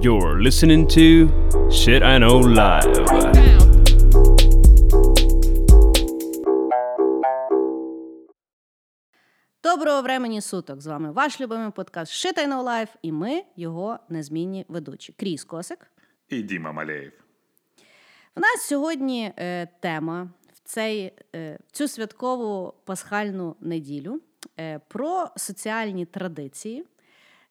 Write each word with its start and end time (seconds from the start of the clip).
You're 0.00 0.40
listening 0.40 0.86
to 0.88 1.28
Shit 1.70 2.02
I 2.02 2.18
Know 2.18 2.42
Live. 2.42 2.92
Доброго 9.62 10.02
времені 10.02 10.40
суток! 10.40 10.80
З 10.80 10.86
вами 10.86 11.12
ваш 11.12 11.40
любимий 11.40 11.70
подкаст 11.70 12.12
Shit 12.12 12.38
I 12.38 12.48
Know 12.48 12.64
Life 12.64 12.88
і 13.02 13.12
ми 13.12 13.42
його 13.56 13.98
незмінні 14.08 14.64
ведучі. 14.68 15.12
Кріс 15.12 15.44
Косик. 15.44 15.86
І 16.28 16.42
Діма 16.42 16.72
Малеєв. 16.72 17.12
В 18.36 18.40
нас 18.40 18.60
сьогодні 18.68 19.32
е, 19.36 19.68
тема 19.80 20.30
в 20.52 20.60
цей, 20.64 21.12
е, 21.34 21.58
цю 21.72 21.88
святкову 21.88 22.74
пасхальну 22.84 23.56
неділю 23.60 24.20
е, 24.60 24.80
про 24.88 25.28
соціальні 25.36 26.06
традиції, 26.06 26.84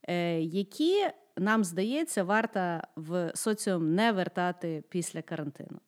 е, 0.08 0.42
які 0.42 1.06
нам 1.37 1.65
здається, 1.65 2.25
варто 2.25 2.81
в 2.97 3.33
соціум 3.35 3.95
не 3.95 4.13
вертати 4.13 4.85
після 4.89 5.23
карантину. 5.23 5.81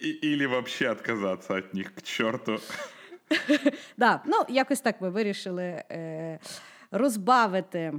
І, 0.00 0.08
Ілі 0.08 0.46
взагалі 0.46 0.96
відказатися 0.96 1.54
від 1.54 1.74
них 1.74 1.94
к 1.94 2.00
чорту. 2.02 2.58
Да, 3.96 4.22
ну, 4.26 4.36
якось 4.48 4.80
так 4.80 5.00
ми 5.00 5.10
вирішили 5.10 5.64
е, 5.64 6.38
розбавити 6.90 7.92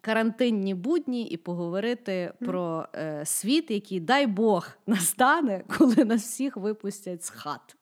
карантинні 0.00 0.74
будні 0.74 1.28
і 1.28 1.36
поговорити 1.36 2.32
про 2.40 2.86
е, 2.94 3.22
світ, 3.26 3.70
який, 3.70 4.00
дай 4.00 4.26
Бог, 4.26 4.68
настане, 4.86 5.64
коли 5.78 6.04
нас 6.04 6.22
всіх 6.22 6.56
випустять 6.56 7.24
з 7.24 7.30
хат. 7.30 7.76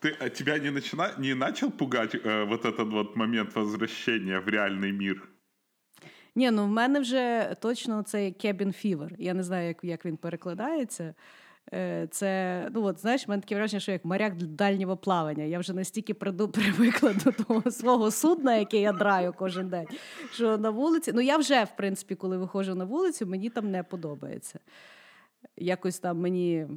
Ты, 0.00 0.14
а 0.20 0.28
тебя 0.28 0.58
не, 0.58 0.70
начина... 0.70 1.12
не 1.18 1.34
начал 1.34 1.72
пугать 1.72 2.14
э, 2.14 2.44
вот 2.44 2.64
этот 2.64 2.88
вот 2.88 3.16
момент 3.16 3.54
возвращения 3.56 4.38
в 4.38 4.48
реальный 4.48 4.92
мир? 4.92 5.28
Ні, 6.35 6.51
ну 6.51 6.65
в 6.65 6.69
мене 6.69 6.99
вже 6.99 7.55
точно 7.59 8.03
це 8.03 8.17
cabin 8.17 8.85
fever. 8.85 9.09
Я 9.17 9.33
не 9.33 9.43
знаю, 9.43 9.67
як 9.67 9.83
як 9.83 10.05
він 10.05 10.17
перекладається. 10.17 11.13
Е, 11.73 12.07
це, 12.11 12.69
ну 12.73 12.83
от, 12.83 12.99
знаєш, 12.99 13.27
в 13.27 13.29
мене 13.29 13.41
таке 13.41 13.55
враження, 13.55 13.79
що 13.79 13.91
як 13.91 14.05
моряк 14.05 14.35
дальнього 14.35 14.97
плавання. 14.97 15.43
Я 15.43 15.59
вже 15.59 15.73
настільки 15.73 16.13
привикла 16.13 17.13
до 17.25 17.31
того 17.31 17.71
свого 17.71 18.11
судна, 18.11 18.55
яке 18.55 18.81
я 18.81 18.91
драю 18.91 19.33
кожен 19.37 19.69
день. 19.69 19.87
Що 20.31 20.57
на 20.57 20.69
вулиці, 20.69 21.11
ну 21.13 21.21
я 21.21 21.37
вже, 21.37 21.63
в 21.63 21.75
принципі, 21.77 22.15
коли 22.15 22.37
виходжу 22.37 22.75
на 22.75 22.85
вулицю, 22.85 23.27
мені 23.27 23.49
там 23.49 23.71
не 23.71 23.83
подобається. 23.83 24.59
Якось 25.57 25.99
там 25.99 26.19
мені. 26.19 26.67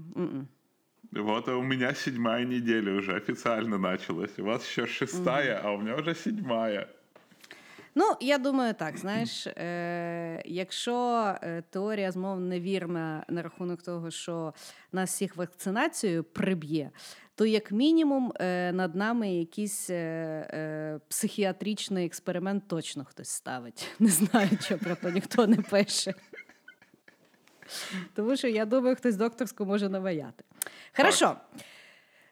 Вот 1.13 1.49
у 1.49 1.63
меня 1.63 1.95
седьмая 1.95 2.47
неделя 2.47 2.93
уже 2.93 3.17
официально 3.17 3.79
началась. 3.79 4.39
У 4.39 4.45
вас 4.45 4.65
еще 4.65 4.87
шестая, 4.87 5.55
mm-hmm. 5.55 5.61
а 5.65 5.73
у 5.73 5.79
меня 5.79 5.97
вже 5.97 6.15
седьмая. 6.15 6.89
Ну, 7.99 8.15
я 8.21 8.39
думаю, 8.39 8.75
так, 8.75 8.99
знаєш, 8.99 9.47
е, 9.47 10.43
якщо 10.45 11.35
е, 11.43 11.63
теорія 11.71 12.13
змов 12.13 12.41
невірна 12.41 13.25
на 13.29 13.43
рахунок 13.43 13.83
того, 13.83 14.11
що 14.11 14.55
нас 14.93 15.11
всіх 15.11 15.37
вакцинацією 15.37 16.25
приб'є, 16.25 16.91
то 17.35 17.47
як 17.47 17.73
мінімум 17.73 18.33
е, 18.41 18.73
над 18.73 18.95
нами 18.95 19.35
якийсь 19.35 19.91
е, 19.91 19.95
е, 19.95 21.01
психіатричний 21.09 22.07
експеримент 22.07 22.69
точно 22.69 23.05
хтось 23.05 23.29
ставить. 23.29 23.89
Не 23.99 24.09
знаю, 24.09 24.51
що 24.61 24.79
про 24.79 24.97
то 24.97 25.11
ніхто 25.11 25.47
не 25.47 25.57
пише. 25.57 26.15
Тому 28.15 28.37
що 28.37 28.49
я 28.49 28.65
думаю, 28.65 28.97
хтось 28.97 29.17
докторську 29.17 29.65
може 29.65 29.89
наваяти. 29.89 30.45
Хорошо, 30.97 31.37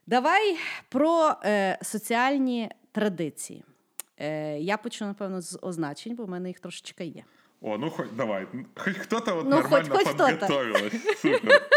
давай 0.06 0.58
про 0.88 1.34
е, 1.44 1.78
соціальні 1.82 2.70
традиції. 2.92 3.64
Е, 4.25 4.58
Я 4.61 4.77
почну, 4.77 5.06
напевно, 5.06 5.41
з 5.41 5.58
означень, 5.62 6.14
бо 6.14 6.25
в 6.25 6.28
мене 6.28 6.48
їх 6.48 6.61
трошечки 6.61 7.05
є. 7.05 7.25
О, 7.61 7.78
ну 7.78 7.91
хоч 7.91 8.06
давай. 8.17 8.47
Хоч 8.75 8.94
хто-то 8.97 9.39
от 9.39 9.44
ну, 9.44 9.50
нормально 9.50 9.69
хоч. 9.70 9.81
Супер. 11.19 11.69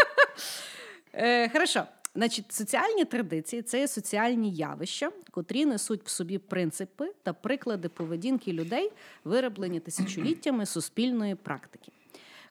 Е, 1.13 1.49
Хорошо. 1.49 1.83
Значить, 2.15 2.51
соціальні 2.51 3.05
традиції 3.05 3.61
це 3.61 3.79
є 3.79 3.87
соціальні 3.87 4.51
явища, 4.51 5.11
котрі 5.31 5.65
несуть 5.65 6.01
в 6.03 6.09
собі 6.09 6.37
принципи 6.37 7.13
та 7.23 7.33
приклади 7.33 7.89
поведінки 7.89 8.53
людей, 8.53 8.91
вироблені 9.23 9.79
тисячоліттями 9.79 10.65
суспільної 10.65 11.35
практики. 11.35 11.91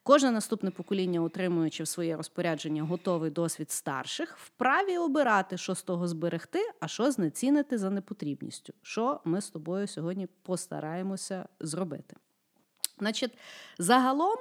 Кожне 0.06 0.30
наступне 0.30 0.70
покоління, 0.70 1.20
отримуючи 1.20 1.82
в 1.82 1.88
своє 1.88 2.16
розпорядження 2.16 2.82
готовий 2.82 3.30
досвід 3.30 3.70
старших, 3.70 4.36
вправі 4.38 4.98
обирати, 4.98 5.56
що 5.56 5.74
з 5.74 5.82
того 5.82 6.08
зберегти, 6.08 6.70
а 6.80 6.88
що 6.88 7.10
знецінити 7.10 7.78
за 7.78 7.90
непотрібністю, 7.90 8.72
що 8.82 9.20
ми 9.24 9.40
з 9.40 9.50
тобою 9.50 9.86
сьогодні 9.86 10.28
постараємося 10.42 11.48
зробити. 11.60 12.16
Значить, 12.98 13.38
загалом. 13.78 14.36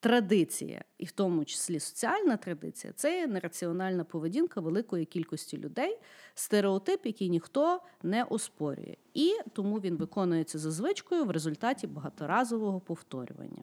Традиція, 0.00 0.84
і 0.98 1.04
в 1.04 1.10
тому 1.10 1.44
числі 1.44 1.80
соціальна 1.80 2.36
традиція, 2.36 2.92
це 2.96 3.26
нераціональна 3.26 4.04
поведінка 4.04 4.60
великої 4.60 5.04
кількості 5.04 5.58
людей, 5.58 5.98
стереотип, 6.34 7.06
який 7.06 7.28
ніхто 7.28 7.80
не 8.02 8.24
оспорює. 8.24 8.96
І 9.14 9.34
тому 9.52 9.80
він 9.80 9.96
виконується 9.96 10.58
за 10.58 10.70
звичкою 10.70 11.24
в 11.24 11.30
результаті 11.30 11.86
багаторазового 11.86 12.80
повторювання. 12.80 13.62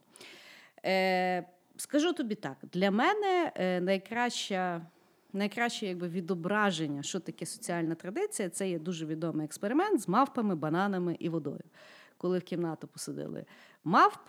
Е, 0.85 1.45
Скажу 1.77 2.13
тобі 2.13 2.35
так, 2.35 2.57
для 2.73 2.91
мене 2.91 3.51
е, 3.55 3.81
найкраща. 3.81 4.81
Найкраще 5.35 5.87
якби 5.87 6.07
відображення, 6.07 7.03
що 7.03 7.19
таке 7.19 7.45
соціальна 7.45 7.95
традиція, 7.95 8.49
це 8.49 8.69
є 8.69 8.79
дуже 8.79 9.05
відомий 9.05 9.45
експеримент 9.45 10.01
з 10.01 10.07
мавпами, 10.07 10.55
бананами 10.55 11.15
і 11.19 11.29
водою. 11.29 11.63
Коли 12.17 12.39
в 12.39 12.43
кімнату 12.43 12.87
посадили 12.87 13.45
мавп 13.83 14.19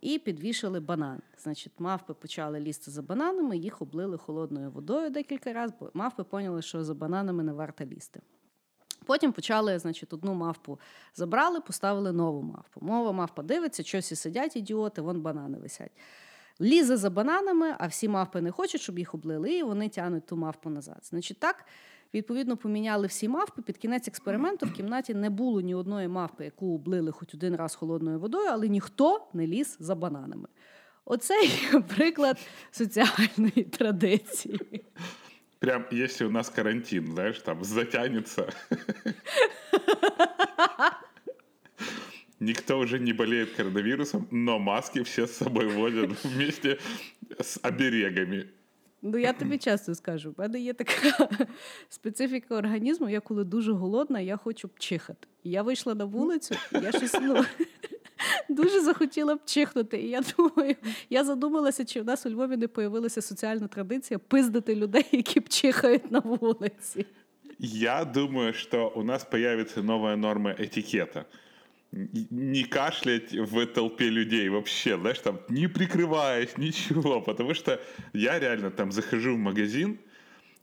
і 0.00 0.18
підвішали 0.18 0.80
банан. 0.80 1.22
Значить, 1.38 1.72
мавпи 1.78 2.14
почали 2.14 2.60
лізти 2.60 2.90
за 2.90 3.02
бананами, 3.02 3.56
їх 3.56 3.82
облили 3.82 4.18
холодною 4.18 4.70
водою 4.70 5.10
декілька 5.10 5.52
разів, 5.52 5.76
бо 5.80 5.90
мавпи 5.94 6.24
поняли, 6.24 6.62
що 6.62 6.84
за 6.84 6.94
бананами 6.94 7.42
не 7.42 7.52
варто 7.52 7.84
лізти. 7.84 8.20
Потім 9.06 9.32
почали, 9.32 9.78
значить, 9.78 10.12
одну 10.12 10.34
мавпу 10.34 10.78
забрали, 11.14 11.60
поставили 11.60 12.12
нову 12.12 12.42
мавпу. 12.42 12.80
Мова 12.80 13.12
мавпа 13.12 13.42
дивиться, 13.42 13.82
щось 13.82 14.12
і 14.12 14.16
сидять 14.16 14.56
ідіоти, 14.56 15.02
вон 15.02 15.20
банани 15.20 15.58
висять. 15.58 15.92
Лізе 16.60 16.96
за 16.96 17.10
бананами, 17.10 17.74
а 17.78 17.86
всі 17.86 18.08
мавпи 18.08 18.40
не 18.40 18.50
хочуть, 18.50 18.80
щоб 18.80 18.98
їх 18.98 19.14
облили, 19.14 19.52
і 19.52 19.62
вони 19.62 19.88
тянуть 19.88 20.26
ту 20.26 20.36
мавпу 20.36 20.70
назад. 20.70 20.98
Значить, 21.02 21.38
так, 21.38 21.64
відповідно, 22.14 22.56
поміняли 22.56 23.06
всі 23.06 23.28
мавпи. 23.28 23.62
Під 23.62 23.78
кінець 23.78 24.08
експерименту 24.08 24.66
в 24.66 24.72
кімнаті 24.72 25.14
не 25.14 25.30
було 25.30 25.60
ні 25.60 25.74
одної 25.74 26.08
мавпи, 26.08 26.44
яку 26.44 26.74
облили 26.74 27.12
хоч 27.12 27.34
один 27.34 27.56
раз 27.56 27.74
холодною 27.74 28.18
водою, 28.18 28.48
але 28.52 28.68
ніхто 28.68 29.26
не 29.32 29.46
ліз 29.46 29.76
за 29.80 29.94
бананами. 29.94 30.48
Оце 31.04 31.34
приклад 31.96 32.38
соціальної 32.70 33.64
традиції. 33.64 34.84
Прям 35.61 35.85
если 35.91 36.25
у 36.25 36.29
нас 36.29 36.49
карантин, 36.49 37.07
знаешь, 37.07 37.39
там 37.39 37.63
затянется. 37.63 38.49
Никто 42.39 42.77
уже 42.77 42.99
не 42.99 43.13
болеет 43.13 43.55
коронавирусом, 43.55 44.27
но 44.29 44.59
маски 44.59 45.01
все 45.03 45.25
с 45.25 45.37
собой 45.37 45.67
возят 45.67 46.23
вместе 46.23 46.77
з 47.39 47.59
оберегами. 47.63 48.47
Ну, 49.01 49.17
я 49.17 49.33
тобі 49.33 49.57
часто 49.57 49.95
скажу, 49.95 50.31
в 50.31 50.39
мене 50.39 50.59
є 50.59 50.73
така 50.73 51.29
специфіка 51.89 52.55
організму, 52.55 53.09
я 53.09 53.19
коли 53.19 53.43
дуже 53.43 53.71
голодна, 53.71 54.19
я 54.19 54.37
хочу 54.37 54.69
чихати. 54.77 55.27
Я 55.43 55.63
вийшла 55.63 55.95
на 55.95 56.05
вулицю, 56.05 56.55
я 56.71 56.91
щось 56.91 57.13
ну, 57.21 57.45
дуже 58.48 58.80
захотіла 58.80 59.34
б 59.34 59.40
чихнути. 59.44 59.98
І 59.98 60.08
я 60.08 60.22
думаю, 60.36 60.76
я 61.10 61.24
задумалася, 61.24 61.84
чи 61.84 62.00
в 62.00 62.04
нас 62.04 62.26
у 62.26 62.30
Львові 62.30 62.56
не 62.56 62.68
появилася 62.68 63.22
соціальна 63.22 63.68
традиція 63.68 64.18
пиздити 64.18 64.74
людей, 64.74 65.04
які 65.12 65.40
б 65.40 65.48
чихають 65.48 66.10
на 66.10 66.18
вулиці. 66.18 67.06
Я 67.58 68.04
думаю, 68.04 68.52
что 68.52 68.92
у 68.96 69.02
нас 69.02 69.24
появится 69.24 69.82
новая 69.82 70.16
норма 70.16 70.50
этикета. 70.50 71.24
Не 71.92 72.64
кашлять 72.64 73.32
в 73.32 73.66
толпе 73.66 74.10
людей 74.10 74.48
вообще, 74.48 74.98
знаешь, 74.98 75.18
там 75.18 75.38
не 75.48 75.68
прикрываясь, 75.68 76.58
ничего, 76.58 77.20
потому 77.20 77.54
что 77.54 77.78
я 78.14 78.38
реально 78.38 78.70
там 78.70 78.92
захожу 78.92 79.34
в 79.34 79.38
магазин, 79.38 79.98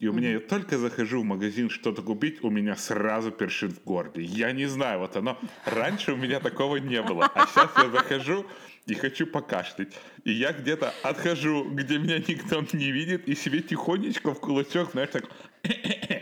и 0.00 0.08
у 0.08 0.12
меня, 0.12 0.32
я 0.32 0.40
только 0.40 0.76
захожу 0.76 1.22
в 1.22 1.24
магазин 1.24 1.70
что-то 1.70 2.02
купить, 2.02 2.44
у 2.44 2.50
меня 2.50 2.76
сразу 2.76 3.30
першит 3.30 3.72
в 3.72 3.84
горле. 3.84 4.24
Я 4.24 4.52
не 4.52 4.66
знаю, 4.66 4.98
вот 4.98 5.16
оно... 5.16 5.38
Раньше 5.64 6.12
у 6.12 6.16
меня 6.16 6.40
такого 6.40 6.76
не 6.76 7.00
было. 7.00 7.30
А 7.34 7.46
сейчас 7.46 7.70
я 7.78 7.90
захожу 7.90 8.44
и 8.86 8.94
хочу 8.94 9.26
покашлять. 9.26 9.88
И 10.24 10.32
я 10.32 10.52
где-то 10.52 10.92
отхожу, 11.02 11.64
где 11.70 11.98
меня 11.98 12.18
никто 12.18 12.62
не 12.72 12.90
видит, 12.90 13.28
и 13.28 13.34
себе 13.34 13.62
тихонечко 13.62 14.34
в 14.34 14.40
кулачок, 14.40 14.90
знаешь, 14.92 15.10
так... 15.10 15.24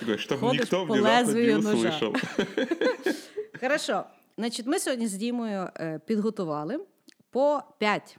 Такой, 0.00 0.18
чтобы 0.18 0.40
Ходишь 0.40 0.62
никто 0.62 0.86
по 0.86 0.92
внезапно 0.92 1.32
не 1.32 1.46
лезвию 1.46 1.62
ножа. 1.62 1.76
услышал. 1.76 2.16
Хорошо. 3.60 4.04
Значить, 4.36 4.66
ми 4.66 4.78
сьогодні 4.78 5.06
з 5.06 5.12
Дімою 5.14 5.68
е, 5.76 6.00
підготували 6.06 6.80
по 7.30 7.62
5 7.78 8.18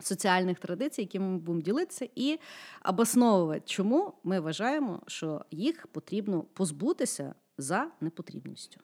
соціальних 0.00 0.58
традицій, 0.58 1.00
які 1.00 1.18
ми 1.18 1.38
будемо 1.38 1.60
ділитися, 1.60 2.08
і 2.14 2.38
обосновувати, 2.84 3.62
чому 3.66 4.12
ми 4.24 4.40
вважаємо, 4.40 5.02
що 5.06 5.44
їх 5.50 5.86
потрібно 5.86 6.42
позбутися 6.42 7.34
за 7.58 7.90
непотрібністю. 8.00 8.80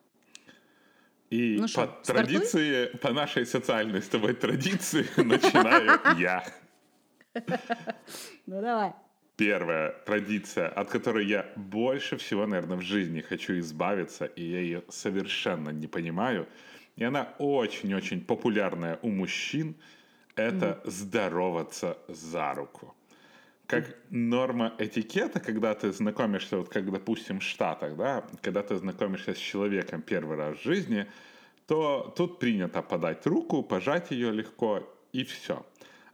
И 1.33 1.57
Ну 1.57 1.63
по 1.63 1.69
стартуй? 1.69 2.15
традиции, 2.15 2.87
по 3.01 3.11
нашей 3.11 3.47
социальной 3.47 3.99
с 4.03 4.09
тобой 4.09 4.35
традиции, 4.35 5.07
начинаю 5.17 5.99
я. 6.21 6.43
Ну 8.47 8.61
давай. 8.61 8.93
Первая 9.37 9.93
традиция, 10.07 10.69
от 10.69 10.91
которой 10.91 11.27
я 11.27 11.47
больше 11.57 12.17
всего, 12.17 12.47
наверное, 12.47 12.77
в 12.77 12.83
жизни 12.83 13.21
хочу 13.23 13.59
избавиться, 13.59 14.27
и 14.27 14.43
я 14.43 14.61
ее 14.61 14.83
совершенно 14.91 15.71
не 15.71 15.87
понимаю, 15.87 16.47
и 16.97 17.05
она 17.05 17.29
очень-очень 17.39 18.21
популярная 18.21 18.99
у 19.03 19.09
мужчин, 19.09 19.75
это 20.37 20.81
здороваться 20.85 21.99
за 22.09 22.55
руку. 22.55 22.95
Как 23.67 23.97
норма 24.11 24.75
этикета, 24.79 25.41
когда 25.41 25.75
ты 25.75 25.93
знакомишься, 25.93 26.59
вот 26.59 26.69
как, 26.69 26.91
допустим, 26.91 27.41
в 27.41 27.43
Штатах, 27.43 27.97
да, 27.97 28.25
когда 28.43 28.63
ты 28.63 28.77
знакомишься 28.77 29.35
с 29.35 29.39
человеком 29.39 30.03
первый 30.03 30.37
раз 30.37 30.59
в 30.59 30.63
жизни, 30.63 31.07
то 31.67 32.13
тут 32.17 32.39
принято 32.39 32.83
подать 32.83 33.27
руку, 33.27 33.63
пожать 33.63 34.11
ее 34.11 34.31
легко, 34.31 34.87
и 35.13 35.25
все. 35.25 35.65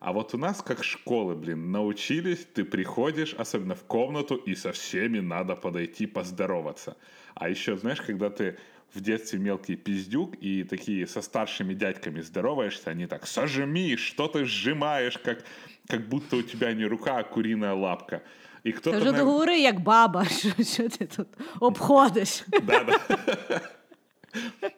А 0.00 0.12
вот 0.12 0.35
у 0.35 0.38
нас, 0.38 0.62
как 0.62 0.85
школы, 0.85 1.35
блин, 1.35 1.73
научились, 1.73 2.47
ты 2.55 2.64
приходишь, 2.64 3.35
особенно 3.35 3.75
в 3.75 3.82
комнату, 3.82 4.37
и 4.37 4.55
со 4.55 4.71
всеми 4.71 5.19
надо 5.19 5.56
подойти 5.56 6.06
поздороваться. 6.06 6.97
А 7.35 7.49
еще, 7.49 7.76
знаешь, 7.76 8.00
когда 8.00 8.31
ты 8.31 8.59
в 8.94 9.00
детстве 9.00 9.38
мелкий 9.38 9.76
пиздюк 9.76 10.35
и 10.43 10.64
такие 10.64 11.06
со 11.06 11.23
старшими 11.23 11.75
дядьками 11.75 12.20
здороваешься, 12.23 12.90
они 12.90 13.06
так, 13.06 13.26
сожми, 13.26 13.96
что 13.96 14.26
ты 14.29 14.44
сжимаешь, 14.44 15.19
как, 15.19 15.44
как 15.88 16.08
будто 16.08 16.37
у 16.37 16.43
тебя 16.43 16.73
не 16.73 16.87
рука, 16.87 17.17
а 17.19 17.23
куриная 17.23 17.75
лапка. 17.75 18.20
І 18.64 18.73
Та 18.73 18.79
кто-то 18.79 18.96
вже 18.99 19.12
на- 19.12 19.19
договори, 19.19 19.58
як 19.61 19.81
баба, 19.81 20.25
що, 20.29 20.64
що 20.64 20.88
ти 20.88 21.06
тут 21.06 21.26
обходиш. 21.61 22.44
Да, 22.62 22.85
да. 22.85 23.61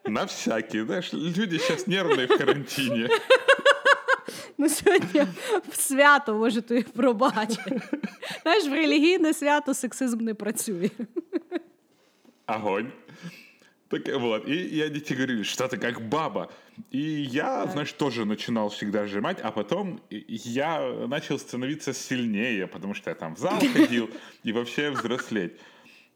На 0.06 0.24
всякие, 0.24 0.84
знаешь, 0.84 1.14
люди 1.14 1.58
сейчас 1.58 1.86
нервные 1.88 2.26
в 2.26 2.38
карантине. 2.38 3.08
Ну, 4.58 4.68
сьогодні 4.68 5.22
в 5.68 5.76
свято, 5.76 6.34
може, 6.34 6.60
ти 6.62 6.82
пробачити. 6.82 7.80
Знаєш, 8.42 8.64
в 8.66 8.72
релігійне 8.72 9.34
свято 9.34 9.74
сексизм 9.74 10.20
не 10.24 10.34
працює. 10.34 10.90
Огонь. 12.46 12.92
Так 13.90 14.06
вот, 14.20 14.46
и, 14.46 14.54
и 14.54 14.80
они 14.82 15.00
тебе 15.00 15.16
говорили, 15.16 15.42
что 15.42 15.66
ты 15.66 15.76
как 15.76 16.00
баба. 16.08 16.52
И 16.92 17.00
я, 17.00 17.66
знаешь, 17.66 17.92
тоже 17.92 18.24
начинал 18.24 18.68
всегда 18.68 19.04
сжимать, 19.04 19.40
а 19.40 19.50
потом 19.50 20.00
я 20.10 21.06
начал 21.08 21.40
становиться 21.40 21.92
сильнее, 21.92 22.68
потому 22.68 22.94
что 22.94 23.10
я 23.10 23.16
там 23.16 23.34
в 23.34 23.40
зал 23.40 23.60
ходил 23.74 24.08
и 24.44 24.52
вообще 24.52 24.90
взрослеть. 24.90 25.54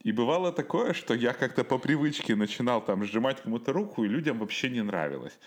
И 0.03 0.13
бывало 0.13 0.53
такое, 0.53 0.93
что 0.93 1.13
я 1.13 1.33
как-то 1.33 1.65
по 1.65 1.77
привычке 1.77 2.35
начинал 2.35 2.79
там 2.79 3.03
сжимать 3.03 3.41
кому-то 3.41 3.73
руку, 3.73 4.05
и 4.05 4.07
людям 4.07 4.39
вообще 4.39 4.69
не 4.69 4.81
нравилось. 4.81 5.37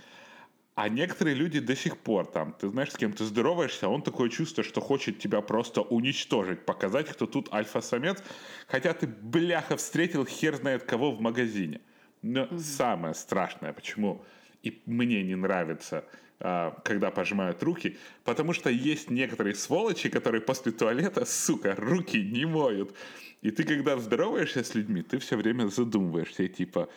А 0.74 0.90
некоторые 0.90 1.34
люди 1.34 1.60
до 1.60 1.74
сих 1.74 1.96
пор 1.96 2.26
там, 2.26 2.52
ты 2.52 2.68
знаешь, 2.68 2.90
с 2.92 2.96
кем 2.96 3.12
ты 3.12 3.24
здороваешься, 3.24 3.86
а 3.86 3.88
он 3.88 4.02
такое 4.02 4.28
чувство, 4.28 4.62
что 4.62 4.82
хочет 4.82 5.18
тебя 5.18 5.40
просто 5.40 5.80
уничтожить, 5.80 6.66
показать, 6.66 7.08
кто 7.08 7.26
тут 7.26 7.52
альфа-самец, 7.54 8.22
хотя 8.66 8.92
ты, 8.92 9.06
бляха, 9.06 9.76
встретил 9.76 10.26
хер 10.26 10.56
знает 10.56 10.82
кого 10.82 11.10
в 11.10 11.20
магазине. 11.20 11.80
Но 12.22 12.48
самое 12.58 13.14
страшное, 13.14 13.72
почему 13.72 14.24
и 14.62 14.82
мне 14.86 15.22
не 15.22 15.36
нравится, 15.36 16.04
а, 16.40 16.76
когда 16.84 17.10
пожимают 17.10 17.62
руки, 17.62 17.96
потому 18.24 18.52
что 18.52 18.70
есть 18.70 19.10
некоторые 19.10 19.54
сволочи, 19.54 20.08
которые 20.08 20.40
после 20.40 20.72
туалета, 20.72 21.24
сука, 21.24 21.74
руки 21.76 22.22
не 22.22 22.44
моют. 22.46 22.94
И 23.42 23.50
ты, 23.50 23.64
когда 23.64 23.96
здороваешься 23.98 24.62
с 24.64 24.74
людьми, 24.74 25.02
ты 25.02 25.18
все 25.18 25.36
время 25.36 25.68
задумываешься, 25.68 26.42
и 26.42 26.48
типа, 26.48 26.88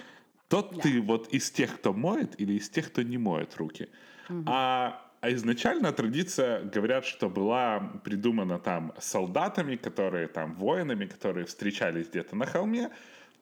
тот 0.47 0.75
Да. 0.75 0.81
ты 0.81 1.01
вот 1.01 1.29
из 1.33 1.51
тех, 1.51 1.75
кто 1.75 1.93
моет, 1.93 2.39
или 2.41 2.53
из 2.53 2.69
тех, 2.69 2.87
кто 2.87 3.03
не 3.03 3.17
моет 3.17 3.55
руки. 3.57 3.89
А, 4.45 5.11
а 5.21 5.31
изначально 5.33 5.91
традиция, 5.91 6.63
говорят, 6.63 7.05
что 7.05 7.29
была 7.29 7.79
придумана 8.03 8.59
там 8.59 8.93
солдатами, 8.99 9.75
которые 9.75 10.27
там 10.27 10.55
воинами, 10.55 11.05
которые 11.05 11.45
встречались 11.45 12.07
где-то 12.09 12.35
на 12.35 12.45
холме, 12.45 12.89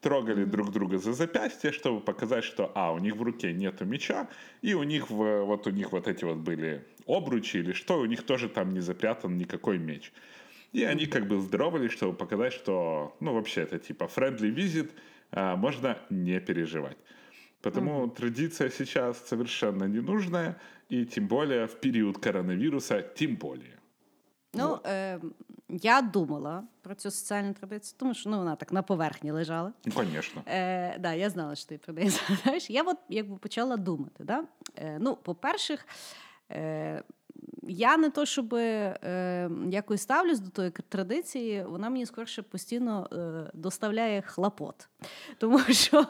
трогали 0.02 0.46
друг 0.46 0.72
друга 0.72 0.98
за 0.98 1.14
запястье, 1.14 1.72
чтобы 1.72 2.02
показать, 2.02 2.44
что, 2.44 2.72
а, 2.76 2.92
у 2.92 3.00
них 3.00 3.16
в 3.16 3.22
руке 3.22 3.54
нету 3.54 3.86
меча, 3.86 4.28
и 4.62 4.74
у 4.74 4.84
них 4.84 5.10
в, 5.10 5.44
вот 5.44 5.68
у 5.68 5.72
них 5.72 5.92
вот 5.92 6.08
эти 6.08 6.24
вот 6.24 6.38
были 6.38 6.86
обручи 7.06 7.58
или 7.58 7.74
что, 7.74 8.00
у 8.00 8.06
них 8.06 8.24
тоже 8.24 8.50
там 8.50 8.74
не 8.74 8.80
запрятан 8.80 9.38
никакой 9.38 9.78
меч. 9.78 10.12
И 10.72 10.84
они 10.84 11.08
как 11.08 11.28
бы 11.28 11.40
здоровались, 11.40 11.92
чтобы 11.92 12.16
показать, 12.16 12.54
что, 12.54 13.16
ну, 13.20 13.34
вообще 13.34 13.62
это 13.62 13.80
типа 13.80 14.04
friendly 14.04 14.54
visit, 14.54 14.92
а, 15.32 15.56
можно 15.56 15.98
не 16.10 16.40
переживать. 16.40 16.98
Потому 17.62 18.10
традиция 18.10 18.70
сейчас 18.70 19.28
совершенно 19.28 19.84
ненужная, 19.84 20.62
и 20.88 21.06
тем 21.06 21.28
более 21.28 21.68
в 21.68 21.80
период 21.80 22.18
коронавируса, 22.18 23.02
тем 23.02 23.36
более. 23.36 23.80
Ну, 24.54 24.80
е, 24.86 25.20
я 25.70 26.02
думала 26.02 26.64
про 26.82 26.96
цю 26.96 27.12
соціальну 27.12 27.54
традицію, 27.54 27.96
тому 28.00 28.14
що 28.14 28.30
ну, 28.30 28.38
вона 28.38 28.56
так 28.56 28.72
на 28.72 28.82
поверхні 28.82 29.32
лежала. 29.32 29.74
Ну, 29.86 29.94
конечно. 29.94 30.42
Е, 30.46 31.00
да, 31.00 31.14
я 31.14 31.30
знала, 31.30 31.56
що 31.56 31.68
ти 31.68 31.78
про 31.78 31.94
неї 31.94 32.10
згадаєш. 32.10 32.70
Я 32.70 32.84
от 32.84 32.98
якби 33.10 33.38
почала 33.38 33.78
думати. 33.78 34.24
Да? 34.24 34.44
Е, 34.76 34.98
ну, 35.02 35.16
по-перше, 35.16 35.78
е, 36.52 37.04
я 37.64 37.98
не 37.98 38.10
то, 38.10 38.26
щоб 38.26 38.54
е, 38.54 39.50
якось 39.70 40.02
ставлюсь 40.02 40.40
до 40.40 40.50
тої 40.50 40.72
традиції, 40.90 41.66
вона 41.70 41.90
мені 41.90 42.06
скорше 42.06 42.42
постійно 42.42 43.10
е, 43.12 43.52
доставляє 43.54 44.22
хлопот. 44.22 44.88
Тому 45.38 45.60
що 45.70 46.06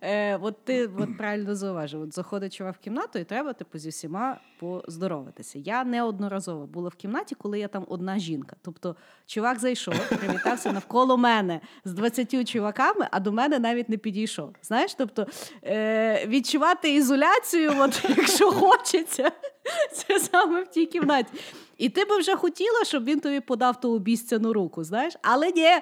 е, 0.00 0.36
от 0.36 0.64
ти 0.64 0.86
от 0.86 1.16
правильно 1.18 1.54
зауважив, 1.54 2.02
от 2.02 2.14
заходить 2.14 2.54
чувак 2.54 2.76
в 2.76 2.78
кімнату, 2.78 3.18
і 3.18 3.24
треба 3.24 3.52
типу, 3.52 3.78
зі 3.78 3.88
всіма 3.88 4.40
поздороватися. 4.58 5.58
Я 5.58 5.84
неодноразово 5.84 6.66
була 6.66 6.88
в 6.88 6.94
кімнаті, 6.94 7.34
коли 7.34 7.58
я 7.58 7.68
там 7.68 7.84
одна 7.88 8.18
жінка. 8.18 8.56
Тобто, 8.62 8.96
чувак 9.26 9.58
зайшов, 9.58 10.08
привітався 10.08 10.72
навколо 10.72 11.16
мене 11.16 11.60
з 11.84 11.92
20 11.92 12.48
чуваками, 12.48 13.08
а 13.10 13.20
до 13.20 13.32
мене 13.32 13.58
навіть 13.58 13.88
не 13.88 13.96
підійшов. 13.96 14.54
Знаєш, 14.62 14.94
тобто 14.94 15.26
е, 15.64 16.26
відчувати 16.26 16.94
ізоляцію, 16.94 17.72
от, 17.78 18.04
якщо 18.16 18.52
хочеться, 18.52 19.32
це 19.92 20.18
саме 20.18 20.62
в 20.62 20.68
тій 20.68 20.86
кімнаті. 20.86 21.32
І 21.78 21.88
ти 21.88 22.04
би 22.04 22.18
вже 22.18 22.36
хотіла, 22.36 22.84
щоб 22.84 23.04
він 23.04 23.20
тобі 23.20 23.40
подав 23.40 23.80
ту 23.80 23.92
обіцяну 23.92 24.52
руку, 24.52 24.84
знаєш, 24.84 25.14
але 25.22 25.50
ні. 25.50 25.70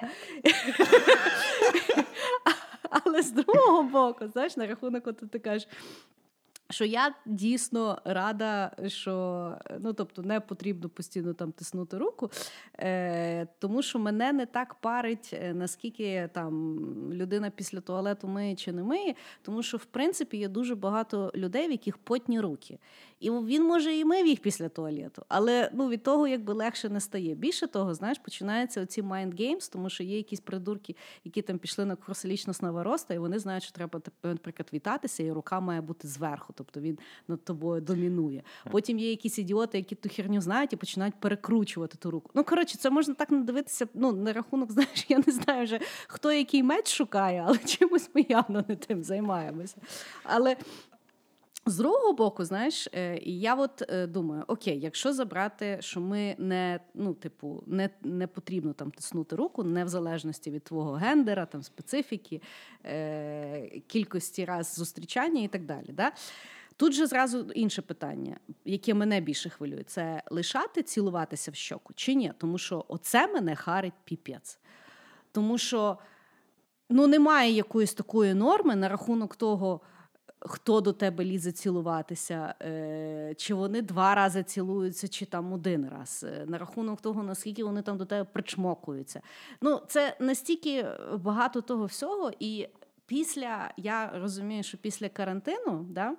Але 2.89 3.21
з 3.21 3.31
другого 3.31 3.83
боку, 3.83 4.27
знаєш, 4.27 4.57
на 4.57 4.67
рахунок, 4.67 5.07
от 5.07 5.31
ти 5.31 5.39
кажеш. 5.39 5.67
Що 6.73 6.85
я 6.85 7.15
дійсно 7.25 8.01
рада, 8.05 8.71
що 8.87 9.55
ну 9.79 9.93
тобто 9.93 10.21
не 10.21 10.39
потрібно 10.39 10.89
постійно 10.89 11.33
там 11.33 11.51
тиснути 11.51 11.97
руку, 11.97 12.31
е, 12.79 13.47
тому 13.59 13.81
що 13.81 13.99
мене 13.99 14.33
не 14.33 14.45
так 14.45 14.73
парить, 14.73 15.29
е, 15.33 15.53
наскільки 15.53 16.29
там 16.33 16.77
людина 17.13 17.49
після 17.49 17.81
туалету 17.81 18.27
миє 18.27 18.55
чи 18.55 18.71
не 18.71 18.83
миє, 18.83 19.15
тому 19.41 19.63
що 19.63 19.77
в 19.77 19.85
принципі 19.85 20.37
є 20.37 20.47
дуже 20.47 20.75
багато 20.75 21.31
людей, 21.35 21.67
в 21.67 21.71
яких 21.71 21.97
потні 21.97 22.39
руки. 22.39 22.79
І 23.19 23.31
він 23.31 23.63
може 23.63 23.95
і 23.95 24.05
мив 24.05 24.27
їх 24.27 24.39
після 24.39 24.69
туалету, 24.69 25.25
але 25.27 25.69
ну 25.73 25.89
від 25.89 26.03
того 26.03 26.27
якби 26.27 26.53
легше 26.53 26.89
не 26.89 26.99
стає. 26.99 27.35
Більше 27.35 27.67
того, 27.67 27.93
знаєш, 27.93 28.19
починаються 28.19 28.81
оці 28.81 29.01
mind 29.01 29.41
games, 29.41 29.71
тому 29.71 29.89
що 29.89 30.03
є 30.03 30.17
якісь 30.17 30.39
придурки, 30.39 30.95
які 31.23 31.41
там 31.41 31.57
пішли 31.57 31.85
на 31.85 31.95
курс 31.95 32.25
лічностного 32.25 32.83
росту, 32.83 33.13
і 33.13 33.17
вони 33.17 33.39
знають, 33.39 33.63
що 33.63 33.71
треба 33.71 34.01
наприклад, 34.23 34.69
вітатися, 34.73 35.23
і 35.23 35.31
рука 35.31 35.59
має 35.59 35.81
бути 35.81 36.07
зверху, 36.07 36.53
тобто 36.65 36.79
він 36.79 36.97
над 37.27 37.43
тобою 37.43 37.81
домінує. 37.81 38.43
Потім 38.71 38.99
є 38.99 39.09
якісь 39.09 39.39
ідіоти, 39.39 39.77
які 39.77 39.95
ту 39.95 40.09
херню 40.09 40.41
знають 40.41 40.73
і 40.73 40.75
починають 40.75 41.15
перекручувати 41.15 41.97
ту 41.97 42.11
руку. 42.11 42.31
Ну 42.33 42.43
коротше, 42.43 42.77
це 42.77 42.89
можна 42.89 43.13
так 43.13 43.31
надивитися. 43.31 43.87
Ну 43.93 44.11
на 44.11 44.33
рахунок, 44.33 44.71
знаєш, 44.71 45.05
я 45.09 45.17
не 45.27 45.33
знаю 45.33 45.63
вже 45.63 45.79
хто 46.07 46.31
який 46.31 46.63
меч 46.63 46.93
шукає, 46.93 47.43
але 47.47 47.57
чимось 47.65 48.09
ми 48.13 48.25
явно 48.29 48.65
не 48.67 48.75
тим 48.75 49.03
займаємося. 49.03 49.75
Але 50.23 50.55
з 51.65 51.77
другого 51.77 52.13
боку, 52.13 52.45
знаєш, 52.45 52.87
е, 52.93 53.17
і 53.17 53.39
я 53.39 53.55
от 53.55 53.83
е, 53.89 54.07
думаю: 54.07 54.43
окей, 54.47 54.79
якщо 54.79 55.13
забрати, 55.13 55.77
що 55.79 56.01
ми 56.01 56.35
не 56.37 56.79
ну, 56.93 57.13
типу, 57.13 57.63
не, 57.67 57.89
не 58.01 58.27
потрібно 58.27 58.73
там 58.73 58.91
тиснути 58.91 59.35
руку, 59.35 59.63
не 59.63 59.85
в 59.85 59.87
залежності 59.87 60.51
від 60.51 60.63
твого 60.63 60.91
гендера, 60.91 61.45
там 61.45 61.63
специфіки, 61.63 62.41
е, 62.85 63.79
кількості 63.87 64.45
раз 64.45 64.75
зустрічання 64.75 65.41
і 65.41 65.47
так 65.47 65.65
далі. 65.65 65.89
Да? 65.89 66.11
Тут 66.77 66.93
же 66.93 67.07
зразу 67.07 67.39
інше 67.39 67.81
питання, 67.81 68.37
яке 68.65 68.93
мене 68.93 69.21
більше 69.21 69.49
хвилює, 69.49 69.83
це 69.83 70.23
лишати 70.31 70.83
цілуватися 70.83 71.51
в 71.51 71.55
щоку 71.55 71.93
чи 71.95 72.15
ні? 72.15 72.33
Тому 72.37 72.57
що 72.57 72.85
оце 72.87 73.27
мене 73.27 73.55
харить 73.55 73.93
піпець. 74.03 74.59
Тому 75.31 75.57
що 75.57 75.97
ну, 76.89 77.07
немає 77.07 77.51
якоїсь 77.51 77.93
такої 77.93 78.33
норми 78.33 78.75
на 78.75 78.89
рахунок 78.89 79.35
того 79.35 79.81
хто 80.45 80.81
до 80.81 80.93
тебе 80.93 81.25
лізе 81.25 81.51
цілуватися, 81.51 82.55
е, 82.61 83.33
чи 83.37 83.53
вони 83.53 83.81
два 83.81 84.15
рази 84.15 84.43
цілуються, 84.43 85.07
чи 85.07 85.25
там 85.25 85.53
один 85.53 85.89
раз, 85.89 86.25
е, 86.27 86.45
на 86.45 86.57
рахунок 86.57 87.01
того, 87.01 87.23
наскільки 87.23 87.63
вони 87.63 87.81
там 87.81 87.97
до 87.97 88.05
тебе 88.05 88.23
причмокуються. 88.23 89.21
Ну, 89.61 89.81
це 89.87 90.17
настільки 90.19 90.85
багато 91.19 91.61
того 91.61 91.85
всього, 91.85 92.31
і 92.39 92.67
після, 93.05 93.73
я 93.77 94.11
розумію, 94.15 94.63
що 94.63 94.77
після 94.77 95.09
карантину, 95.09 95.85
да, 95.89 96.15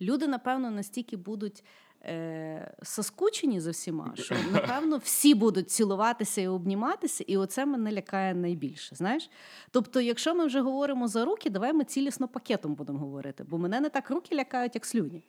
люди, 0.00 0.26
напевно, 0.26 0.70
настільки 0.70 1.16
будуть 1.16 1.64
е, 2.04 2.74
соскучені 2.82 3.60
за 3.60 3.70
всіма, 3.70 4.12
що 4.16 4.36
напевно 4.52 4.96
всі 4.96 5.34
будуть 5.34 5.70
цілуватися 5.70 6.40
і 6.40 6.48
обніматися, 6.48 7.24
і 7.26 7.36
оце 7.36 7.66
мене 7.66 7.92
лякає 7.92 8.34
найбільше. 8.34 8.96
Знаєш? 8.96 9.30
Тобто, 9.70 10.00
якщо 10.00 10.34
ми 10.34 10.46
вже 10.46 10.60
говоримо 10.60 11.08
за 11.08 11.24
руки, 11.24 11.50
давай 11.50 11.72
ми 11.72 11.84
цілісно 11.84 12.28
пакетом 12.28 12.74
будемо 12.74 12.98
говорити, 12.98 13.44
бо 13.48 13.58
мене 13.58 13.80
не 13.80 13.88
так 13.88 14.10
руки 14.10 14.36
лякають, 14.36 14.74
як 14.74 14.86
слюні. 14.86 15.22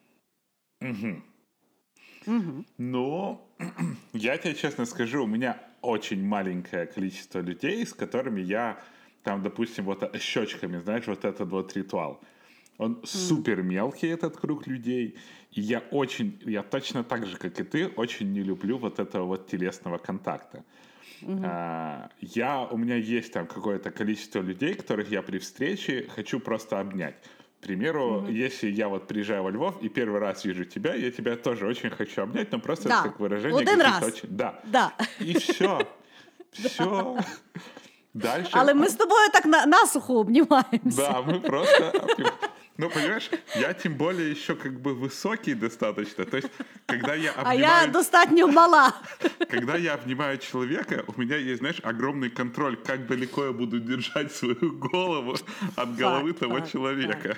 Угу. 2.27 2.65
Ну, 2.77 3.39
я 4.13 4.37
тебе 4.37 4.55
честно 4.55 4.85
скажу, 4.85 5.23
у 5.23 5.27
меня 5.27 5.55
очень 5.81 6.23
маленькое 6.23 6.85
количество 6.85 7.41
людей, 7.41 7.85
с 7.85 7.93
которыми 7.93 8.41
я, 8.41 8.77
там, 9.23 9.41
допустим, 9.41 9.85
вот 9.85 10.15
щечками, 10.21 10.79
знаешь, 10.79 11.07
вот 11.07 11.25
этот 11.25 11.49
вот 11.49 11.73
ритуал. 11.73 12.19
Он 12.81 12.93
mm. 12.93 13.05
супер 13.05 13.61
мелкий, 13.61 14.07
этот 14.07 14.37
круг 14.37 14.67
людей. 14.67 15.15
И 15.51 15.61
я 15.61 15.83
очень, 15.91 16.39
я 16.45 16.63
точно 16.63 17.03
так 17.03 17.27
же, 17.27 17.37
как 17.37 17.59
и 17.59 17.63
ты, 17.63 17.87
очень 17.95 18.31
не 18.33 18.43
люблю 18.43 18.77
вот 18.77 18.99
этого 18.99 19.25
вот 19.25 19.47
телесного 19.47 19.99
контакта. 19.99 20.63
Mm-hmm. 21.21 21.41
А, 21.45 22.09
я, 22.21 22.61
у 22.71 22.77
меня 22.77 22.95
есть 22.95 23.33
там 23.33 23.45
какое-то 23.45 23.91
количество 23.91 24.41
людей, 24.41 24.73
которых 24.73 25.11
я 25.11 25.21
при 25.21 25.37
встрече 25.37 26.07
хочу 26.15 26.39
просто 26.39 26.79
обнять. 26.79 27.15
К 27.59 27.63
примеру, 27.63 28.01
mm-hmm. 28.01 28.31
если 28.31 28.71
я 28.71 28.87
вот 28.87 29.07
приезжаю 29.07 29.43
во 29.43 29.51
Львов 29.51 29.83
и 29.83 29.89
первый 29.89 30.19
раз 30.19 30.45
вижу 30.45 30.65
тебя, 30.65 30.95
я 30.95 31.11
тебя 31.11 31.35
тоже 31.35 31.67
очень 31.67 31.91
хочу 31.91 32.23
обнять, 32.23 32.51
но 32.51 32.59
просто 32.59 32.89
да. 32.89 33.01
это 33.01 33.09
как 33.09 33.19
выражение. 33.19 33.61
Один 33.61 33.81
раз. 33.81 34.03
Очень... 34.03 34.29
Да. 34.29 34.59
Да. 34.65 34.93
И 35.19 35.33
все. 35.33 35.87
Все. 36.51 37.17
Дальше. 38.13 38.49
Але 38.51 38.73
ми 38.73 38.89
з 38.89 38.95
тобою 38.95 39.29
так 39.33 39.45
на, 39.45 39.65
насухо 39.65 40.19
обнімаємося. 40.19 40.97
Да, 40.97 41.21
мы 41.21 41.39
просто... 41.39 41.91
Ну, 42.81 42.89
понимаешь, 42.89 43.29
я 43.53 43.75
тем 43.75 43.93
более 43.93 44.31
еще 44.31 44.55
как 44.55 44.79
бы 44.81 44.95
высокий 44.95 45.53
достаточно. 45.53 46.25
То 46.25 46.37
есть, 46.37 46.49
когда 46.87 47.13
я 47.13 47.29
обнимаю... 47.29 47.47
А 47.47 47.83
я 47.83 47.87
достатньо 47.87 48.47
мала. 48.47 48.95
Когда 49.49 49.75
я 49.75 49.93
обнимаю 49.93 50.39
человека, 50.39 51.03
у 51.05 51.21
меня 51.21 51.35
есть, 51.35 51.59
знаешь, 51.59 51.79
огромный 51.83 52.31
контроль, 52.31 52.75
как 52.75 53.05
далеко 53.05 53.45
я 53.45 53.51
буду 53.51 53.79
держать 53.79 54.31
свою 54.31 54.79
голову 54.79 55.35
от 55.75 55.95
головы 55.95 56.29
факт, 56.29 56.39
того 56.39 56.57
факт, 56.57 56.71
человека. 56.71 57.37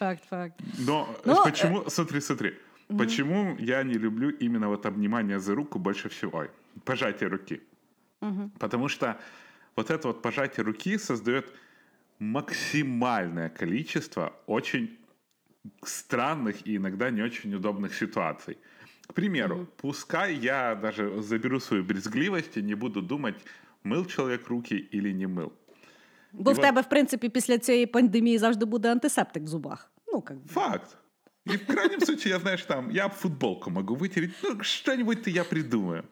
Факт, 0.00 0.24
факт. 0.28 0.60
Но 0.78 1.08
ну, 1.24 1.44
почему... 1.44 1.82
Э... 1.82 1.90
Смотри, 1.90 2.20
смотри. 2.20 2.58
Угу. 2.88 2.98
Почему 2.98 3.56
я 3.60 3.84
не 3.84 3.94
люблю 3.94 4.30
именно 4.30 4.68
вот 4.68 4.84
обнимание 4.84 5.38
за 5.38 5.54
руку 5.54 5.78
больше 5.78 6.08
всего? 6.08 6.38
Ой, 6.38 6.50
пожатие 6.84 7.28
руки. 7.28 7.62
Угу. 8.20 8.50
Потому 8.58 8.88
что 8.88 9.16
вот 9.76 9.90
это 9.90 10.08
вот 10.08 10.22
пожатие 10.22 10.64
руки 10.64 10.98
создает 10.98 11.46
максимальное 12.19 13.49
количество 13.49 14.33
очень 14.47 14.97
странных 15.83 16.67
и 16.67 16.77
иногда 16.77 17.09
не 17.09 17.21
очень 17.21 17.53
удобных 17.53 17.95
ситуаций. 17.95 18.57
К 19.07 19.13
примеру, 19.13 19.55
mm-hmm. 19.55 19.67
пускай 19.77 20.35
я 20.35 20.75
даже 20.75 21.21
заберу 21.21 21.59
свою 21.59 21.83
брезгливость 21.83 22.57
и 22.57 22.61
не 22.61 22.75
буду 22.75 23.01
думать, 23.01 23.35
мил 23.83 24.05
чоловік 24.05 24.47
руки 24.47 24.75
или 24.93 25.13
не 25.13 25.27
мил. 25.27 25.51
Бо 26.31 26.51
і 26.51 26.53
в 26.53 26.57
вот... 26.57 26.65
тебе, 26.65 26.81
в 26.81 26.89
принципі, 26.89 27.29
після 27.29 27.57
цієї 27.57 27.85
пандемії 27.85 28.37
завжди 28.37 28.65
буде 28.65 28.91
антисептик 28.91 29.43
в 29.43 29.47
зубах. 29.47 29.91
Ну, 30.07 30.21
как 30.21 30.37
бы. 30.37 30.47
Факт. 30.47 30.97
И 31.45 31.57
в 31.57 31.65
крайнем 31.67 32.01
случае, 32.01 32.33
я, 32.33 32.39
знаешь, 32.39 32.63
там, 32.63 32.91
я 32.91 33.09
футболку 33.09 33.69
могу 33.69 33.95
вытереть, 33.95 34.33
ну, 34.43 34.63
что-нибудь-то 34.63 35.29
я 35.29 35.43
придумаю. 35.43 36.03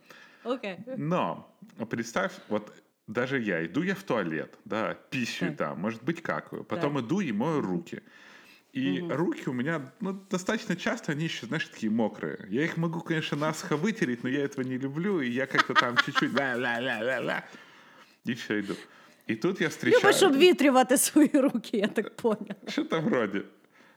Окей. 0.43 0.77
Okay. 0.85 0.97
Но 0.97 1.47
представь, 1.89 2.31
вот 2.49 2.71
даже 3.08 3.40
я, 3.40 3.64
иду 3.64 3.82
я 3.82 3.94
в 3.94 4.02
туалет, 4.04 4.54
да, 4.64 4.94
пищу 4.94 5.52
там, 5.56 5.80
может 5.80 6.04
быть, 6.04 6.22
какаю, 6.22 6.62
потом 6.62 6.94
так. 6.94 7.04
иду 7.04 7.20
и 7.20 7.32
мою 7.32 7.60
руки. 7.60 8.02
И 8.72 9.00
угу. 9.00 9.14
руки 9.14 9.48
у 9.48 9.52
меня, 9.52 9.90
ну, 10.00 10.12
достаточно 10.12 10.76
часто, 10.76 11.12
они 11.12 11.24
еще, 11.24 11.46
знаешь, 11.46 11.66
такие 11.66 11.90
мокрые. 11.90 12.46
Я 12.50 12.64
их 12.64 12.76
могу, 12.76 13.00
конечно, 13.00 13.36
насухо 13.36 13.76
вытереть, 13.76 14.22
но 14.22 14.28
я 14.28 14.44
этого 14.44 14.62
не 14.62 14.76
люблю, 14.76 15.20
и 15.20 15.28
я 15.30 15.46
как-то 15.46 15.72
там 15.72 15.96
чуть-чуть 15.96 16.32
ла-ла-ла-ла-ла, 16.38 17.44
и 18.24 18.34
все, 18.34 18.60
иду. 18.60 18.74
И 19.26 19.34
тут 19.34 19.60
я 19.60 19.70
встречаю... 19.70 20.02
Любишь 20.02 20.22
обвитривать 20.22 21.00
свои 21.00 21.30
руки, 21.32 21.78
я 21.78 21.88
так 21.88 22.14
понял. 22.16 22.56
Что-то 22.66 23.00
вроде. 23.00 23.46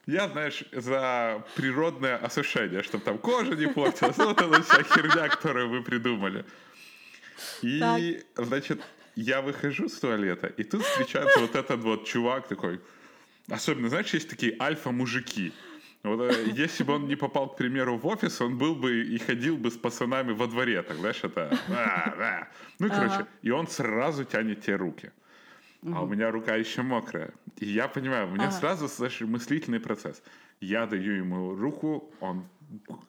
Я, 0.07 0.29
знаешь, 0.29 0.63
за 0.71 1.45
природное 1.55 2.17
осушение, 2.17 2.81
чтобы 2.81 3.03
там 3.03 3.17
кожа 3.17 3.55
не 3.55 3.67
портилась. 3.67 4.17
Вот 4.17 4.41
эта 4.41 4.63
вся 4.63 4.83
херня, 4.83 5.29
которую 5.29 5.69
вы 5.69 5.83
придумали. 5.83 6.45
И, 7.61 7.79
так. 7.79 8.45
значит, 8.45 8.81
я 9.15 9.41
выхожу 9.41 9.89
с 9.89 9.99
туалета, 9.99 10.47
и 10.47 10.63
тут 10.63 10.83
встречается 10.83 11.39
вот 11.39 11.55
этот 11.55 11.81
вот 11.81 12.05
чувак 12.05 12.47
такой. 12.47 12.79
Особенно, 13.49 13.89
знаешь, 13.89 14.13
есть 14.13 14.29
такие 14.29 14.55
альфа-мужики. 14.59 15.53
Вот, 16.03 16.21
э, 16.21 16.49
если 16.53 16.83
бы 16.83 16.93
он 16.93 17.07
не 17.07 17.15
попал, 17.15 17.49
к 17.49 17.57
примеру, 17.57 17.97
в 17.97 18.07
офис, 18.07 18.41
он 18.41 18.57
был 18.57 18.75
бы 18.75 19.03
и 19.03 19.17
ходил 19.19 19.57
бы 19.57 19.69
с 19.69 19.77
пацанами 19.77 20.31
во 20.31 20.47
дворе, 20.47 20.81
так, 20.81 20.97
знаешь, 20.97 21.23
это... 21.23 21.57
Ну, 22.79 22.89
короче, 22.89 23.13
ага. 23.13 23.27
и 23.43 23.51
он 23.51 23.67
сразу 23.67 24.25
тянет 24.25 24.61
те 24.61 24.75
руки. 24.75 25.11
Угу. 25.83 25.95
А 25.95 26.01
у 26.01 26.07
меня 26.07 26.31
рука 26.31 26.55
еще 26.55 26.81
мокрая. 26.81 27.31
И 27.57 27.65
я 27.65 27.87
понимаю, 27.87 28.27
у 28.27 28.31
меня 28.31 28.47
ага. 28.47 28.51
сразу, 28.51 28.87
знаешь, 28.87 29.21
мыслительный 29.21 29.79
процесс. 29.79 30.23
Я 30.59 30.87
даю 30.87 31.13
ему 31.13 31.55
руку, 31.55 32.11
он 32.19 32.45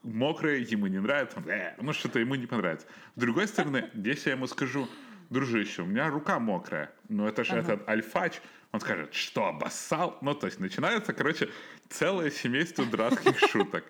мокрый, 0.02 0.62
ему 0.64 0.86
не 0.86 0.98
нравится, 0.98 1.38
он, 1.38 1.48
э, 1.48 1.74
ну 1.80 1.92
что-то 1.92 2.18
ему 2.18 2.34
не 2.34 2.46
понравится. 2.46 2.86
С 3.16 3.20
другой 3.20 3.46
стороны, 3.46 3.90
если 3.94 4.30
я 4.30 4.36
ему 4.36 4.46
скажу, 4.46 4.88
дружище, 5.32 5.82
у 5.82 5.86
меня 5.86 6.08
рука 6.08 6.38
мокрая. 6.38 6.92
Ну, 7.08 7.26
это 7.26 7.44
же 7.44 7.52
ага. 7.52 7.72
этот 7.72 7.88
альфач. 7.88 8.40
Он 8.72 8.80
скажет, 8.80 9.12
что, 9.14 9.46
обоссал? 9.46 10.18
Ну, 10.22 10.34
то 10.34 10.46
есть 10.46 10.60
начинается, 10.60 11.12
короче, 11.12 11.48
целое 11.88 12.30
семейство 12.30 12.84
дурацких 12.86 13.38
шуток. 13.50 13.84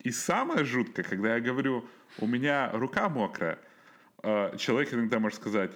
И 0.00 0.10
самое 0.10 0.64
жуткое, 0.64 1.04
когда 1.04 1.34
я 1.34 1.40
говорю, 1.40 1.84
у 2.18 2.26
меня 2.26 2.70
рука 2.72 3.08
мокрая, 3.08 3.58
э, 4.22 4.56
человек 4.56 4.94
иногда 4.94 5.18
может 5.18 5.38
сказать, 5.38 5.72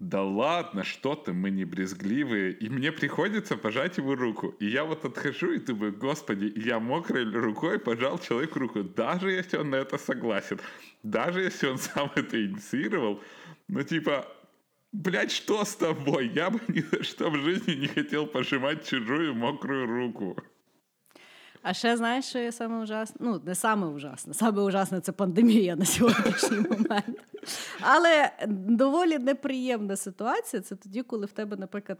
да 0.00 0.22
ладно, 0.22 0.82
что 0.82 1.14
ты, 1.14 1.34
мы 1.34 1.50
не 1.50 1.66
брезгливые. 1.66 2.52
И 2.52 2.70
мне 2.70 2.90
приходится 2.90 3.58
пожать 3.58 3.98
его 3.98 4.14
руку. 4.14 4.54
И 4.58 4.66
я 4.66 4.84
вот 4.84 5.04
отхожу 5.04 5.52
и 5.52 5.58
думаю, 5.58 5.92
господи, 5.92 6.50
я 6.56 6.80
мокрой 6.80 7.30
рукой 7.30 7.78
пожал 7.78 8.18
человеку 8.18 8.58
руку, 8.60 8.82
даже 8.82 9.30
если 9.30 9.58
он 9.58 9.70
на 9.70 9.76
это 9.76 9.98
согласен, 9.98 10.58
даже 11.02 11.42
если 11.42 11.66
он 11.66 11.76
сам 11.76 12.10
это 12.16 12.42
инициировал. 12.42 13.22
Ну, 13.68 13.82
типа, 13.82 14.26
Блять, 14.92 15.30
что 15.30 15.64
с 15.64 15.76
тобой? 15.76 16.32
Я 16.34 16.50
бы 16.50 16.60
ни 16.68 16.80
за 16.80 17.04
что 17.04 17.30
в 17.30 17.36
жизни 17.36 17.74
не 17.74 17.86
хотел 17.86 18.26
пожимать 18.26 18.88
чужую 18.88 19.34
мокрую 19.34 19.86
руку. 19.86 20.36
А 21.62 21.74
ще 21.74 21.96
знаєш, 21.96 22.24
що 22.24 22.38
є 22.38 22.52
саме 22.52 22.82
ужасне? 22.82 23.16
Ну, 23.20 23.40
не 23.46 23.54
саме 23.54 23.86
ужасне, 23.86 24.34
саме 24.34 24.62
ужасне 24.62 25.00
це 25.00 25.12
пандемія 25.12 25.76
на 25.76 25.84
сьогоднішній 25.84 26.56
момент. 26.56 27.20
Але 27.80 28.32
доволі 28.48 29.18
неприємна 29.18 29.96
ситуація 29.96 30.62
це 30.62 30.76
тоді, 30.76 31.02
коли 31.02 31.26
в 31.26 31.32
тебе, 31.32 31.56
наприклад, 31.56 31.98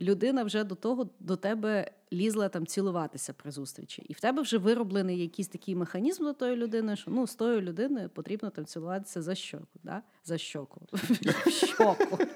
людина 0.00 0.44
вже 0.44 0.64
до 0.64 0.74
того 0.74 1.10
до 1.20 1.36
тебе 1.36 1.90
лізла 2.12 2.48
там 2.48 2.66
цілуватися 2.66 3.32
при 3.32 3.50
зустрічі. 3.50 4.02
І 4.02 4.12
в 4.12 4.20
тебе 4.20 4.42
вже 4.42 4.58
вироблений 4.58 5.18
якийсь 5.18 5.48
такий 5.48 5.74
механізм 5.74 6.24
до 6.24 6.32
тої 6.32 6.56
людини, 6.56 6.96
що 6.96 7.10
ну, 7.10 7.26
з 7.26 7.34
тою 7.34 7.60
людиною 7.60 8.08
потрібно 8.08 8.50
там 8.50 8.64
цілуватися 8.64 9.22
за 9.22 9.34
щоку. 9.34 9.78
Да? 9.82 10.02
За 10.24 10.38
щоку. 10.38 10.80
Щоку. 11.50 12.18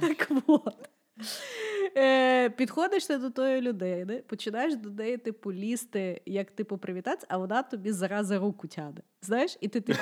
Так 0.00 0.28
от. 0.46 0.88
Е, 1.96 2.50
Підходиш 2.50 3.06
ти 3.06 3.18
до 3.18 3.30
тої 3.30 3.60
людини, 3.60 4.22
починаєш 4.26 4.76
до 4.76 4.90
неї 4.90 5.16
типу 5.16 5.52
лізти, 5.52 6.22
як 6.26 6.50
типу 6.50 6.78
привітатися, 6.78 7.26
а 7.30 7.36
вона 7.38 7.62
тобі 7.62 7.92
зараза 7.92 8.38
руку 8.38 8.68
тяне. 8.68 9.02
Знаєш, 9.22 9.56
і 9.60 9.68
ти 9.68 9.80
типу, 9.80 10.00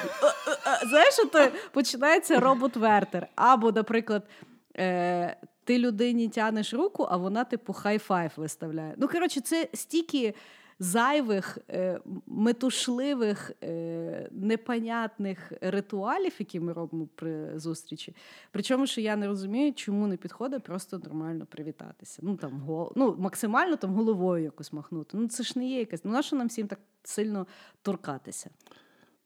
знаєш, 0.88 1.16
то 1.32 1.48
починається 1.72 2.40
робот-вертер. 2.40 3.26
Або, 3.34 3.72
наприклад, 3.72 4.28
е, 4.78 5.36
ти 5.70 5.78
людині 5.78 6.28
тянеш 6.28 6.74
руку, 6.74 7.06
а 7.10 7.16
вона, 7.16 7.44
типу, 7.44 7.72
хай-файв 7.72 8.32
виставляє. 8.36 8.94
Ну, 8.98 9.08
коротше, 9.08 9.40
це 9.40 9.68
стільки 9.74 10.34
зайвих, 10.78 11.58
е, 11.68 12.00
метушливих, 12.26 13.52
е, 13.62 14.28
непонятних 14.32 15.52
ритуалів, 15.60 16.32
які 16.38 16.60
ми 16.60 16.72
робимо 16.72 17.08
при 17.14 17.58
зустрічі. 17.58 18.16
Причому, 18.50 18.86
що 18.86 19.00
я 19.00 19.16
не 19.16 19.26
розумію, 19.26 19.72
чому 19.72 20.06
не 20.06 20.16
підходить 20.16 20.62
просто 20.62 20.98
нормально 20.98 21.46
привітатися. 21.46 22.20
Ну, 22.22 22.36
там, 22.36 22.60
гол... 22.60 22.92
ну, 22.96 23.16
Максимально 23.18 23.76
там 23.76 23.94
головою 23.94 24.44
якось 24.44 24.72
махнути. 24.72 25.16
Ну, 25.16 25.28
це 25.28 25.42
ж 25.42 25.58
не 25.58 25.68
є 25.68 25.78
якась. 25.78 26.04
Ну, 26.04 26.10
на 26.10 26.22
що 26.22 26.36
нам 26.36 26.46
всім 26.46 26.66
так 26.66 26.80
сильно 27.02 27.46
торкатися? 27.82 28.50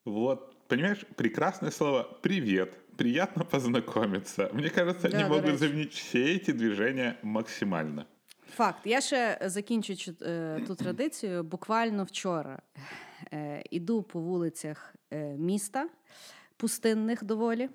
Вот, 0.05 0.57
понимаешь, 0.69 1.07
прекрасное 1.17 1.71
слово 1.71 2.19
«привет». 2.23 2.84
Приятно 2.97 3.45
познакомиться. 3.45 4.51
Мне 4.53 4.71
кажется, 4.71 5.09
да, 5.09 5.19
они 5.19 5.29
могут 5.29 5.59
заменить 5.59 5.93
все 5.93 6.37
эти 6.37 6.53
движения 6.53 7.17
максимально. 7.23 8.07
Факт. 8.47 8.87
Я 8.87 9.01
ще 9.01 9.39
закінчу 9.45 9.95
е, 10.23 10.61
ту 10.67 10.75
традицію. 10.75 11.43
Буквально 11.43 12.05
вчора 12.05 12.63
е, 13.33 13.63
іду 13.71 14.03
по 14.03 14.21
вулицях 14.21 14.95
е, 15.11 15.37
міста, 15.37 15.89
пустинних 16.57 17.25
доволі, 17.25 17.69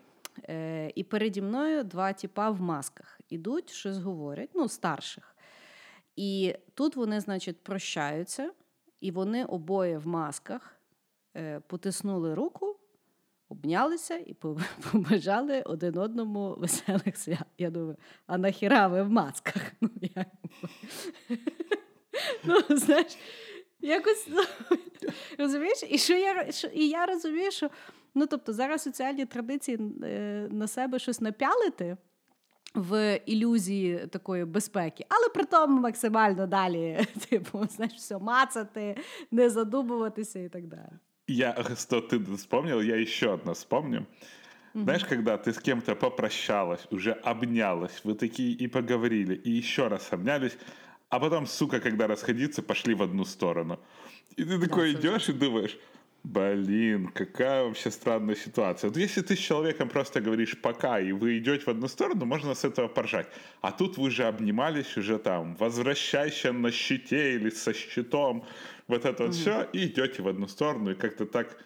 і 0.96 1.04
переді 1.04 1.42
мною 1.42 1.84
два 1.84 2.14
тіпа 2.14 2.50
в 2.50 2.62
масках. 2.62 3.20
ідуть, 3.30 3.70
щось 3.70 3.98
говорять, 3.98 4.50
ну, 4.56 4.70
старших. 4.70 5.36
І 6.16 6.56
тут 6.74 6.96
вони, 6.96 7.20
значить, 7.20 7.64
прощаються, 7.64 8.52
і 9.02 9.12
вони 9.12 9.46
обоє 9.46 9.98
в 9.98 10.08
масках 10.08 10.76
е, 11.36 11.60
потиснули 11.68 12.34
руку, 12.34 12.79
обнялися 13.50 14.18
і 14.18 14.34
побажали 14.92 15.62
один 15.62 15.98
одному 15.98 16.56
веселих 16.58 17.18
свят. 17.18 17.46
Я 17.58 17.70
думаю, 17.70 17.98
а 18.28 18.38
нахіра 18.38 18.88
ви 18.88 19.04
в 19.04 19.10
масках? 19.10 19.72
Ну, 19.82 19.90
як? 20.16 20.28
ну 22.70 22.78
знаєш, 22.78 23.18
якось 23.80 24.28
ну, 24.30 24.44
розумієш, 25.38 25.84
і 25.90 25.98
що 25.98 26.14
я 26.14 26.52
що, 26.52 26.68
і 26.68 26.88
я 26.88 27.06
розумію, 27.06 27.52
що 27.52 27.70
ну 28.16 28.28
тобто 28.28 28.54
зараз 28.54 28.82
соціальні 28.82 29.26
традиції 29.26 29.80
е, 30.04 30.48
на 30.52 30.68
себе 30.68 31.00
щось 31.00 31.22
напялити. 31.22 31.98
В 32.76 33.20
ілюзії 33.26 34.08
такої 34.08 34.46
безпеки, 34.46 35.06
але 35.10 35.30
при 35.30 35.44
тому 35.44 35.82
максимально 35.82 36.48
далі, 36.48 37.08
типу, 37.30 37.68
знаєш, 37.68 37.94
все 37.94 38.18
мацати, 38.18 38.98
не 39.32 39.50
задумуватися 39.50 40.40
і 40.40 40.50
так 40.50 40.68
далі. 40.68 41.00
Я, 41.30 41.56
что 41.78 42.02
ты 42.02 42.20
вспомнил, 42.36 42.82
я 42.82 42.96
еще 42.96 43.34
одно 43.34 43.54
вспомню. 43.54 44.00
Mm-hmm. 44.74 44.84
Знаешь, 44.84 45.06
когда 45.06 45.38
ты 45.38 45.54
с 45.54 45.60
кем-то 45.60 45.96
попрощалась, 45.96 46.88
уже 46.92 47.12
обнялась, 47.12 48.02
вы 48.04 48.16
такие 48.16 48.54
и 48.54 48.68
поговорили, 48.68 49.36
и 49.36 49.52
еще 49.52 49.88
раз 49.88 50.08
обнялись, 50.12 50.58
а 51.10 51.20
потом, 51.20 51.48
сука, 51.48 51.80
когда 51.80 52.08
расходиться, 52.08 52.62
пошли 52.62 52.94
в 52.94 53.02
одну 53.02 53.26
сторону. 53.26 53.80
И 54.36 54.44
ты 54.44 54.60
такой 54.60 54.94
да, 54.94 55.00
идешь 55.00 55.30
и 55.30 55.34
думаешь, 55.34 55.78
блин, 56.24 57.08
какая 57.08 57.64
вообще 57.64 57.90
странная 57.90 58.36
ситуация. 58.36 58.90
Вот 58.90 58.98
если 58.98 59.22
ты 59.22 59.36
с 59.36 59.40
человеком 59.40 59.90
просто 59.90 60.22
говоришь 60.22 60.60
пока, 60.62 61.00
и 61.00 61.12
вы 61.12 61.40
идете 61.40 61.64
в 61.64 61.68
одну 61.68 61.88
сторону, 61.88 62.26
можно 62.26 62.54
с 62.54 62.64
этого 62.64 62.88
поржать. 62.88 63.28
А 63.62 63.72
тут 63.72 63.98
вы 63.98 64.12
же 64.12 64.26
обнимались 64.26 64.98
уже 64.98 65.18
там, 65.18 65.56
возвращайся 65.56 66.52
на 66.54 66.72
щите 66.72 67.36
или 67.36 67.50
со 67.50 67.74
щитом, 67.74 68.46
вот 68.90 69.06
это 69.06 69.24
вот 69.24 69.36
все, 69.36 69.70
и 69.74 69.86
идете 69.86 70.22
в 70.22 70.28
одну 70.28 70.48
сторону, 70.48 70.92
и 70.92 70.96
как-то 70.96 71.26
так 71.26 71.58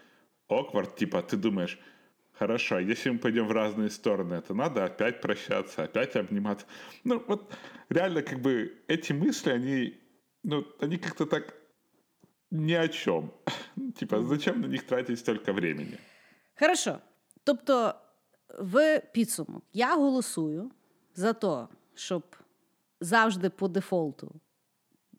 awkward, 0.49 0.95
типа 0.95 1.21
ты 1.21 1.37
думаешь, 1.37 1.79
хорошо, 2.33 2.79
если 2.79 3.11
мы 3.11 3.19
пойдем 3.19 3.47
в 3.47 3.51
разные 3.51 3.89
стороны, 3.89 4.35
это 4.35 4.53
надо 4.53 4.85
опять 4.85 5.21
прощаться, 5.21 5.83
опять 5.83 6.15
обниматься. 6.15 6.65
Ну, 7.03 7.23
вот 7.27 7.53
реально, 7.89 8.21
как 8.21 8.39
бы, 8.39 8.83
эти 8.87 9.13
мысли, 9.13 9.51
они, 9.51 9.93
ну, 10.43 10.65
они 10.79 10.97
как-то 10.97 11.25
так 11.25 11.53
ни 12.51 12.73
о 12.73 12.87
чем. 12.87 13.31
Типа, 13.99 14.21
зачем 14.21 14.61
на 14.61 14.67
них 14.67 14.85
тратить 14.85 15.19
столько 15.19 15.53
времени? 15.53 15.97
Хорошо. 16.55 16.99
Тобто, 17.43 17.95
в 18.59 19.01
підсумок 19.13 19.63
я 19.73 19.95
голосую 19.95 20.71
за 21.15 21.33
те, 21.33 21.67
щоб 21.95 22.23
завжди 22.99 23.49
по 23.49 23.67
дефолту 23.67 24.31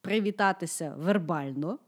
привітатися 0.01 0.95
вербально, 0.99 1.79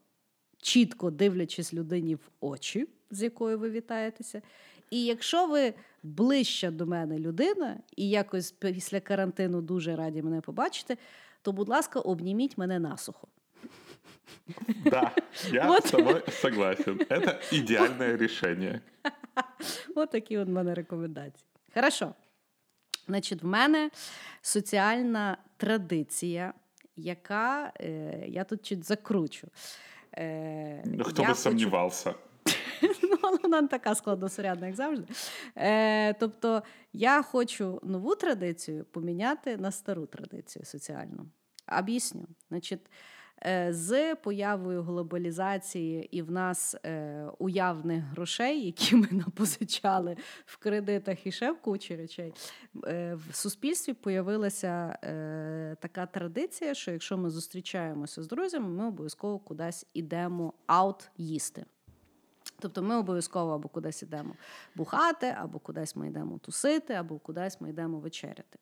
чітко 0.62 1.10
дивлячись 1.10 1.74
людині 1.74 2.14
в 2.14 2.30
очі, 2.40 2.88
з 3.10 3.22
якою 3.22 3.58
ви 3.58 3.70
вітаєтеся. 3.70 4.42
І 4.90 5.04
якщо 5.04 5.46
ви 5.46 5.74
ближча 6.02 6.70
до 6.70 6.86
мене 6.86 7.18
людина, 7.18 7.76
і 7.96 8.08
якось 8.08 8.50
після 8.50 9.00
карантину 9.00 9.60
дуже 9.60 9.96
раді 9.96 10.22
мене 10.22 10.40
побачити, 10.40 10.98
то, 11.42 11.52
будь 11.52 11.68
ласка, 11.68 12.00
обніміть 12.00 12.58
мене 12.58 12.78
насухо. 12.78 13.28
Да, 14.84 15.12
я 15.52 15.66
вот. 15.66 15.86
с 15.86 15.90
тобой 15.90 16.22
согласен. 16.30 17.00
Это 17.08 17.40
идеальное 17.52 18.16
решение. 18.16 18.80
От 19.94 20.10
такі 20.10 20.38
от 20.38 20.48
в 20.48 20.50
мене 20.50 20.74
рекомендації. 20.74 21.44
Хорошо. 21.74 22.14
Значить, 23.06 23.42
в 23.42 23.46
мене 23.46 23.90
соціальна 24.42 25.36
традиція, 25.56 26.54
яка 26.96 27.72
е, 27.80 28.24
я 28.28 28.44
тут 28.44 28.66
чуть 28.66 28.84
закручу. 28.84 29.48
Е, 30.18 30.82
ну, 30.86 31.04
Хто 31.04 31.22
би 31.22 31.28
хочу... 31.28 31.40
сумнівався? 31.40 32.14
Ну, 33.02 33.38
вона 33.42 33.62
не 33.62 33.68
така 33.68 33.94
складносурядна, 33.94 34.66
як 34.66 34.76
завжди. 34.76 35.06
Е, 35.56 36.14
Тобто, 36.14 36.62
я 36.92 37.22
хочу 37.22 37.80
нову 37.82 38.14
традицію 38.14 38.84
поміняти 38.84 39.56
на 39.56 39.70
стару 39.70 40.06
традицію 40.06 40.64
соціальну. 40.64 41.26
Об'ясню. 41.78 42.26
Значить, 42.48 42.80
з 43.68 44.14
появою 44.14 44.82
глобалізації 44.82 46.08
і 46.16 46.22
в 46.22 46.30
нас 46.30 46.76
е, 46.84 47.24
уявних 47.38 48.04
грошей, 48.04 48.66
які 48.66 48.96
ми 48.96 49.08
напозичали 49.10 50.16
в 50.46 50.56
кредитах 50.56 51.26
і 51.26 51.32
ще 51.32 51.52
в 51.52 51.60
кучі 51.60 51.96
речей, 51.96 52.32
е, 52.84 53.14
в 53.14 53.34
суспільстві 53.34 53.92
появилася 53.92 54.98
така 55.80 56.06
традиція, 56.06 56.74
що 56.74 56.90
якщо 56.90 57.18
ми 57.18 57.30
зустрічаємося 57.30 58.22
з 58.22 58.28
друзями, 58.28 58.68
ми 58.68 58.86
обов'язково 58.86 59.38
кудись 59.38 59.86
ідемо 59.94 60.52
аут 60.66 61.10
їсти. 61.16 61.64
Тобто 62.58 62.82
ми 62.82 62.96
обов'язково 62.96 63.52
або 63.52 63.68
кудись 63.68 64.02
йдемо 64.02 64.34
бухати, 64.74 65.34
або 65.38 65.58
кудись 65.58 65.96
ми 65.96 66.08
йдемо 66.08 66.38
тусити, 66.38 66.94
або 66.94 67.18
кудись 67.18 67.60
ми 67.60 67.70
йдемо 67.70 67.98
вечеряти. 67.98 68.58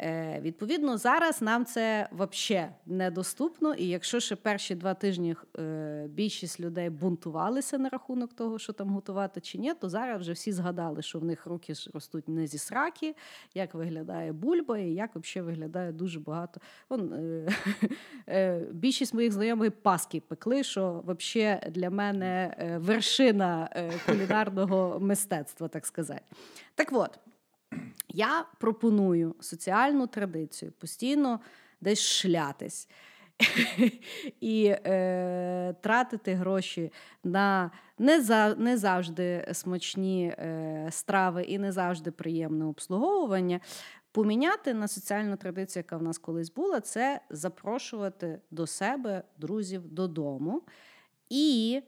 Е, 0.00 0.40
Відповідно, 0.40 0.98
зараз 0.98 1.42
нам 1.42 1.64
це 1.64 2.08
взагалі 2.12 2.68
недоступно. 2.86 3.74
І 3.74 3.88
якщо 3.88 4.20
ще 4.20 4.36
перші 4.36 4.74
два 4.74 4.94
тижні 4.94 5.36
е, 5.58 6.06
більшість 6.10 6.60
людей 6.60 6.90
бунтувалися 6.90 7.78
на 7.78 7.88
рахунок 7.88 8.32
того, 8.32 8.58
що 8.58 8.72
там 8.72 8.88
готувати 8.90 9.40
чи 9.40 9.58
ні, 9.58 9.74
то 9.74 9.88
зараз 9.88 10.20
вже 10.20 10.32
всі 10.32 10.52
згадали, 10.52 11.02
що 11.02 11.18
в 11.18 11.24
них 11.24 11.46
руки 11.46 11.72
ростуть 11.94 12.28
не 12.28 12.46
зі 12.46 12.58
сраки, 12.58 13.14
як 13.54 13.74
виглядає 13.74 14.32
бульба, 14.32 14.78
і 14.78 14.90
як 14.90 15.10
взагалі 15.16 15.46
виглядає 15.46 15.92
дуже 15.92 16.20
багато. 16.20 16.60
Вон, 16.90 17.12
е, 17.12 17.48
е, 18.28 18.66
Більшість 18.72 19.14
моїх 19.14 19.32
знайомих 19.32 19.72
паски 19.72 20.20
пекли, 20.20 20.64
що 20.64 21.04
взагалі 21.06 21.60
для 21.70 21.90
мене 21.90 22.56
е, 22.58 22.78
вершина 22.78 23.68
е, 23.72 23.92
кулінарного 24.06 25.00
мистецтва, 25.00 25.68
так 25.68 25.86
сказати. 25.86 26.22
Так 26.74 26.88
от. 26.92 27.18
Я 28.08 28.44
пропоную 28.58 29.34
соціальну 29.40 30.06
традицію 30.06 30.72
постійно 30.72 31.40
десь 31.80 32.00
шлятись. 32.00 32.88
І 34.40 34.66
е, 34.66 35.74
тратити 35.80 36.34
гроші 36.34 36.92
на 37.24 37.70
не 37.98 38.22
за, 38.22 38.54
не 38.54 38.78
завжди 38.78 39.48
смачні 39.52 40.26
е, 40.26 40.88
страви 40.90 41.42
і 41.42 41.58
не 41.58 41.72
завжди 41.72 42.10
приємне 42.10 42.64
обслуговування. 42.64 43.60
Поміняти 44.12 44.74
на 44.74 44.88
соціальну 44.88 45.36
традицію, 45.36 45.80
яка 45.80 45.96
в 45.96 46.02
нас 46.02 46.18
колись 46.18 46.52
була, 46.52 46.80
це 46.80 47.20
запрошувати 47.30 48.40
до 48.50 48.66
себе 48.66 49.22
друзів 49.38 49.88
додому 49.88 50.62
і 51.28 51.82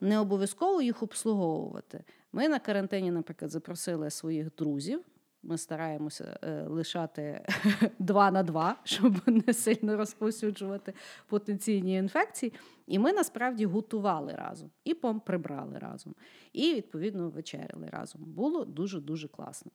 не 0.00 0.18
обов'язково 0.18 0.82
їх 0.82 1.02
обслуговувати. 1.02 2.04
Ми 2.32 2.48
на 2.48 2.58
карантині, 2.58 3.10
наприклад, 3.10 3.50
запросили 3.50 4.10
своїх 4.10 4.54
друзів. 4.54 5.04
Ми 5.46 5.58
стараємося 5.58 6.38
е, 6.42 6.62
лишати 6.62 7.46
два 7.98 8.30
на 8.30 8.42
два, 8.42 8.76
щоб 8.84 9.20
не 9.26 9.54
сильно 9.54 9.96
розповсюджувати 9.96 10.94
потенційні 11.26 11.96
інфекції. 11.96 12.52
І 12.86 12.98
ми 12.98 13.12
насправді 13.12 13.66
готували 13.66 14.32
разом 14.32 14.70
і 14.84 14.94
прибрали 14.94 15.78
разом, 15.78 16.14
і 16.52 16.74
відповідно 16.74 17.30
вечеряли 17.30 17.88
разом. 17.92 18.20
Було 18.24 18.64
дуже 18.64 19.00
дуже 19.00 19.28
класно. 19.28 19.70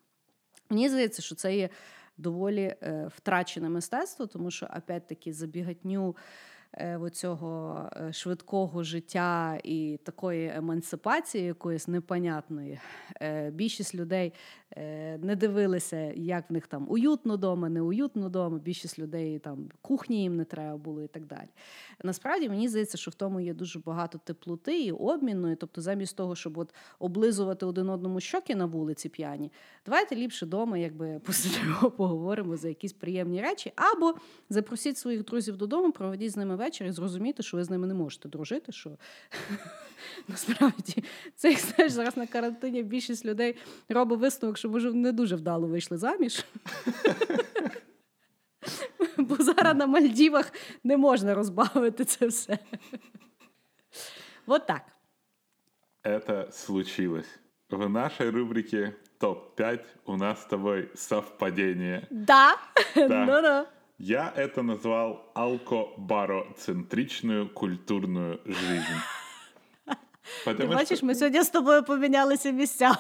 Мені 0.70 0.90
здається, 0.90 1.22
що 1.22 1.36
це 1.36 1.58
є 1.58 1.70
доволі 2.18 2.76
е, 2.82 3.10
втрачене 3.16 3.70
мистецтво, 3.70 4.28
тому 4.28 4.52
що 4.52 4.68
опять-таки 4.78 5.34
забігатню. 5.34 6.16
Е, 6.74 6.98
оцього 6.98 7.84
е, 7.96 8.14
швидкого 8.14 8.84
життя 8.84 9.60
і 9.64 10.00
такої 10.04 10.52
емансипації, 10.56 11.46
якоїсь 11.46 11.88
непонятної. 11.88 12.80
Е, 13.22 13.52
більшість 13.52 13.96
людей 13.96 14.34
не 15.18 15.36
дивилися, 15.36 16.14
як 16.16 16.50
в 16.50 16.54
них 16.54 16.68
там 16.68 16.86
уютно 16.90 17.36
вдома, 17.36 17.70
не 17.70 17.82
уютно 17.82 18.28
вдома. 18.28 18.58
Більшість 18.58 19.00
людей 19.00 19.40
там 19.40 19.70
кухні 19.82 20.22
їм 20.22 20.36
не 20.36 20.46
треба 20.46 20.78
було 20.78 21.02
і 21.02 21.08
так 21.08 21.26
далі. 21.26 21.48
Насправді 22.04 22.50
мені 22.50 22.68
здається, 22.68 22.98
що 22.98 23.12
в 23.12 23.14
тому 23.14 23.40
є 23.40 23.54
дуже 23.54 23.80
багато 23.80 24.20
теплоти 24.24 24.84
і 24.84 24.92
обміну. 24.92 25.56
Тобто, 25.56 25.82
замість 25.82 26.16
того, 26.16 26.36
щоб 26.36 26.58
от 26.58 26.74
облизувати 27.00 27.66
один 27.66 27.90
одному 27.90 28.20
щоки 28.20 28.56
на 28.56 28.66
вулиці 28.66 29.10
п'яні, 29.10 29.52
давайте 29.86 30.16
ліпше 30.16 30.46
вдома, 30.46 30.78
якби 30.78 31.20
посидимо, 31.26 31.92
поговоримо 31.92 32.58
за 32.58 32.68
якісь 32.68 32.94
приємні 32.94 33.42
речі, 33.42 33.72
або 33.76 34.14
запросіть 34.50 34.98
своїх 34.98 35.26
друзів 35.26 35.58
додому, 35.58 35.92
проведіть 35.92 36.32
з 36.32 36.38
ними 36.38 36.56
вечір 36.56 36.88
і 36.88 36.92
зрозуміти, 36.92 37.44
що 37.44 37.58
ви 37.58 37.64
з 37.64 37.70
ними 37.70 37.88
не 37.88 37.94
можете 37.94 38.30
дружити. 38.30 38.72
що 38.72 38.90
Насправді, 40.28 41.04
це 41.36 41.56
знаєш, 41.56 41.92
зараз 41.92 42.18
на 42.18 42.28
карантині 42.28 42.84
більшість 42.84 43.26
людей 43.26 43.56
робить 43.90 44.20
висновок, 44.20 44.58
що 44.58 44.69
може 44.70 44.94
не 44.94 45.12
дуже 45.12 45.36
вдало 45.36 45.68
вийшли 45.68 45.98
заміж. 45.98 46.46
Бо 49.18 49.36
зараз 49.36 49.76
на 49.76 49.88
Мальдівах 49.88 50.54
не 50.84 50.98
можна 50.98 51.36
розбавити 51.36 52.06
це 52.06 52.28
все. 52.28 52.60
Вот 54.46 54.68
так. 54.68 54.82
Это 56.04 56.52
случилось. 56.52 57.40
в 57.70 57.90
нашей 57.90 58.30
рубрике 58.30 58.94
топ-5 59.20 59.80
у 60.06 60.18
нас 60.18 60.42
с 60.42 60.46
тобой 60.46 60.90
совпадение. 60.96 62.08
Да. 62.10 62.58
Да. 62.96 63.26
Ну-ну. 63.26 63.68
Я 63.98 64.34
это 64.36 64.64
назвал 64.64 65.32
алкобароцентричную 65.36 67.50
культурную 67.50 68.40
жизнь. 68.46 69.02
Потому 70.46 70.74
бачиш, 70.74 70.98
что, 70.98 71.08
ми 71.08 71.16
сьогодні 71.16 71.44
з 71.44 71.50
тобою 71.50 71.84
помінялися 71.84 72.52
місцями. 72.52 72.98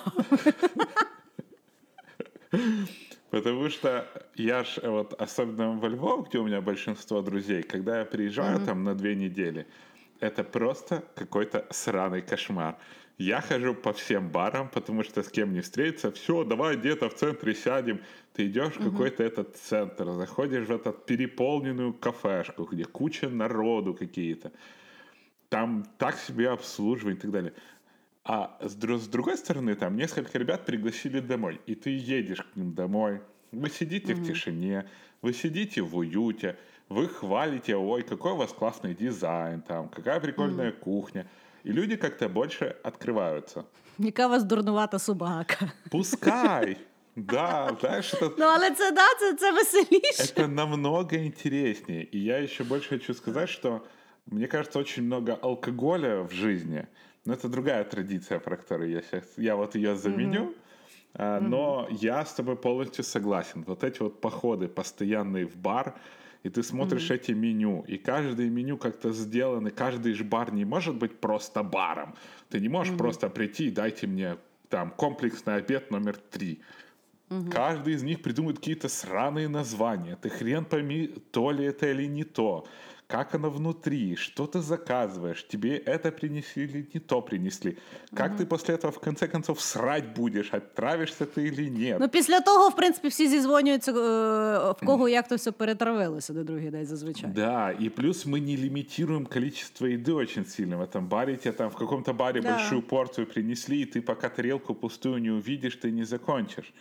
потому 3.29 3.69
что 3.69 4.07
я 4.35 4.63
ж 4.63 4.79
э, 4.81 4.89
вот, 4.89 5.13
особенно 5.13 5.79
во 5.79 5.87
Львов, 5.87 6.29
где 6.29 6.39
у 6.39 6.45
меня 6.45 6.61
большинство 6.61 7.21
друзей, 7.21 7.63
когда 7.63 7.99
я 7.99 8.05
приезжаю 8.05 8.59
там 8.65 8.83
на 8.83 8.95
две 8.95 9.15
недели, 9.15 9.67
это 10.19 10.43
просто 10.43 11.03
какой-то 11.15 11.65
сраный 11.69 12.21
кошмар. 12.21 12.77
Я 13.17 13.41
хожу 13.41 13.75
по 13.75 13.91
всем 13.91 14.29
барам, 14.29 14.69
потому 14.69 15.03
что 15.03 15.23
с 15.23 15.29
кем 15.29 15.51
не 15.53 15.59
встретиться, 15.59 16.09
все, 16.11 16.45
давай 16.45 16.77
где-то 16.77 17.09
в 17.09 17.15
центре 17.15 17.53
сядем. 17.53 18.01
Ты 18.33 18.47
идешь 18.47 18.75
в 18.77 18.91
какой-то 18.91 19.23
этот 19.23 19.57
центр, 19.57 20.11
заходишь 20.13 20.67
в 20.67 20.71
эту 20.71 20.93
переполненную 20.93 21.93
кафешку, 21.93 22.63
где 22.63 22.85
куча 22.85 23.27
народу 23.27 23.93
какие-то. 23.93 24.53
Там 25.49 25.85
так 25.97 26.15
себе 26.15 26.49
обслуживание 26.49 27.17
и 27.17 27.21
так 27.21 27.31
далее. 27.31 27.53
А 28.31 28.55
с, 28.61 28.73
с 28.73 29.07
другой 29.07 29.37
стороны, 29.37 29.73
там 29.73 29.95
несколько 29.95 30.37
ребят 30.37 30.63
пригласили 30.63 31.19
домой, 31.19 31.59
и 31.65 31.73
ты 31.73 31.89
едешь 31.89 32.43
к 32.43 32.55
ним 32.55 32.75
домой. 32.75 33.21
Вы 33.51 33.71
сидите 33.71 34.13
в 34.13 34.23
тишине, 34.23 34.87
вы 35.23 35.33
сидите 35.33 35.81
в 35.81 35.97
уюте, 35.97 36.55
вы 36.89 37.07
хвалите, 37.07 37.75
ой, 37.75 38.03
какой 38.03 38.33
у 38.33 38.35
вас 38.35 38.53
классный 38.53 38.93
дизайн, 38.93 39.61
там, 39.61 39.89
какая 39.89 40.19
прикольная 40.19 40.71
кухня. 40.71 41.25
И 41.63 41.71
люди 41.71 41.95
как-то 41.95 42.29
больше 42.29 42.75
открываются. 42.83 43.65
Яка 43.97 44.27
у 44.27 44.29
вас 44.29 44.43
дурнувата 44.43 44.99
собака. 44.99 45.71
Пускай! 45.91 46.77
Да, 47.15 47.75
знаешь, 47.81 48.13
это, 48.13 48.31
Ну, 48.37 48.45
але 48.45 48.71
це 48.71 48.91
да, 48.91 49.07
це, 49.19 49.33
це 49.33 49.51
веселіше. 49.51 50.23
это 50.23 50.47
намного 50.47 51.15
интереснее. 51.15 52.07
И 52.15 52.19
я 52.19 52.37
еще 52.43 52.63
больше 52.63 52.89
хочу 52.89 53.13
сказать, 53.13 53.49
что 53.49 53.81
мне 54.27 54.47
кажется, 54.47 54.79
очень 54.79 55.03
много 55.03 55.37
алкоголя 55.41 56.21
в 56.21 56.31
жизни. 56.31 56.85
Но 57.25 57.33
это 57.33 57.49
другая 57.49 57.83
традиция, 57.83 58.39
про 58.39 58.57
которую 58.57 58.89
я 58.89 59.01
сейчас, 59.01 59.23
я 59.37 59.55
вот 59.55 59.75
ее 59.75 59.95
заменю. 59.95 60.53
А, 61.13 61.39
Но 61.39 61.87
я 61.91 62.23
с 62.23 62.33
тобой 62.33 62.55
полностью 62.55 63.03
согласен. 63.03 63.63
Вот 63.67 63.83
эти 63.83 64.01
вот 64.01 64.21
походы 64.21 64.67
постоянные 64.67 65.45
в 65.45 65.55
бар, 65.55 65.95
и 66.43 66.49
ты 66.49 66.63
смотришь 66.63 67.11
эти 67.11 67.31
меню, 67.33 67.83
и 67.87 67.97
каждое 67.97 68.49
меню 68.49 68.77
как-то 68.77 69.11
сделано, 69.11 69.71
каждый 69.71 70.13
же 70.13 70.23
бар 70.23 70.53
не 70.53 70.65
может 70.65 70.95
быть 70.95 71.19
просто 71.19 71.63
баром. 71.63 72.15
Ты 72.49 72.59
не 72.59 72.69
можешь 72.69 72.95
просто 72.97 73.29
прийти 73.29 73.67
и 73.67 73.71
дайте 73.71 74.07
мне 74.07 74.37
там 74.69 74.91
комплексный 74.91 75.55
обед 75.55 75.91
номер 75.91 76.15
три. 76.15 76.61
Каждый 77.51 77.93
из 77.93 78.03
них 78.03 78.21
придумывает 78.21 78.57
какие-то 78.57 78.87
сраные 78.89 79.47
названия. 79.49 80.15
Ты 80.15 80.29
хрен 80.29 80.65
пойми, 80.65 81.07
то 81.31 81.51
ли 81.51 81.65
это 81.65 81.91
или 81.91 82.07
не 82.07 82.23
то. 82.23 82.65
Как 83.08 83.34
оно 83.34 83.50
внутри, 83.50 84.16
что 84.16 84.46
ты 84.46 84.60
заказываешь, 84.60 85.46
тебе 85.48 85.76
это 85.76 86.10
принесли 86.10 86.64
или 86.64 86.88
не 86.94 87.00
то 87.00 87.20
принесли. 87.22 87.76
Как 88.14 88.36
ты 88.36 88.46
после 88.46 88.74
этого 88.74 88.92
в 88.92 88.98
конце 88.98 89.28
концов 89.28 89.60
срать 89.60 90.14
будешь, 90.16 90.52
отравишься 90.54 91.26
ты 91.26 91.46
или 91.48 91.68
нет. 91.70 92.00
Ну, 92.00 92.08
після 92.08 92.40
того, 92.40 92.68
в 92.68 92.76
принципі, 92.76 93.08
всі 93.08 93.28
зізвонюються, 93.28 93.90
е, 93.92 93.94
в 94.72 94.86
кого 94.86 95.08
як 95.08 95.28
то 95.28 95.36
все 95.36 95.52
перетравилося 95.52 96.32
на 96.32 96.44
другий 96.44 96.70
день 96.70 96.86
зазвичай. 96.86 97.30
Да, 97.30 97.72
и 97.82 97.88
плюс 97.88 98.26
мы 98.26 98.40
не 98.40 98.56
лимитируем 98.56 99.26
количество 99.26 99.86
еды 99.86 100.12
очень 100.12 100.44
сильно. 100.46 100.76
В 100.76 100.82
этом 100.82 101.06
баре 101.08 101.36
тебе 101.36 101.52
там 101.52 101.70
в 101.70 101.76
каком-то 101.76 102.12
баре 102.12 102.40
Да. 102.40 102.50
большую 102.52 102.82
порцию 102.82 103.26
принесли, 103.26 103.82
и 103.82 103.84
ты 103.84 104.00
пока 104.02 104.28
тарелку 104.28 104.74
пустую 104.74 105.18
не 105.20 105.30
увидишь, 105.30 105.76
ты 105.76 105.90
не 105.90 106.04
закончишь. 106.04 106.72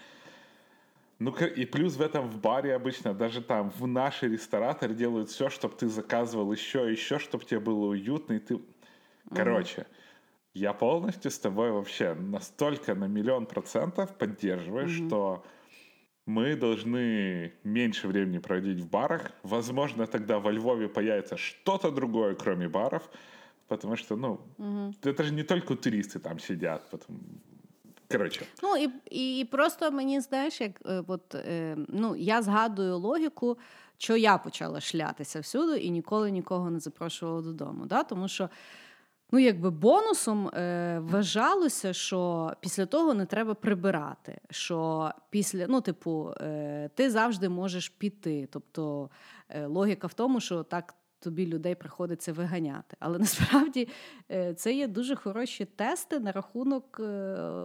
Ну 1.19 1.33
и 1.33 1.65
плюс 1.65 1.97
в 1.97 2.01
этом 2.01 2.29
в 2.29 2.41
баре 2.41 2.75
обычно 2.75 3.13
даже 3.13 3.43
там 3.43 3.71
в 3.71 3.87
наши 3.87 4.29
рестораторы 4.29 4.95
делают 4.95 5.31
все, 5.31 5.49
чтобы 5.49 5.75
ты 5.75 5.89
заказывал 5.89 6.53
еще, 6.53 6.91
еще, 6.91 7.19
чтобы 7.19 7.45
тебе 7.45 7.61
было 7.61 7.87
уютно, 7.87 8.35
и 8.35 8.39
ты... 8.39 8.61
Короче, 9.35 9.87
я 10.55 10.73
полностью 10.73 11.31
с 11.31 11.39
тобой 11.39 11.73
вообще 11.73 12.15
настолько 12.15 12.95
на 12.95 13.07
миллион 13.07 13.47
процентов 13.47 14.17
поддерживаю, 14.17 14.89
что 14.89 15.45
мы 16.25 16.57
должны 16.57 17.53
меньше 17.65 18.07
времени 18.07 18.39
проводить 18.39 18.81
в 18.81 18.89
барах. 18.89 19.33
Возможно, 19.43 20.07
тогда 20.07 20.39
во 20.39 20.53
Львове 20.53 20.89
появится 20.89 21.37
что-то 21.37 21.91
другое, 21.91 22.35
кроме 22.35 22.69
баров, 22.69 23.11
потому 23.67 23.97
что, 23.97 24.17
ну, 24.17 24.41
это 25.03 25.25
же 25.25 25.33
не 25.33 25.43
только 25.43 25.75
туристы 25.75 26.21
там 26.21 26.39
сидят. 26.39 26.89
Потом... 26.91 27.19
Короче, 28.13 28.47
Ну 28.63 28.77
і, 28.77 28.91
і, 29.11 29.39
і 29.39 29.45
просто 29.45 29.91
мені 29.91 30.21
знаєш, 30.21 30.61
як 30.61 30.81
е, 30.87 31.03
от, 31.07 31.35
е, 31.35 31.77
ну, 31.89 32.17
я 32.17 32.43
згадую 32.43 32.99
логіку, 32.99 33.59
що 33.99 34.17
я 34.17 34.39
почала 34.39 34.81
шлятися 34.81 35.41
всюди 35.41 35.79
і 35.79 35.91
ніколи 35.91 36.31
нікого 36.31 36.71
не 36.71 36.81
запрошувала 36.81 37.43
додому. 37.43 37.87
Да? 37.87 38.03
Тому 38.03 38.29
що 38.29 38.51
ну, 39.31 39.39
якби 39.39 39.71
бонусом 39.71 40.49
е, 40.49 40.99
вважалося, 40.99 41.93
що 41.93 42.53
після 42.61 42.87
того 42.87 43.15
не 43.15 43.27
треба 43.27 43.55
прибирати. 43.55 44.41
Що 44.51 45.11
після, 45.31 45.67
ну, 45.69 45.81
типу, 45.81 46.33
е, 46.41 46.91
ти 46.95 47.11
завжди 47.11 47.49
можеш 47.49 47.89
піти. 47.89 48.49
Тобто 48.53 49.11
е, 49.49 49.67
логіка 49.67 50.07
в 50.07 50.15
тому, 50.15 50.41
що 50.41 50.63
так. 50.63 50.95
Тобі 51.21 51.47
людей 51.47 51.75
приходиться 51.75 52.33
виганяти. 52.33 52.97
Але 53.01 53.19
насправді 53.29 53.89
е, 54.31 54.55
це 54.55 54.75
є 54.75 54.89
дуже 54.89 55.17
хороші 55.17 55.65
тести 55.65 56.21
на 56.21 56.33
рахунок 56.33 57.01
е, 57.01 57.05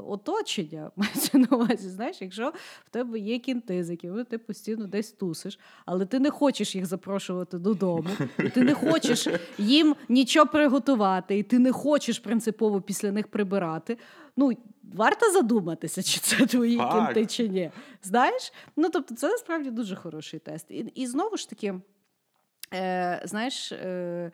оточення. 0.08 0.92
Мається 0.96 1.38
на 1.38 1.48
увазі, 1.52 1.90
знаєш, 1.90 2.18
якщо 2.22 2.54
в 2.86 2.90
тебе 2.90 3.20
є 3.20 3.40
кінти, 3.40 3.84
з 3.84 3.90
якими 3.90 4.24
ти 4.24 4.38
постійно 4.38 4.88
десь 4.88 5.12
тусиш, 5.12 5.60
але 5.86 6.06
ти 6.06 6.20
не 6.20 6.30
хочеш 6.30 6.76
їх 6.76 6.86
запрошувати 6.86 7.58
додому, 7.58 8.10
і 8.40 8.50
ти 8.50 8.62
не 8.62 8.74
хочеш 8.74 9.28
їм 9.58 9.96
нічого 10.10 10.46
приготувати, 10.46 11.38
і 11.38 11.44
ти 11.44 11.60
не 11.60 11.72
хочеш 11.72 12.20
принципово 12.20 12.82
після 12.82 13.12
них 13.12 13.28
прибирати. 13.28 13.98
Ну, 14.38 14.52
варто 14.94 15.32
задуматися, 15.32 16.04
чи 16.04 16.20
це 16.20 16.46
твої 16.46 16.78
кінти, 16.78 17.26
чи 17.26 17.48
ні. 17.48 17.72
Знаєш? 18.04 18.54
Ну, 18.76 18.90
тобто, 18.90 19.16
це 19.16 19.28
насправді 19.28 19.72
дуже 19.72 19.96
хороший 19.96 20.40
тест. 20.40 20.72
І, 20.72 20.92
і 20.96 21.08
знову 21.08 21.38
ж 21.38 21.50
таки. 21.50 21.74
Е, 22.74 23.22
знаєш, 23.26 23.72
е, 23.72 24.32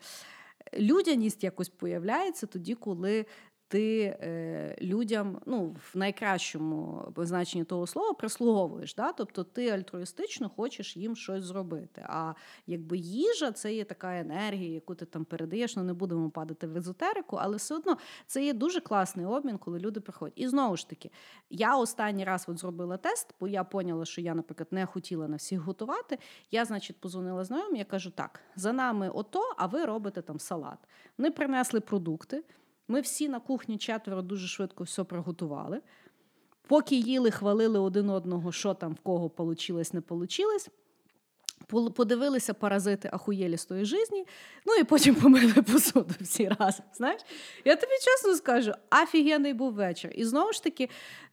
людяність 0.78 1.44
якось 1.44 1.68
появляється 1.68 2.46
тоді, 2.46 2.74
коли 2.74 3.26
ти 3.70 4.02
е, 4.02 4.76
людям, 4.82 5.40
ну, 5.46 5.76
в 5.92 5.98
найкращому 5.98 7.12
значенні 7.16 7.64
того 7.64 7.86
слова, 7.86 8.12
прислуговуєш. 8.12 8.94
Да? 8.94 9.12
Тобто 9.12 9.44
ти 9.44 9.70
альтруїстично 9.70 10.48
хочеш 10.48 10.96
їм 10.96 11.16
щось 11.16 11.44
зробити. 11.44 12.04
А 12.08 12.34
якби 12.66 12.98
їжа 12.98 13.52
це 13.52 13.74
є 13.74 13.84
така 13.84 14.18
енергія, 14.18 14.74
яку 14.74 14.94
ти 14.94 15.04
там 15.04 15.24
передаєш. 15.24 15.76
Ну, 15.76 15.82
не 15.82 15.92
будемо 15.92 16.30
падати 16.30 16.66
в 16.66 16.76
езотерику, 16.76 17.36
але 17.36 17.56
все 17.56 17.74
одно 17.74 17.96
це 18.26 18.44
є 18.44 18.52
дуже 18.52 18.80
класний 18.80 19.26
обмін, 19.26 19.58
коли 19.58 19.78
люди 19.78 20.00
приходять. 20.00 20.38
І 20.38 20.48
знову 20.48 20.76
ж 20.76 20.88
таки, 20.88 21.10
я 21.50 21.76
останній 21.76 22.24
раз 22.24 22.44
от 22.48 22.58
зробила 22.58 22.96
тест, 22.96 23.34
бо 23.40 23.48
я 23.48 23.64
поняла, 23.64 24.04
що 24.04 24.20
я, 24.20 24.34
наприклад, 24.34 24.68
не 24.70 24.86
хотіла 24.86 25.28
на 25.28 25.36
всіх 25.36 25.60
готувати. 25.60 26.18
Я, 26.50 26.64
значить, 26.64 26.96
позвонила 26.96 27.44
знайомим, 27.44 27.76
я 27.76 27.84
кажу: 27.84 28.10
так, 28.10 28.40
за 28.56 28.72
нами 28.72 29.08
ото, 29.08 29.54
а 29.56 29.66
ви 29.66 29.84
робите 29.84 30.22
там 30.22 30.38
салат. 30.38 30.78
Вони 31.18 31.30
принесли 31.30 31.80
продукти. 31.80 32.44
Ми 32.90 33.00
всі 33.00 33.28
на 33.28 33.40
кухні 33.40 33.78
четверо 33.78 34.22
дуже 34.22 34.46
швидко 34.46 34.84
все 34.84 35.04
приготували. 35.04 35.80
Поки 36.66 36.96
їли, 36.96 37.30
хвалили 37.30 37.78
один 37.78 38.10
одного, 38.10 38.52
що 38.52 38.74
там 38.74 38.92
в 38.92 39.00
кого 39.00 39.30
получилось, 39.30 39.92
не 39.92 40.00
получилось. 40.00 40.70
Подивилися 41.94 42.54
паразити 42.54 43.10
ахуєлі 43.12 43.56
з 43.56 43.64
тої 43.64 43.84
житті, 43.84 44.26
ну 44.66 44.74
і 44.74 44.84
потім 44.84 45.14
помили 45.14 45.52
посуду 45.52 46.14
всі 46.20 46.48
разом. 46.48 46.86
Знаєш? 46.94 47.20
Я 47.64 47.76
тобі 47.76 47.92
чесно 47.92 48.34
скажу, 48.34 48.72
офігенний 49.02 49.54
був 49.54 49.72
вечір. 49.72 50.12
І 50.14 50.24
знову 50.24 50.52
ж 50.52 50.62
таки, 50.62 50.88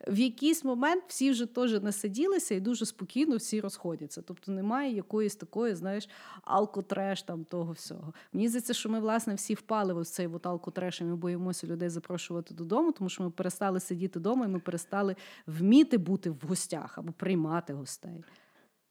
в 0.08 0.20
якийсь 0.20 0.64
момент 0.64 1.04
всі 1.08 1.32
вже 1.32 1.46
теж 1.46 1.82
насиділися 1.82 2.56
і 2.56 2.60
дуже 2.60 2.86
спокійно 2.86 3.36
всі 3.38 3.62
розходяться. 3.62 4.22
Тобто 4.22 4.52
немає 4.52 4.96
якоїсь 4.96 5.36
такої, 5.36 5.76
знаєш, 5.76 6.10
алкотреш 6.44 7.22
там 7.22 7.44
того 7.44 7.72
всього. 7.72 8.14
Мені 8.34 8.48
здається, 8.48 8.74
що 8.74 8.90
ми, 8.90 9.00
власне, 9.00 9.36
всі 9.36 9.54
впали 9.54 9.94
в 9.94 10.06
цей 10.06 10.28
от 10.28 10.46
алкотреш, 10.46 11.02
і 11.02 11.04
ми 11.04 11.16
боїмося 11.16 11.68
людей 11.68 11.90
запрошувати 11.90 12.54
додому, 12.54 12.92
тому 12.92 13.10
що 13.10 13.24
ми 13.24 13.30
перестали 13.30 13.80
сидіти 13.80 14.20
вдома, 14.20 14.46
і 14.46 14.48
ми 14.48 14.60
перестали 14.60 15.16
вміти 15.48 15.98
бути 15.98 16.30
в 16.30 16.40
гостях 16.48 16.98
або 16.98 17.12
приймати 17.12 17.74
гостей. 17.74 18.24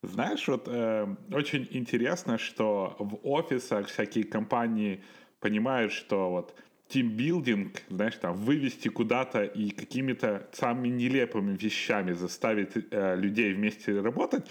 Знаешь, 0.06 0.46
вот 0.48 0.68
э, 0.68 1.06
очень 1.32 1.66
интересно, 1.70 2.38
что 2.38 2.96
в 2.98 3.18
офисах 3.22 3.88
всякие 3.88 4.24
компании 4.24 5.02
понимают, 5.40 5.92
что 5.92 6.30
вот 6.30 6.54
тимбилдинг, 6.88 7.82
знаешь, 7.90 8.16
там 8.16 8.34
вывести 8.34 8.88
куда-то 8.88 9.42
и 9.44 9.70
какими-то 9.70 10.48
самыми 10.52 10.88
нелепыми 10.88 11.56
вещами 11.56 12.12
заставить 12.12 12.70
э, 12.90 13.16
людей 13.16 13.52
вместе 13.52 14.00
работать, 14.00 14.46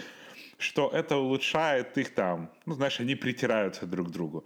что 0.58 0.90
это 0.94 1.18
улучшает 1.18 1.98
их 1.98 2.14
там, 2.14 2.50
ну, 2.66 2.74
знаешь, 2.76 3.00
они 3.00 3.16
притираются 3.16 3.86
друг 3.86 4.08
к 4.08 4.12
другу. 4.12 4.46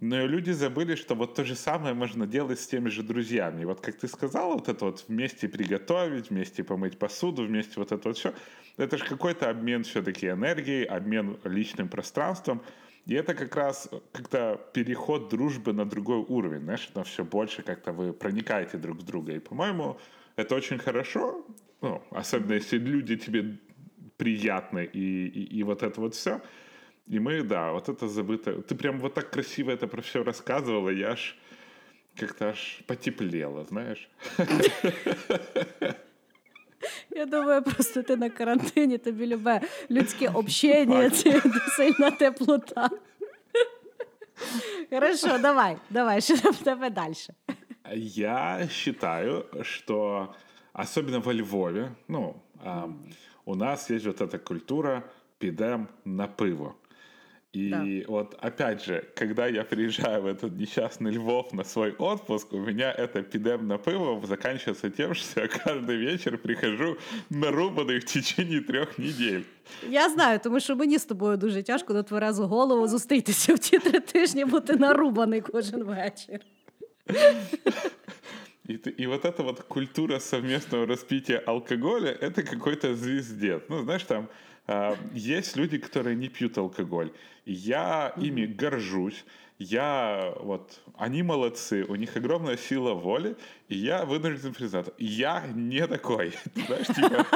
Но 0.00 0.26
люди 0.26 0.50
забыли, 0.52 0.94
что 0.94 1.14
вот 1.14 1.34
то 1.34 1.44
же 1.44 1.54
самое 1.54 1.94
можно 1.94 2.26
делать 2.26 2.60
с 2.60 2.66
теми 2.66 2.88
же 2.88 3.02
друзьями. 3.02 3.62
И 3.62 3.64
вот, 3.64 3.80
как 3.80 3.98
ты 3.98 4.08
сказала, 4.08 4.54
вот 4.54 4.68
это 4.68 4.84
вот 4.84 5.04
вместе 5.08 5.48
приготовить, 5.48 6.30
вместе 6.30 6.62
помыть 6.62 6.98
посуду, 6.98 7.44
вместе 7.44 7.74
вот 7.76 7.92
это 7.92 8.08
вот 8.08 8.16
все, 8.16 8.32
это 8.76 8.96
же 8.96 9.04
какой-то 9.04 9.50
обмен 9.50 9.84
все-таки 9.84 10.28
энергией, 10.28 10.84
обмен 10.84 11.38
личным 11.44 11.88
пространством. 11.88 12.62
И 13.06 13.14
это 13.14 13.34
как 13.34 13.56
раз 13.56 13.90
как-то 14.12 14.60
переход 14.72 15.28
дружбы 15.28 15.72
на 15.72 15.84
другой 15.84 16.18
уровень, 16.18 16.60
знаешь, 16.62 16.88
на 16.94 17.02
все 17.02 17.24
больше 17.24 17.62
как-то 17.62 17.92
вы 17.92 18.12
проникаете 18.12 18.78
друг 18.78 18.98
в 18.98 19.02
друга. 19.02 19.32
И, 19.32 19.40
по-моему, 19.40 19.98
это 20.36 20.54
очень 20.54 20.78
хорошо, 20.78 21.44
ну, 21.80 22.02
особенно 22.10 22.54
если 22.54 22.78
люди 22.78 23.16
тебе 23.16 23.58
приятны, 24.16 24.84
и, 24.84 25.26
и, 25.26 25.58
и 25.58 25.62
вот 25.64 25.82
это 25.82 26.00
вот 26.00 26.14
все. 26.14 26.40
И 27.08 27.18
мы, 27.18 27.42
да, 27.42 27.72
вот 27.72 27.88
это 27.88 28.06
забыто. 28.06 28.62
Ты 28.62 28.76
прям 28.76 29.00
вот 29.00 29.14
так 29.14 29.30
красиво 29.30 29.72
это 29.72 29.88
про 29.88 30.00
все 30.00 30.22
рассказывала, 30.22 30.90
я 30.90 31.10
аж 31.10 31.36
как-то 32.14 32.50
аж 32.50 32.82
потеплела, 32.86 33.64
знаешь. 33.64 34.08
Я 37.10 37.26
думаю, 37.26 37.62
просто 37.62 38.02
ти 38.02 38.16
на 38.16 38.30
карантині, 38.30 38.98
тобі 38.98 39.26
любе 39.26 39.60
людське 39.90 40.28
общення, 40.28 41.10
це 41.10 41.42
сильна 41.76 42.10
теплота. 42.10 42.90
Хорошо, 44.90 45.38
давай, 45.38 45.76
давай, 45.90 46.20
що 46.20 46.38
там 46.38 46.52
в 46.52 46.62
тебе 46.62 46.90
далі? 46.90 47.14
Я 47.94 48.68
считаю, 48.70 49.44
что 49.62 50.28
особенно 50.72 51.20
во 51.20 51.34
Львове, 51.34 51.92
ну, 52.08 52.36
а, 52.64 52.88
у 53.44 53.54
нас 53.54 53.90
есть 53.90 54.06
вот 54.06 54.20
эта 54.20 54.38
культура 54.38 55.04
«пидем 55.38 55.88
на 56.04 56.26
пиво». 56.26 56.74
И 57.53 57.69
да. 57.69 57.83
вот 58.07 58.35
опять 58.39 58.83
же, 58.85 59.03
когда 59.15 59.47
я 59.47 59.63
приезжаю 59.63 60.21
в 60.21 60.25
этот 60.27 60.51
несчастный 60.59 61.11
Львов 61.11 61.53
на 61.53 61.63
свой 61.63 61.91
отпуск, 61.91 62.53
у 62.53 62.59
меня 62.59 62.91
это 62.91 63.23
пидем 63.23 63.67
на 63.67 63.77
пиво 63.77 64.21
заканчивается 64.27 64.89
тем, 64.89 65.13
что 65.15 65.41
я 65.41 65.47
каждый 65.47 65.95
вечер 65.95 66.37
прихожу 66.37 66.97
нарубанный 67.29 67.99
в 67.99 68.05
течение 68.05 68.61
трех 68.61 68.97
недель. 68.97 69.43
Я 69.89 70.09
знаю, 70.09 70.39
тому 70.43 70.59
що 70.59 70.75
мені 70.75 70.97
з 70.97 71.05
тобою 71.05 71.37
дуже 71.37 71.63
тяжко 71.63 71.93
на 71.93 72.03
тверезу 72.03 72.47
голову 72.47 72.87
зустрітися 72.87 73.53
в 73.53 73.59
ті 73.59 73.79
три 73.79 73.99
тижні, 73.99 74.45
бути 74.45 74.75
нарубаний 74.75 75.41
кожен 75.41 75.83
вечір. 75.83 76.39
И, 78.67 78.73
и 78.73 79.07
вот 79.07 79.23
эта 79.25 79.43
вот 79.43 79.63
культура 79.63 80.19
совместного 80.19 80.85
распития 80.85 81.39
алкоголя, 81.39 82.11
это 82.11 82.43
какой-то 82.43 82.95
звездец. 82.95 83.61
Ну, 83.69 83.83
знаешь, 83.83 84.03
там 84.03 84.23
э, 84.25 84.27
есть 85.12 85.56
люди, 85.56 85.78
которые 85.78 86.16
не 86.16 86.28
пьют 86.28 86.58
алкоголь. 86.58 87.12
Я 87.44 88.12
ими 88.16 88.46
горжусь. 88.46 89.24
Я 89.58 90.34
вот, 90.40 90.80
они 90.96 91.22
молодцы, 91.22 91.84
у 91.84 91.94
них 91.94 92.16
огромная 92.16 92.56
сила 92.56 92.94
воли, 92.94 93.36
и 93.68 93.76
я 93.76 94.04
вынужден 94.04 94.54
признаться, 94.54 94.92
я 94.98 95.44
не 95.54 95.86
такой. 95.86 96.34
Знаешь, 96.66 96.86
типа, 96.88 97.26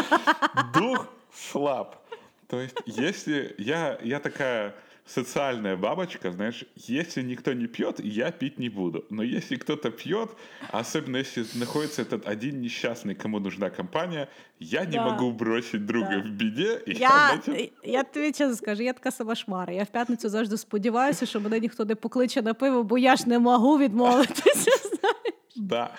дух 0.75 1.09
слаб. 1.33 2.03
То 2.49 2.61
есть, 2.61 2.77
если 2.87 3.55
я, 3.59 3.99
я 4.03 4.19
такая 4.19 4.75
социальная 5.06 5.76
бабочка, 5.76 6.32
знаешь, 6.32 6.66
если 6.76 7.22
никто 7.22 7.54
не 7.54 7.68
пьет, 7.68 8.00
я 8.00 8.32
пить 8.32 8.60
не 8.60 8.70
буду. 8.70 9.06
Но 9.10 9.24
если 9.24 9.56
кто-то 9.56 9.92
пьет, 9.92 10.30
особенно 10.72 11.18
если 11.18 11.46
находится 11.56 12.02
этот 12.02 12.28
один 12.28 12.62
несчастный, 12.62 13.16
кому 13.16 13.40
нужна 13.40 13.70
компания, 13.70 14.30
я 14.60 14.86
не 14.86 14.98
да. 14.98 15.10
могу 15.10 15.32
бросить 15.32 15.86
друга 15.86 16.10
да. 16.10 16.22
в 16.22 16.30
біді. 16.30 16.78
І 16.88 16.94
я, 16.94 17.42
я, 17.48 17.68
я 17.84 18.04
тобі 18.04 18.32
чесно 18.32 18.56
скажу, 18.56 18.84
я 18.84 18.94
така 18.94 19.12
сама 19.12 19.36
шмара. 19.36 19.74
Я 19.74 19.84
в 19.84 19.92
п'ятницю 19.92 20.30
завжди 20.30 20.58
сподіваюся, 20.58 21.26
що 21.26 21.40
мене 21.40 21.60
ніхто 21.60 21.86
не 21.86 21.96
покличе 21.96 22.42
на 22.42 22.54
пиво, 22.54 22.84
бо 22.84 22.98
я 22.98 23.16
ж 23.16 23.30
не 23.30 23.40
можу 23.40 23.78
відмовитися. 23.78 24.72
знаєш. 24.72 25.56
Да. 25.56 25.98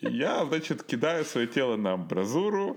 Я, 0.00 0.46
значит, 0.46 0.82
кидаю 0.82 1.24
свое 1.24 1.46
тело 1.46 1.76
на 1.76 1.92
амбразуру, 1.92 2.76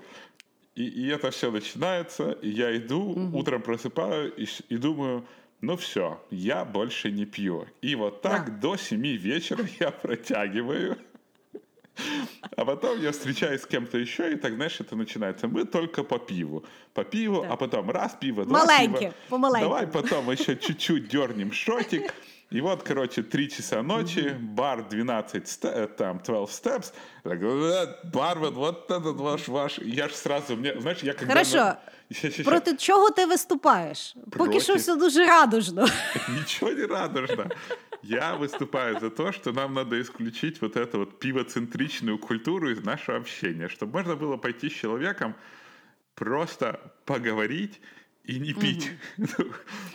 и, 0.76 0.84
и 0.84 1.08
это 1.08 1.30
все 1.30 1.52
начинается, 1.52 2.32
и 2.32 2.50
я 2.50 2.76
иду, 2.76 3.00
угу. 3.00 3.38
утром 3.38 3.62
просыпаю 3.62 4.34
и, 4.36 4.48
и 4.70 4.78
думаю, 4.78 5.24
ну 5.61 5.77
все, 5.77 6.21
я 6.31 6.65
больше 6.65 7.11
не 7.11 7.25
пью. 7.25 7.67
И 7.81 7.95
вот 7.95 8.23
так 8.23 8.47
да. 8.47 8.61
до 8.61 8.77
7 8.77 9.01
вечера 9.01 9.65
я 9.81 9.91
протягиваю. 9.91 10.99
А 12.57 12.65
потом 12.65 13.01
я 13.01 13.13
встречаюсь 13.13 13.63
с 13.63 13.67
кем-то 13.67 13.97
еще, 13.97 14.33
и 14.33 14.37
так, 14.37 14.55
знаешь, 14.55 14.79
это 14.81 14.97
начинается. 14.97 15.49
Мы 15.49 15.65
только 15.65 16.05
по 16.05 16.19
пиву. 16.19 16.63
По 16.93 17.05
пиву, 17.05 17.43
да. 17.43 17.53
а 17.53 17.57
потом 17.57 17.91
раз 17.91 18.17
пиво, 18.21 18.45
два 18.45 18.67
Маленьке, 18.67 19.15
пива. 19.31 19.51
Давай 19.61 19.87
потом 19.87 20.31
еще 20.31 20.57
чуть-чуть 20.57 21.09
дернем 21.09 21.53
шотик. 21.53 22.15
И 22.52 22.62
вот, 22.62 22.84
короче, 22.84 23.24
3 23.24 23.50
часа 23.50 23.82
ночи, 23.82 24.20
mm-hmm. 24.20 24.40
бар 24.40 24.88
12, 24.90 25.48
ст- 25.48 25.96
там, 25.98 26.20
12 26.20 26.66
steps. 26.66 26.94
Так, 27.24 27.40
бармен, 28.14 28.54
вот 28.54 28.92
этот 28.92 29.18
ваш, 29.18 29.48
ваш. 29.48 29.80
Я 29.80 30.08
ж 30.08 30.16
сразу, 30.16 30.56
мне, 30.56 30.76
знаешь, 30.80 31.04
я 31.04 31.14
когда... 31.14 31.34
Хорошо. 31.34 31.58
На... 31.58 31.78
Ще, 32.12 32.32
ще, 32.32 32.44
Проти 32.44 32.72
ще. 32.72 32.78
чого 32.78 33.10
ти 33.10 33.26
виступаєш? 33.26 34.16
Проти... 34.32 34.38
Поки 34.38 34.60
що 34.60 34.76
все 34.76 34.96
дуже 34.96 35.26
радужно. 35.26 35.88
Ничего 36.30 36.72
не 36.72 36.86
радужно. 36.86 37.50
Я 38.04 38.36
выступаю 38.36 39.00
за 39.00 39.10
то, 39.10 39.32
что 39.32 39.52
нам 39.52 39.74
надо 39.74 40.02
исключить 40.02 40.62
вот 40.62 40.76
эту 40.76 40.98
вот 40.98 41.20
пивоцентричную 41.20 42.18
культуру 42.18 42.72
из 42.72 42.84
нашего 42.84 43.18
общения, 43.18 43.68
чтобы 43.68 43.94
можно 43.94 44.16
было 44.16 44.38
пойти 44.38 44.70
с 44.70 44.74
человеком 44.74 45.36
просто 46.16 46.80
поговорить 47.06 47.80
и 48.24 48.40
не 48.40 48.54
пить. 48.54 48.92
Угу. 49.18 49.46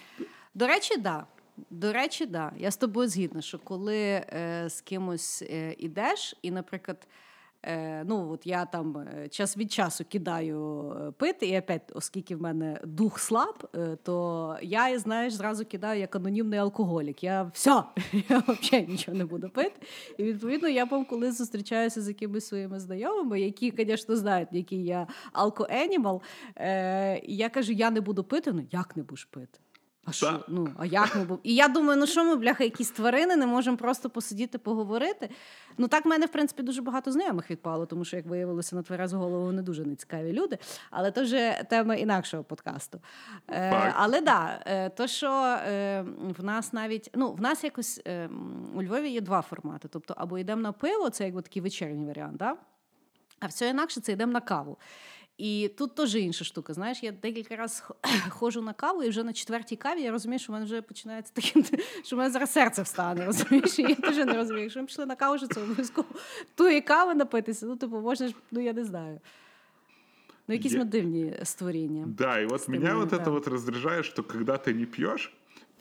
До 0.55 0.67
речі, 0.67 0.97
да. 0.97 1.27
До 1.70 1.94
речі, 1.94 2.26
да. 2.26 2.52
Я 2.58 2.72
з 2.72 2.78
тобою 2.78 3.08
згідна, 3.08 3.42
що 3.42 3.60
коли 3.60 3.98
е, 3.98 4.66
з 4.70 4.82
кимось 4.82 5.42
е, 5.42 5.76
ідеш, 5.78 6.36
і, 6.42 6.52
наприклад, 6.52 7.08
е, 7.64 8.04
ну 8.04 8.32
от 8.32 8.48
я 8.48 8.66
там 8.66 8.98
е, 8.98 9.30
час 9.30 9.58
від 9.58 9.72
часу 9.72 10.06
кидаю 10.06 10.92
е, 11.08 11.12
пити, 11.12 11.48
і 11.48 11.60
опять, 11.60 11.92
оскільки 11.96 12.36
в 12.36 12.42
мене 12.42 12.80
дух 12.84 13.20
слаб, 13.20 13.70
е, 13.76 13.98
то 14.04 14.58
я, 14.62 15.00
знаєш, 15.00 15.34
зразу 15.34 15.66
кидаю 15.66 16.00
як 16.00 16.16
анонімний 16.16 16.60
алкоголік. 16.60 17.24
Я 17.24 17.44
все, 17.44 17.84
я 18.30 18.44
взагалі 18.48 18.88
нічого 18.88 19.18
не 19.18 19.26
буду 19.26 19.50
пити. 19.50 19.82
І 20.18 20.24
відповідно, 20.24 20.68
я 20.68 20.86
вам 20.86 21.06
коли 21.06 21.32
зустрічаюся 21.32 22.02
з 22.02 22.08
якимись 22.08 22.48
своїми 22.48 22.80
знайомими, 22.80 23.42
які, 23.42 23.74
звісно, 23.78 24.16
знають, 24.16 24.50
який 24.52 24.86
я 24.86 25.08
алкоенімал, 25.34 26.22
я 27.24 27.50
кажу, 27.54 27.72
я 27.72 27.92
не 27.92 28.02
буду 28.02 28.24
пити, 28.24 28.52
ну 28.52 28.68
як 28.72 28.98
не 28.98 29.04
будеш 29.04 29.26
пити? 29.26 29.60
А 30.06 30.12
що? 30.12 30.44
Ну, 30.48 30.68
а 30.78 30.86
як 30.86 31.16
ми? 31.16 31.38
І 31.44 31.56
я 31.56 31.68
думаю, 31.68 32.00
ну 32.00 32.08
що 32.08 32.26
ми, 32.26 32.36
бляха, 32.36 32.64
якісь 32.64 32.92
тварини, 32.92 33.36
не 33.36 33.48
можемо 33.48 33.78
просто 33.78 34.10
посидіти, 34.10 34.58
поговорити. 34.58 35.30
Ну 35.78 35.88
так 35.88 36.06
в 36.06 36.08
мене, 36.08 36.26
в 36.26 36.30
принципі, 36.30 36.64
дуже 36.64 36.82
багато 36.82 37.12
знайомих 37.12 37.52
відпало, 37.52 37.86
тому 37.86 38.06
що, 38.06 38.18
як 38.18 38.26
виявилося, 38.26 38.76
на 38.76 38.84
тверезу 38.84 39.18
голову 39.18 39.52
не 39.52 39.62
дуже 39.62 39.86
нецікаві 39.86 40.34
люди. 40.34 40.58
Але 40.90 41.12
це 41.12 41.24
вже 41.24 41.64
тема 41.70 41.96
інакшого 41.96 42.44
подкасту. 42.44 43.00
Е, 43.50 43.94
Але 43.96 44.22
да, 44.22 44.62
е, 44.66 44.90
то, 44.90 45.08
що 45.08 45.32
е, 45.68 46.06
в 46.40 46.44
нас 46.44 46.74
навіть 46.74 47.10
ну, 47.14 47.32
в 47.32 47.42
нас 47.42 47.64
якось 47.64 48.02
е, 48.08 48.30
у 48.76 48.84
Львові 48.84 49.10
є 49.10 49.22
два 49.22 49.42
формати. 49.42 49.88
Тобто, 49.88 50.14
або 50.18 50.38
йдемо 50.38 50.62
на 50.62 50.72
пиво, 50.72 51.10
це 51.10 51.26
як 51.26 51.36
такий 51.36 51.62
вечірній 51.62 52.06
варіант, 52.06 52.38
да? 52.38 52.56
а 53.42 53.48
все 53.48 53.70
інакше 53.70 54.02
це 54.02 54.12
йдемо 54.12 54.32
на 54.32 54.42
каву. 54.42 54.78
І 55.39 55.71
тут 55.79 55.95
теж 55.95 56.15
інша 56.15 56.45
штука. 56.45 56.73
Знаєш, 56.75 57.03
я 57.03 57.13
декілька 57.13 57.57
разів 57.57 57.91
ходжу 58.29 58.63
на 58.63 58.73
каву, 58.73 59.03
і 59.03 59.09
вже 59.09 59.25
на 59.25 59.33
четвертій 59.33 59.77
каві 59.77 60.03
я 60.03 60.11
розумію, 60.11 60.39
що 60.39 60.53
в 60.53 60.55
мене 60.55 60.65
вже 60.65 60.83
починається 60.83 61.33
таким, 61.35 61.65
що 62.05 62.17
в 62.17 62.19
мене 62.19 62.31
зараз 62.31 62.53
серце 62.53 62.83
встане. 62.83 63.27
розумієш? 63.27 63.79
І 63.79 63.83
я 63.83 63.95
теж 63.95 64.17
не 64.17 64.35
розумію. 64.35 64.63
Якщо 64.63 64.81
ми 64.81 64.87
пішли 64.87 65.07
на 65.07 65.17
каву, 65.17 65.39
що 65.39 65.47
це 65.47 65.63
обов'язково 65.63 66.09
тої 66.55 66.81
кави 66.81 67.15
напитися, 67.15 67.67
ну 67.67 67.77
типу, 67.77 68.01
можна 68.01 68.29
ж, 68.29 68.35
ну 68.51 68.61
я 68.61 68.73
не 68.73 68.85
знаю. 68.85 69.21
Ну, 70.49 70.55
якісь 70.55 70.73
я... 70.73 70.85
дивні 70.85 71.35
створения. 71.43 72.05
Да, 72.07 72.41
и 72.41 72.47
вот 72.47 72.69
меня 72.69 72.95
вот 72.95 73.13
это 73.13 73.31
вот 73.31 73.49
раздражает, 73.49 74.05
что 74.05 74.23
когда 74.23 74.53
ты 74.53 74.75
не 74.75 74.87
пьешь, 74.87 75.33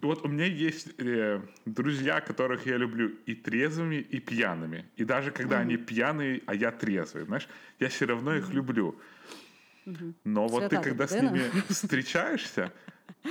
вот 0.02 0.26
у 0.26 0.28
меня 0.28 0.46
есть 0.46 0.88
э, 1.00 1.42
друзья, 1.66 2.22
которых 2.22 2.66
я 2.66 2.78
люблю 2.78 3.12
и 3.26 3.36
трезвыми, 3.36 3.96
и 3.96 4.20
пьяными. 4.20 4.86
И 4.98 5.06
даже 5.06 5.32
когда 5.32 5.58
mm-hmm. 5.58 5.62
они 5.62 5.78
пьяные, 5.78 6.42
а 6.46 6.56
я 6.56 6.72
трезвый, 6.72 7.26
знаешь, 7.26 7.48
я 7.80 7.88
все 7.88 8.06
равно 8.06 8.32
mm-hmm. 8.32 8.40
их 8.40 8.54
люблю. 8.54 8.96
Но 10.25 10.47
вот 10.47 10.69
ты, 10.69 10.79
когда 10.83 11.07
с 11.07 11.13
ними 11.13 11.43
встречаешься 11.69 12.71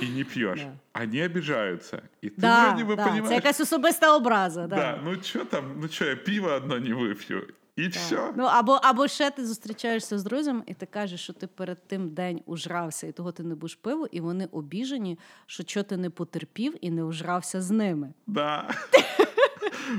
і 0.02 0.08
не 0.08 0.24
п'єш, 0.24 0.66
вони 0.94 1.26
обіжаються. 1.26 2.02
І 2.20 2.28
ти 2.28 2.40
да, 2.40 2.68
вроді 2.68 2.84
би 2.84 2.96
да, 2.96 3.04
понимаєш... 3.04 3.28
Це 3.28 3.34
якась 3.34 3.60
особиста 3.60 4.16
образа. 4.16 4.66
Да. 4.66 4.76
Да, 4.76 5.00
ну 5.04 5.22
що 5.22 5.44
там, 5.44 5.64
ну 5.82 5.88
що, 5.88 6.04
я 6.04 6.16
пиво 6.16 6.48
одно 6.48 6.78
не 6.78 6.94
вип'ю. 6.94 7.46
І 7.76 7.82
так. 7.82 7.92
все. 7.92 8.32
Ну, 8.36 8.44
або 8.44 8.72
або 8.82 9.08
ще 9.08 9.30
ти 9.30 9.46
зустрічаєшся 9.46 10.18
з 10.18 10.24
друзями, 10.24 10.62
і 10.66 10.74
ти 10.74 10.86
кажеш, 10.86 11.20
що 11.20 11.32
ти 11.32 11.46
перед 11.46 11.86
тим 11.86 12.10
день 12.10 12.40
ужрався, 12.46 13.06
і 13.06 13.12
того 13.12 13.32
ти 13.32 13.42
не 13.42 13.54
будеш 13.54 13.74
пиво, 13.74 14.08
і 14.10 14.20
вони 14.20 14.48
обіжені, 14.52 15.18
що 15.46 15.64
що 15.66 15.82
ти 15.82 15.96
не 15.96 16.10
потерпів 16.10 16.74
і 16.80 16.90
не 16.90 17.04
ужрався 17.04 17.60
з 17.60 17.70
ними. 17.70 18.12
Да. 18.26 18.74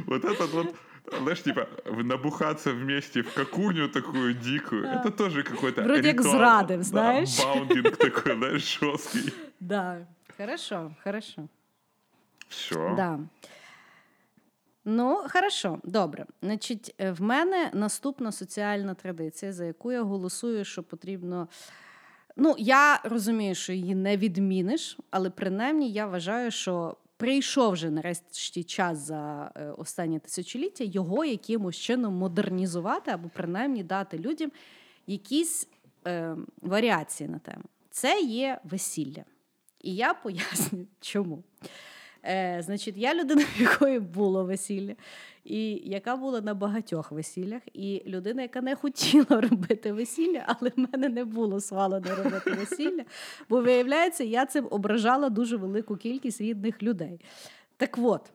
Вот 0.07 0.23
этот 0.25 0.51
вот 0.53 0.75
Знаешь, 1.21 1.41
типа, 1.43 1.67
набухаться 2.03 2.71
вместе 2.71 3.21
в 3.21 3.33
какуню 3.33 3.89
такую 3.89 4.33
дикую, 4.33 4.83
это 4.85 5.11
тоже 5.11 5.43
какой-то 5.43 5.81
Вроде 5.83 6.13
как 6.13 6.19
ритуал. 6.25 6.35
зрадив, 6.37 6.77
Да, 6.77 6.83
знаешь. 6.83 7.39
баундинг 7.39 7.97
такой, 7.97 8.35
знаешь, 8.37 8.79
жесткий. 8.79 9.33
Да, 9.59 10.07
хорошо, 10.37 10.91
хорошо. 11.03 11.47
Все. 12.49 12.93
Да. 12.95 13.19
Ну, 14.85 15.23
хорошо, 15.29 15.79
добре. 15.83 16.25
Значить, 16.41 16.95
е, 17.01 17.11
в 17.11 17.21
мене 17.21 17.69
наступна 17.73 18.31
соціальна 18.31 18.93
традиція, 18.93 19.53
за 19.53 19.65
яку 19.65 19.91
я 19.91 20.01
голосую, 20.03 20.65
що 20.65 20.83
потрібно. 20.83 21.47
Ну, 22.37 22.55
я 22.57 22.99
розумію, 23.03 23.55
що 23.55 23.73
її 23.73 23.95
не 23.95 24.17
відміниш, 24.17 24.97
але 25.11 25.29
принаймні 25.29 25.91
я 25.91 26.05
вважаю, 26.05 26.51
що 26.51 26.95
прийшов 27.21 27.73
вже 27.73 27.89
нарешті 27.89 28.63
час 28.63 28.97
за 28.97 29.51
е, 29.55 29.65
останнє 29.65 30.19
тисячоліття 30.19 30.83
його 30.83 31.25
якимось 31.25 31.77
чином 31.77 32.13
модернізувати 32.13 33.11
або 33.11 33.29
принаймні 33.33 33.83
дати 33.83 34.17
людям 34.19 34.51
якісь 35.07 35.67
е, 36.07 36.35
варіації 36.61 37.29
на 37.29 37.39
тему. 37.39 37.63
Це 37.89 38.21
є 38.21 38.59
весілля. 38.63 39.23
І 39.81 39.95
я 39.95 40.13
поясню, 40.13 40.87
чому. 41.01 41.43
Е, 42.25 42.61
Значить, 42.65 42.97
я 42.97 43.15
людина, 43.15 43.45
в 43.57 43.61
якої 43.61 43.99
було 43.99 44.45
весілля, 44.45 44.95
і 45.43 45.89
яка 45.89 46.15
була 46.15 46.41
на 46.41 46.53
багатьох 46.53 47.11
весіллях, 47.11 47.61
і 47.73 48.03
людина, 48.05 48.41
яка 48.41 48.61
не 48.61 48.75
хотіла 48.75 49.41
робити 49.51 49.91
весілля, 49.91 50.43
але 50.47 50.69
в 50.69 50.79
мене 50.79 51.09
не 51.09 51.25
було 51.25 51.59
свалено 51.59 52.15
робити 52.15 52.51
весілля, 52.51 53.03
бо 53.49 53.61
виявляється, 53.61 54.23
я 54.23 54.45
цим 54.45 54.67
ображала 54.71 55.29
дуже 55.29 55.57
велику 55.57 55.95
кількість 55.95 56.41
рідних 56.41 56.83
людей. 56.83 57.19
Так 57.77 57.97
от, 58.01 58.31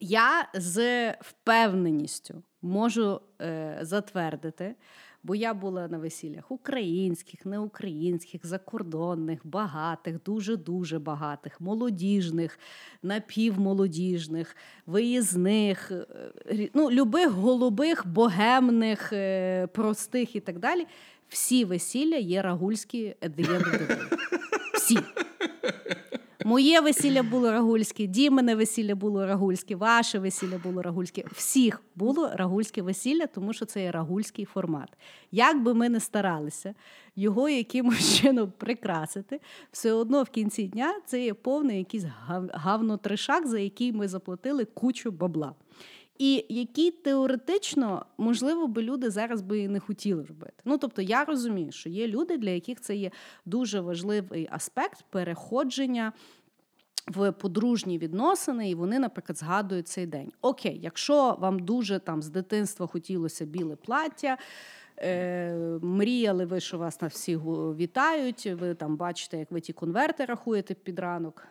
я 0.00 0.48
з 0.54 1.10
впевненістю 1.12 2.42
можу 2.62 3.20
е, 3.40 3.78
затвердити, 3.82 4.74
бо 5.22 5.34
я 5.34 5.54
була 5.54 5.88
на 5.88 5.98
весіллях 5.98 6.50
українських, 6.50 7.46
неукраїнських, 7.46 8.46
закордонних, 8.46 9.46
багатих, 9.46 10.22
дуже-дуже 10.22 10.98
багатих, 10.98 11.60
молодіжних, 11.60 12.58
напівмолодіжних, 13.02 14.56
виїзних, 14.86 15.92
е, 16.50 16.68
ну, 16.74 16.90
любих 16.90 17.30
голубих, 17.30 18.06
богемних, 18.06 19.12
е, 19.12 19.66
простих 19.66 20.36
і 20.36 20.40
так 20.40 20.58
далі. 20.58 20.86
Всі 21.28 21.64
весілля 21.64 22.16
є 22.16 22.42
рагульські. 22.42 23.16
Всі. 24.74 24.98
Моє 26.48 26.80
весілля 26.80 27.22
було 27.22 27.52
рагульське, 27.52 28.06
Дімене 28.06 28.54
весілля 28.54 28.94
було 28.94 29.26
рагульське, 29.26 29.76
ваше 29.76 30.18
весілля 30.18 30.58
було 30.58 30.82
рагульське. 30.82 31.24
Всіх 31.32 31.82
було 31.94 32.30
рагульське 32.34 32.82
весілля, 32.82 33.26
тому 33.26 33.52
що 33.52 33.64
це 33.64 33.82
є 33.82 33.90
рагульський 33.90 34.44
формат. 34.44 34.88
Як 35.32 35.62
би 35.62 35.74
ми 35.74 35.88
не 35.88 36.00
старалися 36.00 36.74
його 37.16 37.48
якимось 37.48 38.16
чином 38.20 38.52
прикрасити, 38.58 39.40
все 39.72 39.92
одно 39.92 40.22
в 40.22 40.28
кінці 40.28 40.66
дня 40.66 40.94
це 41.06 41.24
є 41.24 41.34
повний 41.34 41.78
якийсь 41.78 42.04
гав- 42.04 42.50
гавнотришак, 42.52 43.46
за 43.46 43.58
який 43.58 43.92
ми 43.92 44.08
заплатили 44.08 44.64
кучу 44.64 45.10
бабла. 45.10 45.54
І 46.18 46.44
які 46.48 46.90
теоретично, 46.90 48.06
можливо, 48.18 48.66
би 48.66 48.82
люди 48.82 49.10
зараз 49.10 49.42
би 49.42 49.58
і 49.58 49.68
не 49.68 49.80
хотіли 49.80 50.24
робити. 50.24 50.52
Ну 50.64 50.78
тобто, 50.78 51.02
я 51.02 51.24
розумію, 51.24 51.72
що 51.72 51.88
є 51.88 52.08
люди, 52.08 52.36
для 52.36 52.50
яких 52.50 52.80
це 52.80 52.96
є 52.96 53.10
дуже 53.44 53.80
важливий 53.80 54.48
аспект 54.50 55.04
переходження 55.10 56.12
в 57.08 57.32
подружні 57.32 57.98
відносини, 57.98 58.70
і 58.70 58.74
вони, 58.74 58.98
наприклад, 58.98 59.38
згадують 59.38 59.88
цей 59.88 60.06
день. 60.06 60.32
Окей, 60.42 60.80
якщо 60.82 61.36
вам 61.40 61.58
дуже 61.58 61.98
там 61.98 62.22
з 62.22 62.28
дитинства 62.28 62.86
хотілося 62.86 63.44
біле 63.44 63.76
плаття. 63.76 64.38
Е, 65.00 65.54
мріяли 65.82 66.44
ви, 66.44 66.60
що 66.60 66.78
вас 66.78 67.00
на 67.00 67.08
всі 67.08 67.36
вітають. 67.36 68.46
Ви 68.46 68.74
там 68.74 68.96
бачите, 68.96 69.38
як 69.38 69.50
ви 69.50 69.60
ті 69.60 69.72
конверти 69.72 70.24
рахуєте 70.24 70.74
під 70.74 70.98
ранок. 70.98 71.46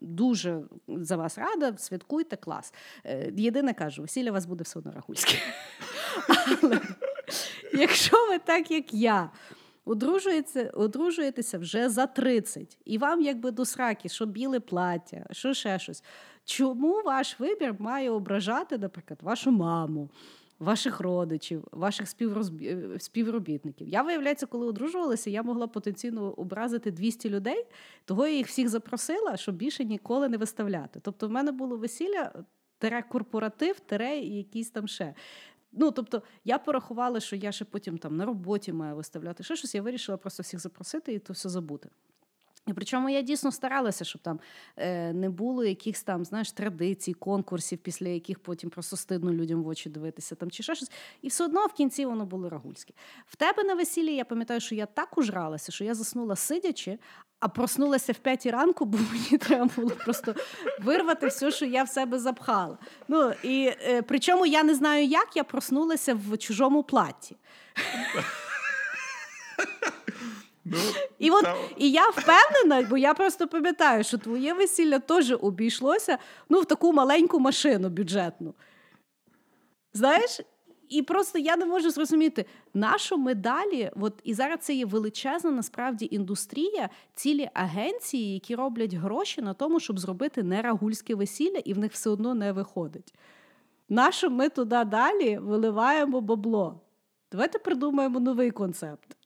Дуже 0.00 0.60
за 0.88 1.16
вас 1.16 1.38
рада, 1.38 1.76
святкуйте 1.76 2.36
клас. 2.36 2.74
Е, 3.04 3.32
Єдине 3.36 3.74
кажу, 3.74 4.02
весілля 4.02 4.32
вас 4.32 4.46
буде 4.46 4.64
все 4.64 4.78
одно 4.78 4.92
рахульське. 4.92 5.38
Але 6.62 6.80
якщо 7.72 8.28
ви 8.28 8.38
так, 8.38 8.70
як 8.70 8.94
я, 8.94 9.30
одружуєтеся, 10.74 11.58
вже 11.58 11.88
за 11.88 12.06
30, 12.06 12.78
і 12.84 12.98
вам 12.98 13.20
якби 13.20 13.50
до 13.50 13.64
сраки, 13.64 14.08
що 14.08 14.26
біле 14.26 14.60
плаття, 14.60 15.26
що 15.30 15.54
ще 15.54 15.78
щось. 15.78 16.02
Чому 16.44 17.02
ваш 17.04 17.40
вибір 17.40 17.74
має 17.78 18.10
ображати, 18.10 18.78
наприклад, 18.78 19.18
вашу 19.22 19.50
маму? 19.50 20.10
Ваших 20.58 21.00
родичів, 21.00 21.64
ваших 21.72 22.06
співрозбі- 22.08 22.94
е, 22.94 23.00
співробітників. 23.00 23.88
Я, 23.88 24.02
виявляється, 24.02 24.46
коли 24.46 24.66
одружувалася, 24.66 25.30
я 25.30 25.42
могла 25.42 25.66
потенційно 25.66 26.30
образити 26.32 26.90
200 26.90 27.30
людей, 27.30 27.66
того 28.04 28.26
я 28.26 28.36
їх 28.36 28.46
всіх 28.46 28.68
запросила, 28.68 29.36
щоб 29.36 29.54
більше 29.54 29.84
ніколи 29.84 30.28
не 30.28 30.36
виставляти. 30.36 31.00
Тобто, 31.02 31.28
в 31.28 31.30
мене 31.30 31.52
було 31.52 31.76
весілля, 31.76 32.32
тере 32.78 33.02
корпоратив, 33.02 33.80
тере 33.80 34.16
і 34.18 34.36
якийсь 34.36 34.70
там 34.70 34.88
ще. 34.88 35.14
Ну, 35.78 35.90
тобто, 35.90 36.22
я 36.44 36.58
порахувала, 36.58 37.20
що 37.20 37.36
я 37.36 37.52
ще 37.52 37.64
потім 37.64 37.98
там 37.98 38.16
на 38.16 38.24
роботі 38.24 38.72
маю 38.72 38.96
виставляти 38.96 39.44
ще 39.44 39.56
щось. 39.56 39.74
Я 39.74 39.82
вирішила 39.82 40.18
просто 40.18 40.42
всіх 40.42 40.60
запросити 40.60 41.12
і 41.12 41.18
то 41.18 41.32
все 41.32 41.48
забути. 41.48 41.88
І 42.66 42.72
причому 42.72 43.08
я 43.08 43.22
дійсно 43.22 43.52
старалася, 43.52 44.04
щоб 44.04 44.22
там 44.22 44.40
е, 44.76 45.12
не 45.12 45.30
було 45.30 45.64
якихось 45.64 46.02
там, 46.02 46.24
знаєш, 46.24 46.52
традицій, 46.52 47.14
конкурсів, 47.14 47.78
після 47.78 48.08
яких 48.08 48.38
потім 48.38 48.70
просто 48.70 48.96
стидно 48.96 49.32
людям 49.32 49.62
в 49.62 49.68
очі 49.68 49.88
дивитися 49.88 50.34
там 50.34 50.50
чи 50.50 50.62
ще 50.62 50.74
щось. 50.74 50.90
І 51.22 51.28
все 51.28 51.44
одно 51.44 51.66
в 51.66 51.72
кінці 51.72 52.06
воно 52.06 52.26
було 52.26 52.48
рагульське. 52.48 52.94
В 53.26 53.36
тебе 53.36 53.64
на 53.64 53.74
весіллі 53.74 54.14
я 54.14 54.24
пам'ятаю, 54.24 54.60
що 54.60 54.74
я 54.74 54.86
так 54.86 55.18
ужралася, 55.18 55.72
що 55.72 55.84
я 55.84 55.94
заснула 55.94 56.36
сидячи, 56.36 56.98
а 57.40 57.48
проснулася 57.48 58.12
в 58.12 58.18
п'ятій 58.18 58.50
ранку, 58.50 58.84
бо 58.84 58.98
мені 59.12 59.38
треба 59.38 59.70
було 59.76 59.90
просто 59.90 60.34
вирвати 60.80 61.26
все, 61.26 61.50
що 61.50 61.66
я 61.66 61.82
в 61.82 61.88
себе 61.88 62.18
запхала. 62.18 62.78
Ну 63.08 63.32
і 63.42 63.72
е, 63.82 64.02
причому 64.02 64.46
я 64.46 64.62
не 64.62 64.74
знаю, 64.74 65.06
як 65.06 65.36
я 65.36 65.44
проснулася 65.44 66.14
в 66.14 66.38
чужому 66.38 66.82
платі. 66.82 67.36
Ну, 70.72 70.78
І 71.18 71.30
от 71.30 71.42
там- 71.44 71.56
і 71.76 71.90
я 71.90 72.08
впевнена, 72.08 72.88
бо 72.90 72.96
я 72.98 73.14
просто 73.14 73.48
пам'ятаю, 73.48 74.04
що 74.04 74.18
твоє 74.18 74.54
весілля 74.54 74.98
теж 74.98 75.34
обійшлося 75.40 76.18
ну, 76.48 76.60
в 76.60 76.64
таку 76.64 76.92
маленьку 76.92 77.40
машину 77.40 77.88
бюджетну. 77.88 78.54
Знаєш? 79.92 80.40
І 80.88 81.02
просто 81.02 81.38
я 81.38 81.56
не 81.56 81.66
можу 81.66 81.90
зрозуміти, 81.90 82.44
нащо 82.74 83.18
ми 83.18 83.34
далі, 83.34 83.90
от 84.00 84.20
і 84.24 84.34
зараз 84.34 84.58
це 84.60 84.74
є 84.74 84.86
величезна 84.86 85.50
насправді 85.50 86.08
індустрія, 86.10 86.88
цілі 87.14 87.50
агенції, 87.54 88.34
які 88.34 88.54
роблять 88.54 88.94
гроші 88.94 89.42
на 89.42 89.54
тому, 89.54 89.80
щоб 89.80 89.98
зробити 89.98 90.42
нерагульське 90.42 91.14
весілля, 91.14 91.58
і 91.64 91.74
в 91.74 91.78
них 91.78 91.92
все 91.92 92.10
одно 92.10 92.34
не 92.34 92.52
виходить. 92.52 93.14
Нащо 93.88 94.30
ми 94.30 94.48
туди 94.48 94.84
далі 94.84 95.38
виливаємо 95.38 96.20
бабло? 96.20 96.80
Давайте 97.32 97.58
придумаємо 97.58 98.20
новий 98.20 98.50
концепт. 98.50 99.16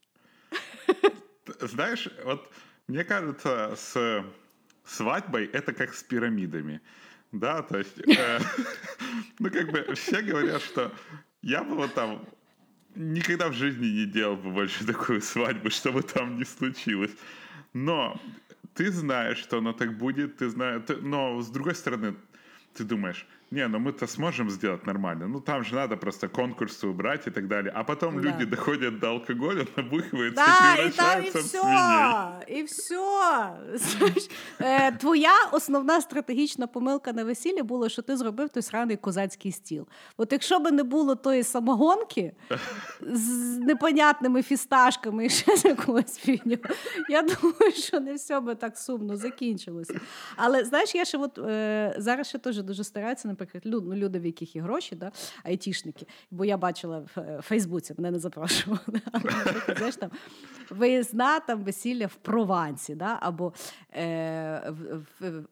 Знаешь, 1.61 2.09
вот 2.25 2.51
мне 2.87 3.05
кажется, 3.05 3.75
с 3.77 4.25
свадьбой 4.85 5.47
это 5.47 5.73
как 5.73 5.95
с 5.95 6.03
пирамидами. 6.03 6.81
Да, 7.33 7.63
то 7.63 7.79
есть, 7.79 7.99
э, 8.01 8.41
ну, 9.39 9.51
как 9.51 9.71
бы 9.71 9.95
все 9.95 10.21
говорят, 10.23 10.63
что 10.63 10.93
я 11.43 11.63
бы 11.63 11.77
вот 11.77 11.95
там 11.95 12.27
никогда 12.97 13.49
в 13.49 13.53
жизни 13.53 13.87
не 13.87 14.07
делал 14.07 14.37
бы 14.37 14.51
больше 14.51 14.85
такую 14.85 15.21
свадьбу, 15.21 15.71
что 15.71 15.93
бы 15.93 16.03
там 16.03 16.39
ни 16.39 16.45
случилось. 16.45 17.13
Но 17.73 18.21
ты 18.75 18.91
знаешь, 18.91 19.39
что 19.39 19.59
оно 19.59 19.73
так 19.73 19.97
будет, 19.97 20.39
ты 20.39 20.51
знаешь, 20.51 20.83
но 21.01 21.41
с 21.41 21.49
другой 21.51 21.75
стороны, 21.75 22.17
ты 22.75 22.85
думаешь, 22.85 23.27
не, 23.51 23.69
ну 23.69 23.79
мы-то 23.79 24.07
сможем 24.07 24.51
сделать 24.51 24.87
нормально. 24.87 25.29
Ну 25.29 25.41
там 25.41 25.65
же 25.65 25.75
надо 25.75 25.97
просто 25.97 26.29
конкурсы 26.29 26.87
убрать 26.87 27.27
и 27.27 27.31
так 27.31 27.49
далее. 27.49 27.73
А 27.77 27.85
потом 27.85 28.21
Да. 28.21 28.29
люди 28.29 28.45
доходят 28.45 28.99
до 28.99 29.09
алкоголя, 29.11 29.67
набухиваются 29.77 30.45
Да, 30.47 30.83
и 30.83 30.87
і 30.87 30.91
там 30.91 31.25
і 31.25 31.31
превращаются 31.31 31.39
в 31.39 31.43
все, 31.43 32.55
і 32.55 32.63
все. 32.63 33.01
Твоя 35.01 35.33
основна 35.53 36.01
стратегічна 36.01 36.67
помилка 36.67 37.13
на 37.13 37.25
весіллі 37.25 37.63
була, 37.63 37.89
що 37.89 38.03
ти 38.03 38.17
зробив 38.17 38.49
той 38.49 38.63
сраний 38.63 38.97
козацький 38.97 39.53
стіл. 39.53 39.87
От 40.17 40.33
якщо 40.33 40.59
б 40.59 40.71
не 40.71 40.83
було 40.83 41.15
тої 41.15 41.43
самогонки 41.43 42.33
з 43.01 43.29
непонятними 43.59 44.43
фісташками 44.43 45.27
і 45.27 45.31
ще 45.31 45.57
з 45.57 45.65
якогось 45.65 46.19
фігню, 46.19 46.57
я 47.09 47.23
думаю, 47.23 47.73
що 47.73 48.01
не 48.01 48.15
все 48.15 48.41
би 48.41 48.55
так 48.55 48.79
сумно 48.79 49.17
закінчилося. 49.17 50.01
Але 50.37 50.65
знаєш, 50.65 50.95
я 50.95 51.05
ще 51.05 51.19
от 51.19 51.39
е, 51.39 51.95
зараз 51.99 52.29
ще 52.29 52.39
теж 52.39 52.63
дуже 52.63 52.85
стараюся, 52.85 53.29
наприклад, 53.41 53.75
люд, 53.75 53.85
ну, 53.87 53.95
люди, 53.95 54.19
в 54.19 54.27
яких 54.27 54.57
є 54.57 54.63
гроші, 54.63 54.97
да, 54.97 55.13
айтішники. 55.45 56.07
Бо 56.31 56.45
я 56.45 56.57
бачила 56.57 56.99
в 56.99 57.21
е, 57.21 57.41
Фейсбуці, 57.43 57.95
мене 57.97 58.11
не 58.11 58.19
запрошували. 58.19 59.01
Знаєш, 59.77 59.97
там, 59.97 60.11
виїзна 60.71 61.41
там 61.41 61.63
весілля 61.63 62.07
в 62.07 62.15
Провансі, 62.15 62.95
да, 62.95 63.19
або 63.21 63.53
е, 63.93 64.73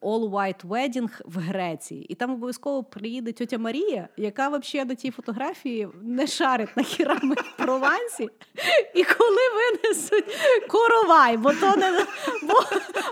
All 0.00 0.30
White 0.30 0.66
Wedding 0.66 1.20
в 1.24 1.38
Греції. 1.38 2.04
І 2.04 2.14
там 2.14 2.30
обов'язково 2.30 2.84
приїде 2.84 3.32
тьотя 3.32 3.58
Марія, 3.58 4.08
яка 4.16 4.48
взагалі 4.48 4.88
на 4.88 4.94
тій 4.94 5.10
фотографії 5.10 5.88
не 6.02 6.26
шарить 6.26 6.76
на 6.76 6.82
хірами 6.82 7.34
в 7.34 7.56
Провансі. 7.56 8.28
І 8.94 9.04
коли 9.04 9.40
винесуть 9.54 10.24
коровай, 10.68 11.36
бо 11.36 11.52
то 11.52 11.76
не, 11.76 12.06
бо, 12.42 12.54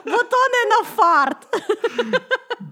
бо 0.04 0.16
то 0.16 0.36
не 0.52 0.64
на 0.70 0.84
фарт. 0.96 1.48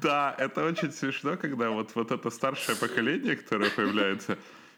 Да, 0.02 0.36
это 0.38 0.64
очень 0.64 0.92
смешно, 0.92 1.36
когда 1.36 1.70
вот, 1.70 1.94
вот 1.94 2.12
это 2.12 2.30
старшее 2.30 2.76
поколение, 2.76 3.36
которое 3.36 3.70
появляется, 3.70 4.36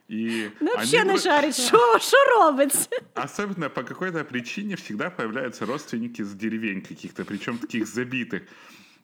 и 0.08 0.50
Ну, 0.60 0.70
они 0.76 1.04
не 1.04 1.52
що, 1.52 1.98
що 1.98 2.16
робиться. 2.36 2.88
Особенно 3.14 3.70
по 3.70 3.82
какой-то 3.82 4.24
причине 4.24 4.74
всегда 4.74 5.10
появляются 5.10 5.66
родственники 5.66 6.22
с 6.22 6.32
деревень 6.32 6.80
каких-то, 6.80 7.24
причем 7.24 7.58
таких 7.58 7.86
забитых. 7.86 8.42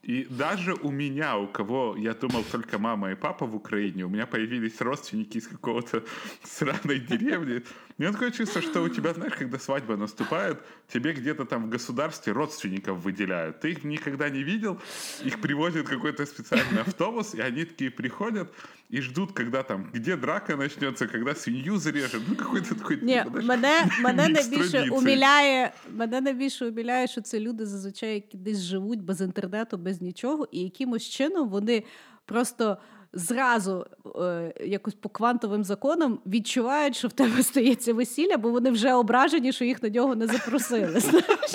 И 0.03 0.27
даже 0.31 0.75
у 0.75 0.91
меня, 0.91 1.37
у 1.37 1.47
кого, 1.47 1.97
я 1.97 2.13
думал, 2.15 2.45
только 2.51 2.79
мама 2.79 3.13
и 3.13 3.15
папа 3.15 3.47
в 3.47 3.55
Украине, 3.55 4.05
у 4.05 4.09
меня 4.09 4.27
появились 4.27 4.81
родственники 4.81 5.39
из 5.39 5.47
какого-то 5.47 6.03
сраной 6.45 6.99
деревни. 6.99 7.63
У 8.02 8.02
меня 8.04 8.12
такое 8.12 8.32
чувство, 8.32 8.62
что 8.62 8.84
у 8.84 8.90
тебя, 8.90 9.14
знаешь, 9.14 9.34
когда 9.34 9.58
свадьба 9.58 9.98
наступает, 9.98 10.58
тебе 10.88 11.14
где-то 11.14 11.46
там 11.46 11.66
в 11.66 11.70
государстве 11.70 12.34
родственников 12.34 13.00
выделяют. 13.00 13.60
Ты 13.60 13.72
их 13.72 13.84
никогда 13.84 14.30
не 14.30 14.44
видел, 14.44 14.80
их 15.26 15.42
привозит 15.42 15.88
какой-то 15.88 16.26
специальный 16.26 16.82
автобус, 16.82 17.34
и 17.34 17.42
они 17.42 17.66
такие 17.66 17.90
приходят 17.90 18.54
и 18.90 19.02
ждут, 19.02 19.32
когда 19.34 19.64
там, 19.64 19.90
где 19.94 20.16
драка 20.16 20.56
начнется, 20.56 21.08
когда 21.08 21.36
свинью 21.36 21.78
зарежут. 21.78 22.22
Ну, 22.28 22.36
какой-то 22.36 22.76
такой... 22.76 23.00
Ні, 23.02 23.24
знаешь, 23.30 23.46
мене, 23.46 23.90
мене 24.02 24.28
мікс 24.28 24.50
найбільше 24.50 24.72
традицій. 24.72 24.96
уміляє, 24.96 25.72
мене 25.92 26.22
найбільше 26.22 26.66
уміляє, 26.66 27.08
що 27.08 27.22
це 27.22 27.40
люди 27.40 27.66
зазвичай, 27.66 28.14
які 28.14 28.38
десь 28.38 28.60
живуть 28.60 29.02
без 29.02 29.22
інтернету, 29.22 29.78
без 29.78 30.02
нічого, 30.02 30.48
і 30.52 30.60
якимось 30.60 31.10
чином 31.10 31.50
вони 31.50 31.84
просто 32.26 32.78
зразу 33.13 33.87
е, 34.17 34.55
якось 34.65 34.95
по 34.95 35.09
квантовим 35.09 35.65
законам 35.65 36.19
відчувають, 36.27 36.97
що 36.97 37.09
в 37.09 37.13
тебе 37.13 37.43
стається 37.43 37.95
весілля, 37.95 38.37
бо 38.37 38.51
вони 38.51 38.71
вже 38.71 38.93
ображені, 38.93 39.53
що 39.53 39.65
їх 39.65 39.83
на 39.83 39.89
нього 39.89 40.15
не 40.15 40.27
запросили. 40.27 41.01
знаєш. 41.01 41.53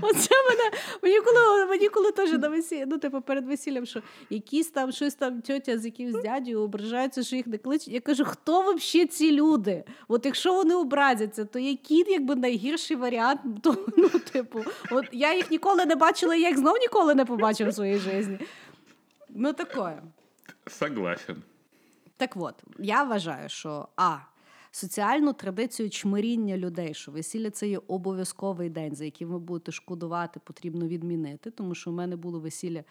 Оце 0.00 0.34
мене 0.48 0.70
мені 1.02 1.20
коли 1.20 1.66
мені 1.66 1.88
коли 1.88 2.12
теж 2.12 2.32
на 2.32 2.48
весіллі, 2.48 2.84
ну 2.86 2.98
типу 2.98 3.20
перед 3.20 3.46
весіллям, 3.46 3.86
що 3.86 4.02
якісь 4.30 4.70
там 4.70 4.92
щось 4.92 5.14
там 5.14 5.40
тьотя 5.40 5.78
з 5.78 5.84
якимсь 5.84 6.22
дядю 6.22 6.60
ображаються, 6.60 7.22
що 7.22 7.36
їх 7.36 7.46
не 7.46 7.58
кличуть. 7.58 7.88
Я 7.88 8.00
кажу, 8.00 8.24
хто 8.24 8.60
взагалі 8.60 9.06
ці 9.06 9.32
люди? 9.32 9.84
От 10.08 10.26
якщо 10.26 10.54
вони 10.54 10.74
образяться, 10.74 11.44
то 11.44 11.58
який 11.58 12.04
якби 12.08 12.34
найгірший 12.34 12.96
варіант? 12.96 13.40
То, 13.62 13.76
ну, 13.96 14.08
типу, 14.08 14.64
от 14.90 15.04
я 15.12 15.34
їх 15.34 15.50
ніколи 15.50 15.86
не 15.86 15.96
бачила, 15.96 16.34
я 16.34 16.48
їх 16.48 16.58
знов 16.58 16.74
ніколи 16.80 17.14
не 17.14 17.24
побачив 17.24 17.68
в 17.68 17.74
своїй 17.74 17.98
житті. 17.98 18.38
Ну 19.36 19.52
таке. 19.52 20.02
Согласен. 20.66 21.42
Так 22.16 22.36
от, 22.36 22.54
я 22.78 23.04
вважаю, 23.04 23.48
що 23.48 23.88
А. 23.96 24.16
Соціальну 24.70 25.32
традицію 25.32 25.90
чмиріння 25.90 26.56
людей, 26.56 26.94
що 26.94 27.12
весілля 27.12 27.50
це 27.50 27.68
є 27.68 27.80
обов'язковий 27.86 28.70
день, 28.70 28.94
за 28.94 29.04
яким 29.04 29.28
ви 29.28 29.38
будете 29.38 29.72
шкодувати, 29.72 30.40
потрібно 30.44 30.88
відмінити. 30.88 31.50
Тому 31.50 31.74
що 31.74 31.90
в 31.90 31.94
мене 31.94 32.16
було 32.16 32.40
весілля, 32.40 32.84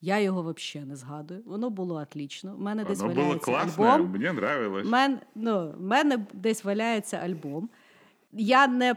я 0.00 0.20
його 0.20 0.42
взагалі 0.42 0.88
не 0.88 0.96
згадую. 0.96 1.42
Воно 1.46 1.70
було 1.70 1.94
отлічно. 1.94 2.54
У 2.54 2.60
мене 2.60 2.84
десь 2.84 3.00
Оно 3.00 3.12
было 3.12 3.16
валяється 3.16 3.44
классно, 3.46 3.84
альбом. 3.84 4.10
мне 4.10 4.28
нравилось. 4.30 4.86
Мен, 4.88 5.18
ну, 5.34 5.70
в 5.70 5.80
мене 5.80 6.26
десь 6.32 6.64
валяється 6.64 7.16
альбом. 7.16 7.70
Я, 8.32 8.66
не, 8.66 8.96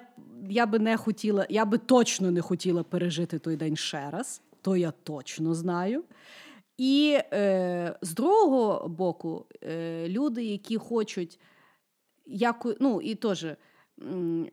я 0.50 0.66
би 0.66 0.80
не 0.80 0.98
хотіла, 0.98 1.46
я 1.50 1.66
би 1.66 1.78
точно 1.78 2.32
не 2.32 2.42
хотіла 2.42 2.84
пережити 2.84 3.40
той 3.40 3.56
день 3.56 3.76
ще 3.76 4.10
раз, 4.10 4.42
то 4.62 4.76
я 4.76 4.92
точно 4.92 5.54
знаю. 5.54 6.04
І 6.78 7.20
е, 7.34 7.98
з 8.02 8.14
другого 8.14 8.90
боку, 8.90 9.46
е, 9.64 10.10
люди, 10.10 10.44
які 10.44 10.78
хочуть 10.78 11.40
яку 12.26 12.74
ну, 12.80 13.02
і 13.02 13.16
теж 13.16 13.46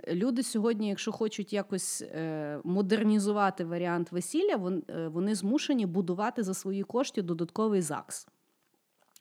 люди 0.08 0.42
сьогодні, 0.42 0.88
якщо 0.88 1.12
хочуть 1.12 1.52
якось 1.52 2.02
е, 2.02 2.60
модернізувати 2.64 3.64
варіант 3.64 4.12
весілля, 4.12 4.56
вони, 4.56 4.82
е, 4.88 5.08
вони 5.08 5.34
змушені 5.34 5.86
будувати 5.86 6.42
за 6.42 6.54
свої 6.54 6.82
кошти 6.82 7.22
додатковий 7.22 7.82
ЗАГС. 7.82 8.26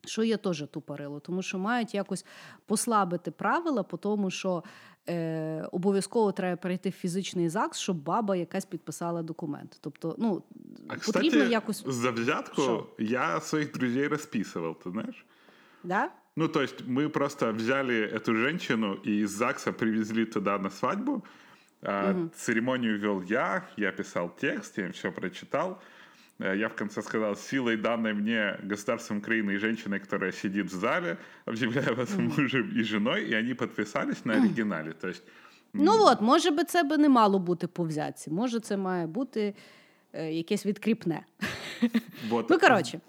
Що 0.06 0.22
є 0.22 0.36
теж 0.36 0.64
тупорило, 0.70 1.20
тому 1.20 1.42
що 1.42 1.58
мають 1.58 1.94
якось 1.94 2.26
послабити 2.66 3.30
правила, 3.30 3.82
по 3.82 3.96
тому 3.96 4.30
що 4.30 4.64
е, 5.08 5.68
обов'язково 5.72 6.32
треба 6.32 6.56
перейти 6.56 6.88
в 6.88 6.92
фізичний 6.92 7.48
ЗАГС, 7.48 7.78
щоб 7.78 7.96
баба 7.96 8.36
якась 8.36 8.64
підписала 8.64 9.22
документ. 9.22 9.78
Тобто, 9.80 10.14
ну 10.18 10.42
А, 10.88 10.94
потрібно 10.94 11.30
кстати, 11.30 11.52
якось 11.52 11.84
за 11.86 12.10
взятку 12.10 12.62
Шо? 12.62 12.86
я 12.98 13.40
своих 13.40 13.72
друзей 13.72 14.08
расписывал, 14.08 14.74
ты 14.74 14.90
знаешь? 14.90 15.26
да? 15.84 16.10
Ну, 16.36 16.48
то 16.48 16.62
есть 16.62 16.86
мы 16.86 17.08
просто 17.08 17.52
взяли 17.52 17.94
эту 17.94 18.34
женщину 18.34 18.94
и 18.94 19.20
из 19.20 19.30
ЗАГСа 19.30 19.72
привезли 19.72 20.24
туда 20.24 20.58
на 20.58 20.70
свадьбу. 20.70 21.24
А, 21.82 22.28
Церемонию 22.34 22.98
вел 22.98 23.22
я, 23.22 23.68
я 23.76 23.92
писал 23.92 24.30
текст, 24.40 24.78
я 24.78 24.86
им 24.86 24.92
все 24.92 25.12
прочитал. 25.12 25.80
Э, 26.38 26.56
Я 26.56 26.68
в 26.68 26.74
конце 26.74 27.02
сказал, 27.02 27.36
силой 27.36 27.76
данной 27.76 28.12
мне 28.14 28.58
государством 28.62 29.18
Украины 29.18 29.52
и 29.52 29.58
женщиной, 29.58 30.00
которая 30.00 30.32
сидит 30.32 30.66
в 30.66 30.74
зале, 30.74 31.16
объявляю 31.46 31.94
вас 31.96 32.16
мужем 32.18 32.70
и 32.80 32.82
женой, 32.82 33.24
и 33.30 33.34
они 33.34 33.54
подписались 33.54 34.24
на 34.24 34.34
оригинале. 34.34 34.92
То 34.92 35.08
есть 35.08 35.22
Ну 35.72 35.92
от, 36.04 36.20
може 36.20 36.50
би 36.50 36.64
це 36.64 36.82
би 36.82 36.98
не 36.98 37.08
мало 37.08 37.38
бути 37.38 37.66
по 37.66 37.84
взятці. 37.84 38.30
Може, 38.30 38.60
це 38.60 38.76
має 38.76 39.06
бути 39.06 39.54
е, 40.12 40.32
якесь 40.32 40.66
відкріпне. 40.66 41.24
вот 42.28 42.50
Ну, 42.50 42.58
коротше, 42.58 43.00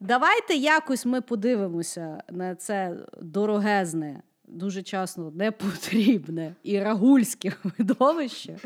давайте 0.00 0.54
якось 0.54 1.06
ми 1.06 1.20
подивимося 1.20 2.22
на 2.30 2.54
це 2.54 2.96
дорогезне, 3.22 4.22
дуже 4.47 4.83
часто 4.83 5.31
непотрібне 5.35 6.55
і 6.63 6.79
рагульське 6.79 7.53
видовище, 7.63 8.57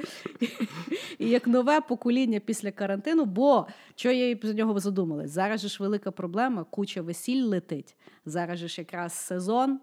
і 1.20 1.30
як 1.30 1.48
нове 1.48 1.82
покоління 1.82 2.40
після 2.40 2.72
карантину, 2.72 3.26
бо 3.26 3.68
що 3.96 4.12
я 4.12 4.38
за 4.44 4.54
нього 4.54 4.80
задумалась? 4.80 5.32
Зараз 5.32 5.62
ж 5.68 5.84
велика 5.84 6.12
проблема, 6.12 6.64
куча 6.64 7.02
весіль 7.02 7.44
летить. 7.44 7.96
Зараз 8.26 8.60
ж 8.60 8.82
якраз 8.82 9.14
сезон, 9.14 9.80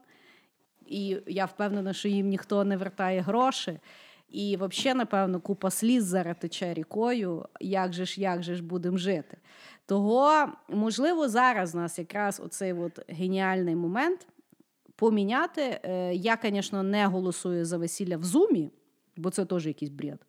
і 0.86 1.16
я 1.26 1.44
впевнена, 1.44 1.92
що 1.92 2.08
їм 2.08 2.28
ніхто 2.28 2.64
не 2.64 2.76
вертає 2.76 3.20
гроші. 3.20 3.78
І 4.28 4.58
взагалі, 4.60 4.98
напевно, 4.98 5.40
купа 5.40 5.70
сліз 5.70 6.04
зараз 6.04 6.36
тече 6.40 6.74
рікою, 6.74 7.48
як 7.60 7.92
же 7.92 8.06
ж, 8.06 8.20
як 8.20 8.42
же 8.42 8.54
ж 8.54 8.62
будемо 8.62 8.96
жити. 8.96 9.36
Того, 9.86 10.48
можливо, 10.68 11.28
зараз 11.28 11.74
у 11.74 11.78
нас 11.78 11.98
якраз 11.98 12.40
оцей 12.40 12.72
от 12.72 13.00
геніальний 13.08 13.76
момент 13.76 14.26
поміняти. 14.96 15.80
Е, 15.84 16.14
Я, 16.14 16.38
звісно, 16.42 16.82
не 16.82 17.06
голосую 17.06 17.64
за 17.64 17.78
весілля 17.78 18.16
в 18.16 18.24
зумі, 18.24 18.70
бо 19.16 19.30
це 19.30 19.44
теж 19.44 19.66
якийсь 19.66 19.90
бред. 19.90 20.26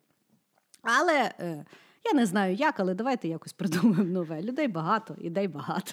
Але 0.82 1.32
е, 1.40 1.64
я 2.04 2.12
не 2.14 2.26
знаю 2.26 2.54
як, 2.54 2.80
але 2.80 2.94
давайте 2.94 3.28
якось 3.28 3.52
придумаємо 3.52 4.04
нове. 4.04 4.42
Людей 4.42 4.68
багато, 4.68 5.16
ідей 5.18 5.48
багато. 5.48 5.92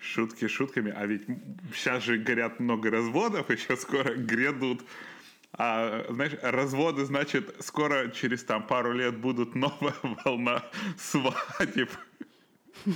Шутки 0.00 0.48
шутками, 0.48 0.94
а 0.96 1.06
ведь 1.06 1.26
сейчас 1.72 2.02
же 2.02 2.18
горят 2.18 2.60
много 2.60 2.90
разводов, 2.90 3.50
еще 3.50 3.76
скоро 3.76 4.14
грядут. 4.14 4.84
А, 5.56 6.04
знаешь, 6.10 6.32
разводы, 6.42 7.04
значит, 7.04 7.54
скоро 7.60 8.08
через 8.08 8.42
там 8.44 8.66
пару 8.66 8.92
лет 8.92 9.16
будут 9.20 9.54
новая 9.54 9.94
волна 10.24 10.62
свадеб. 10.96 11.90
Ну, 12.85 12.95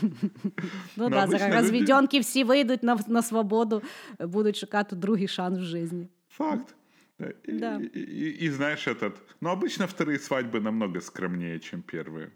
Ну, 0.98 1.10
да, 1.10 1.24
обично 1.24 1.28
зараз 1.40 1.42
люди- 1.42 1.56
розвідьонки 1.62 2.20
всі 2.20 2.44
вийдуть 2.44 2.84
на, 2.84 3.00
на 3.08 3.22
свободу, 3.22 3.82
е, 4.22 4.26
будуть 4.26 4.56
шукати 4.58 4.96
другий 4.96 5.28
шанс 5.28 5.60
в 5.60 5.62
житті. 5.62 6.08
Факт. 6.30 6.76
И, 7.50 7.52
Да. 7.52 7.82
и- 7.96 8.00
и- 8.00 8.46
и 8.46 8.52
знаешь 8.52 8.88
этот, 8.88 9.12
ну 9.42 9.50
обычно 9.50 9.86
вторые 9.88 10.30
свадьбы 10.30 10.60
намного 10.62 11.02
скромнее, 11.02 11.60
чем 11.60 11.82
первые. 11.94 12.28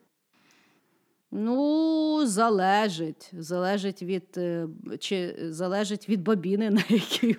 Ну, 1.35 2.27
залежить. 2.27 3.31
Залежить 3.39 4.03
від, 4.03 4.25
е, 4.37 4.69
чи, 4.99 5.37
залежить 5.41 6.09
від 6.09 6.23
бабіни, 6.23 6.71
на 6.71 6.83
якій. 6.89 7.37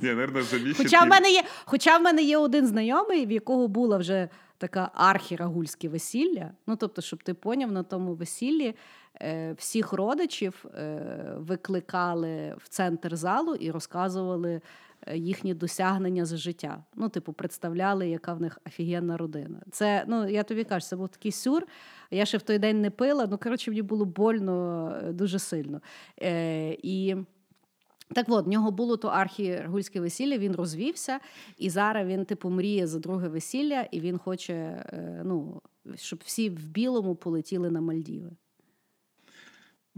Не, 0.00 0.08
наверное. 0.08 0.44
Хоча 0.76 1.04
в 1.04 1.08
мене 1.08 1.30
є, 1.30 1.44
хоча 1.64 1.98
в 1.98 2.02
мене 2.02 2.22
є 2.22 2.38
один 2.38 2.66
знайомий, 2.66 3.26
в 3.26 3.32
якого 3.32 3.68
була 3.68 3.96
вже 3.96 4.28
така 4.58 4.90
архірагульське 4.94 5.88
весілля. 5.88 6.50
Ну, 6.66 6.76
тобто, 6.76 7.02
щоб 7.02 7.22
ти 7.22 7.34
поняв, 7.34 7.72
на 7.72 7.82
тому 7.82 8.14
весіллі 8.14 8.74
е, 9.22 9.54
всіх 9.58 9.92
родичів 9.92 10.64
е, 10.74 11.34
викликали 11.36 12.54
в 12.58 12.68
центр 12.68 13.16
залу 13.16 13.54
і 13.54 13.70
розказували 13.70 14.60
їхні 15.14 15.54
досягнення 15.54 16.24
за 16.24 16.36
життя. 16.36 16.84
Ну, 16.94 17.08
типу, 17.08 17.32
представляли, 17.32 18.08
яка 18.08 18.34
в 18.34 18.40
них 18.40 18.58
офігенна 18.66 19.16
родина. 19.16 19.62
Це, 19.70 20.04
ну, 20.08 20.28
я 20.28 20.42
тобі 20.42 20.64
кажу, 20.64 20.86
це 20.86 20.96
був 20.96 21.08
такий 21.08 21.32
сюр. 21.32 21.66
Я 22.10 22.24
ще 22.24 22.38
в 22.38 22.42
той 22.42 22.58
день 22.58 22.80
не 22.80 22.90
пила. 22.90 23.26
Ну, 23.30 23.38
коротше, 23.38 23.70
мені 23.70 23.82
було 23.82 24.04
больно 24.04 24.88
е, 25.04 25.12
дуже 25.12 25.38
сильно. 25.38 25.80
Е, 26.22 26.76
І 26.82 27.16
так 28.14 28.26
от, 28.28 28.46
в 28.46 28.48
нього 28.48 28.70
було 28.70 28.96
то 28.96 29.08
архіргульське 29.08 30.00
весілля, 30.00 30.38
він 30.38 30.56
розвівся, 30.56 31.20
і 31.58 31.70
зараз 31.70 32.06
він, 32.06 32.24
типу, 32.24 32.50
мріє 32.50 32.86
за 32.86 32.98
друге 32.98 33.28
весілля, 33.28 33.86
і 33.90 34.00
він 34.00 34.18
хоче, 34.18 34.54
е, 34.54 35.22
ну, 35.24 35.62
щоб 35.94 36.20
всі 36.24 36.50
в 36.50 36.66
білому 36.66 37.14
полетіли 37.14 37.70
на 37.70 37.80
Мальдіви. 37.80 38.30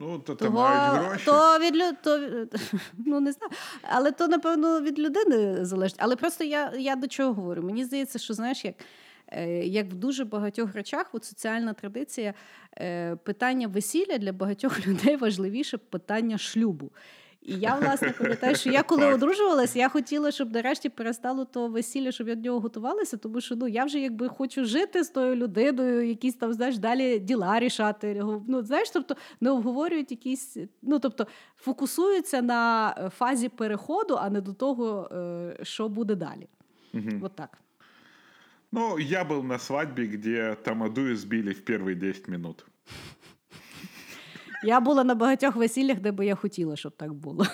Ну, 0.00 0.18
то, 0.18 0.34
то 0.34 0.44
Того, 0.44 0.60
мають 0.60 1.06
гроші. 1.06 1.24
то 1.24 1.58
від 1.58 1.76
лю- 1.76 1.96
то, 2.02 2.18
ну 3.06 3.20
не 3.20 3.32
знаю, 3.32 3.52
але 3.82 4.12
то 4.12 4.28
напевно 4.28 4.80
від 4.80 4.98
людини 4.98 5.64
залежить. 5.64 5.96
Але 6.00 6.16
просто 6.16 6.44
я, 6.44 6.72
я 6.78 6.96
до 6.96 7.06
чого 7.06 7.32
говорю? 7.32 7.62
Мені 7.62 7.84
здається, 7.84 8.18
що 8.18 8.34
знаєш, 8.34 8.64
як, 8.64 8.74
е, 9.32 9.48
як 9.66 9.86
в 9.86 9.94
дуже 9.94 10.24
багатьох 10.24 10.74
речах, 10.74 11.06
от 11.12 11.24
соціальна 11.24 11.72
традиція, 11.72 12.34
е, 12.78 13.16
питання 13.16 13.68
весілля 13.68 14.18
для 14.18 14.32
багатьох 14.32 14.80
людей 14.86 15.16
важливіше 15.16 15.78
питання 15.78 16.38
шлюбу. 16.38 16.90
І 17.48 17.54
я, 17.54 17.74
власне, 17.74 18.10
пам'ятаю, 18.18 18.56
що 18.56 18.70
я 18.70 18.82
коли 18.82 19.00
Так. 19.00 19.14
одружувалась, 19.14 19.76
я 19.76 19.88
хотіла, 19.88 20.30
щоб 20.30 20.52
нарешті 20.52 20.88
перестало 20.88 21.44
то 21.44 21.68
весілля, 21.68 22.12
щоб 22.12 22.28
я 22.28 22.34
до 22.34 22.40
нього 22.40 22.60
готувалася, 22.60 23.16
тому 23.16 23.40
що 23.40 23.56
ну 23.56 23.68
я 23.68 23.84
вже 23.84 24.00
якби 24.00 24.28
хочу 24.28 24.64
жити 24.64 25.04
з 25.04 25.08
тою 25.08 25.34
людиною, 25.34 26.08
якісь 26.08 26.34
там 26.34 26.52
знаєш 26.52 26.78
далі 26.78 27.18
діла 27.18 27.60
рішати. 27.60 28.24
Ну 28.48 28.62
знаєш, 28.62 28.90
тобто 28.90 29.16
не 29.40 29.50
обговорюють 29.50 30.10
якісь, 30.10 30.56
ну 30.82 30.98
тобто 30.98 31.26
фокусуються 31.56 32.42
на 32.42 32.94
е, 32.98 33.10
фазі 33.10 33.48
переходу, 33.48 34.16
а 34.20 34.30
не 34.30 34.40
до 34.40 34.52
того, 34.52 35.10
е, 35.12 35.56
що 35.62 35.88
буде 35.88 36.14
далі. 36.14 36.48
Мгм. 36.92 37.20
От 37.22 37.36
так. 37.36 37.58
Ну, 38.72 38.98
я 38.98 39.24
был 39.24 39.42
на 39.42 39.58
свадьбе, 39.58 40.06
где 40.06 40.56
Тамаду 40.62 41.12
избили 41.12 41.52
в 41.52 41.64
первые 41.64 41.94
10 41.94 42.28
минут. 42.28 42.66
Я 44.62 44.80
була 44.80 45.04
на 45.04 45.14
багатьох 45.14 45.56
весіллях, 45.56 46.00
де 46.00 46.12
би 46.12 46.26
я 46.26 46.34
хотіла, 46.34 46.76
щоб 46.76 46.96
так 46.96 47.12
було. 47.14 47.46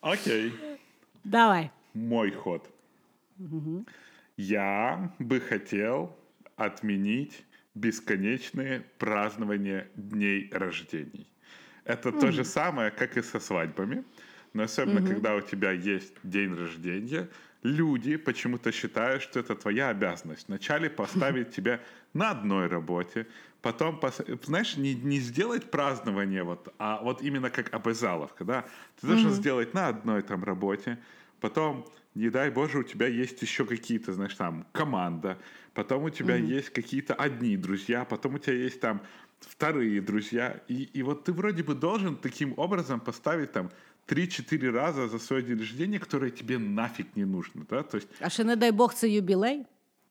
Окей, 0.00 0.52
Давай. 1.24 1.70
мой 1.94 2.30
ход. 2.30 2.70
Я 4.36 5.10
бы 5.18 5.40
хотел 5.40 6.10
отменить 6.56 7.44
бесконечные 7.74 8.82
празднования 8.98 9.86
дней 9.96 10.50
рождений. 10.52 11.26
Это 11.84 12.12
то 12.12 12.30
же 12.32 12.44
самое, 12.44 12.90
как 12.90 13.16
и 13.16 13.22
со 13.22 13.40
свадьбами. 13.40 14.04
Но 14.54 14.62
особенно, 14.62 15.06
когда 15.06 15.34
у 15.34 15.40
тебя 15.40 15.72
есть 15.72 16.14
день 16.22 16.54
рождения, 16.54 17.28
люди 17.64 18.16
почему-то 18.16 18.70
считают, 18.70 19.22
что 19.22 19.40
это 19.40 19.56
твоя 19.56 19.88
обязанность. 19.88 20.46
Вначале 20.48 20.88
поставить 21.02 21.50
тебя 21.50 21.80
на 22.12 22.30
одной 22.30 22.68
работе, 22.68 23.26
потом, 23.62 24.00
знаешь, 24.44 24.76
не, 24.76 24.94
не 24.94 25.18
сделать 25.18 25.70
празднование, 25.70 26.44
вот, 26.44 26.72
а 26.78 27.02
вот 27.02 27.20
именно 27.20 27.50
как 27.50 27.74
обязаловка, 27.74 28.44
да? 28.44 28.64
Ты 29.00 29.08
должен 29.08 29.30
сделать 29.30 29.74
на 29.74 29.88
одной 29.88 30.22
там 30.22 30.44
работе, 30.44 30.98
потом, 31.40 31.84
не 32.14 32.30
дай 32.30 32.50
боже, 32.50 32.78
у 32.78 32.82
тебя 32.84 33.08
есть 33.08 33.42
еще 33.42 33.66
какие-то, 33.66 34.12
знаешь, 34.12 34.34
там, 34.34 34.66
команда, 34.70 35.36
потом 35.72 36.04
у 36.04 36.10
тебя 36.10 36.36
есть 36.36 36.70
какие-то 36.70 37.14
одни 37.14 37.56
друзья, 37.56 38.04
потом 38.04 38.36
у 38.36 38.38
тебя 38.38 38.54
есть 38.54 38.80
там 38.80 39.02
вторые 39.40 40.00
друзья, 40.00 40.62
и, 40.68 40.84
и 40.84 41.02
вот 41.02 41.24
ты 41.24 41.32
вроде 41.32 41.62
бы 41.62 41.74
должен 41.74 42.16
таким 42.16 42.54
образом 42.56 43.00
поставить 43.00 43.52
там 43.52 43.70
3-4 44.08 44.70
раза 44.70 45.08
за 45.08 45.18
свой 45.18 45.42
день 45.42 45.58
рождения, 45.58 45.98
которое 45.98 46.30
тебе 46.30 46.58
нафиг 46.58 47.06
не 47.16 47.24
нужно, 47.24 47.64
да, 47.70 47.82
то 47.82 47.96
есть 47.98 48.08
А 48.20 48.28
ще 48.30 48.44
не 48.44 48.56
дай 48.56 48.72
Бог, 48.72 48.94
це 48.94 49.08
юбилей? 49.08 49.64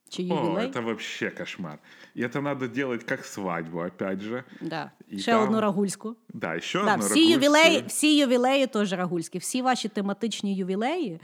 Чи 0.08 0.22
о, 0.22 0.26
ювілей? 0.26 0.66
это 0.66 0.80
вообще 0.82 1.30
кошмар. 1.30 1.78
И 2.16 2.20
это 2.22 2.40
надо 2.40 2.68
делать 2.68 3.04
как 3.04 3.24
свадьбу, 3.24 3.78
опять 3.80 4.20
же. 4.20 4.44
Да. 4.60 4.92
И 5.12 5.18
Ще 5.18 5.30
там- 5.32 5.42
одну 5.44 5.60
рагульську. 5.60 6.16
Да, 6.28 6.54
еще 6.56 6.84
Да, 6.84 6.94
одну 6.94 7.04
всі, 7.06 7.14
рагульскую. 7.14 7.34
ювілеї, 7.34 7.84
всі 7.86 8.16
ювілеї 8.18 8.66
теж 8.66 8.92
рагульські. 8.92 9.38
Всі 9.38 9.62
ваші 9.62 9.88
тематичні 9.88 10.56
ювілеї 10.56 11.20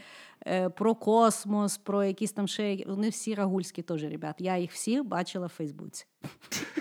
про 0.77 0.95
космос, 0.95 1.77
про 1.77 2.03
якісь 2.03 2.31
там 2.31 2.47
ще. 2.47 2.71
які- 2.71 2.85
Вони 2.89 3.09
всі 3.09 3.35
рагульські 3.35 3.81
теж, 3.81 4.03
ребят. 4.03 4.35
Я 4.39 4.57
їх 4.57 4.71
всіх 4.71 5.03
бачила 5.03 5.45
в 5.47 5.49
Фейсбуці. 5.49 6.05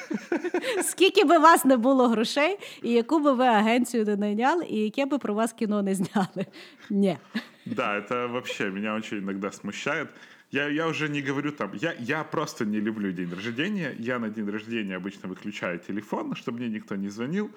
Скільки 0.83 1.25
би 1.25 1.39
у 1.39 1.41
вас 1.41 1.65
не 1.65 1.77
було 1.77 2.09
грошей, 2.09 2.59
і 2.83 2.91
яку 2.93 3.21
би 3.21 3.33
ви 3.33 3.45
агенцію 3.45 4.05
не 4.05 4.17
найняли, 4.17 4.65
і 4.67 4.77
яке 4.79 5.07
би 5.07 5.19
про 5.19 5.35
вас 5.35 5.53
кіно 5.53 5.83
не 5.83 5.95
зняли. 5.95 6.47
Ні. 6.91 7.19
Да, 7.67 7.99
это 8.01 8.33
вообще 8.33 8.71
меня 8.71 8.95
очень 8.95 9.19
иногда 9.19 9.51
смущает. 9.51 10.09
Я, 10.53 10.69
я 10.69 10.87
уже 10.87 11.09
не 11.09 11.23
говорю 11.23 11.51
там, 11.51 11.71
я, 11.75 11.95
я 12.01 12.25
просто 12.25 12.65
не 12.65 12.81
люблю 12.81 13.12
день 13.12 13.31
рождения. 13.35 13.97
Я 13.99 14.19
на 14.19 14.29
день 14.29 14.51
рождения 14.51 14.99
обычно 14.99 15.29
выключаю 15.29 15.79
телефон, 15.79 16.33
чтобы 16.35 16.53
мне 16.59 16.69
никто 16.69 16.97
не 16.97 17.11
звонил. 17.11 17.51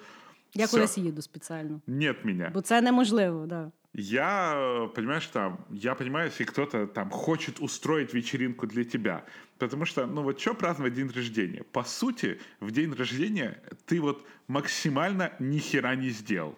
Я 0.54 0.64
Всё. 0.64 0.70
кудись 0.70 0.98
їду 0.98 1.22
спеціально. 1.22 1.80
Нет 1.86 2.24
меня. 2.24 2.50
Бо 2.54 2.60
це 2.60 2.80
неможливо, 2.80 3.46
да. 3.46 3.70
Я, 3.93 4.53
э, 4.55 4.87
понимаешь, 4.95 5.27
там, 5.27 5.63
я 5.69 5.93
понимаю, 5.93 6.29
если 6.29 6.45
кто-то 6.45 6.87
там 6.87 7.11
хочет 7.11 7.59
устроить 7.59 8.13
вечеринку 8.13 8.65
для 8.65 8.83
тебя. 8.83 9.23
Потому 9.59 9.85
что, 9.85 10.07
ну 10.07 10.23
вот 10.23 10.39
что 10.39 10.55
праздновать 10.55 10.95
день 10.95 11.11
рождения? 11.11 11.63
По 11.63 11.83
сути, 11.83 12.39
в 12.59 12.71
день 12.71 12.91
рождения 12.93 13.61
ты 13.85 14.01
вот 14.01 14.25
максимально 14.47 15.33
ни 15.37 15.59
хера 15.59 15.95
не 15.95 16.09
сделал. 16.09 16.57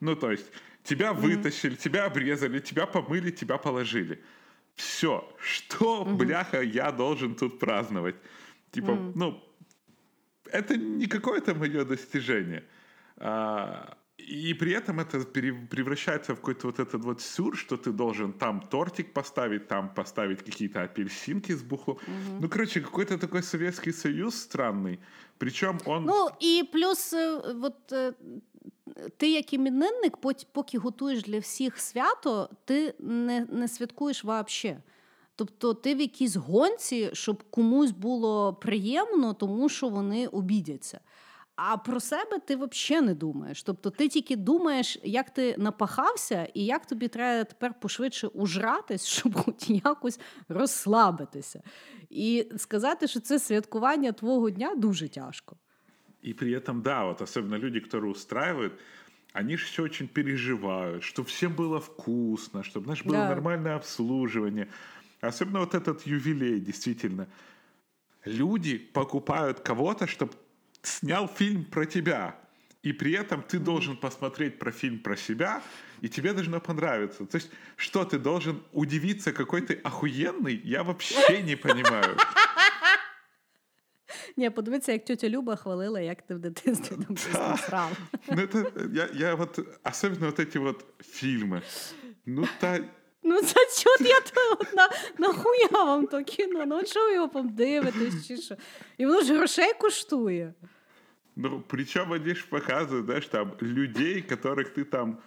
Ну, 0.00 0.14
то 0.14 0.30
есть, 0.30 0.46
тебя 0.82 1.14
вытащили, 1.14 1.74
тебя 1.74 2.04
обрезали, 2.04 2.60
тебя 2.60 2.86
помыли, 2.86 3.30
тебя 3.30 3.56
положили. 3.56 4.22
Все. 4.74 5.26
Что, 5.38 6.04
бляха, 6.04 6.60
я 6.60 6.92
должен 6.92 7.34
тут 7.34 7.58
праздновать? 7.58 8.16
Типа, 8.72 8.94
ну, 9.14 9.42
это 10.50 10.76
не 10.76 11.06
какое-то 11.06 11.54
мое 11.54 11.84
достижение. 11.86 12.64
А, 13.16 13.96
и 14.23 14.53
при 14.53 14.71
этом 14.73 14.99
это 14.99 15.25
пере- 15.25 15.67
превращается 15.69 16.33
в 16.33 16.35
какой-то 16.35 16.67
вот 16.67 16.79
этот 16.79 17.03
вот 17.03 17.21
сюр, 17.21 17.57
что 17.57 17.75
ты 17.77 17.91
должен 17.91 18.33
там 18.33 18.61
тортик 18.61 19.13
поставить, 19.13 19.67
там 19.67 19.93
поставить 19.93 20.41
какие-то 20.41 20.83
апельсинки 20.83 21.51
с 21.53 21.61
бухлом. 21.63 21.97
Ну, 22.41 22.49
короче, 22.49 22.81
какой-то 22.81 23.17
такой 23.17 23.41
Советский 23.43 23.93
Союз 23.93 24.35
странный. 24.35 24.99
Причем 25.37 25.79
он... 25.85 26.03
Ну 26.05 26.27
і 26.39 26.63
плюс, 26.71 27.13
е, 27.13 27.31
от, 27.61 27.91
е, 27.91 28.13
ти, 29.17 29.31
як 29.31 29.53
іменинник, 29.53 30.17
пот- 30.17 30.47
поки 30.51 30.77
готуєш 30.77 31.23
для 31.23 31.39
всіх 31.39 31.79
свято, 31.79 32.49
ти 32.65 32.93
не, 32.99 33.47
не 33.51 33.67
святкуєш 33.67 34.23
взагалі. 34.23 34.77
Тобто 35.35 35.73
ти 35.73 35.95
в 35.95 35.99
якійсь 36.01 36.35
гонці, 36.35 37.09
щоб 37.13 37.43
комусь 37.49 37.91
було 37.91 38.53
приємно, 38.53 39.33
тому 39.33 39.69
що 39.69 39.89
вони 39.89 40.27
обідяться. 40.27 40.99
А 41.55 41.77
про 41.77 41.99
себе 41.99 42.39
ти 42.39 42.55
взагалі 42.55 43.05
не 43.05 43.13
думаєш. 43.15 43.63
Тобто 43.63 43.89
ти 43.89 44.07
тільки 44.07 44.35
думаєш, 44.35 44.99
як 45.03 45.29
ти 45.29 45.55
напахався, 45.57 46.47
і 46.53 46.65
як 46.65 46.85
тобі 46.85 47.07
треба 47.07 47.43
тепер 47.43 47.73
пошвидше 47.79 48.27
ужратись, 48.27 49.05
щоб 49.05 49.35
хоч 49.43 49.69
якось 49.69 50.19
розслабитися. 50.49 51.61
І 52.09 52.49
сказати, 52.57 53.07
що 53.07 53.19
це 53.19 53.39
святкування 53.39 54.11
твого 54.11 54.49
дня 54.49 54.75
дуже 54.75 55.09
тяжко. 55.09 55.55
И 56.27 56.33
при 56.33 56.51
этом, 56.59 56.81
да, 56.81 57.05
вот 57.05 57.21
особенно 57.21 57.57
люди, 57.57 57.79
которые 57.79 58.11
устраивают, 58.11 58.73
они 59.33 59.57
же 59.57 59.65
все 59.65 59.83
очень 59.83 60.07
переживают, 60.07 61.03
что 61.03 61.21
всем 61.23 61.53
было 61.55 61.79
вкусно, 61.79 62.61
чтобы, 62.61 62.83
знаешь, 62.83 63.05
было 63.05 63.11
Да. 63.11 63.29
нормальное 63.29 63.75
обслуживание. 63.75 64.67
Особенно 65.21 65.59
вот 65.59 65.73
этот 65.73 66.07
ювелей, 66.07 66.59
действительно. 66.59 67.25
Люди 68.25 68.77
покупают 68.77 69.59
кого-то, 69.59 70.05
чтобы 70.07 70.31
снял 70.83 71.27
фильм 71.27 71.65
про 71.65 71.85
тебя. 71.85 72.35
И 72.81 72.93
при 72.93 73.11
этом 73.11 73.43
ты 73.43 73.59
должен 73.59 73.97
посмотреть 73.97 74.57
про 74.57 74.71
фильм 74.71 74.99
про 74.99 75.17
себя, 75.17 75.61
и 76.01 76.07
тебе 76.07 76.33
должно 76.33 76.61
понравиться. 76.61 77.25
То 77.25 77.37
есть, 77.37 77.51
что 77.75 78.05
ты 78.05 78.17
должен 78.17 78.63
удивиться, 78.71 79.33
какой 79.33 79.61
ты 79.61 79.73
охуенный, 79.83 80.61
я 80.63 80.83
вообще 80.83 81.41
не 81.43 81.57
понимаю. 81.57 82.15
Ні, 84.37 84.49
подивіться, 84.49 84.91
як 84.91 85.05
тетя 85.05 85.29
Люба 85.29 85.55
хвалила, 85.55 85.99
як 85.99 86.21
ти 86.21 86.35
в 86.35 86.39
дитинстві 86.39 86.95
там 87.07 87.17
щось 87.17 87.61
срав. 87.65 87.97
Ну, 88.27 88.35
это, 88.35 88.95
я, 88.95 89.09
я 89.13 89.35
вот, 89.35 89.59
особенно 89.83 90.25
вот 90.25 90.39
эти 90.39 90.57
вот 90.57 90.85
фильмы. 90.99 91.61
Ну, 92.25 92.47
та, 92.59 92.79
Ну, 93.23 93.41
це 93.41 93.55
чот 93.83 94.07
я 94.07 94.19
то 94.19 94.57
от 94.59 94.73
на, 94.73 94.89
нахуя 95.17 95.67
вам 95.71 96.07
то 96.07 96.23
кіно? 96.23 96.65
Ну, 96.65 96.77
от 96.77 96.87
що 96.87 97.05
ви 97.05 97.13
його 97.13 97.29
подивитесь, 97.29 98.27
чи 98.27 98.37
що? 98.37 98.55
І 98.97 99.05
воно 99.05 99.21
ж 99.21 99.37
грошей 99.37 99.73
коштує. 99.79 100.53
ну, 101.36 101.60
причем 101.60 102.12
они 102.12 102.34
же 102.34 102.44
показывают, 102.44 103.06
знаешь, 103.06 103.26
там, 103.26 103.54
людей, 103.60 104.22
которых 104.22 104.72
ты 104.74 104.84
там 104.84 105.20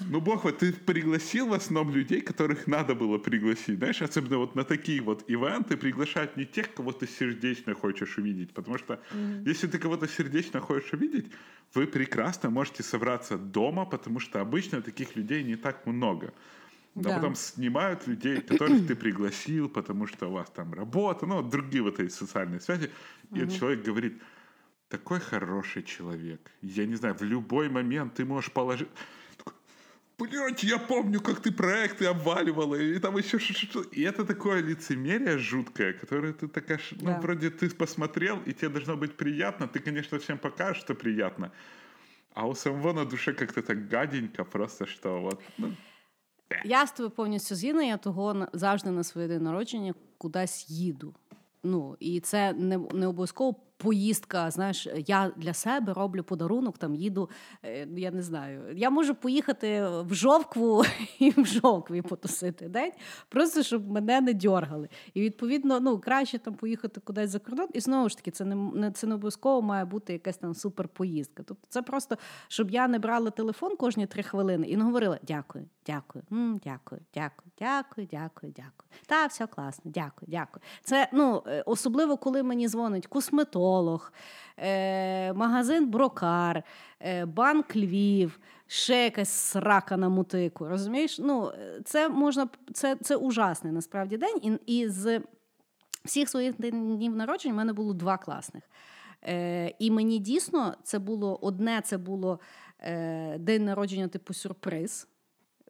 Ну, 0.00 0.20
бог, 0.20 0.44
вот 0.44 0.58
ты 0.58 0.72
пригласил 0.72 1.48
в 1.48 1.52
основном 1.52 1.94
людей, 1.94 2.20
которых 2.20 2.66
надо 2.66 2.94
было 2.94 3.18
пригласить. 3.18 3.78
Знаешь, 3.78 4.02
особенно 4.02 4.38
вот 4.38 4.54
на 4.54 4.64
такие 4.64 5.00
вот 5.00 5.24
ивенты 5.28 5.76
приглашают 5.76 6.36
не 6.36 6.44
тех, 6.44 6.72
кого 6.72 6.92
ты 6.92 7.06
сердечно 7.06 7.74
хочешь 7.74 8.16
увидеть. 8.18 8.52
Потому 8.52 8.78
что 8.78 8.94
mm-hmm. 8.94 9.48
если 9.48 9.66
ты 9.66 9.78
кого-то 9.78 10.06
сердечно 10.06 10.60
хочешь 10.60 10.92
увидеть, 10.92 11.26
вы 11.74 11.86
прекрасно 11.86 12.50
можете 12.50 12.82
собраться 12.82 13.36
дома, 13.36 13.84
потому 13.86 14.20
что 14.20 14.40
обычно 14.40 14.82
таких 14.82 15.16
людей 15.16 15.42
не 15.42 15.56
так 15.56 15.86
много. 15.86 16.32
Да, 16.94 17.10
да. 17.10 17.16
потом 17.16 17.34
снимают 17.34 18.06
людей, 18.06 18.40
которых 18.40 18.86
ты 18.86 18.94
пригласил, 18.96 19.68
потому 19.68 20.06
что 20.06 20.28
у 20.28 20.32
вас 20.32 20.50
там 20.50 20.72
работа, 20.74 21.26
ну, 21.26 21.42
другие 21.42 21.82
вот 21.82 22.00
эти 22.00 22.10
социальные 22.10 22.60
связи. 22.60 22.90
И 23.32 23.38
mm-hmm. 23.38 23.58
человек 23.58 23.84
говорит, 23.84 24.22
такой 24.87 25.19
хороший 25.19 25.83
человек. 25.83 26.51
Я 26.61 26.85
не 26.85 26.95
знаю, 26.95 27.15
в 27.15 27.23
любой 27.23 27.69
момент 27.69 28.13
ты 28.13 28.25
можешь 28.25 28.51
положить... 28.51 28.89
Блять, 30.19 30.63
я 30.63 30.77
помню, 30.77 31.19
как 31.21 31.39
ты 31.39 31.51
проекты 31.51 32.05
обваливала, 32.05 32.75
и 32.75 32.99
там 32.99 33.17
еще 33.17 33.39
что-то. 33.39 33.89
И 33.89 34.01
это 34.01 34.25
такое 34.25 34.61
лицемерие 34.61 35.37
жуткое, 35.37 35.93
которое 35.93 36.33
ты 36.33 36.47
такая, 36.47 36.79
ну, 37.01 37.05
да. 37.05 37.19
вроде 37.19 37.49
ты 37.49 37.69
посмотрел, 37.69 38.39
и 38.45 38.53
тебе 38.53 38.69
должно 38.69 38.95
быть 38.95 39.17
приятно. 39.17 39.67
Ты, 39.67 39.79
конечно, 39.79 40.19
всем 40.19 40.37
покажешь, 40.37 40.83
что 40.83 40.93
приятно. 40.93 41.51
А 42.33 42.47
у 42.47 42.55
самого 42.55 42.93
на 42.93 43.05
душе 43.05 43.33
как-то 43.33 43.61
так 43.61 43.89
гаденько, 43.89 44.45
просто 44.45 44.85
что 44.85 45.21
вот. 45.21 45.41
Ну, 45.57 45.75
я 46.63 46.87
з 46.87 46.91
тобою 46.91 47.11
повністю 47.11 47.55
згідна, 47.55 47.83
я 47.83 47.97
того 47.97 48.47
завжди 48.53 48.91
на 48.91 49.03
своє 49.03 49.27
день 49.27 49.43
народження 49.43 49.93
кудись 50.17 50.69
їду. 50.69 51.15
Ну, 51.63 51.97
І 51.99 52.19
це 52.19 52.53
не 52.53 52.77
не 52.77 53.07
обов'язково 53.07 53.55
поїздка. 53.78 54.50
Знаєш, 54.50 54.88
я 55.06 55.32
для 55.36 55.54
себе 55.54 55.92
роблю 55.92 56.22
подарунок, 56.22 56.78
там 56.78 56.94
їду. 56.94 57.30
Е, 57.64 57.88
я 57.96 58.10
не 58.10 58.22
знаю. 58.22 58.62
Я 58.76 58.90
можу 58.90 59.14
поїхати 59.14 59.86
в 59.88 60.14
жовкву 60.14 60.84
і 61.18 61.30
в 61.30 61.46
жовкві 61.46 62.02
потусити 62.02 62.68
день, 62.68 62.92
просто 63.28 63.62
щоб 63.62 63.90
мене 63.90 64.20
не 64.20 64.34
дьоргали. 64.34 64.88
І 65.14 65.20
відповідно, 65.20 65.80
ну 65.80 65.98
краще 65.98 66.38
там 66.38 66.54
поїхати 66.54 67.00
кудись 67.00 67.30
за 67.30 67.38
кордон. 67.38 67.68
І 67.72 67.80
знову 67.80 68.08
ж 68.08 68.16
таки, 68.16 68.30
це 68.30 68.44
не 68.44 68.92
це 68.92 69.06
не 69.06 69.14
обов'язково 69.14 69.62
має 69.62 69.84
бути 69.84 70.12
якась 70.12 70.36
там 70.36 70.54
суперпоїздка. 70.54 71.42
Тобто, 71.42 71.66
це 71.68 71.82
просто 71.82 72.16
щоб 72.48 72.70
я 72.70 72.88
не 72.88 72.98
брала 72.98 73.30
телефон 73.30 73.76
кожні 73.76 74.06
три 74.06 74.22
хвилини 74.22 74.66
і 74.66 74.76
не 74.76 74.84
говорила 74.84 75.18
дякую, 75.22 75.64
дякую, 75.86 76.24
дякую, 76.64 77.00
дякую, 77.14 77.50
дякую, 77.58 78.08
дякую, 78.10 78.52
дякую. 78.56 78.88
Та 79.06 79.26
все 79.26 79.46
класно, 79.46 79.90
дякую, 79.90 80.28
дякую. 80.28 80.62
Це 80.84 81.08
ну 81.12 81.42
е, 81.46 81.62
особливо, 81.66 82.16
коли 82.16 82.42
мені 82.42 82.68
дзвонить 82.68 83.06
косметолог, 83.06 83.67
психолог, 83.68 84.12
е, 84.56 85.32
магазин 85.32 85.90
Брокар, 85.90 86.62
е, 87.00 87.24
банк 87.26 87.76
Львів, 87.76 88.40
ще 88.66 89.04
якась 89.04 89.28
срака 89.28 89.96
на 89.96 90.08
мутику. 90.08 90.68
Розумієш? 90.68 91.18
Ну, 91.18 91.52
Це 91.84 92.08
можна, 92.08 92.48
це 92.72 92.96
це 92.96 93.16
ужасний 93.16 93.72
насправді 93.72 94.16
день. 94.16 94.58
І, 94.66 94.78
і 94.78 94.88
з 94.88 95.20
всіх 96.04 96.28
своїх 96.28 96.56
днів 96.56 97.16
народжень 97.16 97.52
в 97.52 97.56
мене 97.56 97.72
було 97.72 97.94
два 97.94 98.18
класних. 98.18 98.62
Е, 99.22 99.74
І 99.78 99.90
мені 99.90 100.18
дійсно 100.18 100.74
це 100.82 100.98
було 100.98 101.38
одне 101.42 101.80
це 101.84 101.98
було 101.98 102.40
е, 102.80 103.38
день 103.38 103.64
народження, 103.64 104.08
типу 104.08 104.34
сюрприз. 104.34 105.08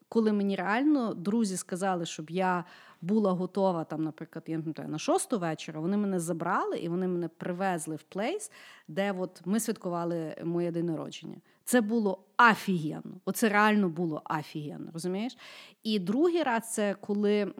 Коли 0.09 0.31
мені 0.31 0.55
реально 0.55 1.13
друзі 1.13 1.57
сказали, 1.57 2.05
щоб 2.05 2.29
я 2.29 2.65
була 3.01 3.31
готова 3.31 3.83
там, 3.83 4.03
наприклад, 4.03 4.43
я 4.47 4.57
не 4.57 4.63
пам'ятаю, 4.63 4.89
на 4.89 4.99
шосту 4.99 5.39
вечора, 5.39 5.79
вони 5.79 5.97
мене 5.97 6.19
забрали 6.19 6.77
і 6.77 6.89
вони 6.89 7.07
мене 7.07 7.27
привезли 7.27 7.95
в 7.95 8.03
плейс, 8.03 8.51
де 8.87 9.11
от 9.11 9.41
ми 9.45 9.59
святкували 9.59 10.35
моє 10.43 10.71
день 10.71 10.85
народження. 10.85 11.37
Це 11.63 11.81
було 11.81 12.23
офігенно. 12.51 13.21
Оце 13.25 13.49
реально 13.49 13.89
було 13.89 14.21
офігенно, 14.39 14.91
розумієш? 14.93 15.37
І 15.83 15.99
другий 15.99 16.43
раз 16.43 16.73
це 16.73 16.95
коли 17.01 17.33
е, 17.33 17.51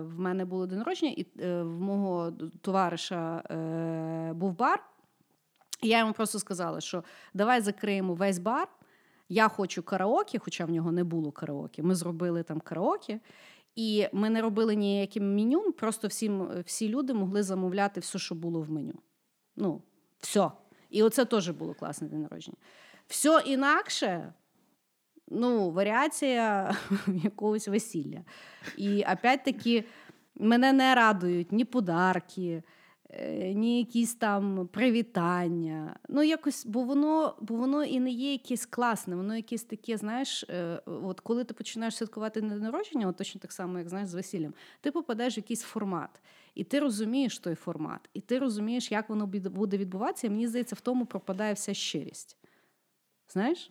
в 0.00 0.18
мене 0.18 0.44
було 0.44 0.66
день 0.66 0.78
народження, 0.78 1.12
і 1.16 1.26
е, 1.40 1.62
в 1.62 1.80
мого 1.80 2.32
товариша 2.60 3.42
е, 3.50 4.32
був 4.32 4.56
бар. 4.56 4.82
І 5.82 5.88
я 5.88 5.98
йому 5.98 6.12
просто 6.12 6.38
сказала, 6.38 6.80
що 6.80 7.04
давай 7.34 7.60
закриємо 7.60 8.14
весь 8.14 8.38
бар. 8.38 8.68
Я 9.28 9.48
хочу 9.48 9.82
караоке, 9.82 10.38
хоча 10.38 10.64
в 10.64 10.70
нього 10.70 10.92
не 10.92 11.04
було 11.04 11.32
караоке. 11.32 11.82
Ми 11.82 11.94
зробили 11.94 12.42
там 12.42 12.60
караоке. 12.60 13.20
І 13.74 14.06
ми 14.12 14.30
не 14.30 14.42
робили 14.42 14.74
ніяким 14.74 15.34
меню, 15.34 15.72
просто 15.72 16.08
всі, 16.08 16.32
всі 16.64 16.88
люди 16.88 17.14
могли 17.14 17.42
замовляти 17.42 18.00
все, 18.00 18.18
що 18.18 18.34
було 18.34 18.60
в 18.62 18.70
меню. 18.70 18.94
Ну, 19.56 19.82
все. 20.18 20.50
І 20.90 21.02
оце 21.02 21.24
теж 21.24 21.50
було 21.50 21.74
класне 21.74 22.08
день 22.08 22.22
народження. 22.22 22.56
Все 23.06 23.42
інакше, 23.46 24.32
ну, 25.28 25.70
варіація 25.70 26.76
якогось 27.06 27.68
весілля. 27.68 28.24
І 28.76 29.04
опять-таки 29.12 29.84
мене 30.34 30.72
не 30.72 30.94
радують 30.94 31.52
ні 31.52 31.64
подарки. 31.64 32.62
Е, 33.12 33.54
ні 33.54 33.78
якісь 33.78 34.14
там 34.14 34.68
привітання. 34.72 35.96
Ну, 36.08 36.22
якось, 36.22 36.66
Бо 36.66 36.82
воно 36.82 37.36
бо 37.40 37.54
воно 37.54 37.84
і 37.84 38.00
не 38.00 38.10
є 38.10 38.32
якесь 38.32 38.66
класне, 38.66 39.16
воно 39.16 39.36
якесь 39.36 39.64
таке, 39.64 39.96
знаєш, 39.96 40.44
е, 40.48 40.82
от 40.86 41.20
коли 41.20 41.44
ти 41.44 41.54
починаєш 41.54 41.96
святкувати 41.96 42.40
день 42.40 42.60
народження, 42.60 43.08
от 43.08 43.16
точно 43.16 43.40
так 43.40 43.52
само, 43.52 43.78
як 43.78 43.88
знаєш, 43.88 44.08
з 44.08 44.14
весіллям, 44.14 44.54
ти 44.80 44.90
попадаєш 44.90 45.36
в 45.36 45.38
якийсь 45.38 45.62
формат. 45.62 46.20
І 46.54 46.64
ти 46.64 46.80
розумієш 46.80 47.38
той 47.38 47.54
формат, 47.54 48.10
і 48.14 48.20
ти 48.20 48.38
розумієш, 48.38 48.92
як 48.92 49.08
воно 49.08 49.26
буде 49.26 49.78
відбуватися. 49.78 50.26
І 50.26 50.30
мені 50.30 50.48
здається, 50.48 50.74
в 50.74 50.80
тому 50.80 51.06
пропадає 51.06 51.54
вся 51.54 51.74
щирість. 51.74 52.36
Знаєш? 53.28 53.70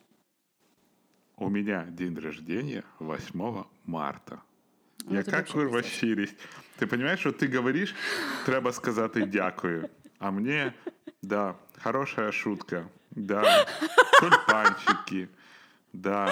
У 1.37 1.49
меня 1.49 1.87
день 1.91 2.19
рождения 2.19 2.83
8 3.01 3.65
марта. 3.85 4.41
Ну, 5.05 5.15
Яка 5.15 5.43
курва 5.43 5.83
щирість. 5.83 6.35
Ти 6.78 6.86
розумієш, 6.86 7.20
що 7.20 7.32
ти 7.32 7.56
говориш, 7.56 7.94
треба 8.44 8.72
сказати 8.72 9.26
дякую. 9.26 9.88
А 10.18 10.30
мені, 10.30 10.72
да, 11.22 11.54
хорошая 11.82 12.32
шутка, 12.32 12.84
да, 13.10 13.66
тюльпанчики, 14.20 15.28
да. 15.92 16.28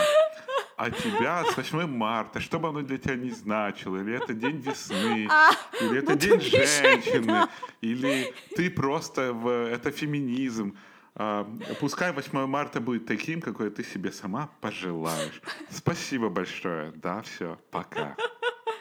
А 0.77 0.91
тебя 0.91 1.45
с 1.45 1.57
8 1.59 1.87
марта, 1.87 2.41
что 2.41 2.59
бы 2.59 2.69
оно 2.69 2.83
для 2.83 2.99
тебя 2.99 3.15
не 3.15 3.31
значило, 3.31 3.99
или 3.99 4.15
это 4.15 4.35
день 4.35 4.61
весны, 4.61 5.29
а, 5.31 5.53
или 5.81 5.99
это 5.99 6.13
ну, 6.13 6.17
день 6.17 6.41
женщины, 6.41 7.47
или 7.81 8.35
ты 8.57 8.71
просто 8.71 9.33
в 9.33 9.49
это 9.49 9.91
феминизм. 9.93 10.77
А, 11.15 11.47
пускай 11.79 12.13
8 12.13 12.47
марта 12.47 12.81
будет 12.81 13.07
таким, 13.07 13.41
какой 13.41 13.71
ты 13.71 13.85
себе 13.85 14.11
сама 14.11 14.49
пожелаешь. 14.61 15.41
Спасибо 15.71 16.29
большое. 16.31 16.93
Да, 16.97 17.23
все, 17.23 17.59
пока. 17.71 18.17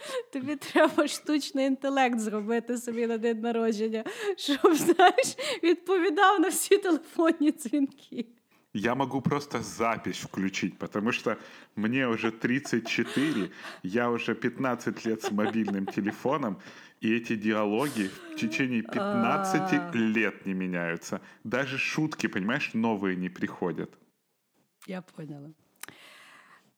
Тобі 0.33 0.55
треба 0.55 1.07
штучний 1.07 1.65
інтелект 1.65 2.19
зробити 2.19 2.77
собі 2.77 3.07
на 3.07 3.17
день 3.17 3.39
народження, 3.39 4.03
щоб 4.37 4.75
знаєш, 4.75 5.37
відповідав 5.63 6.39
на 6.39 6.47
всі 6.47 6.77
телефонні 6.77 7.51
дзвінки. 7.51 8.25
Я 8.73 8.95
могу 8.95 9.21
просто 9.21 9.61
запись 9.61 10.23
включить, 10.23 10.77
потому 10.77 11.11
что 11.11 11.37
мне 11.75 12.07
уже 12.07 12.31
34, 12.31 13.51
я 13.83 14.09
уже 14.09 14.33
15 14.33 15.05
лет 15.05 15.21
с 15.23 15.31
мобильным 15.31 15.85
телефоном, 15.85 16.57
и 17.01 17.13
эти 17.13 17.35
диалоги 17.35 18.09
в 18.33 18.35
течение 18.35 18.81
15 18.81 19.93
лет 19.95 20.45
не 20.45 20.53
меняются. 20.53 21.19
Даже 21.43 21.77
шутки, 21.77 22.27
понимаешь, 22.27 22.73
новые 22.73 23.17
не 23.17 23.29
приходят. 23.29 23.89
Я 24.87 25.01
поняла. 25.01 25.51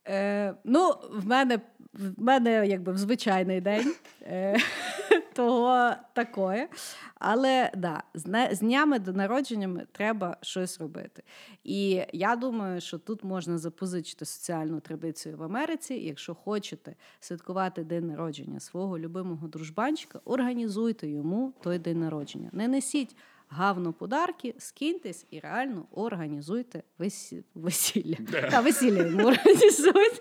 Е, 0.09 0.55
Ну, 0.65 0.95
в 1.13 1.27
мене 1.27 1.61
в 1.93 2.23
мене 2.23 2.67
якби 2.67 2.93
в 2.93 2.99
звичайний 2.99 3.61
день 3.61 3.95
е, 4.23 4.57
того 5.35 5.91
такое. 6.13 6.69
Але 7.15 7.71
да, 7.77 8.03
з, 8.15 8.49
з 8.53 8.61
днями 8.61 8.99
до 8.99 9.13
народженнями 9.13 9.87
треба 9.93 10.37
щось 10.43 10.81
робити. 10.81 11.23
І 11.65 12.03
я 12.13 12.37
думаю, 12.37 12.81
що 12.81 12.99
тут 12.99 13.25
можна 13.25 13.59
запозичити 13.59 14.25
соціальну 14.25 14.81
традицію 14.81 15.37
в 15.37 15.43
Америці. 15.43 15.95
Якщо 15.95 16.35
хочете 16.35 16.95
святкувати 17.21 17.85
день 17.85 18.07
народження 18.07 18.61
свого 18.61 18.99
любимого 18.99 19.49
дружбанчика, 19.49 20.21
організуйте 20.25 21.09
йому 21.09 21.53
той 21.63 21.79
день 21.79 22.01
народження. 22.01 22.49
Не 22.53 22.69
несіть 22.69 23.17
гавно 23.51 23.93
подарки, 23.93 24.55
скиньтесь 24.59 25.27
і 25.31 25.41
реально 25.41 25.87
організуйте 25.91 26.83
весі... 26.99 27.45
весілля. 27.55 28.17
Да. 28.21 28.51
Та 28.51 28.61
весілля 28.61 29.07
йому 29.07 29.27
організуйте. 29.27 30.21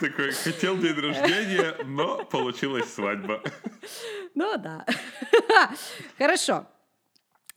такой, 0.00 0.32
хотел 0.32 0.76
день 0.76 1.00
рождения, 1.00 1.74
но 1.86 2.24
получилась 2.24 2.94
свадьба. 2.94 3.42
Ну 4.34 4.56
да. 4.56 4.86
Хорошо. 6.18 6.66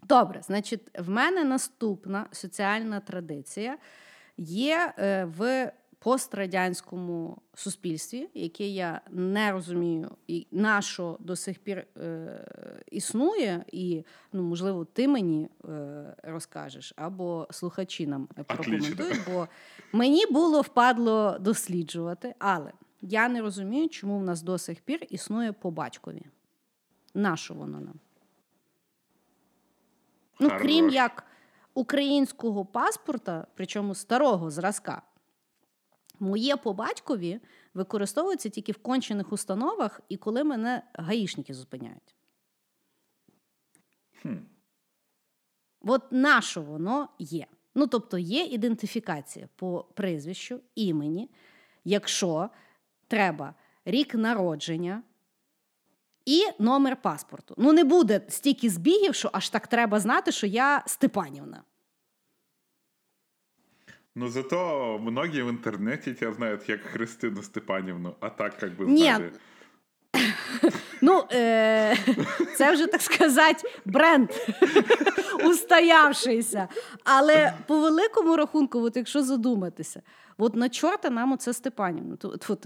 Добре, 0.03 0.41
значить, 0.41 0.81
в 0.99 1.09
мене 1.09 1.43
наступна 1.43 2.27
соціальна 2.31 2.99
традиція 2.99 3.77
є 4.37 4.93
е, 4.97 5.25
в 5.25 5.71
пострадянському 6.05 7.37
суспільстві, 7.53 8.29
яке 8.33 8.67
я 8.67 9.01
не 9.09 9.51
розумію, 9.51 10.11
і 10.27 10.47
на 10.51 10.81
що 10.81 11.17
до 11.19 11.35
сих 11.35 11.59
пір 11.59 11.77
е, 11.97 12.83
існує, 12.91 13.65
і 13.71 14.03
ну, 14.33 14.43
можливо, 14.43 14.85
ти 14.85 15.07
мені 15.07 15.49
е, 15.69 16.15
розкажеш, 16.23 16.93
або 16.95 17.47
слухачі 17.51 18.07
нам 18.07 18.27
прокоментують, 18.27 19.19
бо 19.27 19.47
мені 19.91 20.25
було 20.31 20.61
впадло 20.61 21.37
досліджувати, 21.39 22.35
але 22.39 22.71
я 23.01 23.29
не 23.29 23.41
розумію, 23.41 23.89
чому 23.89 24.19
в 24.19 24.23
нас 24.23 24.41
до 24.41 24.57
сих 24.57 24.81
пір 24.81 25.07
існує 25.09 25.51
по 25.51 25.71
батькові. 25.71 26.25
На 27.13 27.37
що 27.37 27.53
воно 27.53 27.79
нам? 27.79 27.99
Ну, 30.39 30.49
крім 30.59 30.89
як 30.89 31.23
українського 31.73 32.65
паспорта, 32.65 33.47
причому 33.55 33.95
старого 33.95 34.51
зразка. 34.51 35.01
Моє 36.19 36.57
по 36.57 36.73
батькові 36.73 37.39
використовується 37.73 38.49
тільки 38.49 38.71
в 38.71 38.77
кончених 38.77 39.31
установах 39.31 40.01
і 40.09 40.17
коли 40.17 40.43
мене 40.43 40.81
гаїшники 40.93 41.53
зупиняють. 41.53 42.15
Хм. 44.21 44.35
От 45.81 46.11
на 46.11 46.41
що 46.41 46.61
воно 46.61 47.09
є? 47.19 47.47
Ну, 47.75 47.87
тобто 47.87 48.17
є 48.17 48.43
ідентифікація 48.43 49.49
по 49.55 49.85
прізвищу, 49.93 50.59
імені, 50.75 51.29
якщо 51.83 52.49
треба 53.07 53.53
рік 53.85 54.15
народження 54.15 55.03
і 56.25 56.43
номер 56.59 57.01
паспорту. 57.01 57.55
Ну, 57.57 57.73
не 57.73 57.83
буде 57.83 58.21
стільки 58.29 58.69
збігів, 58.69 59.15
що 59.15 59.29
аж 59.33 59.49
так 59.49 59.67
треба 59.67 59.99
знати, 59.99 60.31
що 60.31 60.47
я 60.47 60.83
Степанівна. 60.87 61.63
Ну, 64.17 64.29
зато 64.29 64.97
многие 65.01 65.43
в 65.43 65.49
интернете 65.49 66.13
тебя 66.13 66.33
знают 66.33 66.63
как 66.63 66.81
Христину 66.81 67.43
Степанівну, 67.43 68.15
а 68.19 68.29
так 68.29 68.57
как 68.57 68.71
бы 68.71 68.85
знали. 68.85 68.97
знали. 68.97 69.31
Ну, 71.01 71.23
е- 71.31 71.97
це 72.57 72.71
вже 72.73 72.87
так 72.87 73.01
сказати, 73.01 73.69
бренд 73.85 74.29
устоявшийся. 75.45 76.67
Але 77.03 77.53
по 77.67 77.79
великому 77.79 78.35
рахунку, 78.35 78.79
от 78.79 78.95
якщо 78.97 79.23
задуматися, 79.23 80.01
от 80.37 80.55
на 80.55 80.69
чорта 80.69 81.09
нам 81.09 81.31
оце 81.31 81.53
Степанівна. 81.53 82.15
Тут, 82.15 82.41
тут, 82.47 82.65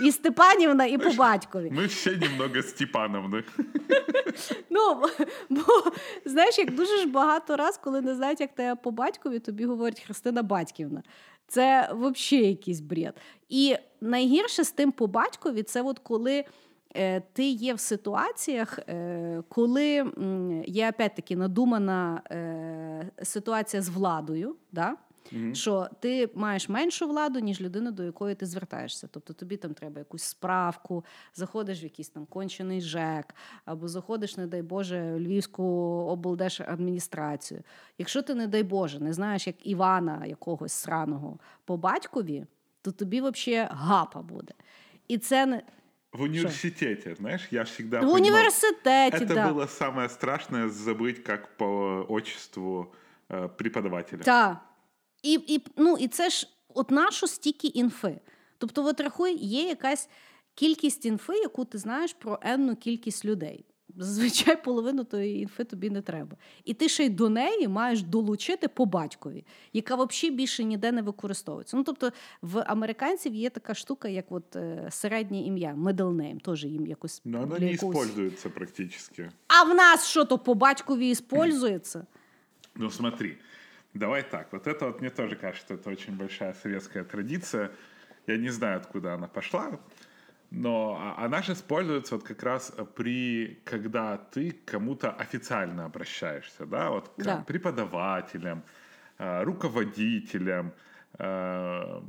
і 0.00 0.12
Степанівна, 0.12 0.86
і 0.86 0.98
по 0.98 1.10
батькові. 1.10 1.70
Мы 1.70 1.86
все 1.86 2.16
немного 2.16 2.62
Степановны. 2.62 3.44
Ну, 4.70 5.02
бо 5.48 5.62
знаєш, 6.24 6.58
як 6.58 6.74
дуже 6.74 6.96
ж 6.98 7.08
багато 7.08 7.56
раз, 7.56 7.80
коли 7.84 8.00
не 8.00 8.14
знають, 8.14 8.40
як 8.40 8.54
тебе 8.54 8.74
по 8.74 8.90
батькові, 8.90 9.38
тобі 9.38 9.64
говорять 9.64 10.00
Христина 10.00 10.42
Батьківна. 10.42 11.02
Це 11.48 11.90
взагалі 11.92 12.46
якийсь 12.46 12.80
бред. 12.80 13.14
І 13.48 13.76
найгірше 14.00 14.64
з 14.64 14.72
тим 14.72 14.92
по 14.92 15.06
батькові, 15.06 15.62
це 15.62 15.82
от 15.82 15.98
коли 15.98 16.44
е, 16.96 17.20
ти 17.20 17.48
є 17.48 17.74
в 17.74 17.80
ситуаціях, 17.80 18.78
е, 18.78 19.42
коли 19.48 20.12
є 20.66 20.88
опять-таки 20.88 21.36
надумана 21.36 22.22
е, 22.30 23.10
ситуація 23.22 23.82
з 23.82 23.88
владою. 23.88 24.56
Да? 24.72 24.96
Що 25.53 25.87
ти 25.99 26.29
маєш 26.35 26.69
меншу 26.69 27.07
владу, 27.07 27.39
ніж 27.39 27.61
людина, 27.61 27.91
до 27.91 28.03
якої 28.03 28.35
ти 28.35 28.45
звертаєшся. 28.45 29.07
Тобто 29.11 29.33
тобі 29.33 29.57
там 29.57 29.73
треба 29.73 29.99
якусь 29.99 30.23
справку, 30.23 31.05
заходиш 31.33 31.81
в 31.81 31.83
якийсь 31.83 32.09
там 32.09 32.25
кончений 32.25 32.81
ЖЕК, 32.81 33.35
або 33.65 33.87
заходиш, 33.87 34.37
не 34.37 34.47
дай 34.47 34.61
Боже, 34.61 35.13
в 35.13 35.19
Львівську 35.19 35.63
облдержадміністрацію. 36.07 37.61
Якщо 37.97 38.21
ти, 38.21 38.35
не 38.35 38.47
дай 38.47 38.63
Боже, 38.63 38.99
не 38.99 39.13
знаєш, 39.13 39.47
як 39.47 39.67
Івана 39.67 40.25
якогось 40.25 40.73
сраного 40.73 41.39
по 41.65 41.77
батькові, 41.77 42.45
то 42.81 42.91
тобі 42.91 43.21
взагалі 43.21 43.67
гапа 43.71 44.21
буде. 44.21 44.53
І 45.07 45.17
це 45.17 45.45
не 45.45 45.61
В 46.13 46.21
университете, 46.21 47.15
знаешь, 47.15 47.47
я 47.51 47.63
всегда 47.63 47.97
в 47.97 48.01
понимал, 48.01 48.21
університеті. 48.21 49.17
Это 49.17 49.33
да. 49.33 49.51
было 49.51 49.67
самое 49.67 50.09
страшное 50.09 50.69
забыть, 50.69 51.23
как 51.23 51.57
по 51.57 52.05
отчеству 52.09 52.93
э, 53.29 53.49
преподавателя. 53.49 54.23
Так. 54.23 54.57
і, 55.22 55.32
і, 55.46 55.62
ну, 55.76 55.96
і 55.96 56.08
це 56.08 56.30
ж 56.30 56.48
от 56.74 56.90
нашу 56.90 57.26
стільки 57.26 57.66
інфи. 57.66 58.20
Тобто, 58.58 58.84
от 58.84 59.00
рахуй, 59.00 59.36
є 59.36 59.62
якась 59.62 60.08
кількість 60.54 61.06
інфи, 61.06 61.34
яку 61.34 61.64
ти 61.64 61.78
знаєш 61.78 62.12
про 62.12 62.38
енну 62.42 62.76
кількість 62.76 63.24
людей. 63.24 63.64
Зазвичай 63.96 64.62
половину 64.64 65.04
тої 65.04 65.40
інфи 65.40 65.64
тобі 65.64 65.90
не 65.90 66.02
треба. 66.02 66.36
І 66.64 66.74
ти 66.74 66.88
ще 66.88 67.04
й 67.04 67.08
до 67.08 67.28
неї 67.28 67.68
маєш 67.68 68.02
долучити 68.02 68.68
по 68.68 68.86
батькові, 68.86 69.44
яка 69.72 69.94
взагалі 69.94 70.36
більше 70.36 70.64
ніде 70.64 70.92
не 70.92 71.02
використовується. 71.02 71.76
Ну, 71.76 71.84
тобто, 71.84 72.12
в 72.42 72.62
американців 72.66 73.34
є 73.34 73.50
така 73.50 73.74
штука, 73.74 74.08
як 74.08 74.32
от, 74.32 74.56
е, 74.56 74.88
середнє 74.90 75.42
ім'я, 75.42 75.74
middle 75.74 76.14
name, 76.14 76.40
теж 76.40 76.64
їм 76.64 76.86
якось. 76.86 77.22
Но 77.24 77.42
оно 77.42 77.56
для 77.56 77.66
не 77.66 77.72
используется 77.72 78.50
практически. 78.50 79.30
А 79.46 79.62
в 79.62 79.74
нас 79.74 80.06
що 80.06 80.24
то 80.24 80.38
по 80.38 80.54
батькові 80.54 81.10
іспользується? 81.10 82.06
Ну 82.76 82.90
смотри, 82.90 83.36
давай 83.94 84.22
так. 84.22 84.52
Вот 84.52 84.66
это 84.66 84.86
вот 84.86 85.00
мне 85.00 85.10
тоже 85.10 85.36
кажется, 85.36 85.74
это 85.74 85.90
очень 85.90 86.16
большая 86.16 86.54
советская 86.54 87.04
традиция. 87.04 87.70
Я 88.26 88.36
не 88.36 88.50
знаю, 88.50 88.76
откуда 88.78 89.14
она 89.14 89.26
пошла, 89.28 89.80
но 90.50 90.96
а- 91.00 91.24
она 91.24 91.42
же 91.42 91.52
используется 91.52 92.14
вот 92.16 92.24
как 92.24 92.42
раз 92.42 92.72
при, 92.94 93.60
когда 93.64 94.16
ты 94.16 94.50
к 94.50 94.64
кому-то 94.64 95.10
официально 95.10 95.84
обращаешься, 95.84 96.66
да, 96.66 96.90
вот 96.90 97.08
к 97.08 97.22
Да. 97.22 97.44
преподавателям, 97.46 98.62
э, 99.18 99.42
руководителям, 99.44 100.72
э, 101.18 102.00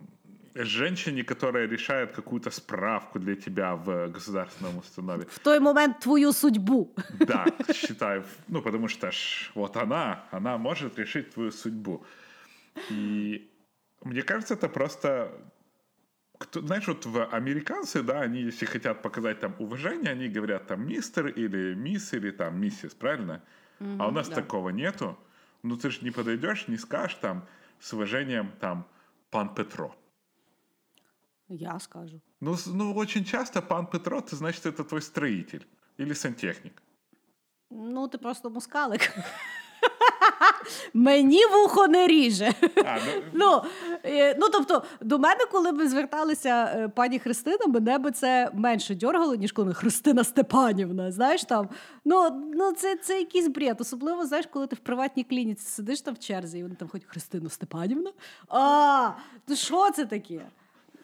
женщине, 0.56 1.24
которая 1.24 1.68
решает 1.68 2.12
какую-то 2.12 2.52
справку 2.52 3.20
для 3.20 3.36
тебя 3.36 3.76
в 3.76 4.08
государственном 4.08 4.78
установе. 4.78 5.26
В 5.26 5.40
той 5.40 5.60
момент 5.60 6.00
твою 6.00 6.32
судьбу. 6.32 6.94
Да, 7.20 7.46
считаю. 7.74 8.24
Ну, 8.48 8.62
потому 8.62 8.88
что 8.88 9.12
ж, 9.12 9.52
вот 9.56 9.78
она, 9.78 10.24
она 10.32 10.58
может 10.58 11.00
решить 11.00 11.34
твою 11.34 11.52
судьбу. 11.52 12.06
И 12.90 13.50
мне 14.04 14.22
кажется, 14.22 14.54
это 14.54 14.70
просто... 14.70 15.32
Кто, 16.38 16.62
знаешь, 16.62 16.88
вот 16.88 17.06
в 17.06 17.26
американцы, 17.26 18.02
да, 18.02 18.22
они, 18.22 18.44
если 18.44 18.66
хотят 18.66 19.02
показать 19.02 19.42
там 19.42 19.56
уважение, 19.60 20.12
они 20.12 20.30
говорят 20.30 20.68
там 20.68 20.88
мистер 20.88 21.28
или 21.28 21.74
мисс 21.74 22.14
или 22.14 22.32
там 22.32 22.62
миссис, 22.62 22.94
правильно? 22.94 23.42
а 24.00 24.08
у 24.08 24.12
нас 24.12 24.30
да. 24.30 24.36
такого 24.36 24.70
нету. 24.70 25.18
Ну, 25.64 25.78
ты 25.78 25.90
же 25.90 26.00
не 26.02 26.12
подойдешь, 26.12 26.68
не 26.68 26.78
скажешь 26.78 27.18
там 27.22 27.46
с 27.80 27.94
уважением 27.94 28.52
там 28.60 28.88
пан 29.32 29.54
Петро. 29.54 29.96
Я 31.50 31.80
скажу. 31.80 32.22
Ну, 32.42 32.56
ну, 32.68 32.96
очень 32.96 33.26
часто 33.26 33.62
пан 33.62 33.88
Петро, 33.88 34.20
это 34.20 34.36
значит, 34.36 34.66
это 34.66 34.84
твой 34.84 35.02
строитель 35.02 35.66
или 35.98 36.14
сантехник. 36.14 36.82
Ну, 37.72 38.08
ти 38.08 38.18
просто 38.18 38.50
мускалик. 38.50 39.12
Мені 40.94 41.46
вухо 41.46 41.88
не 41.88 42.08
ріже. 42.08 42.54
А, 42.86 42.98
ну, 43.06 43.22
Ну, 43.34 43.62
е, 44.06 44.36
ну 44.40 44.50
тобто, 44.50 44.84
до 45.02 45.20
мене, 45.20 45.46
коли 45.52 45.72
ми 45.72 45.88
зверталися 45.88 46.74
е, 46.76 46.90
пані 46.90 47.20
Христина, 47.20 47.68
мене 47.68 47.98
би 47.98 48.12
це 48.12 48.52
менше 48.54 48.96
дьоргало, 48.96 49.36
ніж 49.36 49.52
коли 49.52 49.74
Христина 49.74 50.24
Степанівна. 50.24 51.12
Знаєш 51.12 51.44
там. 51.44 51.70
Ну, 52.06 52.30
ну 52.54 52.72
це, 52.72 52.96
це 52.96 53.20
якийсь 53.20 53.48
бред. 53.48 53.82
Особливо, 53.82 54.26
знаєш, 54.26 54.46
коли 54.52 54.68
ти 54.68 54.76
в 54.76 54.80
приватній 54.80 55.24
клініці 55.24 55.66
сидиш 55.68 56.02
там 56.02 56.14
в 56.14 56.20
черзі, 56.20 56.60
і 56.60 56.64
вони 56.64 56.76
там 56.76 56.88
ходять 56.88 57.08
Христина 57.08 57.50
Степанівна. 57.50 58.12
А, 58.48 59.12
ну 59.48 59.56
що 59.56 59.92
це 59.92 60.06
таке? 60.06 60.42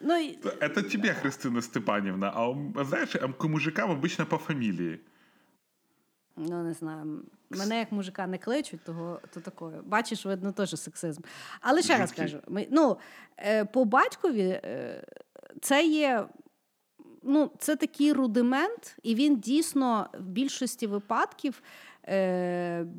Ну, 0.00 0.14
Это 0.60 0.82
тебе, 0.82 1.14
Христина 1.14 1.62
Степанівна, 1.62 2.32
а 2.36 2.84
знаешь, 2.84 3.16
к 3.38 3.48
мужикам 3.48 3.90
обычно 3.90 4.26
по 4.26 4.38
фамилии. 4.38 5.00
Ну, 6.36 6.62
не 6.62 6.72
знаю. 6.72 7.22
Мене 7.50 7.78
як 7.78 7.92
мужика 7.92 8.26
не 8.26 8.38
кличуть, 8.38 8.84
того 8.84 9.20
то 9.34 9.40
такое. 9.40 9.82
Бачиш, 9.82 10.26
видно, 10.26 10.52
теж 10.52 10.80
сексизм. 10.80 11.22
Але 11.60 11.82
ще 11.82 11.98
раз 11.98 12.12
кажу: 12.12 12.38
ми, 12.48 12.66
ну, 12.70 12.98
е, 13.38 13.64
по 13.64 13.84
батькові 13.84 14.60
е, 14.64 15.02
це 15.60 15.86
є. 15.86 16.28
Ну, 17.28 17.50
це 17.58 17.76
такий 17.76 18.12
рудимент, 18.12 18.96
і 19.02 19.14
він 19.14 19.36
дійсно 19.36 20.08
в 20.18 20.28
більшості 20.28 20.86
випадків 20.86 21.62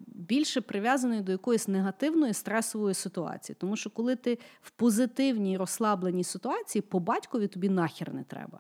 більше 0.08 0.62
прив'язаний 0.62 1.22
до 1.22 1.32
якоїсь 1.32 1.68
негативної 1.68 2.34
стресової 2.34 2.93
ситуації. 2.93 3.55
Тому 3.60 3.76
що 3.76 3.89
коли 3.89 4.16
ти 4.16 4.39
в 4.62 4.72
позитивній 4.72 5.58
розслабленій 5.58 6.24
ситуації, 6.24 6.82
по 6.82 6.99
батькові 6.99 7.47
тобі 7.47 7.70
нахер 7.70 8.14
не 8.14 8.24
треба. 8.24 8.60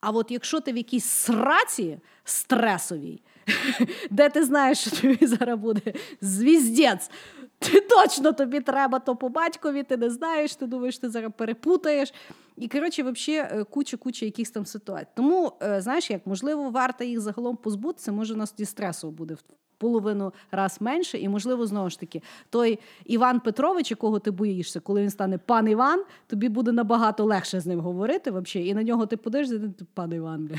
А 0.00 0.10
от 0.10 0.30
якщо 0.30 0.60
ти 0.60 0.72
в 0.72 0.76
якійсь 0.76 1.04
сраці 1.04 1.98
стресовій, 2.24 3.22
де 4.10 4.28
ти 4.28 4.44
знаєш, 4.44 4.78
що 4.78 4.90
тобі 4.90 5.26
зараз 5.26 5.58
буде 5.58 5.92
звіздець, 6.20 7.10
ти 7.58 7.80
точно 7.80 8.32
тобі 8.32 8.60
треба 8.60 8.98
то 8.98 9.16
по 9.16 9.28
батькові, 9.28 9.82
ти 9.82 9.96
не 9.96 10.10
знаєш, 10.10 10.56
ти 10.56 10.66
думаєш, 10.66 10.98
ти 10.98 11.10
зараз 11.10 11.32
перепутаєш. 11.36 12.14
І, 12.56 12.68
коротше, 12.68 13.02
взагалі, 13.02 13.64
куча-куча 13.64 14.26
якихось 14.26 14.50
там 14.50 14.66
ситуацій. 14.66 15.10
Тому, 15.14 15.52
е, 15.62 15.80
знаєш, 15.80 16.10
як, 16.10 16.26
можливо, 16.26 16.70
варто 16.70 17.04
їх 17.04 17.20
загалом 17.20 17.56
позбутися, 17.56 18.12
може, 18.12 18.34
у 18.34 18.36
нас 18.36 18.52
тоді 18.52 18.64
стресу 18.64 19.10
буде 19.10 19.34
в 19.34 19.42
половину 19.81 20.33
раз 20.51 20.81
менше, 20.81 21.17
і 21.17 21.29
можливо 21.29 21.65
знову 21.65 21.89
ж 21.89 21.99
таки 21.99 22.21
той 22.49 22.79
Іван 23.05 23.39
Петрович, 23.39 23.91
якого 23.91 24.19
ти 24.19 24.31
боїшся, 24.31 24.79
коли 24.79 25.01
він 25.01 25.09
стане 25.09 25.37
пан 25.37 25.67
Іван, 25.67 26.03
тобі 26.27 26.49
буде 26.49 26.71
набагато 26.71 27.25
легше 27.25 27.59
з 27.59 27.65
ним 27.65 27.79
говорити, 27.79 28.31
вообще, 28.31 28.59
і 28.59 28.73
на 28.73 28.83
нього 28.83 29.05
ти 29.05 29.17
подивишся, 29.17 29.55
і 29.55 29.59
ти 29.59 29.85
пан 29.93 30.13
Іван. 30.13 30.45
Бля. 30.45 30.55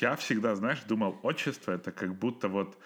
Я 0.00 0.14
всегда, 0.14 0.54
знаешь, 0.54 0.82
думал, 0.88 1.14
отчество 1.22 1.72
это 1.72 1.90
как 1.90 2.14
будто 2.14 2.48
вот, 2.48 2.76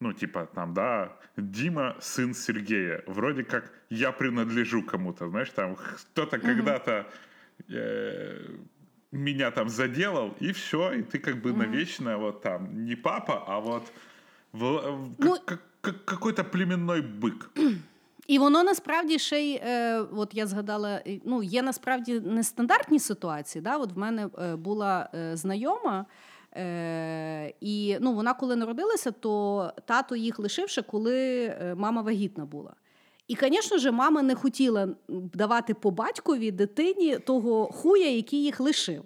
ну, 0.00 0.12
типа, 0.12 0.46
там, 0.46 0.72
да, 0.74 1.12
Дима, 1.36 1.96
сын 2.00 2.34
Сергея. 2.34 3.02
Вроде 3.06 3.44
как 3.44 3.72
я 3.90 4.12
принадлежу 4.12 4.82
кому-то, 4.82 5.28
знаешь, 5.28 5.50
там 5.50 5.76
кто-то 5.76 6.38
когда-то 6.38 7.06
э, 7.68 8.56
меня 9.10 9.50
там 9.50 9.68
заделал, 9.68 10.34
и 10.40 10.52
все, 10.52 10.92
и 10.92 11.02
ты 11.02 11.18
как 11.18 11.42
бы 11.42 11.52
навечно 11.52 12.16
вот 12.16 12.42
там 12.42 12.84
не 12.84 12.96
папа, 12.96 13.44
а 13.46 13.60
вот 13.60 13.92
в- 14.59 15.09
Ну- 15.19 15.35
как- 15.45 15.63
как- 15.81 16.05
какой-то 16.05 16.43
племенной 16.43 17.01
бык. 17.01 17.45
І 18.27 18.39
воно 18.39 18.63
насправді 18.63 19.19
ще 19.19 19.39
й, 19.39 19.55
е, 19.63 19.99
от 20.15 20.29
я 20.33 20.47
згадала, 20.47 21.01
ну, 21.25 21.43
є 21.43 21.61
насправді 21.61 22.19
нестандартні 22.19 22.99
ситуації. 22.99 23.61
Да? 23.61 23.77
От 23.77 23.93
в 23.93 23.97
мене 23.97 24.29
е, 24.39 24.55
була 24.55 25.09
е, 25.15 25.37
знайома, 25.37 26.05
е, 26.57 27.53
і 27.61 27.97
ну, 28.01 28.13
вона 28.13 28.33
коли 28.33 28.55
народилася, 28.55 29.11
то 29.11 29.71
тато 29.85 30.15
їх 30.15 30.39
лишив 30.39 30.69
ще, 30.69 30.81
коли 30.81 31.15
е, 31.45 31.75
мама 31.77 32.01
вагітна 32.01 32.45
була. 32.45 32.73
І, 33.27 33.35
звісно 33.41 33.77
ж, 33.77 33.91
мама 33.91 34.21
не 34.21 34.35
хотіла 34.35 34.87
давати 35.33 35.73
по 35.73 35.91
батькові 35.91 36.51
дитині 36.51 37.17
того 37.17 37.65
хуя, 37.65 38.07
який 38.09 38.43
їх 38.43 38.59
лишив. 38.59 39.03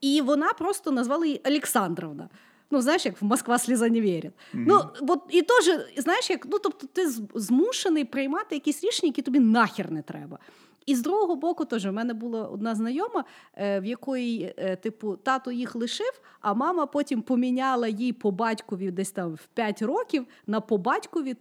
І 0.00 0.20
вона 0.20 0.52
просто 0.52 0.90
назвала 0.90 1.26
її 1.26 1.40
Олександровна. 1.46 2.28
Ну, 2.74 2.82
знаєш, 2.82 3.06
як 3.06 3.22
в 3.22 3.24
Москва 3.24 3.58
сліза 3.58 3.88
не 3.88 4.00
вірить. 4.00 4.32
Ну, 4.52 4.80
от, 5.08 5.20
і 5.28 5.42
теж, 5.42 5.80
знаєш, 5.96 6.30
як, 6.30 6.46
ну, 6.46 6.58
тобто 6.58 6.86
ти 6.86 7.08
змушений 7.34 8.04
приймати 8.04 8.54
якісь 8.54 8.84
рішення, 8.84 9.08
які 9.08 9.22
тобі 9.22 9.40
нахер 9.40 9.90
не 9.90 10.02
треба. 10.02 10.38
І 10.86 10.94
з 10.96 11.02
другого 11.02 11.36
боку, 11.36 11.64
теж, 11.64 11.86
в 11.86 11.92
мене 11.92 12.14
була 12.14 12.44
одна 12.44 12.74
знайома, 12.74 13.24
е, 13.54 13.80
в 13.80 13.84
якої, 13.84 14.54
е, 14.58 14.76
типу, 14.76 15.16
тато 15.16 15.50
їх 15.52 15.74
лишив, 15.74 16.20
а 16.40 16.54
мама 16.54 16.86
потім 16.86 17.22
поміняла 17.22 17.88
їй 17.88 18.12
по 18.12 18.30
батькові 18.30 18.90
десь 18.90 19.10
там 19.10 19.34
в 19.34 19.46
5 19.54 19.82
років 19.82 20.26
на 20.46 20.60
по 20.60 20.78
батькові 20.78 21.36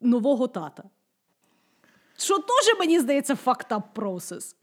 нового 0.00 0.46
тата. 0.46 0.82
Що 2.16 2.38
теж, 2.38 2.78
мені 2.78 3.00
здається, 3.00 3.34
fucked 3.46 3.68
up 3.68 3.82
process. 3.94 4.36
С- 4.36 4.56
а, 4.56 4.57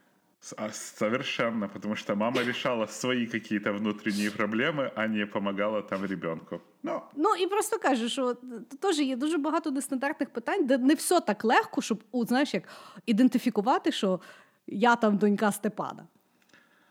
Совершенно, 0.71 1.67
потому 1.67 1.95
что 1.95 2.15
мама 2.15 2.43
решала 2.43 2.85
свои 2.85 3.25
какие-то 3.25 3.73
внутренние 3.73 4.29
проблемы, 4.29 4.91
а 4.95 5.07
не 5.07 5.25
помогала 5.25 5.81
там 5.81 6.05
ребенку. 6.05 6.61
Ну, 6.83 7.01
Ну 7.15 7.35
і 7.35 7.47
просто 7.47 7.79
кажу, 7.79 8.09
що 8.09 8.37
теж 8.79 8.99
є 8.99 9.15
дуже 9.15 9.37
багато 9.37 9.71
нестандартних 9.71 10.29
питань, 10.29 10.65
де 10.65 10.77
не 10.77 10.93
все 10.93 11.21
так 11.21 11.45
легко, 11.45 11.81
щоб 11.81 12.03
у, 12.11 12.25
знаєш, 12.25 12.53
як 12.53 12.63
ідентифікувати, 13.05 13.91
що 13.91 14.19
я 14.67 14.95
там 14.95 15.17
донька 15.17 15.51
Степана. 15.51 16.07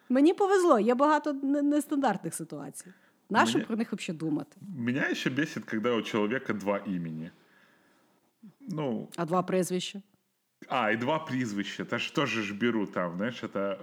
Мені 0.09 0.35
повезло, 0.35 0.79
є 0.79 0.95
багато 0.95 1.33
нестандартних 1.63 2.35
ситуацій. 2.35 2.93
Нащо 3.31 3.61
про 3.61 3.77
них 3.77 3.93
взагалі 3.93 4.19
думати? 4.19 4.57
Меня 4.79 5.11
еще 5.11 5.31
бесит, 5.31 5.65
когда 5.65 5.95
у 5.95 6.03
человека 6.03 6.53
два 6.53 6.79
имени. 6.79 7.31
Ну, 8.61 9.09
А 9.17 9.25
два 9.25 9.43
прізвища. 9.43 10.03
А, 10.69 10.91
і 10.91 10.97
два 10.97 11.19
прізвища. 11.19 11.85
Та 11.85 11.99
ж 11.99 12.15
теж 12.15 12.29
ж 12.29 12.55
беру 12.55 12.87
там, 12.87 13.17
знаєш, 13.17 13.45
э, 13.45 13.77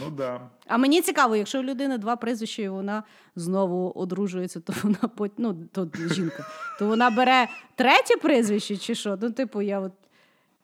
ну 0.00 0.10
да. 0.10 0.40
А 0.66 0.78
мені 0.78 1.02
цікаво, 1.02 1.36
якщо 1.36 1.60
у 1.60 1.62
людини 1.62 1.98
два 1.98 2.16
прізвища, 2.16 2.62
і 2.62 2.68
вона 2.68 3.02
знову 3.36 3.90
одружується, 3.90 4.60
то 4.60 4.72
вона 4.82 4.98
пот... 5.16 5.32
ну, 5.38 5.68
то 5.72 5.90
жінка, 5.94 6.46
то 6.78 6.86
вона 6.86 7.10
бере 7.10 7.48
третє 7.74 8.16
прізвище, 8.16 8.76
чи 8.76 8.94
що? 8.94 9.18
Ну, 9.22 9.30
типу, 9.30 9.62
я 9.62 9.80
от. 9.80 9.92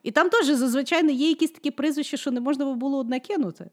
І 0.03 0.11
там 0.11 0.31
теж 0.31 0.47
зазвичай 0.47 1.15
є 1.15 1.29
якісь 1.29 1.51
такі 1.51 1.71
прізвища, 1.71 2.17
що 2.17 2.31
не 2.31 2.41
можна 2.41 2.65
було 2.65 2.99
одне 2.99 3.21
кинути. 3.21 3.71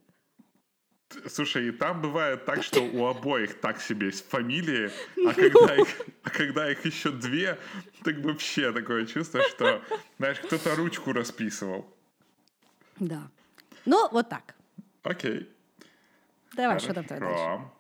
Слушай, 1.28 1.68
и 1.68 1.72
там 1.72 2.02
бывает 2.02 2.46
так, 2.46 2.64
что 2.64 2.82
у 2.82 3.06
обоих 3.12 3.60
так 3.62 3.82
себе 3.82 4.08
есть 4.08 4.30
фамилии, 4.30 4.92
а 5.28 5.34
когда 5.34 5.76
их, 5.76 5.88
а 6.24 6.30
когда 6.30 6.72
их 6.72 6.86
еще 6.86 7.12
две, 7.12 7.58
так 8.04 8.18
вообще 8.20 8.72
такое 8.72 9.06
чувство, 9.06 9.42
что, 9.42 9.82
знаешь, 10.18 10.40
кто-то 10.40 10.76
ручку 10.76 11.14
расписывал. 11.14 11.86
Да. 13.00 13.30
Ну, 13.86 14.08
от 14.12 14.30
так. 14.30 14.56
Окей. 15.04 15.48
Давай, 16.56 16.80
що 16.80 16.94
там 16.94 17.04
в 17.04 17.08
тебе 17.08 17.20
далі? 17.20 17.32
Хорошо. 17.32 17.72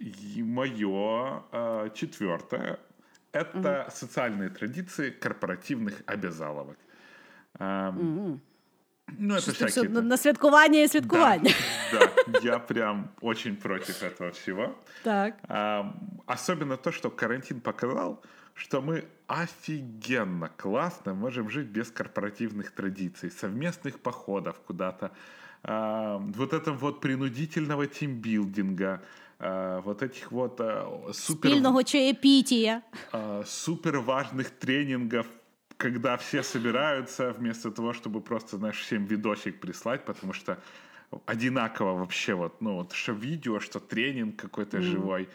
И 0.00 0.42
мое 0.42 1.42
э, 1.52 1.90
четвертое– 1.94 2.78
это 3.32 3.88
социальные 3.90 4.50
традиции 4.50 5.10
корпоративных 5.10 6.02
обязаловок. 6.06 6.76
Эм, 7.58 8.40
Ну, 9.19 9.33
это 9.35 9.41
Щось 9.41 9.57
ти 9.57 9.65
все 9.65 9.65
всякие... 9.65 9.89
на, 9.89 9.95
там- 9.99 10.07
на 10.07 10.17
святкування 10.17 10.79
і 10.81 10.87
святкування. 10.87 11.51
Да, 11.93 12.09
я 12.43 12.59
прям 12.59 13.09
очень 13.21 13.55
против 13.55 14.03
этого 14.03 14.29
всего. 14.31 14.69
Так. 15.03 15.33
Ам, 15.47 15.93
Особенно 16.27 16.77
то, 16.77 16.91
что 16.91 17.09
карантин 17.09 17.59
показал, 17.59 18.17
что 18.53 18.81
мы 18.81 19.03
офигенно 19.27 20.49
классно 20.57 21.13
можем 21.13 21.49
жить 21.49 21.67
без 21.67 21.91
корпоративных 21.91 22.71
традиций, 22.71 23.29
совместных 23.31 23.97
походов 23.99 24.59
куда-то, 24.67 25.09
ам, 25.63 26.31
вот 26.37 26.53
этого 26.53 26.77
вот 26.77 27.01
принудительного 27.01 27.87
тимбилдинга, 27.87 28.99
а, 29.39 29.79
вот 29.85 30.01
этих 30.03 30.31
вот 30.31 30.61
а, 30.61 30.85
супер, 31.13 31.51
Спільного 31.51 31.83
чаєпітія. 31.83 32.81
а, 33.11 33.41
супер 33.45 33.99
важных 33.99 34.49
тренингов, 34.49 35.25
когда 35.76 36.16
все 36.16 36.42
собираются 36.42 37.32
вместо 37.32 37.70
того, 37.70 37.92
чтобы 37.92 38.20
просто, 38.20 38.56
знаешь, 38.56 38.78
всем 38.80 39.04
видосик 39.04 39.60
прислать, 39.60 40.04
потому 40.04 40.32
что 40.32 40.58
одинаково 41.26 41.98
вообще 41.98 42.34
вот, 42.34 42.60
ну 42.60 42.74
вот, 42.74 42.92
что 42.92 43.12
видео, 43.12 43.60
что 43.60 43.80
тренинг 43.80 44.36
какой-то 44.36 44.80
живой. 44.80 45.28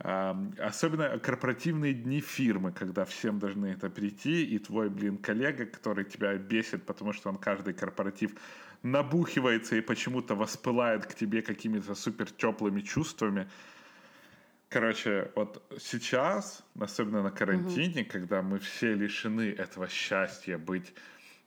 Ам, 0.00 0.52
Особенно 0.58 1.18
корпоративные 1.18 1.94
дни 1.94 2.20
фирмы, 2.20 2.72
когда 2.72 3.04
всем 3.04 3.38
должны 3.38 3.66
это 3.66 3.90
прийти, 3.90 4.44
и 4.44 4.58
твой, 4.58 4.90
блин, 4.90 5.18
коллега, 5.18 5.66
который 5.66 6.04
тебя 6.04 6.34
бесит, 6.34 6.84
потому 6.84 7.12
что 7.12 7.28
он 7.28 7.36
каждый 7.36 7.74
корпоратив 7.74 8.32
набухивается 8.82 9.76
и 9.76 9.80
почему-то 9.80 10.34
воспылает 10.34 11.06
к 11.06 11.14
тебе 11.14 11.42
какими-то 11.42 11.94
супер 11.94 12.30
теплыми 12.30 12.80
чувствами. 12.80 13.48
Короче, 14.74 15.30
вот 15.36 15.62
сейчас, 15.78 16.64
особенно 16.80 17.22
на 17.22 17.30
карантине, 17.30 18.04
когда 18.04 18.42
мы 18.42 18.58
все 18.58 18.92
лишены 18.92 19.52
этого 19.52 19.86
счастья 19.88 20.58
быть 20.58 20.92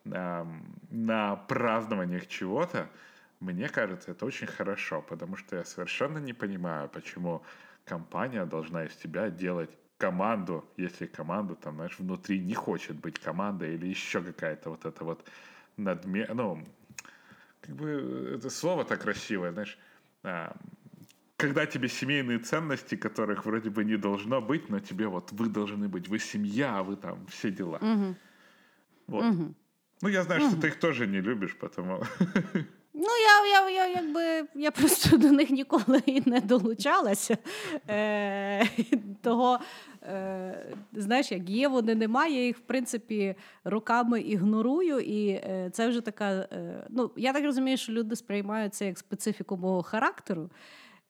ам, 0.09 0.65
на 0.91 1.35
празднованиях 1.35 2.27
чего-то, 2.27 2.87
мне 3.41 3.67
кажется, 3.67 4.11
это 4.11 4.25
очень 4.25 4.47
хорошо, 4.47 5.01
потому 5.01 5.35
что 5.35 5.57
я 5.57 5.65
совершенно 5.65 6.19
не 6.19 6.31
понимаю, 6.31 6.87
почему 6.87 7.43
компания 7.83 8.45
должна 8.45 8.85
из 8.85 8.95
тебя 8.95 9.29
делать 9.29 9.71
команду, 9.97 10.63
если 10.77 11.05
команда 11.05 11.55
там, 11.55 11.75
знаешь, 11.75 11.99
внутри 11.99 12.39
не 12.39 12.53
хочет 12.53 12.95
быть 12.95 13.19
командой 13.19 13.73
или 13.73 13.87
еще 13.87 14.23
какая-то 14.23 14.69
вот 14.69 14.85
эта 14.85 15.03
вот 15.03 15.27
надме... 15.75 16.29
Ну, 16.33 16.63
как 17.59 17.75
бы 17.75 18.35
это 18.37 18.49
слово 18.49 18.85
так 18.85 19.01
красивое, 19.01 19.51
знаешь, 19.51 19.77
а, 20.23 20.55
когда 21.36 21.66
тебе 21.66 21.88
семейные 21.88 22.38
ценности, 22.38 22.94
которых 22.94 23.46
вроде 23.46 23.68
бы 23.70 23.84
не 23.84 23.96
должно 23.96 24.40
быть, 24.40 24.68
но 24.68 24.78
тебе 24.78 25.08
вот 25.08 25.32
вы 25.32 25.48
должны 25.48 25.88
быть, 25.88 26.08
вы 26.08 26.20
семья, 26.20 26.82
вы 26.82 26.96
там 26.96 27.26
все 27.26 27.50
дела. 27.50 27.80
Вот. 29.08 29.24
Ну, 30.02 30.08
я 30.08 30.22
знаю, 30.22 30.40
что 30.40 30.60
ты 30.60 30.68
их 30.68 30.78
тоже 30.78 31.06
не 31.06 31.20
любишь, 31.20 31.56
потому... 31.56 32.02
Ну, 32.94 33.08
я, 33.08 33.46
я, 33.46 33.68
я, 33.70 33.86
якби, 33.86 34.48
я 34.54 34.70
просто 34.70 35.16
до 35.16 35.30
них 35.30 35.50
ніколи 35.50 36.02
і 36.06 36.22
не 36.30 36.40
долучалася. 36.40 37.38
Е, 37.88 38.66
того, 39.22 39.58
е, 40.02 40.74
знаєш, 40.92 41.32
як 41.32 41.50
є, 41.50 41.68
вони 41.68 41.94
немає, 41.94 42.34
я 42.34 42.46
їх, 42.46 42.56
в 42.56 42.60
принципі, 42.60 43.34
роками 43.64 44.20
ігнорую. 44.20 45.00
І 45.00 45.28
е, 45.28 45.70
це 45.72 45.88
вже 45.88 46.00
така. 46.00 46.30
Е, 46.32 46.86
ну, 46.90 47.10
я 47.16 47.32
так 47.32 47.44
розумію, 47.44 47.76
що 47.76 47.92
люди 47.92 48.16
сприймають 48.16 48.74
це 48.74 48.86
як 48.86 48.98
специфіку 48.98 49.56
мого 49.56 49.82
характеру. 49.82 50.50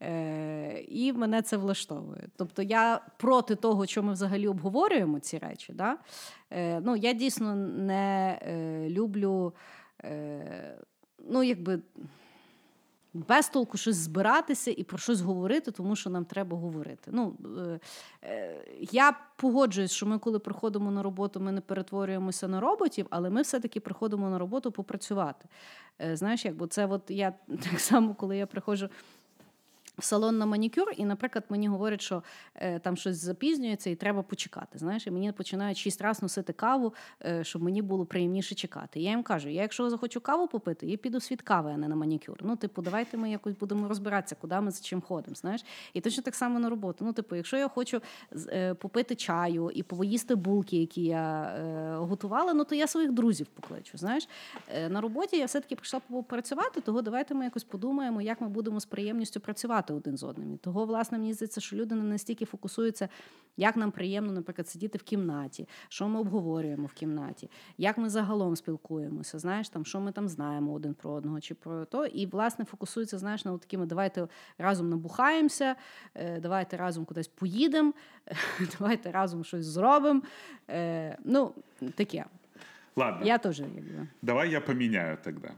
Е, 0.02 0.86
і 0.88 1.14
мене 1.14 1.42
це 1.42 1.58
влаштовує. 1.58 2.28
Тобто 2.36 2.62
я 2.62 3.02
проти 3.18 3.56
того, 3.56 3.86
що 3.86 4.04
ми 4.04 4.14
взагалі 4.14 4.48
обговорюємо 4.48 5.20
ці 5.20 5.38
речі. 5.38 5.74
Да? 5.74 5.98
Е, 6.52 6.80
ну, 6.80 6.96
я 6.96 7.14
дійсно 7.14 7.56
не 7.56 8.40
е, 8.42 8.90
люблю. 8.90 9.54
Е, 10.04 10.78
ну, 11.30 11.44
якби 11.44 11.80
без 13.14 13.50
толку 13.50 13.78
щось 13.78 13.96
збиратися 13.96 14.72
і 14.72 14.84
про 14.84 14.98
щось 14.98 15.22
говорити, 15.22 15.72
тому 15.72 15.96
що 15.96 16.10
нам 16.10 16.26
треба 16.26 16.58
говорити. 16.58 17.12
Ну, 17.14 17.38
е, 17.58 17.80
е, 18.24 18.66
я 18.92 19.20
погоджуюсь, 19.36 19.92
що 19.92 20.06
ми, 20.06 20.20
коли 20.20 20.40
приходимо 20.40 20.92
на 20.92 21.04
роботу, 21.04 21.40
ми 21.40 21.52
не 21.52 21.62
перетворюємося 21.62 22.48
на 22.48 22.60
роботів, 22.60 23.08
але 23.10 23.30
ми 23.30 23.42
все-таки 23.42 23.80
приходимо 23.80 24.30
на 24.30 24.40
роботу 24.40 24.72
попрацювати. 24.72 25.46
Е, 26.02 26.16
знаєш, 26.16 26.46
як, 26.46 26.56
це 26.70 26.86
от 26.86 27.02
я 27.08 27.34
так 27.48 27.80
само, 27.80 28.16
коли 28.16 28.38
я 28.38 28.48
приходжу 28.48 28.90
в 29.98 30.04
салон 30.04 30.38
на 30.38 30.46
манікюр, 30.46 30.92
і, 30.98 31.06
наприклад, 31.06 31.46
мені 31.50 31.68
говорять, 31.68 32.02
що 32.02 32.24
е, 32.56 32.80
там 32.80 32.98
щось 32.98 33.18
запізнюється 33.18 33.90
і 33.90 33.96
треба 33.96 34.24
почекати. 34.24 34.78
Знаєш, 34.78 35.08
і 35.08 35.12
мені 35.12 35.32
починають 35.32 35.78
шість 35.78 36.02
разів 36.02 36.24
носити 36.24 36.54
каву, 36.54 36.94
е, 37.26 37.44
щоб 37.44 37.64
мені 37.64 37.82
було 37.82 38.06
приємніше 38.06 38.56
чекати. 38.56 39.00
Я 39.00 39.10
їм 39.10 39.24
кажу: 39.24 39.50
я, 39.50 39.62
якщо 39.62 39.90
захочу 39.90 40.22
каву 40.22 40.48
попити, 40.48 40.88
я 40.88 40.98
піду 40.98 41.20
світ 41.20 41.42
кави, 41.42 41.72
а 41.74 41.78
не 41.78 41.88
на 41.88 41.96
манікюр. 41.96 42.38
Ну, 42.42 42.56
типу, 42.56 42.82
давайте 42.82 43.18
ми 43.18 43.32
якось 43.32 43.54
будемо 43.54 43.88
розбиратися, 43.88 44.36
куди 44.42 44.62
ми 44.62 44.72
за 44.72 44.84
чим 44.84 45.02
ходимо. 45.02 45.36
Знаєш, 45.36 45.66
і 45.94 46.02
точно 46.02 46.24
так 46.24 46.36
само 46.36 46.60
на 46.60 46.70
роботу. 46.70 47.06
Ну, 47.06 47.14
типу, 47.14 47.36
якщо 47.36 47.58
я 47.58 47.68
хочу 47.68 48.02
е, 48.48 48.74
попити 48.74 49.16
чаю 49.16 49.72
і 49.74 49.84
поїсти 49.84 50.36
булки, 50.36 50.78
які 50.78 51.04
я 51.04 51.44
е, 51.44 51.96
готувала, 51.96 52.54
ну 52.54 52.64
то 52.64 52.76
я 52.76 52.88
своїх 52.88 53.12
друзів 53.12 53.48
покличу. 53.48 53.98
Знаєш, 53.98 54.28
е, 54.76 54.90
на 54.90 55.02
роботі 55.02 55.38
я 55.38 55.46
все 55.46 55.62
таки 55.62 55.76
прийшла 55.76 56.00
попрацювати, 56.00 56.82
того 56.82 57.02
давайте 57.02 57.34
ми 57.34 57.44
якось 57.44 57.64
подумаємо, 57.64 58.22
як 58.22 58.42
ми 58.42 58.48
будемо 58.48 58.80
з 58.80 58.86
приємністю 58.86 59.40
працювати 59.40 59.87
працювати 59.88 59.94
один 59.94 60.18
з 60.18 60.24
одним. 60.24 60.54
І 60.54 60.58
того, 60.58 60.86
власне, 60.86 61.18
мені 61.18 61.34
здається, 61.34 61.62
що 61.62 61.76
люди 61.76 61.96
не 61.96 62.04
настільки 62.04 62.46
фокусуються, 62.46 63.10
як 63.58 63.78
нам 63.78 63.92
приємно, 63.92 64.32
наприклад, 64.32 64.68
сидіти 64.68 64.98
в 64.98 65.04
кімнаті, 65.04 65.68
що 65.90 66.08
ми 66.08 66.20
обговорюємо 66.20 66.88
в 66.88 66.94
кімнаті, 66.94 67.50
як 67.78 67.98
ми 67.98 68.10
загалом 68.10 68.56
спілкуємося, 68.56 69.40
знаєш, 69.40 69.70
там, 69.70 69.86
що 69.86 70.00
ми 70.00 70.12
там 70.12 70.28
знаємо 70.28 70.74
один 70.74 70.94
про 70.94 71.12
одного 71.12 71.40
чи 71.40 71.56
про 71.56 71.86
то. 71.86 72.06
І, 72.06 72.26
власне, 72.26 72.66
фокусуються, 72.66 73.18
знаєш, 73.18 73.46
на 73.46 73.58
такими, 73.58 73.86
давайте 73.86 74.28
разом 74.58 74.90
набухаємося, 74.90 75.76
е, 76.16 76.40
давайте 76.40 76.78
разом 76.78 77.06
кудись 77.06 77.28
поїдемо, 77.28 77.94
давайте 78.80 79.12
разом 79.12 79.44
щось 79.44 79.66
зробимо. 79.66 80.22
Е, 80.70 81.18
ну, 81.24 81.54
таке. 81.96 82.26
Ладно. 82.96 83.26
Я 83.26 83.38
тоже 83.38 83.64
якби. 83.76 84.08
Давай 84.22 84.50
я 84.52 84.62
поменяю 84.62 85.18
тогда. 85.24 85.52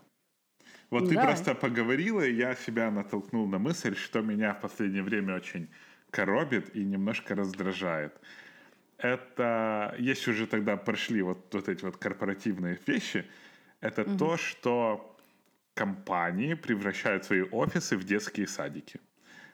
Вот 0.90 1.04
ну, 1.04 1.10
ты 1.10 1.16
давай. 1.16 1.34
просто 1.34 1.54
поговорила, 1.56 2.22
и 2.22 2.34
я 2.34 2.56
себя 2.56 2.90
натолкнул 2.90 3.48
на 3.48 3.60
мысль, 3.60 3.96
что 3.96 4.22
меня 4.22 4.54
в 4.54 4.62
последнее 4.62 5.04
время 5.04 5.36
очень 5.36 5.70
коробит 6.10 6.76
и 6.76 6.84
немножко 6.84 7.36
раздражает. 7.36 8.20
Это, 8.98 9.96
если 10.00 10.32
уже 10.32 10.48
тогда 10.48 10.76
прошли 10.78 11.22
вот, 11.22 11.54
вот 11.54 11.70
эти 11.70 11.86
вот 11.86 11.98
корпоративные 11.98 12.80
вещи, 12.88 13.26
это 13.82 14.02
угу. 14.02 14.18
то, 14.18 14.38
что 14.38 15.16
компании 15.74 16.56
превращают 16.56 17.24
свои 17.24 17.44
офисы 17.44 17.96
в 17.96 18.04
детские 18.04 18.48
садики. 18.48 19.00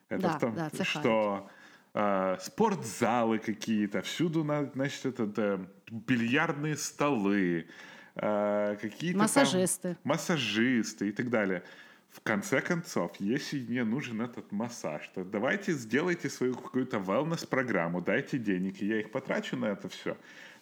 Это 0.10 0.22
да, 0.22 0.30
в 0.30 0.40
том, 0.40 0.56
да, 0.56 0.70
что 0.84 1.50
э, 1.94 2.38
спортзалы 2.42 3.40
какие-то, 3.40 4.02
всюду, 4.02 4.44
значит, 4.74 5.06
это, 5.06 5.24
это 5.24 5.70
бильярдные 5.92 6.78
столы, 6.78 7.68
э, 8.16 8.78
какие-то 8.82 9.20
массажисты. 9.20 9.90
Там, 9.90 9.98
массажисты 10.04 11.10
и 11.10 11.12
так 11.12 11.30
далее. 11.30 11.64
В 12.10 12.22
конце 12.22 12.62
концов, 12.62 13.12
если 13.20 13.60
мне 13.60 13.84
нужен 13.84 14.22
этот 14.22 14.52
массаж, 14.52 15.10
то 15.14 15.24
давайте 15.26 15.74
сделайте 15.74 16.30
свою 16.30 16.56
какую-то 16.56 16.98
wellness-программу, 16.98 18.02
дайте 18.02 18.38
денег, 18.38 18.82
и 18.82 18.88
я 18.88 19.00
их 19.02 19.12
потрачу 19.12 19.58
на 19.58 19.66
это 19.66 19.90
все. 19.90 20.18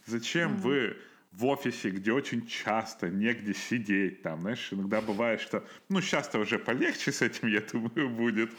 Зачем 0.05 0.53
mm-hmm. 0.53 0.61
вы 0.61 0.97
в 1.33 1.45
офисе, 1.45 1.89
где 1.89 2.11
очень 2.11 2.45
часто 2.47 3.09
негде 3.09 3.53
сидеть, 3.53 4.21
там, 4.21 4.41
знаешь, 4.41 4.69
иногда 4.71 5.01
бывает, 5.01 5.41
что, 5.41 5.63
ну, 5.89 6.01
сейчас-то 6.01 6.39
уже 6.39 6.59
полегче 6.59 7.11
с 7.11 7.21
этим, 7.21 7.47
я 7.47 7.61
думаю, 7.61 8.09
будет. 8.09 8.51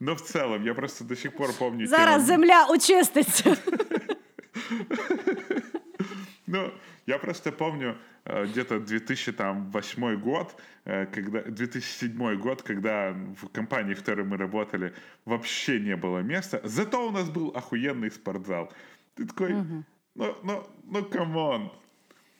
Но 0.00 0.14
в 0.14 0.22
целом, 0.22 0.64
я 0.64 0.74
просто 0.74 1.04
до 1.04 1.16
сих 1.16 1.34
пор 1.34 1.52
помню... 1.52 1.86
Зараз 1.86 2.26
земля 2.26 2.66
очиститься. 2.68 3.56
Ну, 6.48 6.72
я 7.06 7.18
просто 7.18 7.52
помню 7.52 7.96
э, 8.24 8.46
где-то 8.46 8.80
2008 8.80 10.20
год, 10.20 10.60
э, 10.84 11.06
когда, 11.06 11.42
2007 11.42 12.36
год, 12.36 12.62
когда 12.62 13.12
в 13.12 13.48
компании, 13.48 13.94
в 13.94 13.98
которой 13.98 14.24
мы 14.24 14.36
работали, 14.36 14.92
вообще 15.24 15.80
не 15.80 15.96
было 15.96 16.18
места. 16.18 16.60
Зато 16.64 17.06
у 17.06 17.10
нас 17.12 17.30
был 17.30 17.50
охуенный 17.50 18.10
спортзал. 18.10 18.72
Ты 19.14 19.26
такой, 19.26 19.54
угу. 19.54 19.84
ну, 20.16 20.36
ну, 20.42 20.66
ну, 20.84 21.04
come 21.04 21.43
on, 21.43 21.72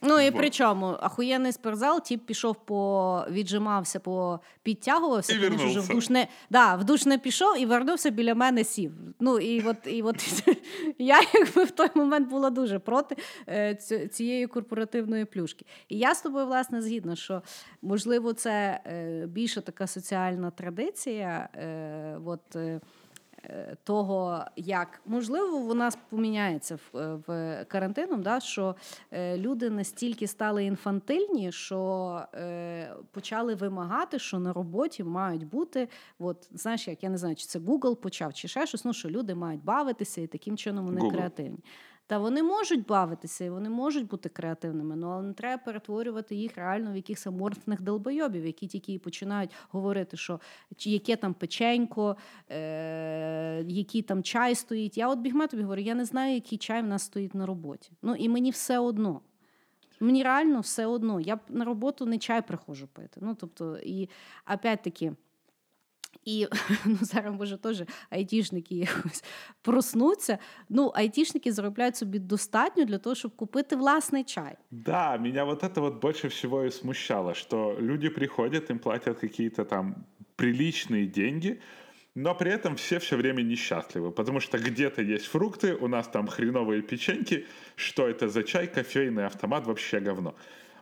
Ну 0.07 0.21
і 0.21 0.31
при 0.31 0.51
чому 0.51 0.87
ахуєнний 1.01 1.53
спортзал, 1.53 2.03
тіп 2.03 2.27
пішов 2.27 2.57
по 2.65 3.25
віджимався, 3.31 4.01
по 4.01 4.41
підтягувався, 4.63 5.33
і 5.33 5.37
що 5.37 5.51
вже 5.51 5.81
в 5.81 5.89
душ 5.89 6.09
не 6.09 6.29
да, 6.51 6.75
в 6.75 6.85
душ 6.85 7.07
не 7.07 7.19
пішов 7.19 7.61
і 7.61 7.67
вернувся 7.67 8.11
біля 8.11 8.35
мене 8.35 8.65
сів. 8.65 8.93
Ну 9.21 9.39
і 9.39 9.63
от 9.67 9.77
і 9.87 10.03
от 10.03 10.17
я 10.99 11.21
якби 11.35 11.65
в 11.65 11.71
той 11.71 11.89
момент 11.95 12.29
була 12.29 12.51
дуже 12.51 12.79
проти 12.79 13.17
е, 13.49 13.75
цієї 14.13 14.47
корпоративної 14.47 15.25
плюшки. 15.25 15.65
І 15.89 15.99
я 15.99 16.15
з 16.15 16.23
тобою 16.23 16.47
власне 16.47 16.83
згідна, 16.83 17.17
що 17.17 17.43
можливо 17.83 18.33
це 18.33 18.81
е, 18.87 19.27
більше 19.27 19.61
така 19.61 19.87
соціальна 19.87 20.51
традиція. 20.51 21.49
Е, 21.55 22.19
от, 22.25 22.57
того, 23.85 24.45
як 24.57 25.01
можливо, 25.07 25.59
вона 25.59 25.91
поміняється 26.11 26.77
в, 26.77 26.99
е, 26.99 27.15
в 27.27 27.65
карантином, 27.69 28.23
да, 28.23 28.41
що 28.41 28.77
е, 29.11 29.39
люди 29.39 29.71
настільки 29.71 30.27
стали 30.27 30.65
інфантильні, 30.65 31.53
що 31.53 32.23
е, 32.35 32.95
почали 33.11 33.55
вимагати, 33.55 34.19
що 34.19 34.39
на 34.39 34.53
роботі 34.53 35.05
мають 35.05 35.47
бути, 35.47 35.89
от 36.19 36.49
знаєш, 36.53 36.89
як 36.89 37.03
я 37.03 37.11
не 37.11 37.19
знаю, 37.19 37.37
чи 37.37 37.47
це 37.47 37.59
Google 37.59 37.95
почав, 37.95 38.35
чи 38.35 38.49
ще 38.49 38.67
щось, 38.67 38.85
ну 38.85 38.93
що 38.93 39.11
люди 39.11 39.35
мають 39.35 39.65
бавитися 39.65 40.21
і 40.21 40.27
таким 40.27 40.57
чином 40.57 40.87
вони 40.87 41.01
Google. 41.01 41.13
креативні. 41.13 41.59
Та 42.07 42.19
вони 42.19 42.43
можуть 42.43 42.87
бавитися 42.87 43.45
і 43.45 43.51
вони 43.51 43.71
можуть 43.71 44.07
бути 44.07 44.29
креативними, 44.29 44.97
ну, 44.97 45.09
але 45.09 45.23
не 45.23 45.33
треба 45.33 45.63
перетворювати 45.63 46.35
їх 46.35 46.57
реально 46.57 46.93
в 46.93 46.97
якихось 46.97 47.27
аморфних 47.27 47.83
долбойобів, 47.83 48.47
які 48.47 48.67
тільки 48.67 48.99
починають 48.99 49.51
говорити, 49.71 50.17
що 50.17 50.41
яке 50.79 51.17
там 51.17 51.35
печенько, 51.35 52.17
е- 52.51 53.65
який 53.69 54.03
там 54.03 54.23
чай 54.23 54.55
стоїть. 54.55 54.99
Я 54.99 55.09
от 55.09 55.19
бігме 55.19 55.47
тобі 55.47 55.63
говорю, 55.63 55.81
я 55.81 55.95
не 55.95 56.05
знаю, 56.05 56.35
який 56.35 56.59
чай 56.59 56.83
в 56.83 56.87
нас 56.87 57.03
стоїть 57.03 57.35
на 57.35 57.47
роботі. 57.47 57.93
Ну 58.03 58.15
і 58.15 58.29
мені 58.29 58.51
все 58.51 58.79
одно. 58.79 59.21
Мені 60.01 60.23
реально 60.23 60.61
все 60.61 60.87
одно. 60.87 61.21
Я 61.21 61.39
на 61.49 61.65
роботу 61.65 62.07
не 62.07 62.19
чай 62.19 62.47
приходжу 62.47 62.89
пити. 62.93 63.21
Ну, 63.23 63.35
тобто, 63.35 63.79
і 63.79 64.09
опять-таки. 64.55 65.13
І 66.26 66.48
ну, 66.86 66.98
зараз 67.02 67.36
може 67.36 67.58
теж 67.58 67.84
айтішники 68.10 68.76
якось 68.76 69.24
проснуться. 69.62 70.38
Ну, 70.70 70.92
айтішники 70.96 71.52
заробляють 71.52 71.96
собі 71.98 72.20
достатньо 72.20 72.86
для 72.86 72.98
того, 72.98 73.16
щоб 73.16 73.36
купити 73.36 73.76
власний 73.76 74.24
чай. 74.24 74.56
Да, 74.72 75.18
меня 75.18 75.44
вот 75.46 75.64
это 75.64 75.82
вот 75.82 76.02
больше 76.02 76.28
всего 76.28 76.64
и 76.64 76.72
смущало, 76.72 77.34
что 77.34 77.78
люди 77.80 78.10
приходят, 78.10 78.70
им 78.70 78.80
платят 78.80 79.20
какие-то 79.20 79.64
там 79.66 79.96
приличные 80.36 81.08
деньги, 81.08 81.60
но 82.16 82.36
при 82.36 82.52
этом 82.52 82.76
все 82.76 82.98
все 82.98 83.16
время 83.16 83.42
несчастливы, 83.44 84.12
потому 84.12 84.40
что 84.40 84.58
где-то 84.58 85.02
есть 85.02 85.26
фрукты, 85.26 85.76
у 85.76 85.88
нас 85.88 86.08
там 86.08 86.28
хреновые 86.28 86.82
печеньки, 86.82 87.46
что 87.76 88.08
это 88.08 88.28
за 88.28 88.44
чай, 88.44 88.68
кофейный 88.68 89.26
автомат, 89.26 89.66
вообще 89.66 90.00
говно. 90.00 90.36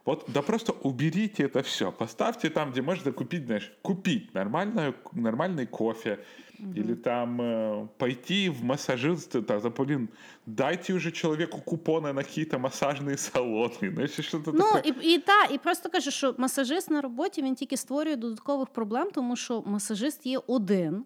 Вот, 0.06 0.26
да 0.28 0.42
просто 0.42 0.72
уберите 0.72 1.44
это 1.44 1.62
все, 1.62 1.92
поставьте 1.92 2.50
там, 2.50 2.72
где 2.72 2.82
можно 2.82 3.12
купить, 3.12 3.46
знаешь, 3.46 3.72
купить 3.82 4.34
нормальную, 4.34 4.96
нормальный 5.14 5.68
кофе, 5.68 6.20
угу. 6.60 6.74
или 6.74 6.96
там 6.96 7.42
э, 7.42 7.88
пойти 7.98 8.50
в 8.50 8.64
массажист, 8.64 9.36
да, 9.40 9.60
блин, 9.60 10.10
дайте 10.46 10.94
уже 10.94 11.12
человеку 11.12 11.62
купони 11.62 12.12
на 12.12 12.24
какие-то 12.24 12.58
массажные 12.58 13.18
салони, 13.18 13.76
ну, 13.82 14.08
що-то 14.08 14.52
Ну, 14.52 14.74
таке. 14.74 14.90
і, 14.90 15.14
і, 15.14 15.20
та, 15.20 15.44
і 15.44 15.58
просто 15.58 15.90
кажу, 15.90 16.12
що 16.12 16.36
масажист 16.38 16.90
на 16.90 17.02
роботі, 17.02 17.42
він 17.42 17.56
тільки 17.56 17.78
створює 17.78 18.16
додаткових 18.16 18.70
проблем, 18.70 19.08
тому 19.14 19.36
що 19.36 19.64
масажист 19.66 20.26
є 20.26 20.40
один, 20.48 21.06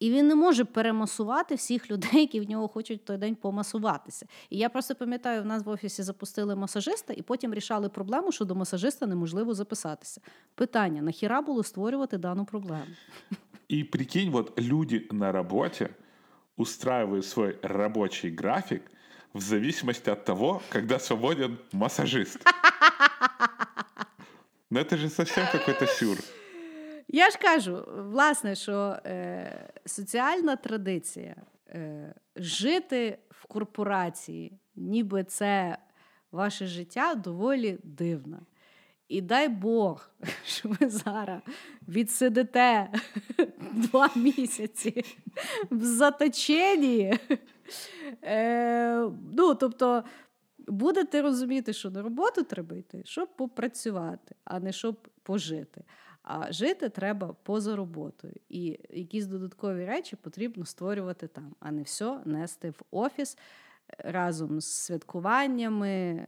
і 0.00 0.10
він 0.10 0.28
не 0.28 0.34
може 0.34 0.64
перемасувати 0.64 1.54
всіх 1.54 1.90
людей, 1.90 2.20
які 2.20 2.40
в 2.40 2.50
нього 2.50 2.68
хочуть 2.68 3.00
в 3.00 3.04
той 3.04 3.16
день 3.16 3.34
помасуватися. 3.34 4.26
І 4.50 4.58
я 4.58 4.68
просто 4.68 4.94
пам'ятаю, 4.94 5.42
в 5.42 5.46
нас 5.46 5.64
в 5.64 5.68
офісі 5.68 6.02
запустили 6.02 6.56
масажиста, 6.56 7.12
і 7.12 7.22
потім 7.22 7.54
рішали 7.54 7.88
проблему, 7.88 8.32
що 8.32 8.44
до 8.44 8.54
масажиста 8.54 9.06
неможливо 9.06 9.54
записатися. 9.54 10.20
Питання: 10.54 11.02
нахіра 11.02 11.40
було 11.40 11.62
створювати 11.62 12.18
дану 12.18 12.44
проблему? 12.44 12.84
І 13.68 13.84
прикинь, 13.84 14.30
вот 14.30 14.60
люди 14.60 15.08
на 15.10 15.32
роботі 15.32 15.88
устраивают 16.56 17.26
свой 17.26 17.56
рабочий 17.62 18.36
график 18.36 18.82
в 19.34 19.40
зависимости 19.40 20.10
от 20.10 20.24
того, 20.24 20.60
когда 20.72 20.98
свободен 20.98 21.58
массажист. 21.72 22.38
Ну 24.70 24.80
это 24.80 24.96
же 24.96 25.08
совсем 25.08 25.46
какой-то 25.52 25.86
сюр. 25.86 26.16
Я 27.12 27.30
ж 27.30 27.38
кажу, 27.38 27.84
власне, 27.96 28.54
що 28.54 28.96
е, 29.06 29.72
соціальна 29.86 30.56
традиція 30.56 31.36
е, 31.68 32.14
жити 32.36 33.18
в 33.30 33.46
корпорації, 33.46 34.58
ніби 34.76 35.24
це 35.24 35.78
ваше 36.32 36.66
життя 36.66 37.14
доволі 37.14 37.78
дивна. 37.82 38.40
І 39.08 39.20
дай 39.20 39.48
Бог, 39.48 40.10
що 40.44 40.68
ви 40.68 40.88
зараз 40.88 41.40
відсидите 41.88 42.90
два 43.72 44.10
місяці 44.16 45.04
в 45.70 45.84
заточенні. 45.84 47.18
Е, 48.22 49.10
ну, 49.32 49.54
тобто, 49.54 50.04
будете 50.58 51.22
розуміти, 51.22 51.72
що 51.72 51.90
на 51.90 52.02
роботу 52.02 52.42
треба 52.42 52.76
йти, 52.76 53.02
щоб 53.04 53.36
попрацювати, 53.36 54.34
а 54.44 54.60
не 54.60 54.72
щоб 54.72 55.08
пожити. 55.22 55.84
А 56.32 56.52
жити 56.52 56.88
треба 56.88 57.34
поза 57.42 57.76
роботою. 57.76 58.34
І 58.48 58.78
якісь 58.90 59.26
додаткові 59.26 59.84
речі 59.84 60.16
потрібно 60.16 60.64
створювати 60.64 61.26
там, 61.26 61.54
а 61.60 61.70
не 61.70 61.82
все 61.82 62.20
нести 62.24 62.70
в 62.70 62.82
офіс 62.90 63.38
е, 63.88 64.10
разом 64.10 64.60
з 64.60 64.66
святкуваннями, 64.66 65.88
е, 65.88 66.26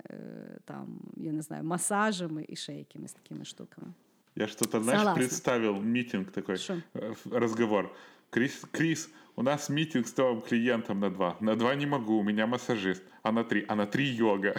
там, 0.65 1.01
я 1.17 1.33
не 1.33 1.43
знаю, 1.43 1.65
масажами 1.65 2.45
і 2.49 2.57
ще 2.57 2.73
якимись 2.73 3.13
такими 3.13 3.45
штуками. 3.45 3.93
Я 4.37 4.47
что-то, 4.47 4.83
знаешь, 4.83 5.01
Согласна. 5.01 5.21
представил 5.21 5.77
митинг 5.77 6.31
такой, 6.31 6.57
Шо? 6.57 6.75
э, 6.95 7.39
разговор. 7.39 7.95
Крис, 8.31 8.65
Крис, 8.71 9.11
у 9.37 9.43
нас 9.43 9.71
митинг 9.71 10.07
с 10.07 10.17
новым 10.17 10.41
клиентом 10.41 11.01
на 11.01 11.11
два. 11.11 11.37
На 11.41 11.57
два 11.57 11.75
не 11.75 11.87
могу, 11.87 12.15
у 12.19 12.23
меня 12.23 12.47
массажист. 12.47 13.03
А 13.23 13.33
на 13.33 13.45
три? 13.45 13.65
А 13.69 13.77
на 13.77 13.87
три 13.87 14.15
йога. 14.15 14.55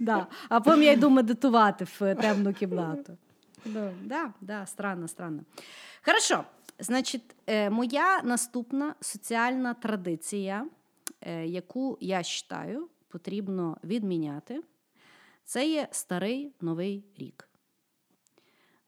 Да. 0.00 0.26
А 0.48 0.60
потім 0.60 0.82
я 0.82 0.92
йду 0.92 1.10
медитувати 1.10 1.84
в 1.84 2.14
темну 2.14 2.52
кімнату. 2.52 3.16
Да, 3.64 3.92
да, 4.02 4.32
да, 4.40 4.66
странно, 4.66 5.08
странно. 5.08 5.44
Хорошо. 6.04 6.44
Значить, 6.78 7.22
е, 7.46 7.70
моя 7.70 8.22
наступна 8.22 8.94
соціальна 9.00 9.74
традиція, 9.74 10.66
е, 11.20 11.46
яку 11.46 11.98
я 12.00 12.22
вважаю, 12.50 12.88
потрібно 13.08 13.76
відміняти, 13.84 14.62
це 15.44 15.66
є 15.68 15.88
старий 15.90 16.52
новий 16.60 17.04
рік. 17.18 17.48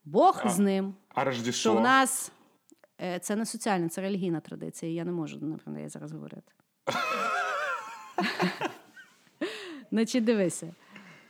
Бог 0.05 0.41
А, 0.43 0.49
з 0.49 0.59
ним, 0.59 0.95
А 1.09 1.23
Рождество? 1.23 1.51
що 1.71 1.73
в 1.73 1.81
нас 1.81 2.31
е, 3.01 3.19
це 3.19 3.35
не 3.35 3.45
соціальна, 3.45 3.89
це 3.89 4.01
релігійна 4.01 4.39
традиція. 4.39 4.91
Я 4.91 5.03
не 5.05 5.11
можу 5.11 5.39
напевно, 5.39 5.79
я 5.79 5.89
зараз 5.89 6.11
говорити. 6.11 6.51
Значить, 9.91 10.23
дивися. 10.23 10.73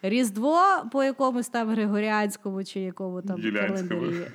Різдво 0.01 0.89
по 0.91 1.03
якомусь 1.03 1.49
там 1.49 1.69
Григоріанському 1.69 2.63
чи 2.63 2.79
якому 2.79 3.21
там 3.21 3.41
календарі. 3.41 4.27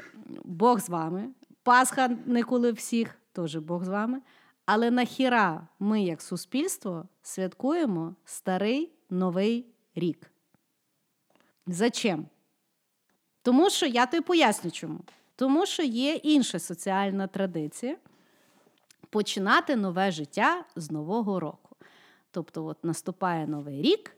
Бог 0.45 0.81
з 0.81 0.89
вами. 0.89 1.29
Пасха 1.63 2.09
не 2.27 2.43
коли 2.43 2.73
всіх, 2.73 3.15
теж 3.33 3.57
Бог 3.57 3.85
з 3.85 3.89
вами. 3.89 4.21
Але 4.67 4.91
нахіра 4.91 5.69
ми, 5.79 6.03
як 6.03 6.23
суспільство, 6.23 7.09
святкуємо 7.23 8.15
старий 8.25 8.93
новий 9.11 9.67
рік. 9.95 10.31
Зачем? 11.67 12.27
Тому 13.43 13.71
що 13.71 13.87
я 13.87 14.07
тобі 14.07 14.23
поясню 14.23 14.71
чому. 14.71 15.01
Тому 15.37 15.67
що 15.67 15.83
є 15.83 16.15
інша 16.15 16.59
соціальна 16.59 17.27
традиція 17.27 17.97
починати 19.11 19.77
нове 19.77 20.11
життя 20.11 20.65
з 20.77 20.91
Нового 20.91 21.41
року. 21.41 21.77
Тобто, 22.31 22.65
от 22.65 22.85
наступає 22.85 23.47
новий 23.47 23.83
рік, 23.83 24.17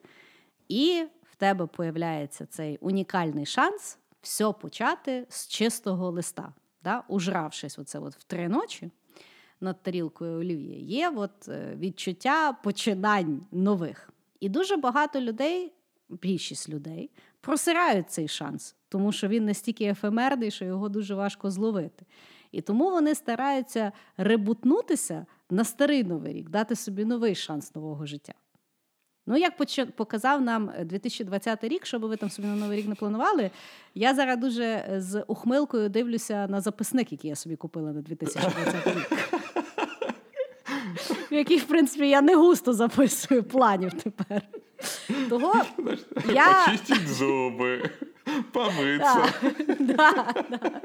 і 0.68 1.05
тебе 1.43 1.66
появляється 1.66 2.47
цей 2.47 2.78
унікальний 2.80 3.47
шанс 3.47 3.99
все 4.20 4.53
почати 4.53 5.26
з 5.28 5.49
чистого 5.49 6.11
листа. 6.11 6.53
Да? 6.84 7.03
Ужравшись 7.09 7.78
оце 7.78 7.99
от 7.99 8.14
в 8.14 8.22
три 8.22 8.49
ночі 8.49 8.90
над 9.61 9.82
тарілкою 9.82 10.40
олів'є, 10.40 10.78
є 10.78 11.12
от 11.16 11.49
е, 11.49 11.76
відчуття 11.78 12.53
починань 12.53 13.47
нових. 13.53 14.11
І 14.40 14.49
дуже 14.49 14.76
багато 14.76 15.20
людей, 15.20 15.72
більшість 16.09 16.68
людей, 16.68 17.11
просирають 17.40 18.11
цей 18.11 18.28
шанс, 18.28 18.76
тому 18.88 19.12
що 19.12 19.28
він 19.28 19.45
настільки 19.45 19.84
ефемерний, 19.84 20.51
що 20.51 20.64
його 20.64 20.88
дуже 20.88 21.14
важко 21.14 21.51
зловити. 21.51 22.07
І 22.53 22.61
тому 22.61 22.90
вони 22.90 23.14
стараються 23.14 23.93
ребутнутися 24.16 25.26
на 25.51 25.64
старий 25.64 26.05
новий 26.05 26.32
рік, 26.32 26.51
дати 26.51 26.76
собі 26.76 27.05
новий 27.05 27.34
шанс 27.34 27.74
нового 27.74 28.07
життя. 28.07 28.34
Ну, 29.26 29.36
як 29.36 29.52
показав 29.96 30.42
нам 30.42 30.70
е, 30.78 30.84
2020 30.84 31.64
рік, 31.64 31.86
що 31.86 31.98
би 31.98 32.08
ви 32.08 32.16
там 32.16 32.30
собі 32.30 32.48
на 32.48 32.54
новий 32.54 32.78
рік 32.78 32.88
не 32.88 32.94
планували, 32.94 33.50
я 33.94 34.14
зараз 34.14 34.38
дуже 34.38 34.64
е, 34.64 35.00
з 35.00 35.24
ухмилкою 35.26 35.88
дивлюся 35.88 36.46
на 36.46 36.60
записник, 36.60 37.12
який 37.12 37.30
я 37.30 37.36
собі 37.36 37.56
купила 37.56 37.92
на 37.92 38.02
2020 38.02 38.86
рік. 38.86 39.10
В 41.30 41.34
який, 41.34 41.58
в 41.58 41.64
принципі, 41.64 42.08
я 42.08 42.20
не 42.20 42.36
густо 42.36 42.72
записую 42.72 43.42
планів 43.42 43.92
тепер. 43.92 44.42
Того 45.28 45.54
я... 46.32 46.64
Почистить 46.64 47.08
зуби, 47.08 47.90
помыться. 48.52 49.32
да, 49.78 50.34
да. 50.50 50.80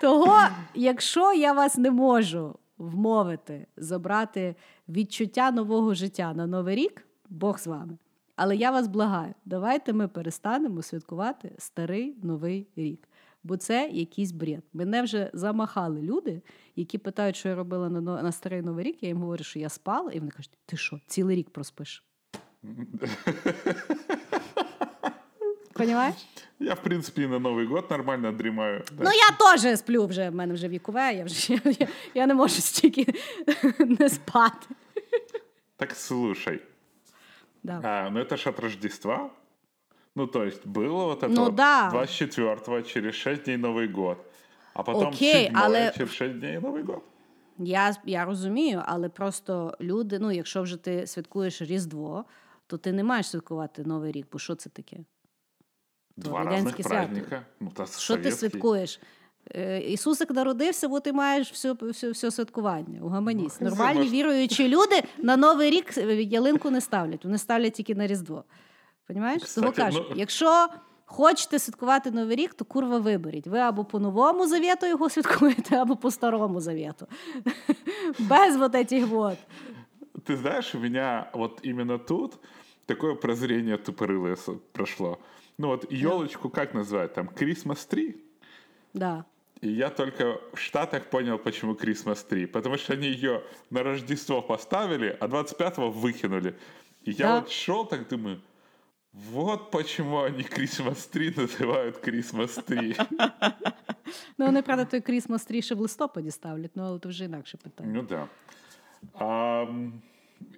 Того, 0.00 0.38
якщо 0.74 1.32
я 1.32 1.52
вас 1.52 1.76
не 1.76 1.90
можу 1.90 2.58
вмовити 2.78 3.66
забрати 3.76 4.54
відчуття 4.88 5.50
нового 5.50 5.94
життя 5.94 6.32
на 6.34 6.46
новий 6.46 6.76
рік, 6.76 7.06
Бог 7.30 7.58
з 7.58 7.66
вами. 7.66 7.98
Але 8.36 8.56
я 8.56 8.70
вас 8.70 8.88
благаю, 8.88 9.34
давайте 9.44 9.92
ми 9.92 10.08
перестанемо 10.08 10.82
святкувати 10.82 11.52
старий 11.58 12.16
новий 12.22 12.66
рік. 12.76 13.08
Бо 13.42 13.56
це 13.56 13.88
якийсь 13.92 14.32
бред. 14.32 14.62
Мене 14.72 15.02
вже 15.02 15.30
замахали 15.32 16.02
люди, 16.02 16.42
які 16.76 16.98
питають, 16.98 17.36
що 17.36 17.48
я 17.48 17.54
робила 17.54 17.88
на, 17.88 18.00
на 18.22 18.32
старий 18.32 18.62
новий 18.62 18.84
рік. 18.84 19.02
Я 19.02 19.08
їм 19.08 19.18
говорю, 19.18 19.44
що 19.44 19.58
я 19.58 19.68
спала, 19.68 20.12
і 20.12 20.18
вони 20.18 20.30
кажуть: 20.30 20.58
ти 20.66 20.76
що, 20.76 21.00
цілий 21.06 21.36
рік 21.36 21.50
проспиш? 21.50 22.04
Понімаєш? 25.72 26.14
Я, 26.58 26.74
в 26.74 26.82
принципе, 26.82 27.22
и 27.22 27.26
на 27.26 27.38
Новый 27.38 27.66
год 27.66 27.90
нормально 27.90 28.32
дремаю. 28.32 28.84
Да. 28.92 29.04
Ну, 29.04 29.10
я 29.12 29.56
теж 29.56 29.78
сплю 29.78 30.06
вже, 30.06 30.30
в 30.30 30.34
мене 30.34 30.54
вже 30.54 30.68
вікове, 30.68 31.14
я 31.14 31.24
вже 31.24 31.52
я, 31.52 31.60
я, 31.64 31.88
я 32.14 32.26
не 32.26 32.34
можу 32.34 32.54
стільки 32.54 33.14
не 33.78 34.08
спати. 34.08 34.66
Так 35.76 35.92
слушай, 35.92 36.60
Да. 37.63 37.79
а, 37.83 38.09
ну 38.09 38.19
это 38.19 38.37
ж 38.37 38.49
от 38.49 38.59
Рождества. 38.59 39.29
Ну, 40.15 40.27
то 40.27 40.43
есть 40.45 40.65
было 40.65 41.05
вот 41.05 41.23
это 41.23 41.29
Ну 41.29 41.43
вот 41.45 41.55
да. 41.55 41.89
24-го, 41.93 42.81
через 42.81 43.15
6 43.15 43.43
дней 43.43 43.57
Новый 43.57 43.87
год. 43.91 44.17
А 44.73 44.83
потом 44.83 45.07
Окей, 45.07 45.45
7 45.45 45.51
але- 45.57 45.91
через 45.97 46.11
6 46.11 46.39
дней 46.39 46.57
Новый 46.59 46.83
год. 46.85 47.01
Я, 47.57 47.95
я 48.05 48.25
розумію, 48.25 48.81
але 48.85 49.09
просто 49.09 49.77
люди, 49.81 50.19
ну, 50.19 50.31
якщо 50.31 50.61
вже 50.61 50.77
ти 50.77 51.07
святкуєш 51.07 51.61
Різдво, 51.61 52.25
то 52.67 52.77
ти 52.77 52.91
не 52.91 53.03
маєш 53.03 53.27
святкувати 53.29 53.83
Новий 53.83 54.11
рік, 54.11 54.27
бо 54.31 54.39
що 54.39 54.55
це 54.55 54.69
таке? 54.69 54.97
То 54.97 56.21
Два 56.21 56.43
радянське 56.43 56.69
разных 56.69 56.87
свято. 56.87 56.89
праздника. 56.89 57.45
Ну, 57.59 57.71
то 57.75 57.85
Що 57.85 57.91
ти 57.91 57.99
советский. 58.23 58.31
святкуєш? 58.31 58.99
Е, 59.55 59.79
Ісусик 59.79 60.31
народився, 60.31 60.87
бо 60.87 60.99
ти 60.99 61.13
маєш 61.13 61.51
все, 61.51 61.73
все, 61.81 62.09
все 62.11 62.31
святкування. 62.31 63.01
Угаманісь. 63.01 63.57
Ну, 63.61 63.69
Нормальні 63.69 63.99
може- 63.99 64.11
віруючі 64.11 64.67
люди 64.67 65.03
на 65.17 65.37
Новий 65.37 65.69
рік 65.69 65.97
е, 65.97 66.21
ялинку 66.23 66.69
не 66.69 66.81
ставлять, 66.81 67.25
вони 67.25 67.37
ставлять 67.37 67.73
тільки 67.73 67.95
на 67.95 68.07
Різдво. 68.07 68.43
Понімаєш? 69.07 69.41
Того 69.41 69.71
Кстати, 69.71 69.81
кажу, 69.91 70.05
ну- 70.09 70.15
якщо 70.15 70.67
хочете 71.05 71.59
святкувати 71.59 72.11
Новий 72.11 72.35
рік, 72.35 72.53
то 72.53 72.65
курва 72.65 72.99
виберіть. 72.99 73.47
Ви 73.47 73.59
або 73.59 73.85
по 73.85 73.99
новому 73.99 74.47
завіту 74.47 74.85
його 74.85 75.09
святкуєте, 75.09 75.75
або 75.75 75.95
по 75.95 76.11
старому 76.11 76.59
завіту. 76.61 77.07
Без 78.19 78.55
вот 78.57 78.75
этих 78.75 79.05
вот. 79.07 79.37
Ты 80.25 80.37
знаешь, 80.37 80.75
у 80.75 80.79
меня 80.79 81.29
вот 81.33 81.59
именно 81.65 81.97
тут 81.99 82.33
такое 82.85 83.15
прозрение 83.15 83.77
тупорылое 83.77 84.33
с- 84.35 84.51
прошло. 84.71 85.17
Ну 85.57 85.67
вот 85.67 85.85
елочку 85.91 86.49
как 86.49 86.73
называют? 86.75 87.13
Там 87.13 87.29
Christmas 87.41 87.87
tree? 87.93 88.13
Да. 88.93 89.25
И 89.61 89.69
я 89.69 89.89
только 89.89 90.39
в 90.53 90.59
Штатах 90.59 91.09
понял, 91.09 91.37
почему 91.39 91.73
Christmas 91.73 92.25
tree. 92.29 92.45
Потому 92.47 92.77
что 92.77 92.93
они 92.93 93.07
ее 93.07 93.41
на 93.71 93.83
Рождество 93.83 94.41
поставили, 94.41 95.17
а 95.19 95.27
25-го 95.27 95.89
выкинули. 95.91 96.53
И 97.07 97.11
я 97.11 97.25
Да. 97.27 97.39
вот 97.39 97.49
шел 97.51 97.87
так 97.87 98.07
думаю, 98.07 98.41
вот 99.13 99.71
почему 99.71 100.17
они 100.17 100.43
Christmas 100.43 101.09
tree 101.13 101.33
называют 101.37 102.03
Christmas 102.07 102.65
tree. 102.69 103.05
Ну, 104.37 104.45
вони, 104.45 104.61
правда, 104.61 104.85
той 104.85 105.01
Крісмас 105.01 105.45
тріше 105.45 105.75
в 105.75 105.79
листопаді 105.79 106.31
ставлять, 106.31 106.71
ну, 106.75 106.83
але 106.83 106.99
то 106.99 107.09
вже 107.09 107.25
інакше 107.25 107.57
питання. 107.57 107.91
Ну 107.93 108.01
да. 108.01 108.27
Ам, 109.13 109.93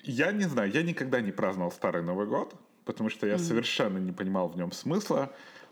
я 0.03 0.32
не 0.32 0.43
знаю, 0.43 0.71
я 0.71 0.82
никогда 0.84 1.21
не 1.21 1.32
праздновал 1.32 1.71
Старый 1.71 2.01
Новый 2.01 2.25
год, 2.25 2.55
потому 2.84 3.09
что 3.09 3.28
я 3.28 3.38
совершенно 3.38 3.99
не 3.99 4.11
понимал 4.11 4.47
в 4.47 4.57
нем 4.57 4.69
смысла. 4.71 5.28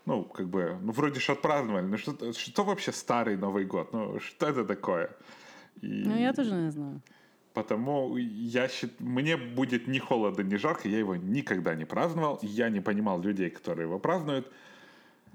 Ну, 0.05 0.23
как 0.23 0.47
бы, 0.47 0.77
ну, 0.81 0.91
вроде 0.91 1.19
же 1.19 1.31
отпраздновали, 1.31 1.85
ну 1.85 1.97
что, 1.97 2.33
что 2.33 2.63
вообще 2.63 2.91
Старый 2.91 3.37
Новый 3.37 3.65
год? 3.65 3.93
Ну, 3.93 4.19
что 4.19 4.47
это 4.47 4.63
такое? 4.63 5.09
И 5.81 6.03
Ну, 6.05 6.15
я 6.17 6.33
теж 6.33 6.51
не 6.51 6.71
знаю. 6.71 7.01
Потому 7.53 8.17
я 8.17 8.67
счит... 8.67 8.99
мне 8.99 9.37
будет 9.37 9.87
ни 9.87 9.99
холодно, 9.99 10.43
ни 10.43 10.57
жарко, 10.57 10.89
я 10.89 10.99
его 10.99 11.15
никогда 11.15 11.73
не 11.75 11.85
праздновал, 11.85 12.39
я 12.41 12.69
не 12.69 12.81
понимал 12.81 13.21
людей, 13.21 13.49
которые 13.49 13.87
его 13.87 13.99
празднуют. 13.99 14.51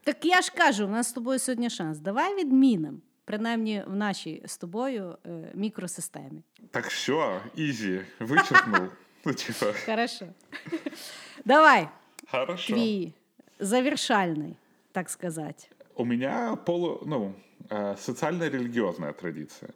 Так 0.05 0.25
я 0.25 0.43
ж 0.43 0.53
кажу, 0.53 0.85
у 0.85 0.89
нас 0.89 1.09
з 1.09 1.13
тобою 1.13 1.39
сьогодні 1.39 1.71
шанс. 1.71 1.99
Давай 1.99 2.37
відмінимо, 2.37 2.99
принаймні 3.25 3.85
в 3.87 3.97
нашій 3.97 4.43
з 4.47 4.59
тобою 4.59 5.17
е, 5.27 5.51
мікросистемі. 5.55 6.43
Так 6.71 6.87
все, 6.87 7.41
изи, 7.57 8.05
вычеркнул. 8.21 8.89
Ну, 9.25 9.35
типа, 9.35 9.73
Хорошо. 9.87 10.27
Давай, 11.45 11.89
хорошо. 12.31 12.73
твій 12.73 13.13
завершальний, 13.60 14.56
так 14.92 15.10
сказати. 15.10 15.68
У 15.96 16.06
меня 16.06 16.56
полу, 16.66 17.04
ну, 17.06 17.34
э, 17.70 17.98
социально-религиозная 17.98 19.14
традиция. 19.14 19.70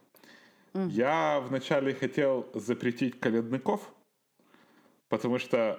Я 0.90 1.40
вначале 1.40 1.94
хотел 1.94 2.46
запретить 2.56 3.16
колядников, 3.20 3.80
потому 5.08 5.40
что 5.40 5.76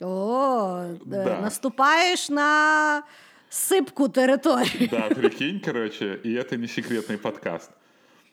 О, 0.00 0.84
Да. 1.06 1.40
наступаєш 1.40 2.30
на 2.30 3.02
сипку 3.48 4.08
територію. 4.08 4.88
Да, 4.90 5.08
прикинь, 5.08 5.60
короче, 5.64 6.18
и 6.24 6.28
это 6.34 6.56
не 6.56 6.66
секретный 6.66 7.16
подкаст. 7.16 7.70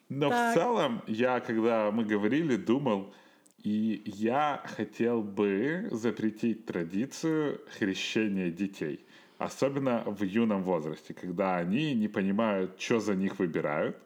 Но 0.10 0.30
Так. 0.30 0.52
в 0.52 0.60
целом, 0.60 1.02
я, 1.08 1.40
когда 1.40 1.92
мы 1.92 2.04
говорили, 2.14 2.58
думал, 2.58 3.14
и 3.64 4.02
я 4.06 4.64
хотел 4.66 5.22
бы 5.22 5.88
запретить 5.92 6.66
традицию 6.66 7.62
хрещения 7.78 8.52
детей. 8.52 9.06
Особенно 9.38 10.04
в 10.06 10.24
юном 10.24 10.64
возрасте, 10.64 11.14
когда 11.14 11.58
они 11.58 11.94
не 11.94 12.08
понимают, 12.08 12.80
что 12.80 13.00
за 13.00 13.16
них 13.16 13.40
выбирают, 13.40 13.98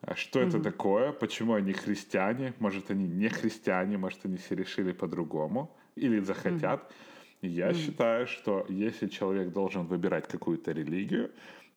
а 0.00 0.14
что 0.14 0.40
это 0.40 0.60
такое, 0.60 1.12
почему 1.12 1.54
они 1.54 1.72
христиане, 1.72 2.54
может, 2.58 2.90
они 2.90 3.08
не 3.08 3.28
христиане, 3.28 3.98
может, 3.98 4.24
они 4.24 4.36
все 4.36 4.54
решили 4.54 4.92
по-другому 4.92 5.76
или 5.96 6.20
захотят. 6.20 6.92
И 7.40 7.48
я 7.48 7.72
считаю, 7.72 8.26
что 8.26 8.64
если 8.68 9.06
человек 9.08 9.52
должен 9.52 9.86
выбирать 9.86 10.26
какую-то 10.28 10.72
религию, 10.72 11.30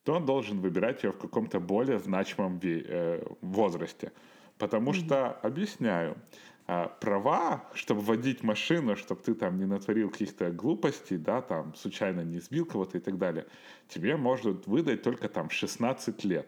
то 0.03 0.15
он 0.15 0.26
должен 0.26 0.60
выбирать 0.60 1.03
ее 1.03 1.11
в 1.11 1.18
каком-то 1.18 1.60
более 1.60 1.99
значимом 1.99 2.60
э, 2.64 3.23
возрасте. 3.41 4.11
Потому 4.57 4.94
что, 4.94 5.32
объясняю, 5.44 6.18
права, 6.65 7.63
чтобы 7.73 8.01
водить 8.01 8.43
машину, 8.43 8.95
чтобы 8.95 9.21
ты 9.21 9.33
там 9.33 9.57
не 9.57 9.65
натворил 9.65 10.09
каких-то 10.09 10.49
глупостей, 10.51 11.17
да, 11.17 11.41
там 11.41 11.73
случайно 11.75 12.21
не 12.21 12.39
сбил 12.39 12.65
кого-то 12.65 12.97
и 12.97 13.01
так 13.01 13.17
далее, 13.17 13.45
тебе 13.89 14.15
может 14.15 14.67
выдать 14.67 15.01
только 15.03 15.27
там 15.27 15.49
16 15.49 16.25
лет. 16.25 16.45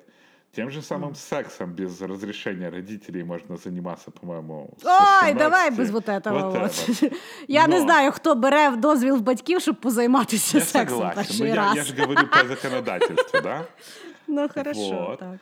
Тем 0.56 0.69
же 0.69 0.81
самым 0.84 1.15
сексом 1.15 1.73
без 1.73 1.99
разрешения 2.02 2.69
родителей 2.69 3.23
можно 3.23 3.57
заниматься, 3.57 4.11
по-моему, 4.11 4.69
Ой, 4.84 4.90
18. 5.31 5.38
давай 5.38 5.72
без 5.72 5.90
вот 5.91 6.07
этого. 6.10 6.40
Вот 6.52 6.60
вот. 6.60 7.11
Я 7.48 7.68
не 7.68 7.77
Но- 7.80 7.84
знаю, 7.84 8.11
хто 8.11 8.35
бере 8.35 8.69
в 8.69 8.77
дозвіл 8.77 9.15
в 9.18 9.22
батьків, 9.22 9.61
щоб 9.61 9.76
позайматися 9.81 10.57
Я 10.57 10.64
сексом 10.64 10.98
согласен. 10.99 11.38
Но 11.40 11.45
я, 11.45 11.56
раз. 11.56 11.76
я 11.76 11.84
же 11.84 11.94
говорю 12.02 12.27
по 12.27 12.48
законодательству, 12.48 13.41
да? 13.44 13.65
Ну, 14.27 14.49
хорошо, 14.53 15.07
Вот. 15.10 15.19
так. 15.19 15.38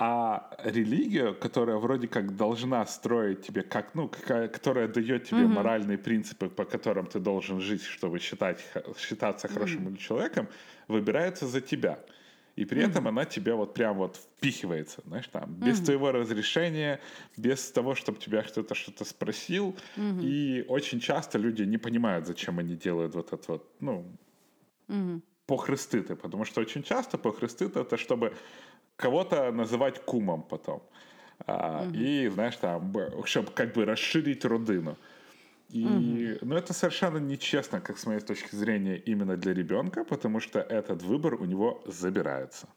А 0.00 0.50
религия, 0.62 1.34
которая 1.34 1.76
вроде 1.76 2.06
как 2.06 2.36
должна 2.36 2.86
строить 2.86 3.42
тебе, 3.42 3.62
как, 3.62 3.96
ну, 3.96 4.08
какая, 4.08 4.46
которая 4.46 4.86
дает 4.86 5.24
тебе 5.24 5.46
моральные 5.46 5.98
принципы, 5.98 6.48
по 6.48 6.64
которым 6.64 7.06
ты 7.06 7.18
должен 7.18 7.60
жить, 7.60 7.82
чтобы 7.82 8.20
считать, 8.20 8.64
считаться 8.96 9.48
хорошим 9.48 9.96
человеком, 9.96 10.46
выбирается 10.86 11.46
за 11.46 11.60
тебя. 11.60 11.98
И 12.54 12.64
при 12.64 12.82
этом 12.82 13.06
она 13.08 13.24
тебя 13.24 13.54
вот 13.54 13.74
прям 13.74 13.96
вот 13.96 14.16
впихивается, 14.16 15.02
знаешь, 15.06 15.28
там, 15.28 15.54
без 15.54 15.80
твоего 15.80 16.12
разрешения, 16.12 17.00
без 17.36 17.70
того, 17.72 17.94
чтобы 17.94 18.18
тебя 18.18 18.42
кто-то 18.42 18.74
что-то 18.74 19.04
спросил. 19.04 19.76
И 20.22 20.64
очень 20.68 21.00
часто 21.00 21.38
люди 21.38 21.62
не 21.62 21.78
понимают, 21.78 22.26
зачем 22.26 22.58
они 22.58 22.76
делают 22.76 23.14
вот 23.14 23.32
это 23.32 23.52
вот, 23.52 23.68
ну, 23.80 24.04
похрестыты, 25.46 26.14
потому 26.14 26.44
что 26.44 26.60
очень 26.60 26.82
часто 26.82 27.16
похрестыты 27.18 27.80
это 27.80 27.96
чтобы 27.96 28.32
кого-то 28.97 29.51
называть 29.51 30.05
кумом 30.05 30.43
потом. 30.43 30.81
А, 31.47 31.85
И, 31.93 32.29
знаешь, 32.29 32.57
там, 32.57 32.93
чтобы 33.25 33.51
как 33.51 33.73
бы 33.73 33.85
расширить 33.85 34.45
родину. 34.45 34.95
И, 35.73 36.37
ну, 36.41 36.55
это 36.55 36.73
совершенно 36.73 37.17
нечестно, 37.17 37.81
как 37.81 37.97
с 37.97 38.05
моей 38.05 38.19
точки 38.19 38.55
зрения, 38.55 38.97
именно 39.07 39.37
для 39.37 39.53
ребенка, 39.53 40.03
потому 40.03 40.39
что 40.39 40.59
этот 40.59 41.01
выбор 41.01 41.33
у 41.41 41.45
него 41.45 41.81
забирается. 41.87 42.67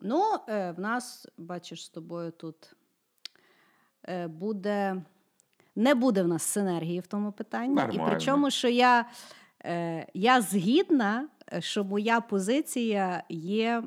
Ну, 0.00 0.38
е, 0.48 0.72
в 0.72 0.80
нас, 0.80 1.26
бачиш, 1.38 1.84
з 1.84 1.88
тобою 1.88 2.30
тут 2.30 2.74
е, 4.08 4.26
буде. 4.26 5.02
Не 5.76 5.94
буде 5.94 6.22
в 6.22 6.28
нас 6.28 6.42
синергії 6.42 7.00
в 7.00 7.06
тому 7.06 7.32
питанні. 7.32 7.74
Нормально. 7.74 8.06
І 8.06 8.10
причому, 8.10 8.50
що 8.50 8.68
я, 8.68 9.06
е, 9.64 10.06
я 10.14 10.40
згідна, 10.40 11.28
е, 11.39 11.39
що 11.59 11.83
моя 11.83 12.21
позиція 12.21 13.23
є 13.29 13.83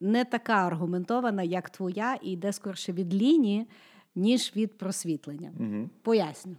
не 0.00 0.24
така 0.24 0.54
аргументована, 0.54 1.42
як 1.42 1.70
твоя, 1.70 2.14
і 2.22 2.32
йде 2.32 2.52
скорше 2.52 2.92
від 2.92 3.14
лінії, 3.14 3.66
ніж 4.14 4.52
від 4.56 4.78
просвітлення. 4.78 5.52
Поясню. 6.02 6.56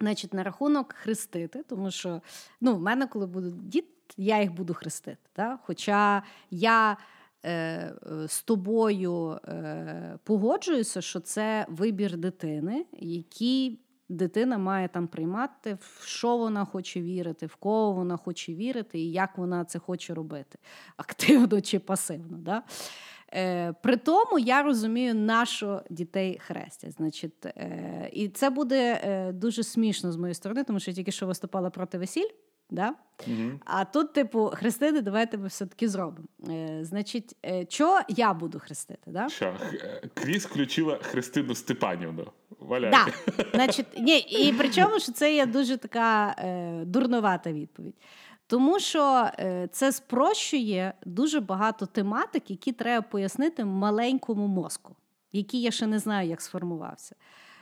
Значить, 0.00 0.34
на 0.34 0.42
рахунок 0.42 0.92
хрестити, 0.92 1.62
тому 1.68 1.90
що 1.90 2.22
ну, 2.60 2.76
в 2.76 2.80
мене, 2.80 3.06
коли 3.06 3.26
будуть 3.26 3.68
діти, 3.68 3.88
я 4.16 4.40
їх 4.40 4.52
буду 4.52 4.74
хрестити. 4.74 5.18
Да? 5.36 5.58
Хоча 5.62 6.22
я 6.50 6.96
е, 7.44 7.94
з 8.28 8.42
тобою 8.42 9.30
е, 9.30 10.18
погоджуюся, 10.24 11.00
що 11.00 11.20
це 11.20 11.66
вибір 11.68 12.16
дитини, 12.16 12.86
який 12.98 13.80
дитина 14.10 14.58
має 14.58 14.88
там 14.88 15.08
приймати, 15.08 15.78
в 15.80 16.02
що 16.04 16.36
вона 16.36 16.64
хоче 16.64 17.00
вірити, 17.00 17.46
в 17.46 17.54
кого 17.54 17.92
вона 17.92 18.16
хоче 18.16 18.54
вірити 18.54 18.98
і 18.98 19.12
як 19.12 19.38
вона 19.38 19.64
це 19.64 19.78
хоче 19.78 20.14
робити, 20.14 20.58
активно 20.96 21.60
чи 21.60 21.78
пасивно. 21.78 22.38
Да? 22.38 22.62
Е, 23.34 23.72
при 23.72 23.96
тому 23.96 24.38
я 24.38 24.62
розумію, 24.62 25.14
на 25.14 25.46
що 25.46 25.82
дітей 25.90 26.38
хрестять. 26.46 26.92
Значить, 26.92 27.46
е, 27.46 28.10
і 28.12 28.28
це 28.28 28.50
буде 28.50 29.00
е, 29.04 29.32
дуже 29.32 29.62
смішно 29.62 30.12
з 30.12 30.16
моєї 30.16 30.34
сторони, 30.34 30.64
тому 30.64 30.80
що 30.80 30.90
я 30.90 30.94
тільки 30.94 31.12
що 31.12 31.26
виступала 31.26 31.70
проти 31.70 31.98
весіль. 31.98 32.28
Да? 32.70 32.94
А 33.64 33.84
тут, 33.84 34.12
типу, 34.12 34.50
хрестити, 34.54 35.00
давайте 35.00 35.38
ми 35.38 35.46
все-таки 35.46 35.88
зробимо. 35.88 36.28
Е, 36.48 36.78
значить, 36.82 37.36
е, 37.46 37.66
що 37.68 38.00
я 38.08 38.34
буду 38.34 38.58
хрестити? 38.58 39.10
Да? 39.10 39.28
Що, 39.28 39.46
е, 39.46 40.02
Кріс 40.14 40.46
включила 40.46 40.98
Христину 41.02 41.54
Степанівну. 41.54 42.26
Валяй. 42.58 42.90
Да. 42.90 43.06
Значить, 43.54 43.86
ні, 43.98 44.18
і 44.18 44.52
причому 44.52 45.00
що 45.00 45.12
це 45.12 45.34
є 45.34 45.46
дуже 45.46 45.76
така 45.76 46.34
е, 46.38 46.84
дурновата 46.84 47.52
відповідь. 47.52 47.94
Тому 48.46 48.78
що 48.78 49.28
е, 49.38 49.68
це 49.72 49.92
спрощує 49.92 50.92
дуже 51.06 51.40
багато 51.40 51.86
тематик, 51.86 52.50
які 52.50 52.72
треба 52.72 53.02
пояснити 53.02 53.64
маленькому 53.64 54.46
мозку, 54.46 54.96
який 55.32 55.62
я 55.62 55.70
ще 55.70 55.86
не 55.86 55.98
знаю, 55.98 56.28
як 56.28 56.40
сформувався. 56.40 57.16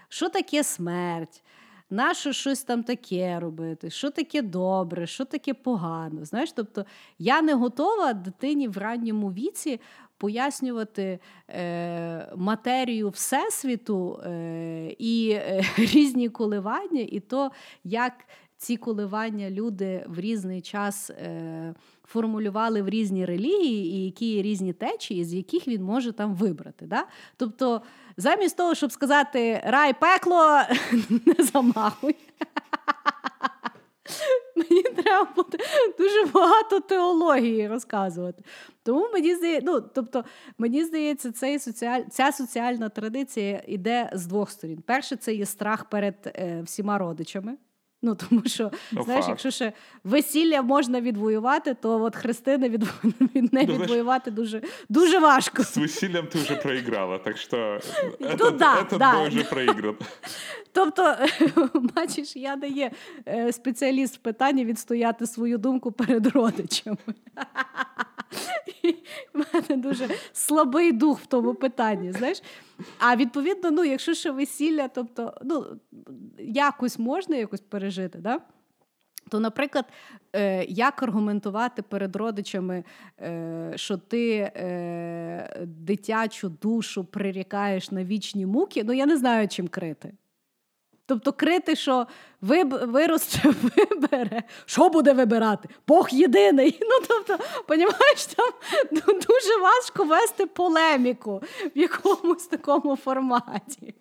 Що 0.08 0.28
таке 0.28 0.64
смерть? 0.64 1.42
Нащо 1.90 2.32
щось 2.32 2.62
там 2.62 2.82
таке 2.82 3.40
робити? 3.40 3.90
Що 3.90 4.10
таке 4.10 4.42
добре, 4.42 5.06
що 5.06 5.24
таке 5.24 5.54
погано? 5.54 6.24
Знаєш, 6.24 6.52
тобто 6.52 6.84
я 7.18 7.42
не 7.42 7.54
готова 7.54 8.12
дитині 8.12 8.68
в 8.68 8.78
ранньому 8.78 9.32
віці 9.32 9.80
пояснювати 10.18 11.18
е, 11.48 12.32
матерію 12.36 13.08
Всесвіту 13.08 14.20
е, 14.24 14.94
і 14.98 15.30
е, 15.30 15.64
різні 15.76 16.28
коливання, 16.28 17.00
і 17.00 17.20
то, 17.20 17.50
як 17.84 18.12
ці 18.58 18.76
коливання 18.76 19.50
люди 19.50 20.04
в 20.08 20.20
різний 20.20 20.60
час 20.60 21.10
е, 21.10 21.74
формулювали 22.04 22.82
в 22.82 22.88
різні 22.88 23.24
релігії, 23.24 23.94
і 23.94 24.04
які 24.04 24.42
різні 24.42 24.72
течії, 24.72 25.24
з 25.24 25.34
яких 25.34 25.68
він 25.68 25.82
може 25.82 26.12
там 26.12 26.34
вибрати. 26.34 26.86
Да? 26.86 27.06
Тобто, 27.36 27.82
замість 28.18 28.56
того, 28.56 28.74
щоб 28.74 28.92
сказати 28.92 29.62
рай, 29.64 29.94
пекло, 30.00 30.60
не 31.26 31.44
замахуй. 31.44 32.16
Мені 34.56 34.82
треба 34.82 35.32
буде 35.36 35.58
дуже 35.98 36.24
багато 36.32 36.80
теології 36.80 37.68
розказувати. 37.68 38.44
Тому 38.82 39.08
мені 39.12 39.34
здається, 39.34 39.70
ну, 39.72 39.80
тобто, 39.80 40.24
мені 40.58 40.84
здається, 40.84 41.32
цей 41.32 41.58
соціаль... 41.58 42.02
ця 42.10 42.32
соціальна 42.32 42.88
традиція 42.88 43.62
йде 43.66 44.10
з 44.12 44.26
двох 44.26 44.50
сторін. 44.50 44.82
Перше, 44.86 45.16
це 45.16 45.34
є 45.34 45.46
страх 45.46 45.84
перед 45.84 46.14
е, 46.26 46.62
всіма 46.64 46.98
родичами. 46.98 47.56
Ну, 48.05 48.15
тому 48.15 48.41
що, 48.45 48.71
Ну, 48.91 49.03
знаєш, 49.03 49.21
факт. 49.25 49.29
якщо 49.29 49.51
ще 49.51 49.73
весілля 50.03 50.61
можна 50.61 51.01
відвоювати, 51.01 51.73
то 51.73 52.01
от 52.03 52.15
хрестини 52.15 52.69
від... 52.69 52.83
від... 53.03 53.53
не 53.53 53.63
Ну, 53.63 53.67
знаєш- 53.67 53.81
відвоювати 53.81 54.31
дуже, 54.31 54.61
дуже 54.89 55.19
важко. 55.19 55.63
С 55.63 55.77
весельем 55.77 56.25
ты 56.25 56.41
уже 56.41 56.55
проиграла, 56.55 57.17
так 57.17 57.37
что 57.37 57.79
Ну 58.19 58.27
этот, 58.27 58.57
да, 58.57 58.81
этот 58.81 58.97
да. 58.97 59.13
бой 59.19 59.27
уже 59.27 59.43
проигран. 59.43 59.95
Тобто, 60.71 61.15
бачиш, 61.95 62.35
я 62.35 62.55
не 62.55 62.67
є 62.67 62.91
е, 63.27 63.51
спеціаліст 63.53 64.15
в 64.15 64.19
питанні 64.19 64.65
відстояти 64.65 65.27
свою 65.27 65.57
думку 65.57 65.91
перед 65.91 66.27
родичами. 66.27 66.97
В 69.34 69.44
мене 69.54 69.82
дуже 69.82 70.08
слабий 70.32 70.92
дух 70.92 71.20
в 71.20 71.26
тому 71.26 71.54
питанні. 71.54 72.12
знаєш. 72.12 72.42
А 72.98 73.16
відповідно, 73.16 73.70
ну, 73.70 73.84
якщо 73.84 74.14
ще 74.14 74.30
весілля, 74.30 74.88
тобто, 74.88 75.34
ну, 75.42 75.66
якось 76.38 76.98
можна 76.98 77.36
якось 77.36 77.60
пережити, 77.60 78.18
да? 78.18 78.40
То, 79.28 79.40
наприклад, 79.40 79.84
е, 80.32 80.64
як 80.64 81.02
аргументувати 81.02 81.82
перед 81.82 82.16
родичами, 82.16 82.84
е, 83.20 83.72
що 83.76 83.96
ти 83.96 84.36
е, 84.38 85.64
дитячу 85.66 86.48
душу 86.48 87.04
прирікаєш 87.04 87.90
на 87.90 88.04
вічні 88.04 88.46
муки, 88.46 88.84
ну 88.84 88.92
я 88.92 89.06
не 89.06 89.16
знаю, 89.16 89.48
чим 89.48 89.68
крити. 89.68 90.12
Тобто 91.08 91.32
крити, 91.32 91.76
що 91.76 92.06
виб, 92.40 92.74
виросте, 92.82 93.40
вибере, 93.76 94.42
що 94.66 94.88
буде 94.88 95.12
вибирати? 95.12 95.68
Бог 95.86 96.08
єдиний. 96.12 96.80
Ну, 96.90 97.06
тобто, 97.08 97.44
понімаєш, 97.66 98.26
там 98.26 98.50
дуже 99.06 99.60
важко 99.62 100.04
вести 100.04 100.46
полеміку 100.46 101.42
в 101.76 101.78
якомусь 101.78 102.46
такому 102.46 102.96
форматі. 102.96 103.94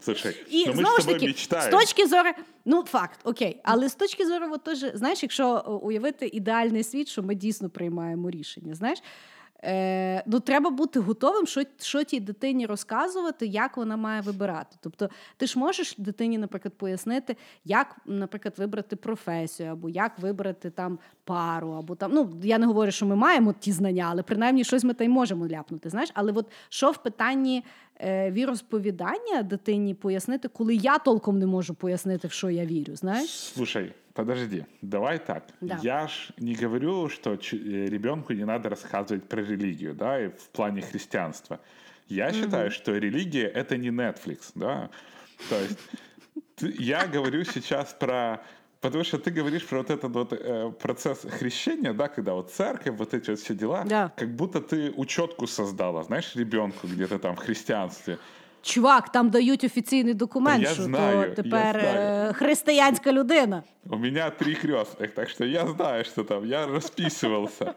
Слушай, 0.00 0.46
І 0.50 0.66
ну 0.66 0.72
знову 0.72 0.96
с 0.96 1.02
ж 1.02 1.08
таки, 1.08 1.34
з 1.60 1.68
точки 1.70 2.06
зору, 2.06 2.30
ну 2.64 2.84
факт, 2.84 3.20
окей, 3.24 3.60
але 3.64 3.88
з 3.88 3.94
точки 3.94 4.26
зору, 4.26 4.46
от 4.52 4.64
теж, 4.64 4.78
знаєш, 4.94 5.22
якщо 5.22 5.80
уявити 5.82 6.26
ідеальний 6.26 6.84
світ, 6.84 7.08
що 7.08 7.22
ми 7.22 7.34
дійсно 7.34 7.70
приймаємо 7.70 8.30
рішення, 8.30 8.74
знаєш. 8.74 8.98
Е, 9.64 10.22
ну, 10.26 10.40
треба 10.40 10.70
бути 10.70 11.00
готовим, 11.00 11.46
що, 11.46 11.62
що 11.78 12.04
тій 12.04 12.20
дитині 12.20 12.66
розказувати, 12.66 13.46
як 13.46 13.76
вона 13.76 13.96
має 13.96 14.20
вибирати. 14.20 14.76
Тобто, 14.80 15.10
ти 15.36 15.46
ж 15.46 15.58
можеш 15.58 15.94
дитині, 15.98 16.38
наприклад, 16.38 16.74
пояснити, 16.74 17.36
як, 17.64 17.96
наприклад, 18.06 18.54
вибрати 18.56 18.96
професію, 18.96 19.72
або 19.72 19.88
як 19.88 20.18
вибрати 20.18 20.70
там 20.70 20.98
пару, 21.24 21.70
або 21.70 21.94
там. 21.94 22.12
Ну, 22.14 22.30
я 22.42 22.58
не 22.58 22.66
говорю, 22.66 22.90
що 22.90 23.06
ми 23.06 23.16
маємо 23.16 23.52
ті 23.52 23.72
знання, 23.72 24.06
але 24.10 24.22
принаймні 24.22 24.64
щось 24.64 24.84
ми 24.84 24.94
та 24.94 25.04
й 25.04 25.08
можемо 25.08 25.48
ляпнути. 25.48 25.90
Знаєш, 25.90 26.10
але 26.14 26.32
от 26.32 26.46
що 26.68 26.90
в 26.90 27.02
питанні 27.02 27.64
е, 28.00 28.30
віросповідання 28.30 29.42
дитині 29.42 29.94
пояснити, 29.94 30.48
коли 30.48 30.74
я 30.74 30.98
толком 30.98 31.38
не 31.38 31.46
можу 31.46 31.74
пояснити, 31.74 32.28
в 32.28 32.32
що 32.32 32.50
я 32.50 32.66
вірю, 32.66 32.96
знаєш? 32.96 33.30
Слушай, 33.30 33.92
подожди, 34.16 34.64
давай 34.82 35.18
так. 35.18 35.44
Да. 35.60 35.78
Я 35.82 36.08
ж 36.08 36.30
не 36.38 36.54
говорю, 36.54 37.08
что 37.08 37.34
э, 37.34 37.36
ребенку 37.86 38.32
не 38.32 38.44
надо 38.44 38.68
рассказывать 38.70 39.28
про 39.28 39.42
религию, 39.42 39.94
да, 39.94 40.24
и 40.24 40.28
в 40.28 40.48
плане 40.52 40.80
христианства. 40.80 41.60
Я 42.08 42.32
считаю, 42.32 42.70
что 42.70 42.96
религия 42.96 43.46
это 43.46 43.76
не 43.76 43.90
Netflix, 43.90 44.52
да. 44.54 44.90
То 45.48 45.60
есть 45.60 45.78
я 46.80 47.06
говорю 47.06 47.44
сейчас 47.44 47.92
про 47.92 48.40
Потому 48.80 49.04
что 49.04 49.18
ты 49.18 49.30
говоришь 49.30 49.66
про 49.66 49.78
вот 49.78 49.90
этот 49.90 50.12
вот 50.14 50.32
э, 50.32 50.70
процесс 50.80 51.20
хрещения, 51.38 51.92
да, 51.92 52.08
когда 52.08 52.34
вот 52.34 52.52
церковь, 52.52 52.94
вот 52.98 53.14
эти 53.14 53.30
вот 53.30 53.38
все 53.40 53.54
дела, 53.54 53.84
Да. 53.84 54.12
как 54.16 54.28
будто 54.36 54.60
ты 54.60 54.92
учетку 54.96 55.46
создала, 55.46 56.02
знаешь, 56.04 56.36
ребенку 56.36 56.86
где-то 56.86 57.18
там 57.18 57.34
в 57.36 57.38
христианстве. 57.38 58.18
Чувак, 58.70 59.12
там 59.12 59.30
дають 59.30 59.64
офіційний 59.64 60.14
документ, 60.14 60.62
я 60.64 60.70
що 60.70 60.82
знаю, 60.82 61.34
то 61.34 61.42
тепер 61.42 61.80
знаю. 61.80 62.28
е, 62.30 62.32
християнська 62.32 63.12
людина. 63.12 63.62
У 63.90 63.96
меня 63.96 64.30
три 64.30 64.54
крестных, 64.54 65.08
так 65.14 65.28
что 65.30 65.44
я 65.44 65.66
знаю, 65.66 66.04
что 66.04 66.24
там, 66.24 66.44
я 66.46 66.66
расписывался. 66.66 67.74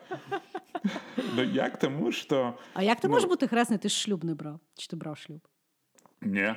Но 1.36 1.44
я 1.44 1.70
к 1.70 1.78
тому, 1.80 2.12
что... 2.12 2.54
А 2.74 2.84
як 2.84 3.00
ти 3.00 3.08
Ну. 3.08 3.14
можеш 3.14 3.30
бути 3.30 3.48
хресний? 3.48 3.80
Ти 3.80 3.90
ж 3.90 3.96
шлюб 3.96 4.24
не 4.24 4.34
брав? 4.36 4.60
Чи 4.76 4.88
ти 4.88 4.96
брав 4.96 5.18
шлюб? 5.18 5.40
Не, 6.22 6.56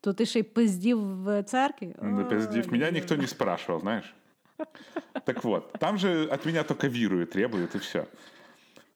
То 0.00 0.12
ти 0.12 0.26
ще 0.26 0.38
й 0.38 0.42
пиздів 0.42 1.22
в 1.24 1.42
церкві? 1.42 1.94
не 2.02 2.24
пиздив. 2.24 2.64
Ой, 2.66 2.72
Меня 2.72 2.86
ні. 2.90 2.92
никто 2.92 3.16
не 3.16 3.26
спрашивал, 3.26 3.80
знаешь. 3.80 4.14
Так 5.24 5.44
вот, 5.44 5.72
там 5.72 5.98
же 5.98 6.26
от 6.30 6.46
меня 6.46 6.62
только 6.62 6.88
вируют, 6.88 7.30
требуют 7.30 7.74
и 7.74 7.78
все. 7.78 8.04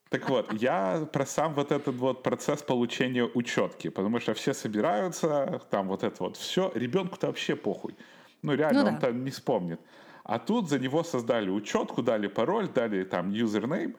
Так 0.09 0.29
вот, 0.29 0.53
я 0.53 1.09
про 1.13 1.27
сам 1.27 1.55
вот 1.55 1.73
этот 1.73 1.97
вот 1.97 2.23
процесс 2.23 2.63
получения 2.63 3.25
учетки, 3.25 3.89
потому 3.89 4.21
что 4.21 4.35
все 4.35 4.55
собираются, 4.55 5.61
там 5.71 5.89
вот 5.89 6.05
это 6.05 6.17
вот 6.23 6.37
все, 6.37 6.71
ребенку-то 6.75 7.27
вообще 7.27 7.57
похуй. 7.57 7.97
Ну 8.43 8.55
реально, 8.55 8.83
Ну 8.83 8.89
он 8.89 8.95
да. 8.95 9.01
там 9.01 9.25
не 9.25 9.31
вспомнит. 9.31 9.81
А 10.23 10.39
тут 10.39 10.69
за 10.69 10.79
него 10.79 11.03
создали 11.03 11.51
учетку, 11.51 12.03
дали 12.03 12.29
пароль, 12.29 12.69
дали 12.69 13.05
там 13.05 13.31
юзернейм, 13.31 13.97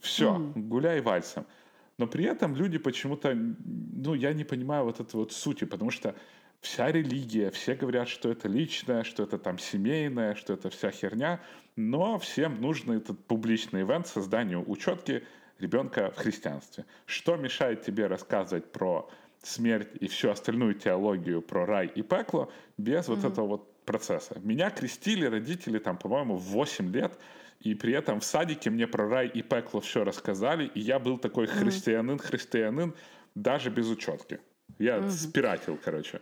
все, 0.00 0.38
гуляй 0.54 1.00
вальсом. 1.00 1.46
Но 1.98 2.06
при 2.06 2.24
этом 2.24 2.54
люди 2.56 2.78
почему-то, 2.78 3.34
ну, 3.34 4.14
я 4.14 4.32
не 4.32 4.44
понимаю 4.44 4.84
вот 4.84 5.00
этой 5.00 5.16
вот 5.16 5.32
сути, 5.32 5.64
потому 5.64 5.90
что 5.90 6.14
вся 6.66 6.90
религия, 6.90 7.50
все 7.50 7.74
говорят, 7.74 8.08
что 8.08 8.30
это 8.30 8.48
личное, 8.48 9.04
что 9.04 9.22
это 9.22 9.38
там 9.38 9.58
семейное, 9.58 10.34
что 10.34 10.52
это 10.52 10.68
вся 10.68 10.90
херня, 10.90 11.40
но 11.76 12.18
всем 12.18 12.60
нужен 12.60 12.92
этот 12.92 13.24
публичный 13.26 13.82
ивент 13.82 14.06
созданию 14.06 14.68
учетки 14.68 15.24
ребенка 15.58 16.10
в 16.10 16.16
христианстве. 16.16 16.84
Что 17.06 17.36
мешает 17.36 17.82
тебе 17.82 18.06
рассказывать 18.08 18.72
про 18.72 19.08
смерть 19.42 19.88
и 20.00 20.08
всю 20.08 20.30
остальную 20.30 20.74
теологию 20.74 21.40
про 21.40 21.66
рай 21.66 21.86
и 21.94 22.02
пекло 22.02 22.50
без 22.76 23.08
вот 23.08 23.24
этого 23.24 23.46
вот 23.46 23.84
процесса? 23.84 24.38
Меня 24.42 24.70
крестили 24.70 25.26
родители 25.26 25.78
там, 25.78 25.96
по-моему, 25.96 26.36
в 26.36 26.42
8 26.42 26.92
лет, 26.92 27.18
и 27.60 27.74
при 27.74 27.92
этом 27.92 28.20
в 28.20 28.24
садике 28.24 28.70
мне 28.70 28.86
про 28.86 29.08
рай 29.08 29.28
и 29.28 29.42
пекло 29.42 29.80
все 29.80 30.04
рассказали, 30.04 30.66
и 30.74 30.80
я 30.80 30.98
был 30.98 31.16
такой 31.16 31.46
христианин-христианин 31.46 32.94
даже 33.34 33.70
без 33.70 33.88
учетки. 33.88 34.40
Я 34.78 35.08
спиратил, 35.08 35.78
короче. 35.82 36.20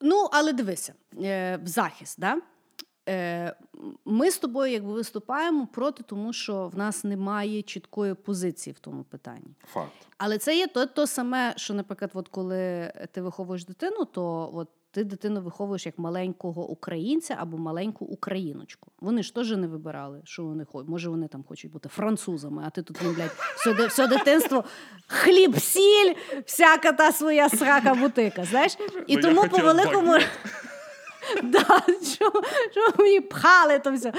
Ну, 0.00 0.28
але 0.32 0.52
дивися, 0.52 0.94
е, 1.22 1.56
в 1.56 1.66
захист, 1.66 2.20
да? 2.20 2.36
Е, 3.08 3.56
ми 4.04 4.30
з 4.30 4.38
тобою 4.38 4.72
якби 4.72 4.92
виступаємо 4.92 5.66
проти, 5.66 6.02
тому 6.02 6.32
що 6.32 6.68
в 6.68 6.78
нас 6.78 7.04
немає 7.04 7.62
чіткої 7.62 8.14
позиції 8.14 8.74
в 8.74 8.78
тому 8.78 9.04
питанні. 9.04 9.56
Факт. 9.72 9.92
Але 10.18 10.38
це 10.38 10.56
є 10.56 10.66
то, 10.66 10.86
то 10.86 11.06
саме, 11.06 11.54
що, 11.56 11.74
наприклад, 11.74 12.10
от 12.14 12.28
коли 12.28 12.92
ти 13.12 13.22
виховуєш 13.22 13.64
дитину, 13.64 14.04
то 14.04 14.50
от 14.54 14.68
ти 14.96 15.04
дитину 15.04 15.40
виховуєш 15.40 15.86
як 15.86 15.98
маленького 15.98 16.68
українця 16.68 17.36
або 17.38 17.58
маленьку 17.58 18.04
україночку. 18.04 18.92
Вони 19.00 19.22
ж 19.22 19.34
теж 19.34 19.50
не 19.50 19.66
вибирали, 19.66 20.20
що 20.24 20.44
вони 20.44 20.64
хочуть. 20.64 20.88
Може, 20.88 21.10
вони 21.10 21.28
там 21.28 21.44
хочуть 21.48 21.70
бути 21.70 21.88
французами, 21.88 22.62
а 22.66 22.70
ти 22.70 22.82
тут 22.82 23.02
їм, 23.02 23.14
блядь, 23.14 23.30
все, 23.56 23.86
все 23.86 24.06
дитинство 24.06 24.64
хліб, 25.06 25.58
сіль, 25.58 26.14
всяка 26.46 26.92
та 26.92 27.12
своя 27.12 27.48
срака 27.48 27.94
бутика. 27.94 28.44
Знаєш? 28.44 28.76
І 29.06 29.16
Ну, 29.16 29.22
тому 29.22 29.48
по 29.48 29.58
великому. 29.58 30.18
Да, 31.42 31.80
що, 32.02 32.32
що 32.70 32.92
мені 32.98 33.20
пхали 33.20 33.78
то 33.78 33.92
все. 33.92 34.12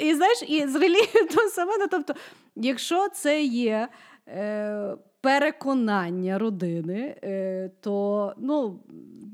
І 0.00 0.14
знаєш, 0.14 0.42
і 0.48 0.66
з 0.66 0.74
релігією 0.74 1.28
то 1.34 1.48
саме. 1.48 1.72
Ну, 1.78 1.86
тобто, 1.90 2.14
якщо 2.56 3.08
це 3.08 3.42
є 3.42 3.88
е, 4.28 4.96
переконання 5.24 6.38
родини, 6.38 7.16
е, 7.24 7.70
то 7.80 8.34
ну, 8.38 8.80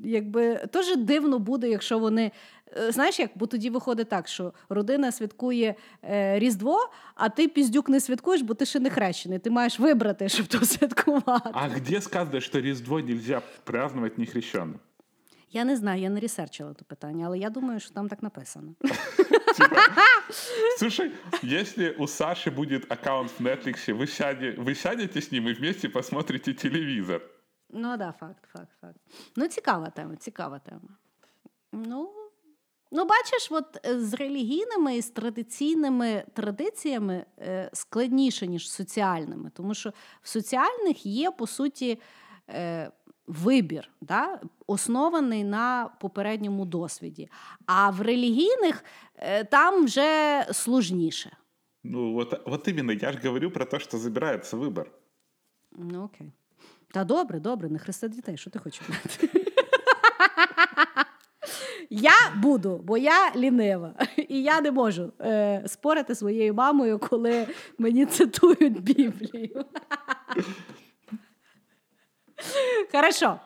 якби 0.05 0.57
теж 0.57 0.97
дивно 0.97 1.39
буде, 1.39 1.69
якщо 1.69 1.99
вони. 1.99 2.33
е, 2.77 2.93
Знаєш, 2.93 3.19
як? 3.19 3.31
Бо 3.35 3.47
тоді 3.47 3.71
виходить 3.71 4.09
так, 4.09 4.29
що 4.29 4.53
родина 4.69 5.13
святкує 5.13 5.75
е, 6.05 6.39
Різдво, 6.39 6.79
а 7.15 7.29
ти 7.29 7.49
піздюк 7.49 7.89
не 7.89 8.01
святкуєш, 8.01 8.43
бо 8.43 8.55
ти 8.55 8.67
ще 8.67 8.81
не 8.81 8.91
хрещений. 8.91 9.39
Ти 9.39 9.51
маєш 9.51 9.81
вибрати, 9.81 10.29
щоб 10.29 10.47
то 10.47 10.65
святкувати. 10.65 11.51
А 11.53 11.69
где 11.69 12.01
сказано, 12.01 12.41
что 12.41 12.61
Різдво 12.61 13.01
нельзя 13.01 13.43
праздновать 13.65 14.19
нехрещенным? 14.19 14.75
Я 15.53 15.65
не 15.65 15.77
знаю, 15.77 16.03
я 16.03 16.11
не 16.11 16.21
ресерчила 16.21 16.75
то 16.75 16.85
питання, 16.85 17.27
але 17.27 17.39
я 17.39 17.51
думаю, 17.51 17.81
що 17.81 17.91
там 17.95 18.09
так 18.09 18.23
написано. 18.23 18.75
Слушай, 20.79 21.13
если 21.43 21.95
у 21.99 22.07
Саши 22.07 22.51
будет 22.51 22.91
аккаунт 22.91 23.31
в 23.31 23.41
Netflix, 23.41 23.93
вы, 23.93 24.07
сяде, 24.07 24.53
вы 24.53 24.75
сядете 24.75 25.21
с 25.21 25.31
ним 25.31 25.49
и 25.49 25.53
вместе 25.53 25.89
посмотрите 25.89 26.55
телевизор. 26.55 27.23
Ну 27.69 27.97
да, 27.97 28.13
факт, 28.13 28.45
факт, 28.53 28.73
факт. 28.81 28.97
Ну, 29.37 29.49
цікава 29.49 29.91
тема, 29.91 30.17
цікава 30.17 30.59
тема. 30.59 30.97
Ну, 31.73 32.13
ну 32.93 33.05
бачиш, 33.05 33.49
от 33.51 33.87
е, 33.87 34.01
з 34.01 34.15
релігійними 34.15 34.97
і 34.97 35.03
з 35.03 35.11
традиційними 35.11 36.25
традиціями 36.35 37.25
е, 37.39 37.71
складніше, 37.73 38.47
ніж 38.47 38.71
з 38.71 38.73
соціальними, 38.73 39.51
тому 39.55 39.75
що 39.75 39.93
в 40.23 40.29
соціальних 40.29 41.07
є, 41.07 41.31
по 41.31 41.47
суті, 41.47 42.01
е, 42.49 42.91
вибір, 43.31 43.91
да? 44.01 44.41
оснований 44.67 45.45
на 45.45 45.91
попередньому 46.01 46.65
досвіді. 46.65 47.29
А 47.67 47.91
в 47.91 48.01
релігійних 48.01 48.85
е, 49.17 49.45
там 49.45 49.85
вже 49.85 50.47
сложніше. 50.53 51.37
Ну, 51.85 52.13
вот, 52.13 52.47
вот 52.47 52.69
именно, 52.69 52.93
я 52.93 53.13
же 53.13 53.19
говорю 53.25 53.51
про 53.51 53.65
то, 53.65 53.79
что 53.79 53.99
забирается 53.99 54.57
выбор. 54.57 54.87
Ну, 55.73 56.05
окей. 56.05 56.33
Та 56.93 57.05
добре, 57.05 57.41
добре, 57.41 57.69
не 57.69 57.79
хрести 57.79 58.09
дітей, 58.09 58.37
що 58.37 58.51
ти 58.51 58.59
хочеш? 58.59 58.83
Я 61.91 62.13
буду, 62.37 62.81
бо 62.85 62.99
я 62.99 63.33
лінива, 63.37 63.95
і 64.29 64.43
я 64.43 64.61
не 64.61 64.71
можу 64.71 65.13
е, 65.21 65.63
спорити 65.67 66.15
своєю 66.15 66.55
мамою, 66.55 66.99
коли 66.99 67.47
мені 67.79 68.07
цитують 68.07 68.83
Біблію. 68.83 69.65
Хорошо. 72.93 73.41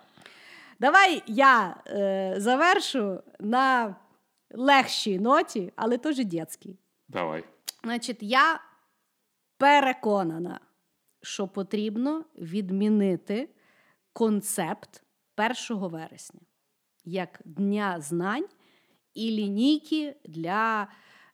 Давай 0.80 1.22
я 1.26 1.76
е, 1.86 2.34
завершу 2.36 3.20
на 3.40 3.96
легшій 4.50 5.18
ноті, 5.18 5.72
але 5.76 5.98
теж 5.98 6.24
дітській. 6.24 6.78
Давай. 7.08 7.44
Значить, 7.84 8.18
я 8.20 8.60
переконана, 9.58 10.60
що 11.22 11.48
потрібно 11.48 12.24
відмінити 12.38 13.48
концепт 14.12 15.02
1 15.70 15.78
вересня 15.78 16.40
як 17.04 17.40
Дня 17.44 18.00
знань 18.00 18.46
і 19.14 19.30
лінійки 19.30 20.16
для 20.24 20.88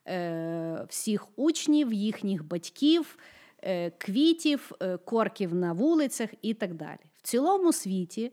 е, 0.07 0.87
всіх 0.89 1.39
учнів, 1.39 1.93
їхніх 1.93 2.45
батьків, 2.45 3.19
е, 3.63 3.91
квітів, 3.91 4.73
е, 4.81 4.97
корків 4.97 5.55
на 5.55 5.73
вулицях 5.73 6.31
і 6.43 6.55
так 6.55 6.75
далі. 6.75 7.10
В 7.23 7.29
цілому 7.29 7.73
світі, 7.73 8.33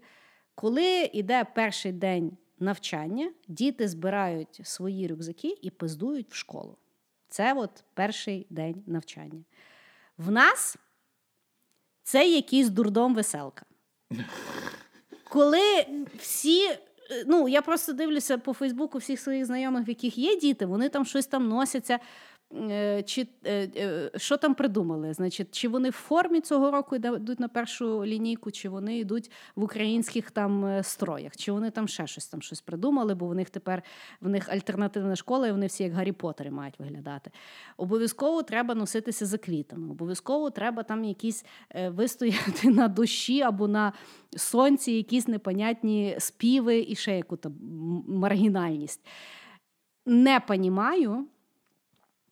коли 0.55 1.09
йде 1.14 1.45
перший 1.55 1.91
день 1.91 2.38
навчання, 2.59 3.31
діти 3.47 3.88
збирають 3.88 4.61
свої 4.64 5.07
рюкзаки 5.07 5.57
і 5.61 5.69
пиздують 5.69 6.31
в 6.31 6.35
школу. 6.35 6.77
Це 7.30 7.53
от 7.53 7.84
перший 7.93 8.47
день 8.49 8.84
навчання. 8.88 9.43
В 10.18 10.31
нас 10.31 10.77
це 12.03 12.30
якийсь 12.30 12.69
дурдом 12.69 13.15
веселка. 13.15 13.65
коли 15.30 15.85
всі. 16.18 16.69
Ну, 17.26 17.47
я 17.47 17.61
просто 17.61 17.93
дивлюся 17.93 18.38
по 18.38 18.53
Фейсбуку 18.53 18.97
всіх 18.97 19.19
своїх 19.19 19.45
знайомих, 19.45 19.88
в 19.88 19.89
яких 19.89 20.18
є 20.18 20.35
діти, 20.35 20.65
вони 20.65 20.89
там 20.89 21.05
щось 21.05 21.27
там 21.27 21.47
носяться. 21.47 21.99
Е, 22.53 23.03
Чи 23.03 23.28
е, 23.45 23.69
е, 23.78 24.11
що 24.15 24.38
там 24.38 24.56
придумали? 24.56 25.14
Значить, 25.14 25.48
чи 25.52 25.68
вони 25.68 25.90
в 25.90 25.94
формі 25.94 26.41
цього 26.41 26.72
року 26.72 26.95
йдуть 26.95 27.40
на 27.40 27.48
першу 27.48 28.06
лінійку, 28.06 28.52
чи 28.52 28.69
вони 28.69 28.98
йдуть 28.98 29.32
в 29.56 29.64
українських 29.64 30.32
там 30.32 30.84
строях, 30.84 31.36
чи 31.36 31.52
вони 31.52 31.72
там 31.72 31.88
ще 31.88 32.07
щось 32.07 32.28
там 32.28 32.41
щось 32.41 32.61
придумали, 32.61 33.15
бо 33.15 33.28
в 33.28 33.36
них 33.36 33.49
тепер 33.49 33.84
в 34.22 34.30
них 34.30 34.49
альтернативна 34.49 35.15
школа, 35.15 35.48
і 35.48 35.52
вони 35.52 35.68
всі 35.68 35.84
як 35.84 35.94
Гаррі 35.94 36.11
Поттери 36.11 36.52
мають 36.52 36.80
виглядати. 36.80 37.32
Обов'язково 37.78 38.44
треба 38.44 38.76
носитися 38.76 39.26
за 39.26 39.38
квітами. 39.38 39.90
Обов'язково 39.91 40.49
треба 40.49 40.84
там 40.84 41.03
якісь 41.03 41.45
вистояти 41.88 42.69
на 42.69 42.88
дощі 42.88 43.41
або 43.41 43.68
на 43.68 43.94
сонці, 44.38 44.91
якісь 44.91 45.28
непонятні 45.28 46.15
співи 46.19 46.86
і 46.88 46.95
ще 46.95 47.18
яку-то 47.18 47.52
маргінальність. 48.07 49.06
Не 50.06 50.40
понімаю, 50.40 51.28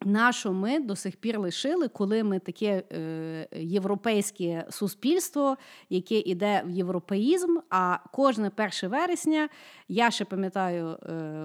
на 0.06 0.32
що 0.32 0.54
ми 0.54 0.80
до 0.80 0.96
сих 0.96 1.16
пір 1.16 1.40
лишили, 1.40 1.88
коли 1.88 2.24
ми 2.24 2.40
таке 2.40 2.84
е, 2.92 3.48
європейське 3.56 4.68
суспільство, 4.70 5.58
яке 5.90 6.20
йде 6.20 6.64
в 6.66 6.70
європеїзм, 6.70 7.58
а 7.70 7.98
кожне 8.12 8.52
1 8.58 8.90
вересня, 8.90 9.50
я 9.88 10.12
ще 10.12 10.26
пам'ятаю 10.26 10.88
е, 10.88 10.98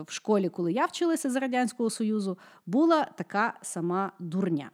в 0.07 0.13
школі, 0.13 0.49
коли 0.49 0.73
я 0.73 0.87
вчилася 0.87 1.31
з 1.31 1.37
Радянського 1.37 1.91
Союзу, 1.91 2.39
була 2.67 3.05
така 3.05 3.59
сама 3.63 4.13
дурня. 4.19 4.71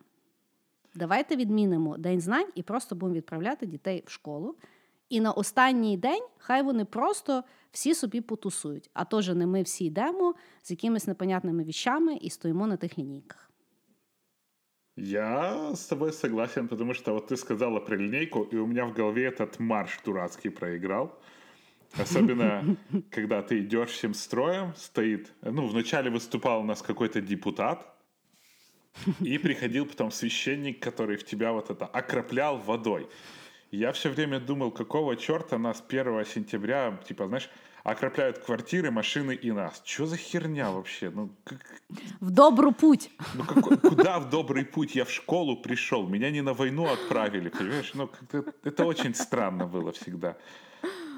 Давайте 0.95 1.37
відмінимо 1.37 1.99
День 1.99 2.21
знань 2.21 2.49
і 2.55 2.63
просто 2.63 2.95
будемо 2.95 3.17
відправляти 3.17 3.67
дітей 3.67 4.03
в 4.07 4.11
школу. 4.11 4.57
І 5.09 5.21
на 5.21 5.33
останній 5.33 5.97
день 5.97 6.23
хай 6.39 6.63
вони 6.63 6.85
просто 6.85 7.45
всі 7.73 7.95
собі 7.95 8.21
потусують. 8.21 8.91
А 8.95 9.05
теж 9.05 9.29
не 9.29 9.47
ми 9.47 9.63
всі 9.63 9.85
йдемо 9.85 10.35
з 10.63 10.71
якимись 10.71 11.07
непонятними 11.07 11.65
віщами 11.65 12.15
і 12.15 12.31
стоїмо 12.31 12.67
на 12.67 12.77
тих 12.77 12.99
лінійках. 12.99 13.46
Я 14.97 15.75
с 15.75 15.87
тобой 15.87 16.11
согласен, 16.11 16.69
потому 16.69 16.95
что 16.95 17.13
вот 17.13 17.29
ты 17.29 17.37
сказала 17.37 17.81
про 17.81 17.97
линейку, 17.97 18.45
и 18.45 18.57
у 18.57 18.67
меня 18.67 18.87
в 18.87 18.95
голове 18.95 19.27
этот 19.27 19.59
марш 19.59 19.99
дурацкий 20.03 20.49
проиграл. 20.49 21.19
Особенно, 21.99 22.77
когда 23.11 23.43
ты 23.43 23.61
идешь 23.61 23.91
всем 23.91 24.15
строем, 24.15 24.75
стоит... 24.75 25.33
Ну, 25.43 25.67
вначале 25.67 26.11
выступал 26.11 26.61
у 26.61 26.65
нас 26.65 26.81
какой-то 26.81 27.21
депутат, 27.21 27.87
и 29.21 29.37
приходил 29.47 29.85
потом 29.85 30.11
священник, 30.11 30.81
который 30.83 31.19
в 31.19 31.25
тебя 31.25 31.53
вот 31.53 31.69
это 31.69 31.85
окроплял 31.85 32.57
водой. 32.57 33.07
Я 33.71 33.93
все 33.93 34.09
время 34.09 34.41
думал, 34.41 34.71
какого 34.71 35.17
черта 35.17 35.59
нас 35.59 35.85
1 35.87 36.25
сентября, 36.25 36.99
типа, 37.07 37.27
знаешь, 37.27 37.51
окропляют 37.86 38.38
квартиры, 38.38 38.92
машины 38.92 39.34
и 39.46 39.52
нас. 39.52 39.82
Что 39.86 40.06
за 40.06 40.18
херня 40.18 40.70
вообще? 40.72 41.10
Ну, 41.10 41.30
как- 41.44 41.82
В 42.20 42.30
добру 42.30 42.72
путь. 42.74 43.10
ну 43.36 43.44
какой- 43.44 43.78
куда 43.78 44.20
в 44.20 44.30
добрый 44.30 44.66
путь 44.66 44.96
я 44.96 45.04
в 45.04 45.10
школу 45.10 45.58
пришел? 45.62 46.08
Меня 46.08 46.32
не 46.32 46.42
на 46.42 46.54
войну 46.54 46.86
отправили, 46.86 47.50
понимаешь? 47.50 47.92
Ну, 47.96 48.08
как-то 48.08 48.38
это 48.64 48.86
очень 48.86 49.14
странно 49.16 49.66
было 49.68 49.92
всегда. 49.92 50.36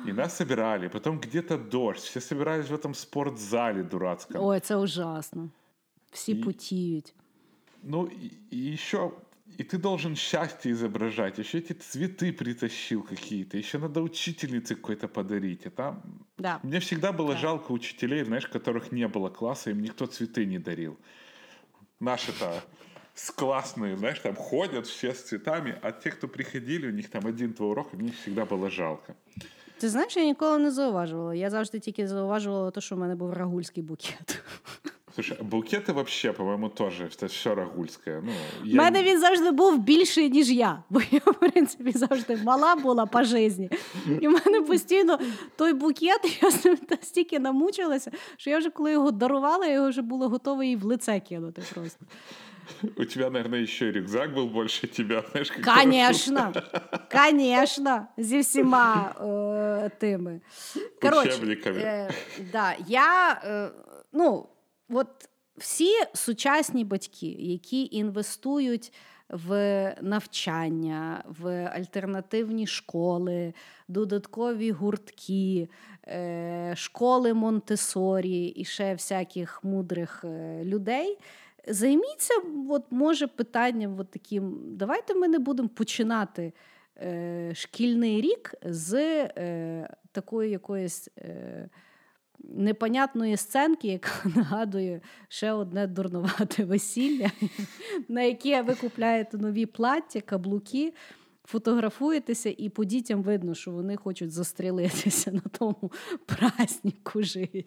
И 0.10 0.12
нас 0.14 0.36
собирали, 0.38 0.90
потом 0.90 1.20
где-то 1.20 1.58
дождь, 1.58 2.04
все 2.04 2.22
собирались 2.22 2.70
в 2.70 2.74
этом 2.74 2.94
спортзале 2.94 3.84
дурацком. 3.84 4.42
Ой, 4.46 4.60
це 4.60 4.76
ужасно. 4.76 5.50
Всі 6.12 6.32
І- 6.32 6.36
потіють. 6.44 7.14
Ну, 7.84 8.08
и, 8.08 8.32
и 8.58 8.74
еще, 8.74 9.12
и 9.60 9.64
ты 9.64 9.78
должен 9.78 10.16
счастье 10.16 10.72
изображать, 10.72 11.38
еще 11.40 11.58
эти 11.60 11.74
цветы 11.74 12.34
притащил 12.34 13.04
какие-то, 13.04 13.58
еще 13.58 13.78
надо 13.78 14.02
учительнице 14.02 14.76
какой-то 14.76 15.08
подарить. 15.08 15.66
А 15.68 15.70
там... 15.70 16.02
Да. 16.38 16.60
Мне 16.64 16.80
всегда 16.80 17.12
было 17.12 17.34
Да. 17.34 17.40
жалко 17.40 17.72
учителей, 17.72 18.24
знаешь, 18.24 18.48
которых 18.48 18.92
не 18.92 19.08
было 19.08 19.30
класса, 19.30 19.70
им 19.72 19.82
никто 19.82 20.06
цветы 20.06 20.46
не 20.46 20.60
дарил. 20.60 20.98
Наши-то 22.00 22.64
с 23.16 23.32
классные, 23.32 23.96
знаешь, 23.98 24.20
там 24.20 24.36
ходят 24.36 24.88
все 24.88 25.08
с 25.14 25.22
цветами, 25.22 25.78
а 25.84 25.92
те, 25.92 26.10
кто 26.12 26.28
приходили, 26.28 26.88
у 26.88 26.92
них 26.92 27.10
там 27.10 27.28
один-два 27.28 27.68
урока, 27.68 27.96
мне 27.98 28.12
всегда 28.12 28.46
было 28.46 28.70
жалко. 28.70 29.14
Ти 29.78 29.90
знаєш, 29.90 30.18
я 30.18 30.24
ніколи 30.26 30.58
не 30.58 30.72
зауважувала. 30.72 31.36
Я 31.36 31.50
завжди 31.50 31.80
тільки 31.80 32.08
зауважувала 32.08 32.72
те, 32.72 32.82
що 32.82 32.96
в 32.96 33.00
мене 33.00 33.16
був 33.16 33.34
рагульський 33.34 33.84
букет. 33.84 34.42
Слушай, 35.18 35.38
а 35.40 35.44
букеты 35.44 35.94
вообще, 35.94 36.34
по-моему, 36.34 36.70
тоже 36.70 37.06
это 37.06 37.28
все 37.28 37.56
рагульское. 37.56 38.22
Ну, 38.26 38.32
У 38.64 38.66
я 38.66 38.76
мене 38.76 39.02
не- 39.02 39.10
він 39.10 39.20
завжди 39.20 39.52
був 39.52 39.78
більший, 39.80 40.30
ніж 40.30 40.52
я, 40.52 40.84
бо 40.90 41.02
я, 41.12 41.20
в 41.26 41.34
принципі, 41.34 41.92
завжди 41.92 42.38
мала 42.44 42.76
була 42.76 43.06
по 43.06 43.24
житті. 43.24 43.70
І 44.22 44.28
в 44.28 44.32
мене 44.32 44.62
постійно 44.62 45.20
той 45.56 45.74
букет, 45.74 46.38
я 46.42 46.52
з 46.52 46.66
ним 46.66 46.78
настільки 46.90 47.40
намучилася, 47.40 48.12
що 48.38 48.50
я 48.50 48.58
вже 48.58 48.70
коли 48.70 48.92
його 48.92 49.12
дарувала, 49.12 49.66
я 49.66 49.74
його 49.74 49.90
вже 49.90 50.02
була 50.02 50.28
готова 50.28 50.64
їй 50.64 50.76
в 50.76 50.84
лице 50.84 51.20
кинути 51.20 51.62
просто. 51.74 52.06
У 52.98 53.06
тебя, 53.06 53.30
наверное, 53.30 53.64
еще 53.64 53.90
и 53.90 53.92
рюкзак 53.92 54.34
был 54.34 54.48
больше 54.50 54.88
тебя, 54.88 55.24
знаешь, 55.32 55.52
как 55.52 55.76
Конечно, 55.78 56.54
конечно, 57.12 58.08
зі 58.18 58.40
всіма 58.40 59.16
е, 59.86 59.90
тими. 60.00 60.42
Коротше, 61.02 61.30
Учебниками. 61.30 61.80
е, 61.80 62.10
да, 62.52 62.76
я, 62.88 63.42
е, 63.46 63.70
ну, 64.14 64.46
от 64.91 65.29
всі 65.57 65.91
сучасні 66.15 66.85
батьки, 66.85 67.27
які 67.27 67.89
інвестують 67.93 68.93
в 69.29 69.95
навчання, 70.03 71.25
в 71.41 71.67
альтернативні 71.67 72.67
школи, 72.67 73.55
додаткові 73.89 74.71
гуртки, 74.71 75.69
е, 76.07 76.73
школи 76.77 77.35
Монтесорі 77.35 78.47
і 78.47 78.65
ще 78.65 78.93
всяких 78.93 79.65
мудрих 79.65 80.25
е, 80.25 80.65
людей. 80.65 81.19
Займіться, 81.67 82.35
от, 82.69 82.85
може, 82.91 83.27
питанням 83.27 84.01
от 84.01 84.11
таким. 84.11 84.59
Давайте 84.65 85.15
ми 85.15 85.29
не 85.29 85.39
будемо 85.39 85.69
починати 85.69 86.53
е, 86.97 87.53
шкільний 87.55 88.21
рік 88.21 88.55
з 88.63 88.95
е, 88.95 89.89
такої 90.13 90.51
якоїсь 90.51 91.09
е, 91.19 91.69
непонятної 92.44 93.38
сценки, 93.38 93.88
яка 93.88 94.12
нагадує 94.36 95.02
ще 95.28 95.52
одне 95.52 95.88
дурнувате 95.88 96.64
весілля, 96.66 97.32
на 98.08 98.22
яке 98.22 98.62
ви 98.62 98.76
купляєте 98.76 99.38
нові 99.38 99.66
плаття, 99.66 100.22
каблуки. 100.22 100.94
Фотографуєтеся, 101.46 102.56
і 102.58 102.70
по 102.70 102.86
дітям 102.86 103.24
видно, 103.24 103.56
що 103.56 103.72
вони 103.72 103.96
хочуть 103.96 104.32
застрілитися 104.32 105.32
на 105.32 105.42
тому 105.60 105.92
празднику 106.26 107.24
житті. 107.24 107.66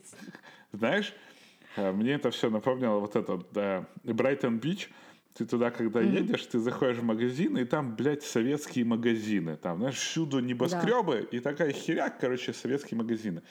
Знаешь, 0.72 1.14
э, 1.78 1.92
мне 1.92 2.16
это 2.16 2.30
все 2.30 2.50
напомнило 2.50 3.00
вот 3.00 3.16
этот 3.16 3.46
да, 3.52 3.86
Брайтон-Бич. 4.04 4.90
Ты 5.38 5.44
туда, 5.44 5.70
когда 5.70 6.00
едешь, 6.00 6.46
ты 6.46 6.58
заходишь 6.58 6.98
в 6.98 7.04
магазин, 7.04 7.58
и 7.58 7.64
там, 7.66 7.94
блядь, 7.96 8.22
советские 8.22 8.86
магазины. 8.86 9.56
Там, 9.56 9.78
знаешь, 9.78 9.96
всюду 9.96 10.40
небоскребы, 10.40 11.28
и 11.30 11.40
такая 11.40 11.72
херяк, 11.72 12.18
короче, 12.18 12.54
советские 12.54 12.96
магазины. 12.96 13.42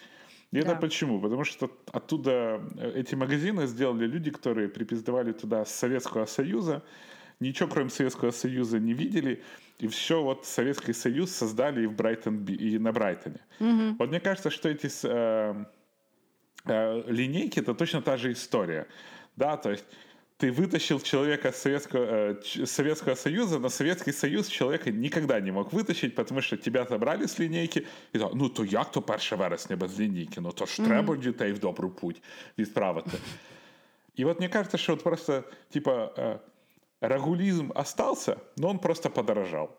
И 0.53 0.61
Да. 0.63 0.73
это 0.73 0.77
почему? 0.81 1.21
Потому 1.21 1.45
что 1.45 1.71
оттуда 1.93 2.61
э, 2.77 2.93
эти 2.97 3.15
магазины 3.15 3.67
сделали 3.67 4.07
люди, 4.07 4.31
которые 4.31 4.69
припиздавали 4.69 5.33
туда 5.33 5.65
с 5.65 5.75
Советского 5.75 6.27
Союза, 6.27 6.83
ничего 7.41 7.69
кроме 7.69 7.91
Советского 7.91 8.33
Союза 8.33 8.79
не 8.81 8.93
видели, 8.93 9.43
и 9.79 9.87
все 9.87 10.23
вот 10.23 10.47
Советский 10.47 10.93
Союз 10.93 11.31
создали 11.31 11.83
и 11.83 11.87
в 11.87 11.93
Брайтон 11.95 12.45
и 12.45 12.79
на 12.79 12.93
Брайтоне. 12.93 13.41
Вот 13.99 14.09
мне 14.11 14.21
кажется, 14.21 14.51
что 14.51 14.69
эти 14.69 14.89
э, 15.05 15.65
э, 16.67 17.03
линейки 17.07 17.61
это 17.61 17.75
точно 17.75 18.03
та 18.03 18.17
же 18.17 18.33
история, 18.33 18.87
да, 19.37 19.57
то 19.57 19.71
есть 19.71 19.85
ты 20.40 20.52
вытащил 20.52 21.00
человека 21.00 21.52
с 21.52 21.62
Советского, 21.62 22.06
э, 22.06 22.42
ч- 22.44 22.66
с 22.66 22.72
Советского 22.72 23.16
Союза, 23.16 23.60
но 23.60 23.70
Советский 23.70 24.12
Союз 24.14 24.48
человека 24.48 24.92
никогда 24.92 25.40
не 25.40 25.52
мог 25.52 25.74
вытащить, 25.74 26.16
потому 26.16 26.42
что 26.42 26.58
тебя 26.58 26.86
забрали 26.86 27.24
с 27.28 27.40
лінійки, 27.40 27.86
і 28.14 28.20
то, 28.20 28.32
ну 28.36 28.50
то 28.50 28.66
як 28.66 28.92
то 28.92 29.02
1 29.02 29.38
вересня 29.38 29.76
без 29.76 30.00
лінійки? 30.00 30.42
Ну 30.42 30.52
то 30.52 30.66
ж 30.66 30.84
треба 30.86 31.16
дітей 31.16 31.54
в 31.54 31.60
добру 31.60 31.90
путь 31.90 32.22
відправити. 32.58 33.18
И 34.20 34.24
вот 34.26 34.40
мне 34.40 34.50
кажется, 34.50 34.78
что 34.78 34.94
вот 34.94 35.04
просто, 35.04 35.44
типа, 35.70 36.14
э, 36.18 36.40
рагулизм 37.02 37.72
остался, 37.76 38.36
но 38.58 38.70
он 38.70 38.80
просто 38.80 39.10
подорожал. 39.10 39.70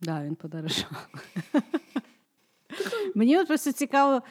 Да, 0.00 0.24
він 0.24 0.34
подорожав. 0.34 1.08
Мені 3.14 3.38
от 3.38 3.48
просто 3.48 3.72
цікаво, 3.72 4.22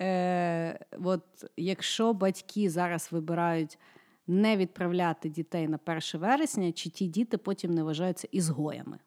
е, 0.00 0.78
от 1.04 1.22
якщо 1.56 2.12
батьки 2.12 2.70
зараз 2.70 3.08
вибирають 3.10 3.78
не 4.26 4.56
відправляти 4.56 5.28
дітей 5.28 5.68
на 5.68 5.78
1 5.86 6.00
вересня, 6.14 6.72
чи 6.72 6.90
ті 6.90 7.06
діти 7.06 7.38
потім 7.38 7.74
не 7.74 7.82
вважаються 7.82 8.28
ізгоями? 8.32 8.98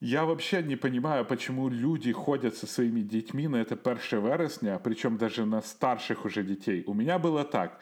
Я 0.00 0.24
вообще 0.24 0.62
не 0.62 0.76
понимаю, 0.76 1.24
почему 1.24 1.70
люди 1.70 2.12
ходят 2.12 2.56
со 2.56 2.66
своими 2.66 3.02
детьми 3.02 3.48
на 3.48 3.56
это 3.56 3.76
1 3.76 4.20
вересня, 4.20 4.78
причем 4.78 5.16
даже 5.16 5.46
на 5.46 5.62
старших 5.62 6.26
уже 6.26 6.42
детей. 6.42 6.84
У 6.86 6.94
меня 6.94 7.18
было 7.18 7.44
так. 7.44 7.80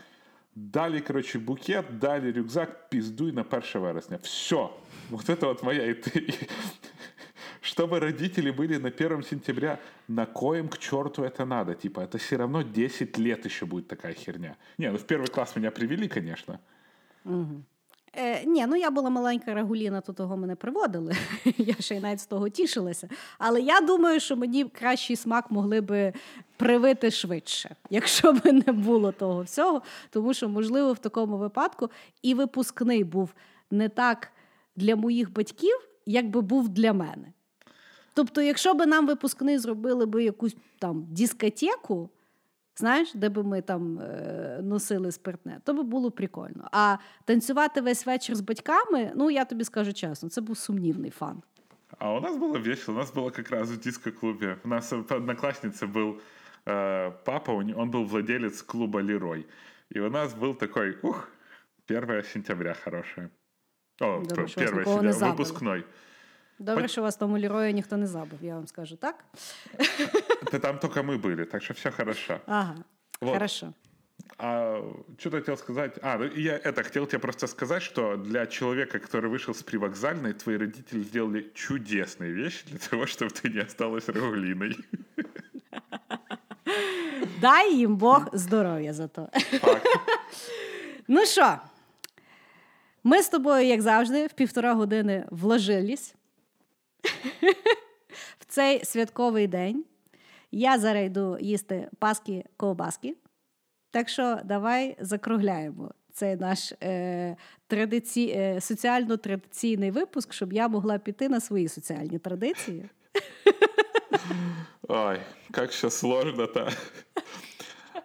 Дали, 0.55 1.01
короче, 1.01 1.39
букет, 1.39 1.99
дали 1.99 2.31
рюкзак, 2.31 2.89
пиздуй 2.89 3.33
на 3.33 3.43
1 3.43 3.83
вересня. 3.83 4.19
Все. 4.19 4.71
Вот 5.11 5.29
это 5.29 5.47
вот 5.47 5.63
моя... 5.63 5.91
И 5.91 5.95
ты... 5.95 6.35
Что 7.79 7.85
чтобы 7.85 8.01
родители 8.01 8.51
были 8.51 8.79
на 8.79 8.89
1 8.89 9.23
сентября, 9.23 9.79
на 10.09 10.25
коем 10.27 10.69
к 10.69 10.79
черту 10.79 11.23
это 11.23 11.45
надо? 11.45 11.75
Типа, 11.75 12.01
это 12.01 12.17
все 12.17 12.37
равно 12.37 12.63
10 12.63 13.19
лет 13.19 13.45
еще 13.45 13.67
будет 13.67 13.89
такая 13.89 14.15
херня. 14.15 14.57
Не, 14.79 14.91
ну 14.91 14.97
в 14.97 15.05
первый 15.05 15.27
класс 15.27 15.57
меня 15.57 15.71
привели, 15.71 16.09
конечно. 16.09 16.59
Е, 18.17 18.45
ні, 18.45 18.67
ну 18.67 18.77
я 18.77 18.91
була 18.91 19.11
маленька 19.11 19.55
регуліна, 19.55 20.01
то 20.01 20.13
того 20.13 20.37
мене 20.37 20.57
приводили. 20.57 21.15
я 21.59 21.75
ще 21.75 21.97
й 21.97 22.01
навіть 22.01 22.21
з 22.21 22.27
того 22.27 22.49
тішилася. 22.49 23.09
Але 23.39 23.61
я 23.61 23.81
думаю, 23.81 24.21
що 24.21 24.37
мені 24.37 24.65
кращий 24.65 25.17
смак 25.17 25.51
могли 25.51 25.81
би 25.81 26.13
привити 26.57 27.11
швидше, 27.11 27.77
якщо 27.91 28.33
б 28.33 28.53
не 28.53 28.73
було 28.73 29.13
того 29.13 29.43
всього. 29.43 29.83
Тому 30.11 30.35
що, 30.35 30.49
можливо, 30.49 30.93
в 30.93 30.99
такому 30.99 31.39
випадку 31.39 31.91
і 32.23 32.35
випускний 32.35 33.05
був 33.05 33.35
не 33.71 33.89
так 33.89 34.33
для 34.77 34.97
моїх 34.97 35.33
батьків, 35.33 35.89
як 36.07 36.31
би 36.31 36.41
був 36.41 36.69
для 36.69 36.93
мене. 36.93 37.33
Тобто, 38.15 38.43
якщо 38.43 38.75
б 38.75 38.87
нам 38.87 39.07
випускний 39.07 39.59
зробили 39.59 40.07
би 40.07 40.25
якусь 40.25 40.57
там 40.79 41.07
дискотеку, 41.11 42.11
знаєш, 42.77 43.15
де 43.15 43.29
би 43.29 43.43
ми 43.43 43.63
там 43.63 43.99
е, 43.99 44.61
носили 44.63 45.13
спиртне, 45.13 45.61
то 45.65 45.75
би 45.75 45.83
було 45.83 46.11
прикольно. 46.11 46.69
А 46.73 46.97
танцювати 47.25 47.81
весь 47.81 48.07
вечір 48.07 48.35
з 48.37 48.41
батьками, 48.41 49.13
ну 49.15 49.31
я 49.31 49.45
тобі 49.45 49.65
скажу 49.65 49.93
чесно, 49.93 50.29
це 50.29 50.41
був 50.41 50.57
сумнівний 50.59 51.11
фан. 51.11 51.43
А 51.99 52.13
у 52.13 52.21
нас 52.21 52.37
было 52.37 52.59
весело. 52.59 52.97
У 52.99 53.01
нас 53.01 53.15
было 53.15 53.31
как 53.31 53.51
раз 53.51 53.71
в 53.71 53.77
диско-клубе. 53.81 54.57
У 54.65 54.69
нас 54.69 54.93
в 54.93 55.13
однокласснице 55.15 55.87
был 55.87 56.19
э, 56.67 57.13
папа, 57.25 57.53
у 57.53 57.63
не- 57.63 57.75
он 57.75 57.91
был 57.91 58.05
владелец 58.05 58.63
клуба 58.63 59.01
«Лерой». 59.03 59.47
И 59.97 60.01
у 60.01 60.11
нас 60.11 60.35
был 60.35 60.55
такой, 60.59 60.99
ух, 61.03 61.29
1 61.87 62.23
сентября 62.25 62.75
хорошее. 62.85 63.29
О, 64.01 64.19
Добре, 64.29 64.49
що 64.49 64.61
1 64.61 64.75
вас 64.75 64.79
нікого 64.87 65.03
не 65.03 65.13
сентября, 65.13 65.13
забили. 65.13 65.49
выпускной. 65.49 65.85
Добре, 66.59 66.83
Хоч- 66.83 66.91
що 66.91 67.03
вас 67.03 67.17
тому 67.17 67.39
лірою 67.39 67.73
ніхто 67.73 67.97
не 67.97 68.07
забив, 68.07 68.39
я 68.43 68.55
вам 68.55 68.67
скажу, 68.67 68.97
так? 68.97 69.25
Да 70.53 70.59
там 70.59 70.79
только 70.79 71.01
мы 71.03 71.21
были, 71.21 71.45
так 71.45 71.63
что 71.63 71.75
все 71.75 71.91
хорошо. 71.91 72.41
Ага, 72.47 72.77
Вот. 73.21 73.33
хорошо. 73.33 73.73
А 74.39 74.81
что-то 75.19 75.37
хотел 75.39 75.57
сказать. 75.57 75.99
А, 76.03 76.19
ну 76.19 76.25
я 76.37 76.53
это 76.57 76.83
хотел 76.83 77.07
тебе 77.07 77.19
просто 77.19 77.47
сказать, 77.47 77.83
что 77.83 78.17
для 78.17 78.47
человека, 78.47 78.99
который 78.99 79.29
вышел 79.31 79.55
с 79.55 79.63
привокзальной, 79.63 80.33
твои 80.33 80.57
родители 80.57 81.03
сделали 81.03 81.51
чудесные 81.55 82.33
вещи 82.33 82.65
для 82.67 82.79
того, 82.79 83.03
чтобы 83.07 83.31
ты 83.33 83.55
не 83.55 83.61
осталась 83.63 84.09
регулиной. 84.09 84.77
Дай 87.41 87.75
їм 87.75 87.97
Бог 87.97 88.29
здоров'я 88.33 88.93
за 88.93 89.09
то. 89.09 89.29
Факт. 89.61 89.87
Ну 91.09 91.27
що, 91.27 91.59
ми 93.05 93.23
з 93.23 93.29
тобою, 93.29 93.67
як 93.67 93.83
завжди, 93.83 94.27
в 94.27 94.33
півтора 94.33 94.75
години 94.75 95.25
вложились 95.31 96.15
в 98.40 98.46
цей 98.48 98.86
святковий 98.86 99.48
день. 99.48 99.86
Я 100.52 100.80
зараз 100.80 101.06
йду 101.06 101.38
їсти 101.42 101.90
паски 102.00 102.46
ковбаски. 102.58 103.16
Так 103.92 104.10
що 104.10 104.40
давай 104.46 104.98
закругляємо 105.00 105.92
цей 106.14 106.36
наш 106.36 106.74
е, 106.84 107.36
традиці... 107.68 108.34
е, 108.38 108.62
соціально-традиційний 108.62 109.92
випуск, 109.92 110.34
щоб 110.34 110.54
я 110.54 110.68
могла 110.68 110.98
піти 110.98 111.30
на 111.30 111.40
свої 111.40 111.68
соціальні 111.68 112.20
традиції. 112.20 112.90
Ой, 114.88 115.20
как 115.52 115.70
все 115.70 115.90
сложно-то. 115.90 116.70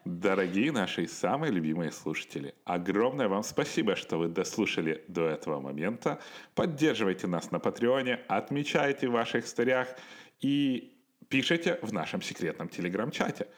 Дорогие 0.05 0.70
наши 0.70 1.06
самые 1.06 1.51
любимые 1.51 1.90
слушатели, 1.90 2.55
огромное 2.64 3.26
вам 3.26 3.43
спасибо, 3.43 3.97
что 3.97 4.18
вы 4.18 4.28
дослушали 4.28 5.02
до 5.09 5.26
этого 5.26 5.60
момента. 5.60 6.20
Поддерживайте 6.55 7.26
нас 7.26 7.51
на 7.51 7.59
Патреоне, 7.59 8.20
отмечайте 8.28 9.09
в 9.09 9.12
ваших 9.12 9.47
историях 9.47 9.89
и 10.40 10.94
пишите 11.31 11.78
в 11.81 11.94
нашем 11.94 12.20
секретном 12.20 12.68
телеграм-чате. 12.68 13.48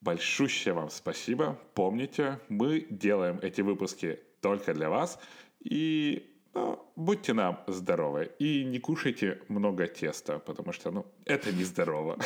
Большущее 0.00 0.72
вам 0.72 0.88
спасибо. 0.88 1.58
Помните, 1.74 2.40
мы 2.48 2.86
делаем 2.88 3.38
эти 3.42 3.60
выпуски 3.60 4.18
только 4.40 4.72
для 4.72 4.88
вас. 4.88 5.20
И 5.60 6.40
ну, 6.54 6.90
будьте 6.96 7.34
нам 7.34 7.62
здоровы. 7.66 8.32
И 8.38 8.64
не 8.64 8.78
кушайте 8.78 9.42
много 9.48 9.86
теста, 9.86 10.38
потому 10.38 10.72
что 10.72 10.90
ну, 10.90 11.06
это 11.26 11.52
нездорово. 11.52 12.18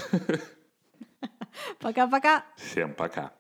Пока-пока! 1.80 2.44
Всем 2.56 2.94
пока. 2.94 3.32